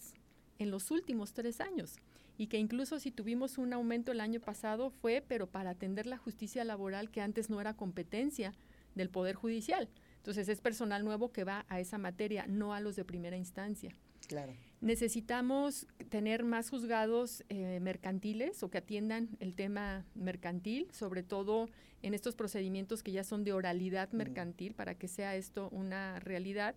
en 0.59 0.69
los 0.69 0.91
últimos 0.91 1.33
tres 1.33 1.59
años. 1.59 1.95
Y 2.37 2.45
que 2.45 2.59
incluso 2.59 2.99
si 2.99 3.09
tuvimos 3.09 3.57
un 3.57 3.73
aumento 3.73 4.11
el 4.11 4.21
año 4.21 4.39
pasado 4.39 4.91
fue, 4.91 5.23
pero 5.27 5.47
para 5.47 5.71
atender 5.71 6.05
la 6.05 6.19
justicia 6.19 6.63
laboral 6.63 7.09
que 7.09 7.21
antes 7.21 7.49
no 7.49 7.59
era 7.59 7.73
competencia 7.75 8.53
del 8.93 9.09
Poder 9.09 9.35
Judicial. 9.35 9.89
Entonces 10.17 10.47
es 10.49 10.61
personal 10.61 11.03
nuevo 11.03 11.31
que 11.31 11.43
va 11.43 11.65
a 11.69 11.79
esa 11.79 11.97
materia, 11.97 12.45
no 12.47 12.75
a 12.75 12.81
los 12.81 12.95
de 12.95 13.03
primera 13.03 13.35
instancia. 13.35 13.95
Claro. 14.27 14.53
Necesitamos 14.79 15.87
tener 16.09 16.43
más 16.43 16.69
juzgados 16.69 17.43
eh, 17.49 17.79
mercantiles 17.81 18.61
o 18.61 18.69
que 18.69 18.77
atiendan 18.77 19.29
el 19.39 19.55
tema 19.55 20.05
mercantil, 20.13 20.87
sobre 20.91 21.23
todo 21.23 21.67
en 22.03 22.13
estos 22.13 22.35
procedimientos 22.35 23.01
que 23.01 23.11
ya 23.11 23.23
son 23.23 23.43
de 23.43 23.53
oralidad 23.53 24.11
mercantil, 24.11 24.75
para 24.75 24.93
que 24.93 25.07
sea 25.07 25.35
esto 25.35 25.69
una 25.71 26.19
realidad. 26.19 26.75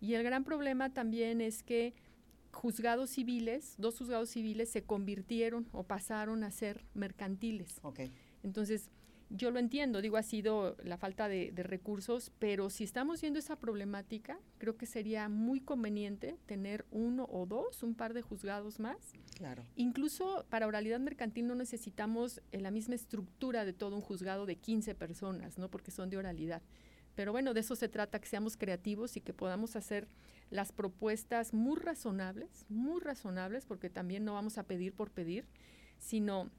Y 0.00 0.14
el 0.14 0.22
gran 0.22 0.44
problema 0.44 0.94
también 0.94 1.42
es 1.42 1.62
que 1.62 1.94
juzgados 2.52 3.10
civiles, 3.10 3.74
dos 3.78 3.98
juzgados 3.98 4.30
civiles 4.30 4.70
se 4.70 4.82
convirtieron 4.82 5.68
o 5.72 5.84
pasaron 5.84 6.44
a 6.44 6.50
ser 6.50 6.84
mercantiles. 6.94 7.80
Entonces, 8.42 8.90
yo 9.34 9.50
lo 9.50 9.58
entiendo, 9.58 10.02
digo, 10.02 10.16
ha 10.16 10.22
sido 10.22 10.76
la 10.84 10.98
falta 10.98 11.26
de, 11.28 11.52
recursos, 11.56 12.30
pero 12.38 12.70
si 12.70 12.84
estamos 12.84 13.20
viendo 13.20 13.38
esa 13.38 13.56
problemática, 13.56 14.38
creo 14.58 14.76
que 14.76 14.86
sería 14.86 15.28
muy 15.28 15.60
conveniente 15.60 16.36
tener 16.46 16.84
uno 16.90 17.26
o 17.30 17.46
dos, 17.46 17.82
un 17.82 17.94
par 17.94 18.12
de 18.12 18.22
juzgados 18.22 18.78
más. 18.78 19.12
Claro. 19.36 19.64
Incluso 19.76 20.44
para 20.50 20.66
oralidad 20.66 21.00
mercantil 21.00 21.46
no 21.46 21.54
necesitamos 21.54 22.42
la 22.52 22.70
misma 22.70 22.94
estructura 22.94 23.64
de 23.64 23.72
todo 23.72 23.96
un 23.96 24.02
juzgado 24.02 24.44
de 24.44 24.56
15 24.56 24.94
personas, 24.94 25.56
¿no? 25.56 25.70
Porque 25.70 25.90
son 25.90 26.10
de 26.10 26.18
oralidad. 26.18 26.62
Pero 27.14 27.32
bueno, 27.32 27.54
de 27.54 27.60
eso 27.60 27.76
se 27.76 27.88
trata, 27.88 28.20
que 28.20 28.28
seamos 28.28 28.56
creativos 28.56 29.16
y 29.16 29.20
que 29.20 29.32
podamos 29.32 29.76
hacer 29.76 30.08
las 30.50 30.72
propuestas 30.72 31.52
muy 31.54 31.78
razonables, 31.78 32.66
muy 32.68 33.00
razonables, 33.00 33.66
porque 33.66 33.90
también 33.90 34.24
no 34.24 34.34
vamos 34.34 34.58
a 34.58 34.64
pedir 34.64 34.94
por 34.94 35.10
pedir, 35.10 35.46
sino 35.98 36.50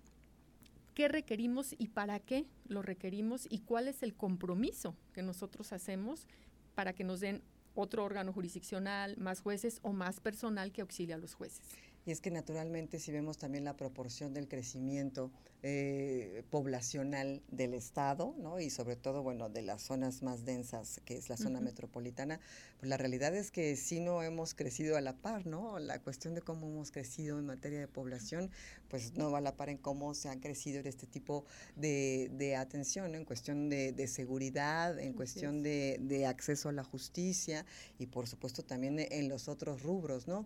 qué 0.93 1.07
requerimos 1.07 1.75
y 1.77 1.89
para 1.89 2.19
qué 2.19 2.45
lo 2.65 2.81
requerimos 2.81 3.47
y 3.49 3.59
cuál 3.59 3.87
es 3.87 4.03
el 4.03 4.15
compromiso 4.15 4.95
que 5.13 5.23
nosotros 5.23 5.73
hacemos 5.73 6.27
para 6.75 6.93
que 6.93 7.03
nos 7.03 7.19
den 7.19 7.41
otro 7.75 8.03
órgano 8.03 8.33
jurisdiccional, 8.33 9.17
más 9.17 9.41
jueces 9.41 9.79
o 9.81 9.93
más 9.93 10.19
personal 10.19 10.71
que 10.71 10.81
auxilia 10.81 11.15
a 11.15 11.17
los 11.17 11.33
jueces. 11.33 11.65
Y 12.05 12.11
es 12.11 12.21
que 12.21 12.31
naturalmente 12.31 12.99
si 12.99 13.11
vemos 13.11 13.37
también 13.37 13.63
la 13.63 13.77
proporción 13.77 14.33
del 14.33 14.47
crecimiento 14.47 15.31
eh, 15.65 16.43
poblacional 16.49 17.41
del 17.49 17.73
Estado, 17.73 18.35
¿no? 18.37 18.59
Y 18.59 18.69
sobre 18.69 18.97
todo, 18.97 19.23
bueno, 19.23 19.49
de 19.49 19.61
las 19.61 19.81
zonas 19.81 20.21
más 20.21 20.43
densas, 20.43 20.99
que 21.05 21.15
es 21.15 21.29
la 21.29 21.37
zona 21.37 21.61
metropolitana, 21.61 22.41
pues 22.79 22.89
la 22.89 22.97
realidad 22.97 23.33
es 23.33 23.49
que 23.49 23.77
sí 23.77 24.01
no 24.01 24.23
hemos 24.23 24.55
crecido 24.55 24.97
a 24.97 25.01
la 25.01 25.15
par, 25.15 25.47
¿no? 25.47 25.79
La 25.79 25.99
cuestión 25.99 26.35
de 26.35 26.41
cómo 26.41 26.67
hemos 26.67 26.91
crecido 26.91 27.39
en 27.39 27.45
materia 27.45 27.79
de 27.79 27.87
población, 27.87 28.51
pues 28.89 29.13
no 29.13 29.31
va 29.31 29.37
a 29.37 29.41
la 29.41 29.55
par 29.55 29.69
en 29.69 29.77
cómo 29.77 30.13
se 30.15 30.27
han 30.27 30.41
crecido 30.41 30.81
en 30.81 30.87
este 30.87 31.07
tipo 31.07 31.45
de, 31.77 32.57
atención, 32.59 33.15
en 33.15 33.23
cuestión 33.23 33.69
de, 33.69 34.07
seguridad, 34.07 34.99
en 34.99 35.13
cuestión 35.13 35.63
de, 35.63 35.97
de, 36.01 36.25
acceso 36.25 36.67
a 36.67 36.73
la 36.73 36.83
justicia 36.83 37.65
y 37.97 38.07
por 38.07 38.27
supuesto 38.27 38.63
también 38.63 38.99
en 38.99 39.29
los 39.29 39.47
otros 39.47 39.81
rubros, 39.81 40.27
¿no? 40.27 40.45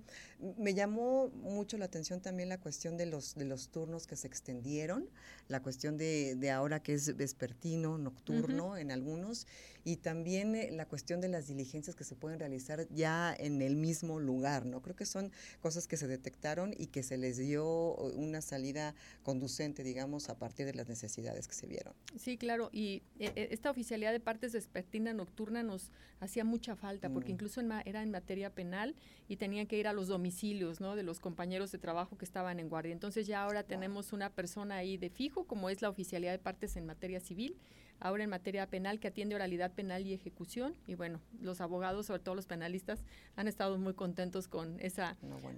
Me 0.59 0.75
llamó 0.75 1.29
mucho 1.29 1.79
la 1.79 1.85
atención 1.85 2.21
también 2.21 2.49
la 2.49 2.59
cuestión 2.59 2.97
de 2.97 3.07
los, 3.07 3.33
de 3.33 3.45
los 3.45 3.69
turnos 3.69 4.05
que 4.05 4.15
se 4.15 4.27
extendieron 4.27 5.06
la 5.47 5.61
cuestión 5.61 5.97
de, 5.97 6.35
de 6.35 6.51
ahora 6.51 6.81
que 6.81 6.93
es 6.93 7.15
vespertino, 7.15 7.97
nocturno 7.97 8.77
en 8.77 8.91
algunos, 8.91 9.47
y 9.87 9.95
también 9.95 10.53
eh, 10.53 10.69
la 10.71 10.85
cuestión 10.85 11.21
de 11.21 11.29
las 11.29 11.47
diligencias 11.47 11.95
que 11.95 12.03
se 12.03 12.13
pueden 12.13 12.39
realizar 12.39 12.89
ya 12.89 13.33
en 13.33 13.61
el 13.61 13.77
mismo 13.77 14.19
lugar, 14.19 14.65
¿no? 14.65 14.81
Creo 14.81 14.97
que 14.97 15.05
son 15.05 15.31
cosas 15.61 15.87
que 15.87 15.95
se 15.95 16.07
detectaron 16.07 16.73
y 16.77 16.87
que 16.87 17.03
se 17.03 17.17
les 17.17 17.37
dio 17.37 17.95
una 17.95 18.41
salida 18.41 18.95
conducente, 19.23 19.83
digamos, 19.83 20.27
a 20.27 20.37
partir 20.37 20.65
de 20.65 20.73
las 20.73 20.89
necesidades 20.89 21.47
que 21.47 21.53
se 21.53 21.67
vieron. 21.67 21.93
Sí, 22.17 22.37
claro, 22.37 22.69
y 22.73 23.01
eh, 23.17 23.31
eh, 23.37 23.47
esta 23.51 23.71
oficialidad 23.71 24.11
de 24.11 24.19
partes 24.19 24.51
vespertina 24.51 25.13
nocturna 25.13 25.63
nos 25.63 25.93
hacía 26.19 26.43
mucha 26.43 26.75
falta, 26.75 27.09
porque 27.09 27.31
mm. 27.31 27.35
incluso 27.35 27.61
era 27.85 28.03
en 28.03 28.11
materia 28.11 28.53
penal 28.53 28.93
y 29.29 29.37
tenían 29.37 29.67
que 29.67 29.77
ir 29.77 29.87
a 29.87 29.93
los 29.93 30.09
domicilios, 30.09 30.81
¿no? 30.81 30.97
De 30.97 31.03
los 31.03 31.21
compañeros 31.21 31.71
de 31.71 31.77
trabajo 31.77 32.17
que 32.17 32.25
estaban 32.25 32.59
en 32.59 32.67
guardia. 32.67 32.91
Entonces 32.91 33.25
ya 33.25 33.41
ahora 33.41 33.63
tenemos 33.63 34.11
una 34.11 34.31
persona 34.31 34.75
ahí 34.75 34.96
de 34.99 35.09
fijo, 35.09 35.45
como 35.45 35.69
es 35.69 35.81
la 35.81 35.89
oficialidad 35.89 36.31
de 36.31 36.39
partes 36.39 36.75
en 36.75 36.85
materia 36.85 37.19
civil, 37.19 37.55
ahora 37.99 38.23
en 38.23 38.29
materia 38.29 38.69
penal 38.69 38.99
que 38.99 39.07
atiende 39.07 39.35
oralidad 39.35 39.71
penal 39.73 40.05
y 40.05 40.13
ejecución. 40.13 40.75
Y 40.87 40.95
bueno, 40.95 41.19
los 41.41 41.61
abogados, 41.61 42.07
sobre 42.07 42.21
todo 42.21 42.35
los 42.35 42.45
penalistas, 42.45 43.03
han 43.35 43.47
estado 43.47 43.77
muy 43.77 43.93
contentos 43.93 44.47
con 44.47 44.79
esa 44.79 45.17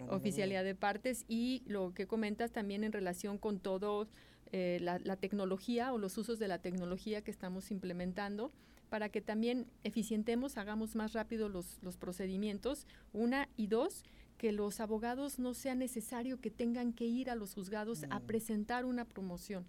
oficialidad 0.09 0.63
de 0.63 0.75
partes. 0.75 1.25
Y 1.27 1.63
lo 1.65 1.93
que 1.93 2.07
comentas 2.07 2.51
también 2.51 2.83
en 2.83 2.91
relación 2.91 3.37
con 3.37 3.59
todo 3.59 4.07
eh, 4.51 4.79
la, 4.81 5.15
tecnología 5.17 5.93
o 5.93 5.97
los 5.97 6.17
usos 6.17 6.39
de 6.39 6.47
la 6.47 6.59
tecnología 6.59 7.21
que 7.21 7.31
estamos 7.31 7.71
implementando 7.71 8.51
para 8.89 9.09
que 9.09 9.21
también 9.21 9.67
eficientemos, 9.83 10.57
hagamos 10.57 10.95
más 10.95 11.13
rápido 11.13 11.49
los, 11.49 11.77
los 11.83 11.97
procedimientos, 11.97 12.87
una 13.13 13.47
y 13.55 13.67
dos, 13.67 14.03
que 14.39 14.53
los 14.53 14.79
abogados 14.79 15.37
no 15.37 15.53
sea 15.53 15.75
necesario 15.75 16.39
que 16.39 16.49
tengan 16.49 16.93
que 16.93 17.03
ir 17.05 17.29
a 17.29 17.35
los 17.35 17.53
juzgados 17.53 18.05
a 18.09 18.19
mm. 18.19 18.25
presentar 18.25 18.85
una 18.85 19.03
promoción. 19.03 19.65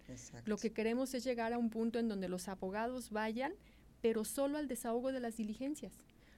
Lo 0.46 0.58
que 0.58 0.70
queremos 0.72 1.12
es 1.12 1.24
llegar 1.24 1.52
a 1.52 1.58
un 1.58 1.70
punto 1.70 1.98
en 1.98 2.08
donde 2.08 2.28
los 2.28 2.46
abogados 2.46 3.10
vayan, 3.10 3.52
pero 4.00 4.24
solo 4.24 4.58
al 4.58 4.68
desahogo 4.68 5.10
de 5.10 5.18
las 5.18 5.36
diligencias. 5.36 5.92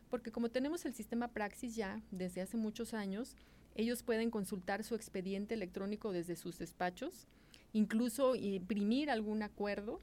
Porque 0.08 0.32
como 0.32 0.48
tenemos 0.48 0.86
el 0.86 0.94
sistema 0.94 1.28
Praxis 1.28 1.76
ya 1.76 2.00
desde 2.10 2.40
hace 2.40 2.56
muchos 2.56 2.94
años, 2.94 3.36
ellos 3.74 4.02
pueden 4.02 4.30
consultar 4.30 4.82
su 4.82 4.94
expediente 4.94 5.52
electrónico 5.52 6.10
desde 6.10 6.34
sus 6.34 6.58
despachos, 6.58 7.26
incluso 7.74 8.34
imprimir 8.34 9.10
algún 9.10 9.42
acuerdo 9.42 10.00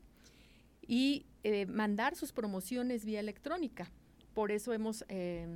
y 0.88 1.26
eh, 1.44 1.66
mandar 1.66 2.16
sus 2.16 2.32
promociones 2.32 3.06
vía 3.06 3.22
electrónica. 3.22 3.92
Por 4.36 4.52
eso 4.52 4.72
hemos 4.72 5.04
eh, 5.10 5.48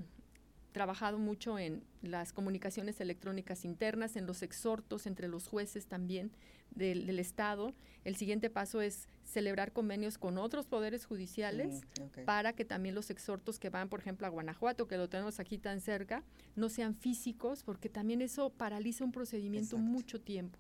trabajado 0.74 1.18
mucho 1.18 1.58
en 1.58 1.84
las 2.02 2.34
comunicaciones 2.34 3.00
electrónicas 3.00 3.64
internas, 3.64 4.18
en 4.18 4.26
los 4.26 4.41
exhortos 4.44 5.06
entre 5.06 5.30
los 5.30 5.48
jueces 5.48 5.88
también 5.88 6.32
del, 6.72 7.20
Estado. 7.20 7.74
El 8.04 8.16
siguiente 8.16 8.50
paso 8.50 8.82
es 8.82 9.08
celebrar 9.24 9.72
convenios 9.72 10.18
con 10.18 10.38
otros 10.38 10.66
poderes 10.66 11.06
judiciales 11.06 11.82
mm, 12.00 12.26
para 12.26 12.54
que 12.54 12.66
también 12.66 12.95
los 12.95 13.10
exhortos 13.10 13.60
que 13.60 13.70
van, 13.70 13.88
por 13.88 14.02
ejemplo, 14.02 14.28
a 14.28 14.30
Guanajuato, 14.30 14.88
que 14.88 14.98
lo 14.98 15.08
tenemos 15.08 15.40
aquí 15.40 15.58
tan 15.58 15.80
cerca, 15.80 16.24
no 16.56 16.70
sean 16.70 16.95
físicos, 16.95 17.64
porque 17.64 17.88
también 17.88 18.22
eso 18.22 18.50
paraliza 18.50 19.06
un 19.06 19.12
procedimiento 19.12 19.78
mucho 19.78 20.20
tiempo. 20.20 20.60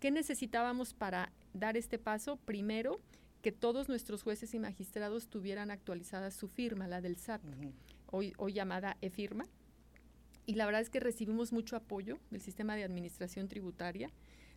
¿Qué 0.00 0.10
necesitábamos 0.10 0.94
para 0.94 1.32
dar 1.52 1.76
este 1.76 1.98
paso? 1.98 2.36
Primero, 2.36 3.00
que 3.42 3.52
todos 3.52 3.88
nuestros 3.88 4.22
jueces 4.22 4.54
y 4.54 4.58
magistrados 4.58 5.28
tuvieran 5.28 5.70
actualizada 5.70 6.30
su 6.30 6.48
firma, 6.48 6.86
la 6.86 7.00
del 7.00 7.16
SAT 7.16 7.42
hoy, 8.10 8.32
hoy 8.36 8.52
llamada 8.52 8.96
e-firma. 9.00 9.46
Y 10.46 10.54
la 10.54 10.66
verdad 10.66 10.80
es 10.80 10.90
que 10.90 11.00
recibimos 11.00 11.52
mucho 11.52 11.76
apoyo 11.76 12.18
del 12.30 12.40
sistema 12.40 12.74
de 12.74 12.84
administración 12.84 13.48
tributaria. 13.48 14.10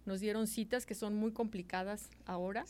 Nos 0.06 0.20
dieron 0.20 0.48
citas 0.48 0.86
que 0.86 0.96
son 0.96 1.16
muy 1.16 1.32
complicadas 1.32 2.10
ahora, 2.26 2.66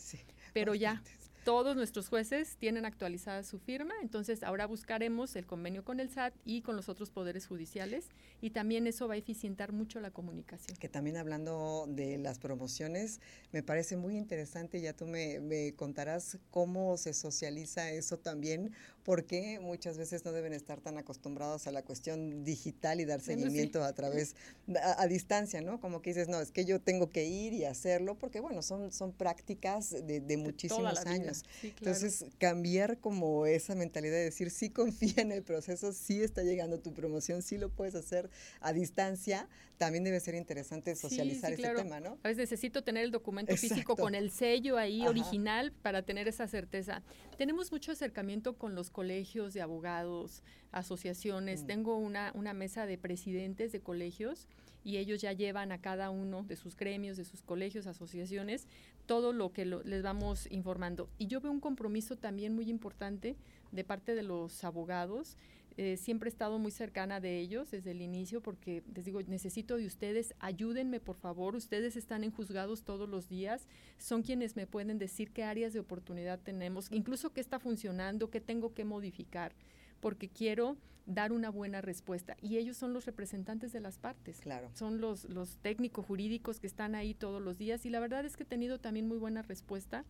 pero 0.52 0.74
ya 0.74 1.02
todos 1.44 1.74
nuestros 1.76 2.08
jueces 2.08 2.56
tienen 2.56 2.84
actualizada 2.84 3.42
su 3.42 3.58
firma, 3.58 3.94
entonces 4.00 4.42
ahora 4.42 4.66
buscaremos 4.66 5.34
el 5.36 5.46
convenio 5.46 5.84
con 5.84 5.98
el 6.00 6.08
SAT 6.08 6.34
y 6.44 6.62
con 6.62 6.76
los 6.76 6.88
otros 6.88 7.10
poderes 7.10 7.46
judiciales 7.46 8.06
y 8.40 8.50
también 8.50 8.86
eso 8.86 9.08
va 9.08 9.14
a 9.14 9.16
eficientar 9.16 9.72
mucho 9.72 10.00
la 10.00 10.10
comunicación. 10.10 10.76
Que 10.78 10.88
también 10.88 11.16
hablando 11.16 11.86
de 11.88 12.18
las 12.18 12.38
promociones, 12.38 13.20
me 13.50 13.62
parece 13.62 13.96
muy 13.96 14.16
interesante, 14.16 14.80
ya 14.80 14.92
tú 14.92 15.06
me, 15.06 15.40
me 15.40 15.74
contarás 15.74 16.38
cómo 16.50 16.96
se 16.96 17.12
socializa 17.12 17.90
eso 17.90 18.18
también, 18.18 18.72
porque 19.04 19.58
muchas 19.60 19.98
veces 19.98 20.24
no 20.24 20.32
deben 20.32 20.52
estar 20.52 20.80
tan 20.80 20.96
acostumbrados 20.98 21.66
a 21.66 21.72
la 21.72 21.82
cuestión 21.82 22.44
digital 22.44 23.00
y 23.00 23.04
dar 23.04 23.20
seguimiento 23.20 23.82
a 23.82 23.92
través, 23.92 24.36
a, 24.80 25.06
distancia, 25.06 25.60
¿no? 25.60 25.80
Como 25.80 26.02
que 26.02 26.10
dices, 26.10 26.28
no, 26.28 26.40
es 26.40 26.52
que 26.52 26.64
yo 26.64 26.80
tengo 26.80 27.10
que 27.10 27.24
ir 27.24 27.52
y 27.52 27.64
hacerlo, 27.64 28.16
porque 28.16 28.40
bueno, 28.40 28.62
son, 28.62 28.92
son 28.92 29.12
prácticas 29.12 29.90
de, 29.90 30.20
de 30.20 30.36
muchísimos 30.36 31.04
años. 31.06 31.31
Entonces, 31.62 32.24
cambiar 32.38 32.98
como 32.98 33.46
esa 33.46 33.74
mentalidad 33.74 34.16
de 34.16 34.24
decir, 34.24 34.50
sí 34.50 34.70
confía 34.70 35.22
en 35.22 35.32
el 35.32 35.42
proceso, 35.42 35.92
sí 35.92 36.22
está 36.22 36.42
llegando 36.42 36.78
tu 36.78 36.92
promoción, 36.92 37.42
sí 37.42 37.58
lo 37.58 37.70
puedes 37.70 37.94
hacer 37.94 38.30
a 38.60 38.72
distancia, 38.72 39.48
también 39.78 40.04
debe 40.04 40.20
ser 40.20 40.34
interesante 40.34 40.94
socializar 40.94 41.52
ese 41.52 41.74
tema, 41.74 41.98
¿no? 42.00 42.18
A 42.22 42.28
veces 42.28 42.38
necesito 42.38 42.82
tener 42.82 43.04
el 43.04 43.10
documento 43.10 43.56
físico 43.56 43.96
con 43.96 44.14
el 44.14 44.30
sello 44.30 44.76
ahí 44.76 45.06
original 45.06 45.72
para 45.72 46.02
tener 46.02 46.28
esa 46.28 46.46
certeza. 46.46 47.02
Tenemos 47.36 47.72
mucho 47.72 47.90
acercamiento 47.90 48.56
con 48.56 48.74
los 48.74 48.90
colegios 48.90 49.54
de 49.54 49.60
abogados, 49.60 50.42
asociaciones. 50.70 51.62
Mm. 51.62 51.66
Tengo 51.66 51.96
una, 51.96 52.32
una 52.34 52.52
mesa 52.54 52.86
de 52.86 52.98
presidentes 52.98 53.72
de 53.72 53.80
colegios 53.80 54.46
y 54.84 54.96
ellos 54.96 55.20
ya 55.20 55.32
llevan 55.32 55.72
a 55.72 55.80
cada 55.80 56.10
uno 56.10 56.42
de 56.42 56.56
sus 56.56 56.76
gremios, 56.76 57.16
de 57.16 57.24
sus 57.24 57.42
colegios, 57.42 57.86
asociaciones, 57.86 58.66
todo 59.06 59.32
lo 59.32 59.52
que 59.52 59.64
les 59.64 60.02
vamos 60.02 60.46
informando. 60.50 61.08
Y 61.18 61.26
yo 61.26 61.40
veo 61.40 61.52
un 61.52 61.60
compromiso 61.60 62.16
también 62.16 62.54
muy 62.54 62.68
importante 62.70 63.36
de 63.72 63.84
parte 63.84 64.14
de 64.14 64.22
los 64.22 64.64
abogados. 64.64 65.36
Eh, 65.78 65.96
siempre 65.96 66.28
he 66.28 66.32
estado 66.32 66.58
muy 66.58 66.70
cercana 66.70 67.18
de 67.18 67.38
ellos 67.38 67.70
desde 67.70 67.92
el 67.92 68.02
inicio 68.02 68.42
porque 68.42 68.82
les 68.94 69.06
digo, 69.06 69.22
necesito 69.22 69.78
de 69.78 69.86
ustedes, 69.86 70.34
ayúdenme 70.38 71.00
por 71.00 71.16
favor, 71.16 71.56
ustedes 71.56 71.96
están 71.96 72.24
en 72.24 72.30
juzgados 72.30 72.82
todos 72.82 73.08
los 73.08 73.26
días, 73.26 73.66
son 73.96 74.22
quienes 74.22 74.54
me 74.54 74.66
pueden 74.66 74.98
decir 74.98 75.30
qué 75.30 75.44
áreas 75.44 75.72
de 75.72 75.80
oportunidad 75.80 76.38
tenemos, 76.40 76.92
incluso 76.92 77.32
qué 77.32 77.40
está 77.40 77.58
funcionando, 77.58 78.28
qué 78.28 78.42
tengo 78.42 78.74
que 78.74 78.84
modificar 78.84 79.54
porque 80.02 80.28
quiero 80.28 80.76
dar 81.06 81.32
una 81.32 81.48
buena 81.48 81.80
respuesta. 81.80 82.36
Y 82.42 82.58
ellos 82.58 82.76
son 82.76 82.92
los 82.92 83.06
representantes 83.06 83.72
de 83.72 83.80
las 83.80 83.98
partes. 83.98 84.40
Claro. 84.40 84.68
Son 84.74 85.00
los, 85.00 85.24
los 85.26 85.58
técnicos 85.58 86.04
jurídicos 86.04 86.58
que 86.58 86.66
están 86.66 86.94
ahí 86.96 87.14
todos 87.14 87.40
los 87.40 87.56
días. 87.56 87.86
Y 87.86 87.90
la 87.90 88.00
verdad 88.00 88.26
es 88.26 88.36
que 88.36 88.42
he 88.42 88.46
tenido 88.46 88.78
también 88.80 89.06
muy 89.06 89.18
buena 89.18 89.42
respuesta. 89.42 90.04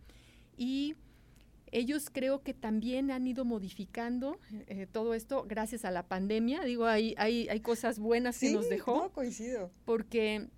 Y 0.57 0.97
ellos 1.71 2.09
creo 2.11 2.43
que 2.43 2.55
también 2.55 3.11
han 3.11 3.27
ido 3.27 3.45
modificando 3.45 4.39
eh, 4.67 4.87
todo 4.91 5.13
esto 5.13 5.45
gracias 5.47 5.85
a 5.85 5.91
la 5.91 6.09
pandemia. 6.09 6.65
Digo, 6.65 6.87
hay, 6.87 7.15
hay, 7.19 7.49
hay 7.49 7.61
cosas 7.61 7.99
buenas 7.99 8.39
que 8.39 8.51
nos 8.51 8.69
dejó. 8.71 9.05
No, 9.05 9.13
coincido. 9.13 9.71
Porque 9.85 10.49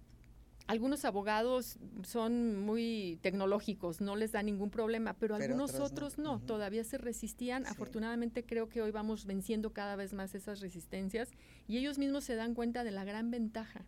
algunos 0.66 1.04
abogados 1.04 1.78
son 2.04 2.64
muy 2.64 3.18
tecnológicos, 3.22 4.00
no 4.00 4.16
les 4.16 4.32
da 4.32 4.42
ningún 4.42 4.70
problema, 4.70 5.14
pero, 5.14 5.36
Pero 5.36 5.52
algunos 5.52 5.74
otros 5.74 5.92
otros 5.92 6.18
no. 6.18 6.40
todavía 6.40 6.84
se 6.84 6.96
resistían. 6.96 7.66
Afortunadamente 7.66 8.44
creo 8.44 8.68
que 8.68 8.80
hoy 8.80 8.90
vamos 8.90 9.26
venciendo 9.26 9.72
cada 9.72 9.96
vez 9.96 10.14
más 10.14 10.34
esas 10.34 10.60
resistencias 10.60 11.30
y 11.68 11.76
ellos 11.76 11.98
mismos 11.98 12.24
se 12.24 12.34
dan 12.34 12.54
cuenta 12.54 12.82
de 12.82 12.92
la 12.92 13.04
gran 13.04 13.30
ventaja 13.30 13.84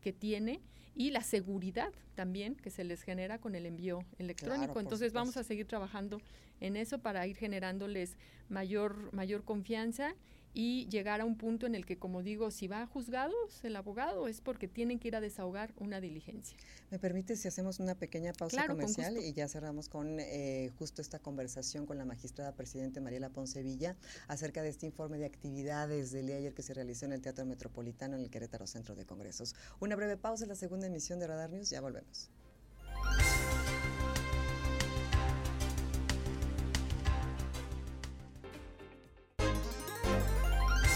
que 0.00 0.12
tiene 0.12 0.60
y 0.94 1.10
la 1.10 1.22
seguridad 1.22 1.92
también 2.14 2.54
que 2.54 2.70
se 2.70 2.84
les 2.84 3.02
genera 3.02 3.38
con 3.38 3.54
el 3.54 3.66
envío 3.66 4.04
electrónico. 4.18 4.78
Entonces 4.78 5.12
vamos 5.12 5.36
a 5.36 5.42
seguir 5.42 5.66
trabajando 5.66 6.20
en 6.60 6.76
eso 6.76 6.98
para 6.98 7.26
ir 7.26 7.36
generándoles 7.36 8.16
mayor 8.48 9.12
mayor 9.12 9.44
confianza 9.44 10.14
y 10.52 10.88
llegar 10.88 11.20
a 11.20 11.24
un 11.24 11.36
punto 11.36 11.66
en 11.66 11.74
el 11.74 11.86
que, 11.86 11.98
como 11.98 12.22
digo, 12.22 12.50
si 12.50 12.68
va 12.68 12.82
a 12.82 12.86
juzgados 12.86 13.64
el 13.64 13.76
abogado 13.76 14.28
es 14.28 14.40
porque 14.40 14.68
tienen 14.68 14.98
que 14.98 15.08
ir 15.08 15.16
a 15.16 15.20
desahogar 15.20 15.72
una 15.76 16.00
diligencia. 16.00 16.56
¿Me 16.90 16.98
permite 16.98 17.36
si 17.36 17.48
hacemos 17.48 17.78
una 17.78 17.94
pequeña 17.94 18.32
pausa 18.32 18.56
Claro, 18.56 18.74
comercial 18.74 19.18
y 19.18 19.32
ya 19.32 19.48
cerramos 19.48 19.88
con 19.88 20.18
eh, 20.18 20.70
justo 20.78 21.02
esta 21.02 21.18
conversación 21.18 21.86
con 21.86 21.98
la 21.98 22.04
magistrada 22.04 22.52
presidente 22.52 23.00
Mariela 23.00 23.30
Poncevilla 23.30 23.96
acerca 24.28 24.62
de 24.62 24.70
este 24.70 24.86
informe 24.86 25.18
de 25.18 25.26
actividades 25.26 26.10
del 26.10 26.26
día 26.26 26.36
de 26.36 26.40
ayer 26.40 26.54
que 26.54 26.62
se 26.62 26.74
realizó 26.74 27.06
en 27.06 27.12
el 27.12 27.20
Teatro 27.20 27.44
Metropolitano 27.44 28.16
en 28.16 28.22
el 28.22 28.30
Querétaro 28.30 28.66
Centro 28.66 28.94
de 28.94 29.04
Congresos? 29.04 29.54
Una 29.78 29.96
breve 29.96 30.16
pausa 30.16 30.44
en 30.44 30.48
la 30.48 30.56
segunda 30.56 30.86
emisión 30.86 31.20
de 31.20 31.26
Radar 31.26 31.50
News, 31.50 31.70
ya 31.70 31.80
volvemos. 31.80 32.30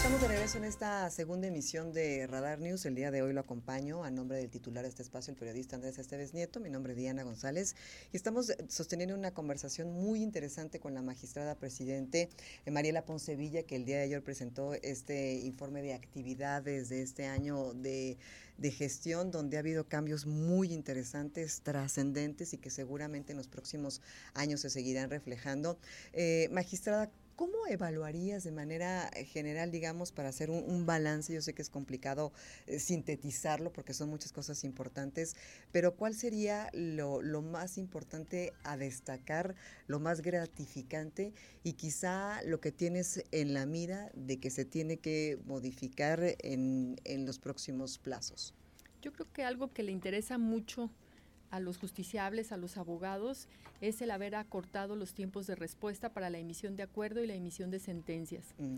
Estamos 0.05 0.21
de 0.21 0.27
regreso 0.27 0.59
en 0.59 0.65
esta 0.65 1.09
segunda 1.09 1.47
emisión 1.47 1.91
de 1.91 2.27
Radar 2.27 2.59
News. 2.59 2.85
El 2.85 2.93
día 2.93 3.09
de 3.09 3.23
hoy 3.23 3.33
lo 3.33 3.39
acompaño 3.39 4.03
a 4.03 4.11
nombre 4.11 4.37
del 4.37 4.51
titular 4.51 4.83
de 4.83 4.89
este 4.89 5.01
espacio, 5.01 5.31
el 5.31 5.37
periodista 5.39 5.77
Andrés 5.77 5.97
Esteves 5.97 6.31
Nieto. 6.35 6.59
Mi 6.59 6.69
nombre 6.69 6.93
es 6.93 6.97
Diana 6.99 7.23
González 7.23 7.75
y 8.13 8.15
estamos 8.15 8.51
eh, 8.51 8.57
sosteniendo 8.69 9.15
una 9.15 9.33
conversación 9.33 9.91
muy 9.91 10.21
interesante 10.21 10.79
con 10.79 10.93
la 10.93 11.01
magistrada 11.01 11.55
presidente 11.55 12.29
eh, 12.67 12.69
Mariela 12.69 13.03
Poncevilla, 13.03 13.63
que 13.63 13.77
el 13.77 13.85
día 13.85 13.97
de 13.97 14.03
ayer 14.03 14.23
presentó 14.23 14.75
este 14.75 15.39
informe 15.39 15.81
de 15.81 15.95
actividades 15.95 16.89
de 16.89 17.01
este 17.01 17.25
año 17.25 17.73
de, 17.73 18.19
gestión, 18.61 19.31
donde 19.31 19.57
ha 19.57 19.61
habido 19.61 19.87
cambios 19.87 20.27
muy 20.27 20.71
interesantes, 20.71 21.61
trascendentes 21.61 22.53
y 22.53 22.59
que 22.59 22.69
seguramente 22.69 23.31
en 23.31 23.37
los 23.39 23.47
próximos 23.47 24.01
años 24.35 24.61
se 24.61 24.69
seguirán 24.69 25.09
reflejando. 25.09 25.79
Eh, 26.13 26.47
magistrada, 26.51 27.09
¿Cómo 27.35 27.67
evaluarías 27.67 28.45
de 28.45 28.51
manera 28.51 29.09
eh, 29.09 29.25
general, 29.25 29.69
digamos, 29.69 30.13
para 30.13 30.29
hacer 30.29 30.49
un, 30.49 30.85
balance? 30.85 31.33
Yo 31.33 31.41
sé 31.41 31.53
que 31.53 31.61
es 31.61 31.69
complicado 31.69 32.31
eh, 32.65 32.79
sintetizarlo 32.79 33.73
porque 33.73 33.93
son 33.93 34.09
muchas 34.09 34.31
cosas 34.31 34.63
importantes, 34.63 35.35
pero 35.73 35.95
¿cuál 35.95 36.13
sería 36.13 36.69
lo, 36.71 37.21
más 37.41 37.77
importante 37.77 38.53
a 38.63 38.77
destacar, 38.77 39.55
lo 39.87 39.99
más 39.99 40.21
gratificante 40.21 41.33
y 41.63 41.73
quizá 41.73 42.41
lo 42.43 42.61
que 42.61 42.71
tienes 42.71 43.25
en 43.31 43.53
la 43.53 43.65
mira 43.65 44.11
de 44.13 44.39
que 44.39 44.49
se 44.49 44.63
tiene 44.63 44.97
que 44.97 45.37
modificar 45.45 46.21
en 46.41 47.25
los 47.25 47.39
próximos 47.39 47.97
plazos? 47.97 48.53
Yo 49.01 49.11
creo 49.11 49.31
que 49.33 49.43
algo 49.43 49.73
que 49.73 49.83
le 49.83 49.91
interesa 49.91 50.37
mucho 50.37 50.89
a 51.55 51.59
los 51.59 51.77
justiciables, 51.77 52.51
a 52.51 52.57
los 52.57 52.75
abogados, 52.77 53.47
es 53.81 54.01
el 54.01 54.11
haber 54.11 54.35
acortado 54.35 54.95
los 54.95 55.13
tiempos 55.13 55.47
de 55.47 55.55
respuesta 55.55 56.09
para 56.09 56.29
la 56.29 56.37
emisión 56.37 56.75
de 56.75 56.83
acuerdo 56.83 57.23
y 57.23 57.27
la 57.27 57.35
emisión 57.35 57.71
de 57.71 57.79
sentencias. 57.79 58.53
Mm. 58.57 58.77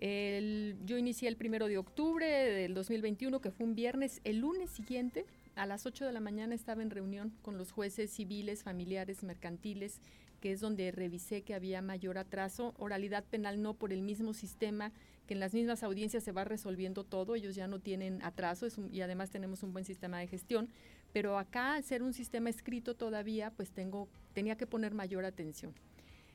El- 0.00 0.76
yo 0.84 0.96
inicié 0.98 1.28
el 1.28 1.36
primero 1.36 1.66
de 1.68 1.78
octubre 1.78 2.26
del 2.26 2.74
2021, 2.74 3.40
que 3.40 3.50
fue 3.50 3.66
un 3.66 3.74
viernes. 3.74 4.20
El 4.24 4.38
lunes 4.38 4.70
siguiente, 4.70 5.24
a 5.56 5.66
las 5.66 5.86
8 5.86 6.04
de 6.06 6.12
la 6.12 6.20
mañana, 6.20 6.54
estaba 6.54 6.82
en 6.82 6.90
reunión 6.90 7.32
con 7.42 7.56
los 7.58 7.72
jueces 7.72 8.10
civiles, 8.10 8.62
familiares, 8.62 9.22
mercantiles, 9.22 10.00
que 10.40 10.52
es 10.52 10.60
donde 10.60 10.92
revisé 10.92 11.42
que 11.42 11.54
había 11.54 11.82
mayor 11.82 12.16
atraso. 12.18 12.74
Oralidad 12.78 13.24
penal 13.24 13.60
no 13.60 13.74
por 13.74 13.92
el 13.92 14.02
mismo 14.02 14.34
sistema, 14.34 14.92
que 15.26 15.34
en 15.34 15.40
las 15.40 15.52
mismas 15.52 15.82
audiencias 15.82 16.22
se 16.22 16.32
va 16.32 16.44
resolviendo 16.44 17.02
todo. 17.04 17.34
Ellos 17.34 17.56
ya 17.56 17.66
no 17.66 17.80
tienen 17.80 18.22
atraso 18.22 18.66
un- 18.78 18.94
y 18.94 19.00
además 19.00 19.30
tenemos 19.30 19.62
un 19.64 19.72
buen 19.72 19.84
sistema 19.84 20.20
de 20.20 20.28
gestión. 20.28 20.68
Pero 21.12 21.38
acá, 21.38 21.74
al 21.74 21.84
ser 21.84 22.02
un 22.02 22.12
sistema 22.12 22.50
escrito 22.50 22.94
todavía, 22.94 23.50
pues 23.50 23.70
tengo, 23.70 24.08
tenía 24.34 24.56
que 24.56 24.66
poner 24.66 24.94
mayor 24.94 25.24
atención. 25.24 25.72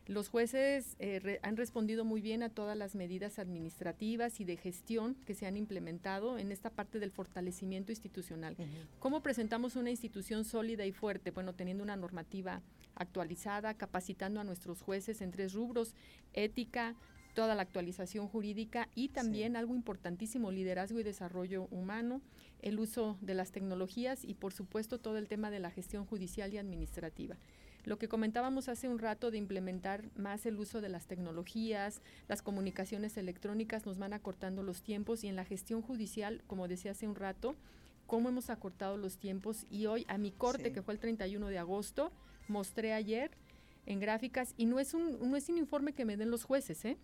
Los 0.06 0.28
jueces 0.28 0.98
eh, 1.00 1.20
re- 1.20 1.40
han 1.44 1.56
respondido 1.56 2.04
muy 2.04 2.20
bien 2.20 2.44
a 2.44 2.50
todas 2.50 2.76
las 2.76 2.94
medidas 2.94 3.40
administrativas 3.40 4.42
y 4.42 4.44
de 4.44 4.58
gestión 4.58 5.16
que 5.26 5.34
se 5.34 5.46
han 5.46 5.56
implementado 5.56 6.38
en 6.38 6.52
esta 6.52 6.70
parte 6.70 7.00
del 7.00 7.12
fortalecimiento 7.12 7.94
institucional. 7.94 8.58
¿Cómo 9.00 9.22
presentamos 9.22 9.78
una 9.78 9.92
institución 9.92 10.44
sólida 10.44 10.86
y 10.86 10.92
fuerte? 10.92 11.32
Bueno, 11.32 11.54
teniendo 11.54 11.84
una 11.86 11.96
normativa 11.96 12.62
actualizada, 12.96 13.76
capacitando 13.76 14.42
a 14.42 14.44
nuestros 14.44 14.82
jueces 14.82 15.22
en 15.22 15.32
tres 15.32 15.54
rubros, 15.54 15.96
ética, 16.34 16.96
toda 17.34 17.56
la 17.56 17.62
actualización 17.62 18.28
jurídica 18.28 18.90
y 18.96 19.08
también 19.08 19.56
algo 19.56 19.74
importantísimo, 19.74 20.52
liderazgo 20.52 21.00
y 21.00 21.04
desarrollo 21.04 21.68
humano, 21.72 22.22
el 22.64 22.80
uso 22.80 23.18
de 23.22 23.36
las 23.36 23.52
tecnologías 23.52 24.24
y 24.26 24.34
por 24.34 24.54
supuesto 24.54 25.00
todo 25.00 25.18
el 25.18 25.28
tema 25.28 25.52
de 25.52 25.60
la 25.60 25.70
gestión 25.70 26.06
judicial 26.06 26.54
y 26.54 26.58
administrativa. 26.58 27.38
Lo 27.86 28.00
que 28.00 28.08
comentábamos 28.08 28.70
hace 28.70 28.88
un 28.88 28.98
rato 28.98 29.30
de 29.30 29.38
implementar 29.38 30.06
más 30.16 30.46
el 30.46 30.58
uso 30.58 30.80
de 30.80 30.88
las 30.90 31.06
tecnologías, 31.06 32.02
las 32.30 32.42
comunicaciones 32.42 33.18
electrónicas 33.18 33.86
nos 33.86 33.98
van 33.98 34.14
acortando 34.14 34.64
los 34.64 34.82
tiempos 34.82 35.24
y 35.24 35.28
en 35.28 35.36
la 35.36 35.44
gestión 35.44 35.82
judicial, 35.82 36.42
como 36.48 36.68
decía 36.70 36.92
hace 36.92 37.08
un 37.08 37.16
rato, 37.16 37.56
cómo 38.08 38.30
hemos 38.30 38.50
acortado 38.50 38.96
los 38.98 39.18
tiempos 39.18 39.66
y 39.70 39.86
hoy 39.88 40.06
a 40.08 40.18
mi 40.18 40.32
corte, 40.32 40.66
Sí. 40.66 40.72
que 40.72 40.82
fue 40.82 40.94
el 40.94 41.00
31 41.02 41.48
de 41.50 41.58
agosto, 41.58 42.12
mostré 42.48 42.94
ayer 42.94 43.32
en 43.86 44.00
gráficas 44.00 44.54
y 44.56 44.66
no 44.66 44.80
es 44.80 44.94
un, 44.94 45.20
no 45.30 45.36
es 45.36 45.50
un 45.50 45.58
informe 45.58 45.92
que 45.92 46.06
me 46.06 46.16
den 46.16 46.32
los 46.32 46.46
jueces, 46.46 46.86
¿eh? 46.86 46.98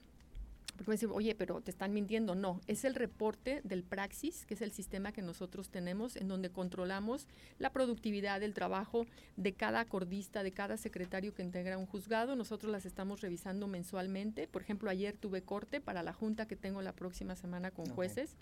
Porque 0.80 0.92
me 0.92 0.96
dicen, 0.96 1.10
oye, 1.12 1.36
pero 1.36 1.60
te 1.60 1.72
están 1.72 1.92
mintiendo. 1.92 2.36
No, 2.36 2.62
es 2.66 2.86
el 2.86 2.96
reporte 2.96 3.60
del 3.66 3.84
Praxis, 3.84 4.46
que 4.46 4.54
es 4.54 4.62
el 4.62 4.72
sistema 4.72 5.12
que 5.12 5.22
nosotros 5.22 5.68
tenemos, 5.68 6.16
en 6.16 6.30
donde 6.30 6.52
controlamos 6.52 7.28
la 7.58 7.74
productividad 7.74 8.40
del 8.40 8.54
trabajo 8.54 9.06
de 9.36 9.52
cada 9.52 9.82
acordista, 9.82 10.42
de 10.42 10.54
cada 10.54 10.78
secretario 10.78 11.34
que 11.34 11.44
integra 11.44 11.78
un 11.78 11.86
juzgado. 11.86 12.38
Nosotros 12.38 12.72
las 12.72 12.86
estamos 12.86 13.20
revisando 13.20 13.68
mensualmente. 13.68 14.48
Por 14.48 14.62
ejemplo, 14.62 14.90
ayer 14.90 15.18
tuve 15.18 15.42
corte 15.42 15.82
para 15.82 16.02
la 16.02 16.14
junta 16.14 16.48
que 16.48 16.56
tengo 16.56 16.82
la 16.82 16.94
próxima 16.94 17.36
semana 17.36 17.72
con 17.72 17.88
jueces. 17.88 18.38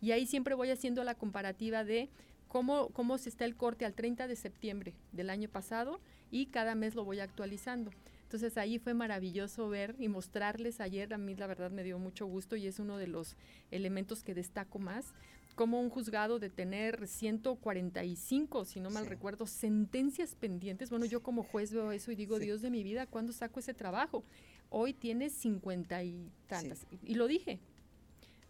Y 0.00 0.12
ahí 0.12 0.24
siempre 0.24 0.54
voy 0.54 0.70
haciendo 0.70 1.04
la 1.04 1.14
comparativa 1.14 1.84
de 1.84 2.08
cómo, 2.48 2.88
cómo 2.94 3.18
se 3.18 3.28
está 3.28 3.44
el 3.44 3.54
corte 3.54 3.84
al 3.84 3.92
30 3.92 4.28
de 4.28 4.36
septiembre 4.36 4.94
del 5.12 5.28
año 5.28 5.50
pasado 5.50 6.00
y 6.30 6.46
cada 6.46 6.74
mes 6.74 6.94
lo 6.94 7.04
voy 7.04 7.20
actualizando. 7.20 7.90
Entonces 8.32 8.56
ahí 8.56 8.78
fue 8.78 8.94
maravilloso 8.94 9.68
ver 9.68 9.94
y 9.98 10.08
mostrarles 10.08 10.80
ayer, 10.80 11.12
a 11.12 11.18
mí 11.18 11.34
la 11.36 11.46
verdad 11.46 11.70
me 11.70 11.82
dio 11.84 11.98
mucho 11.98 12.24
gusto 12.24 12.56
y 12.56 12.66
es 12.66 12.78
uno 12.78 12.96
de 12.96 13.06
los 13.06 13.36
elementos 13.70 14.22
que 14.24 14.32
destaco 14.32 14.78
más, 14.78 15.12
como 15.54 15.78
un 15.82 15.90
juzgado 15.90 16.38
de 16.38 16.48
tener 16.48 17.06
145, 17.06 18.64
si 18.64 18.80
no 18.80 18.88
mal 18.88 19.02
Sí. 19.04 19.10
recuerdo, 19.10 19.44
sentencias 19.46 20.34
pendientes. 20.34 20.88
Bueno, 20.88 21.04
yo 21.04 21.22
como 21.22 21.42
juez 21.42 21.74
veo 21.74 21.92
eso 21.92 22.10
y 22.10 22.14
digo, 22.16 22.38
Sí. 22.38 22.46
Dios 22.46 22.62
de 22.62 22.70
mi 22.70 22.82
vida, 22.82 23.04
¿cuándo 23.06 23.34
saco 23.34 23.60
ese 23.60 23.74
trabajo? 23.74 24.24
Hoy 24.70 24.94
tiene 24.94 25.28
50 25.28 26.02
y 26.02 26.30
tantas. 26.46 26.86
Y 27.04 27.16
lo 27.16 27.26
dije, 27.26 27.60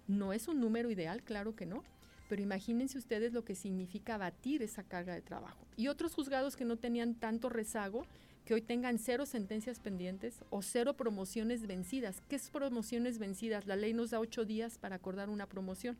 no 0.06 0.32
es 0.32 0.46
un 0.46 0.60
número 0.60 0.92
ideal, 0.92 1.24
claro 1.24 1.56
que 1.56 1.66
no, 1.66 1.82
pero 2.28 2.40
imagínense 2.40 2.98
ustedes 2.98 3.32
lo 3.32 3.44
que 3.44 3.56
significa 3.56 4.16
batir 4.16 4.62
esa 4.62 4.84
carga 4.84 5.12
de 5.12 5.22
trabajo. 5.22 5.66
Y 5.76 5.88
otros 5.88 6.14
juzgados 6.14 6.54
que 6.54 6.64
no 6.64 6.76
tenían 6.76 7.16
tanto 7.16 7.48
rezago, 7.48 8.06
que 8.44 8.54
hoy 8.54 8.62
tengan 8.62 8.98
cero 8.98 9.26
sentencias 9.26 9.78
pendientes 9.78 10.44
o 10.50 10.62
cero 10.62 10.94
promociones 10.94 11.66
vencidas. 11.66 12.22
¿Qué 12.28 12.36
es 12.36 12.50
promociones 12.50 13.18
vencidas? 13.18 13.66
La 13.66 13.76
ley 13.76 13.92
nos 13.92 14.10
da 14.10 14.20
ocho 14.20 14.44
días 14.44 14.78
para 14.78 14.96
acordar 14.96 15.30
una 15.30 15.46
promoción. 15.46 15.96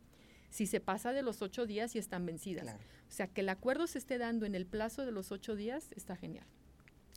Si 0.49 0.67
se 0.67 0.79
pasa 0.79 1.13
de 1.13 1.23
los 1.23 1.41
ocho 1.41 1.65
días 1.65 1.95
y 1.95 1.99
están 1.99 2.25
vencidas. 2.25 2.63
Claro. 2.63 2.79
O 3.07 3.11
sea, 3.11 3.27
que 3.27 3.41
el 3.41 3.49
acuerdo 3.49 3.87
se 3.87 3.97
esté 3.97 4.17
dando 4.17 4.45
en 4.45 4.55
el 4.55 4.65
plazo 4.65 5.05
de 5.05 5.11
los 5.11 5.31
ocho 5.31 5.55
días 5.55 5.89
está 5.95 6.15
genial. 6.15 6.45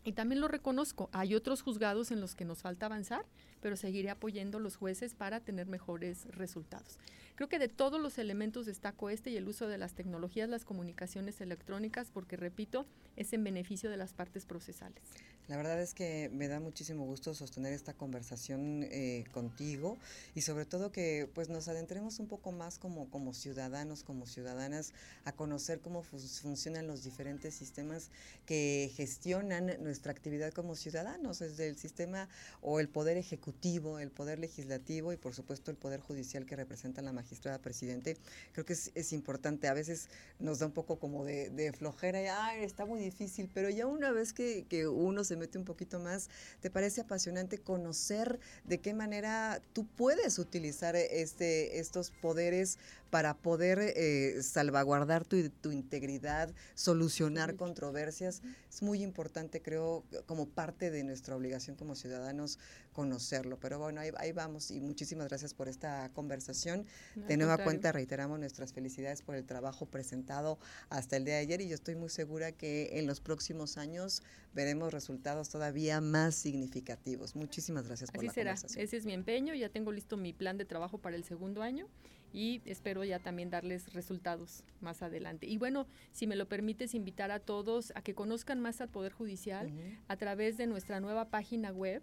Y 0.07 0.13
también 0.13 0.41
lo 0.41 0.47
reconozco, 0.47 1.11
hay 1.13 1.35
otros 1.35 1.63
juzgados 1.63 2.13
en 2.13 2.21
los 2.21 2.37
que 2.37 2.45
nos 2.45 2.63
falta 2.63 2.87
avanzar, 2.87 3.27
pero 3.61 3.77
seguiré 3.77 4.11
apoyando 4.11 4.59
a 4.59 4.61
los 4.61 4.77
jueces 4.77 5.15
para 5.15 5.41
tener 5.41 5.67
mejores 5.67 6.27
resultados. 6.27 6.99
Creo 7.37 7.49
que 7.49 7.59
de 7.59 7.69
todos 7.69 8.01
los 8.01 8.17
elementos 8.19 8.65
destaco 8.65 9.11
este 9.11 9.31
y 9.31 9.37
el 9.37 9.47
uso 9.47 9.69
de 9.69 9.77
las 9.77 9.93
tecnologías, 9.93 10.49
las 10.49 10.65
comunicaciones 10.65 11.41
electrónicas, 11.43 12.11
porque 12.11 12.37
repito, 12.37 12.87
es 13.17 13.33
en 13.33 13.45
beneficio 13.45 13.91
de 13.91 13.99
las 13.99 14.15
partes 14.15 14.47
procesales. 14.47 15.03
La 15.49 15.57
verdad 15.57 15.81
es 15.81 15.95
que 15.95 16.29
me 16.33 16.49
da 16.49 16.59
muchísimo 16.59 17.05
gusto 17.05 17.33
sostener 17.33 17.73
esta 17.73 17.93
conversación 17.93 18.83
eh, 18.83 19.25
contigo 19.31 19.97
y 20.35 20.41
sobre 20.41 20.65
todo 20.65 20.91
que 20.91 21.31
pues 21.35 21.49
nos 21.49 21.69
adentremos 21.69 22.19
un 22.19 22.27
poco 22.27 22.51
más 22.51 22.79
como, 22.79 23.09
como 23.11 23.33
ciudadanos, 23.33 24.03
como 24.03 24.27
ciudadanas, 24.27 24.93
a 25.25 25.31
conocer 25.31 25.81
cómo 25.81 26.03
funcionan 26.03 26.89
los 26.89 27.05
diferentes 27.05 27.55
sistemas 27.55 28.11
que 28.45 28.91
gestionan 28.97 29.71
nuestra 29.85 30.11
actividad 30.11 30.53
como 30.53 30.75
ciudadanos, 30.75 31.39
desde 31.39 31.69
el 31.69 31.77
sistema 31.77 32.29
o 32.61 32.81
el 32.81 32.89
poder 32.89 33.17
ejecutivo, 33.17 33.56
el 33.99 34.11
poder 34.11 34.39
legislativo 34.39 35.13
y 35.13 35.17
por 35.17 35.35
supuesto 35.35 35.71
el 35.71 35.77
poder 35.77 36.01
judicial 36.01 36.47
que 36.47 36.57
representa 36.57 37.03
la 37.03 37.13
magistrada 37.13 37.59
presidente. 37.59 38.17
Creo 38.53 38.65
que 38.65 38.75
es, 38.75 39.13
importante, 39.13 39.67
a 39.67 39.75
veces 39.75 40.09
nos 40.39 40.61
da 40.61 40.67
un 40.67 40.73
poco 40.73 40.99
como 40.99 41.25
de, 41.25 41.73
flojera 41.77 42.23
y 42.23 42.27
Ay, 42.27 42.65
está 42.65 42.85
muy 42.87 43.01
difícil, 43.01 43.51
pero 43.53 43.69
ya 43.71 43.87
una 43.87 44.13
vez 44.13 44.33
que, 44.33 44.67
que 44.69 44.87
uno 44.87 45.25
se 45.25 45.37
mete 45.37 45.59
un 45.59 45.65
poquito 45.65 45.99
más, 45.99 46.29
¿te 46.61 46.71
parece 46.71 47.01
apasionante 47.01 47.59
conocer 47.59 48.39
de 48.65 48.79
qué 48.79 48.95
manera 48.95 49.61
tú 49.73 49.87
puedes 49.87 50.39
utilizar 50.39 50.95
este, 50.95 51.79
estos 51.79 52.11
poderes 52.11 52.79
para 53.17 53.33
poder 53.33 53.79
eh, 53.81 54.43
salvaguardar 54.43 55.25
tu, 55.25 55.49
tu, 55.49 55.73
integridad, 55.73 56.53
solucionar 56.75 57.57
controversias? 57.57 58.43
Es 58.69 58.83
muy 58.83 59.03
importante, 59.03 59.63
creo, 59.63 60.05
como 60.27 60.47
parte 60.51 60.91
de 60.91 61.03
nuestra 61.03 61.35
obligación 61.35 61.77
como 61.77 61.95
ciudadanos 61.95 62.59
conocerlo. 62.93 63.59
Pero 63.59 63.79
bueno, 63.79 64.03
ahí, 64.03 64.33
vamos 64.33 64.71
y 64.71 64.83
muchísimas 64.83 65.29
gracias 65.29 65.55
por 65.55 65.67
esta 65.71 66.11
conversación. 66.13 66.85
de 67.15 67.39
nueva 67.39 67.57
cuenta 67.57 67.91
reiteramos 67.91 68.39
nuestras 68.39 68.75
felicidades 68.75 69.23
por 69.23 69.35
el 69.35 69.47
trabajo 69.47 69.87
presentado 69.87 70.59
hasta 70.91 71.17
el 71.17 71.25
día 71.25 71.37
de 71.37 71.41
ayer 71.41 71.63
y 71.63 71.69
yo 71.69 71.75
estoy 71.75 71.95
muy 71.95 72.11
segura 72.11 72.53
que 72.53 72.99
en 72.99 73.07
los 73.07 73.21
próximos 73.21 73.79
años 73.79 74.23
veremos 74.53 74.93
resultados 74.93 75.49
todavía 75.49 76.03
más 76.03 76.35
significativos. 76.35 77.35
Muchísimas 77.35 77.87
gracias 77.87 78.11
por 78.11 78.19
Así 78.19 78.27
la 78.27 78.33
será. 78.35 78.51
conversación. 78.53 78.85
Ese 78.85 78.99
es 78.99 79.07
mi 79.07 79.15
empeño, 79.15 79.55
ya 79.55 79.71
tengo 79.71 79.91
listo 79.91 80.19
mi 80.19 80.35
plan 80.35 80.59
de 80.59 80.67
trabajo 80.67 80.99
para 80.99 81.17
el 81.17 81.25
segundo 81.25 81.63
año 81.63 81.89
y 82.33 82.63
espero 82.65 83.05
ya 83.05 83.19
también 83.19 83.51
darles 83.51 83.93
resultados 83.93 84.65
más 84.81 85.03
adelante. 85.03 85.47
Y 85.47 85.59
bueno, 85.59 85.87
si 86.13 86.27
me 86.27 86.37
lo 86.37 86.47
permites, 86.47 86.95
invitar 86.95 87.31
a 87.31 87.41
todos 87.41 87.93
a 87.95 88.03
que 88.03 88.15
conozcan 88.15 88.61
más 88.61 88.81
al 88.81 88.89
Poder 88.89 89.13
Judicial 89.13 89.71
a 90.09 90.17
través 90.17 90.57
de 90.57 90.67
nuestra 90.67 91.01
nueva 91.01 91.31
página 91.31 91.73
web 91.73 92.03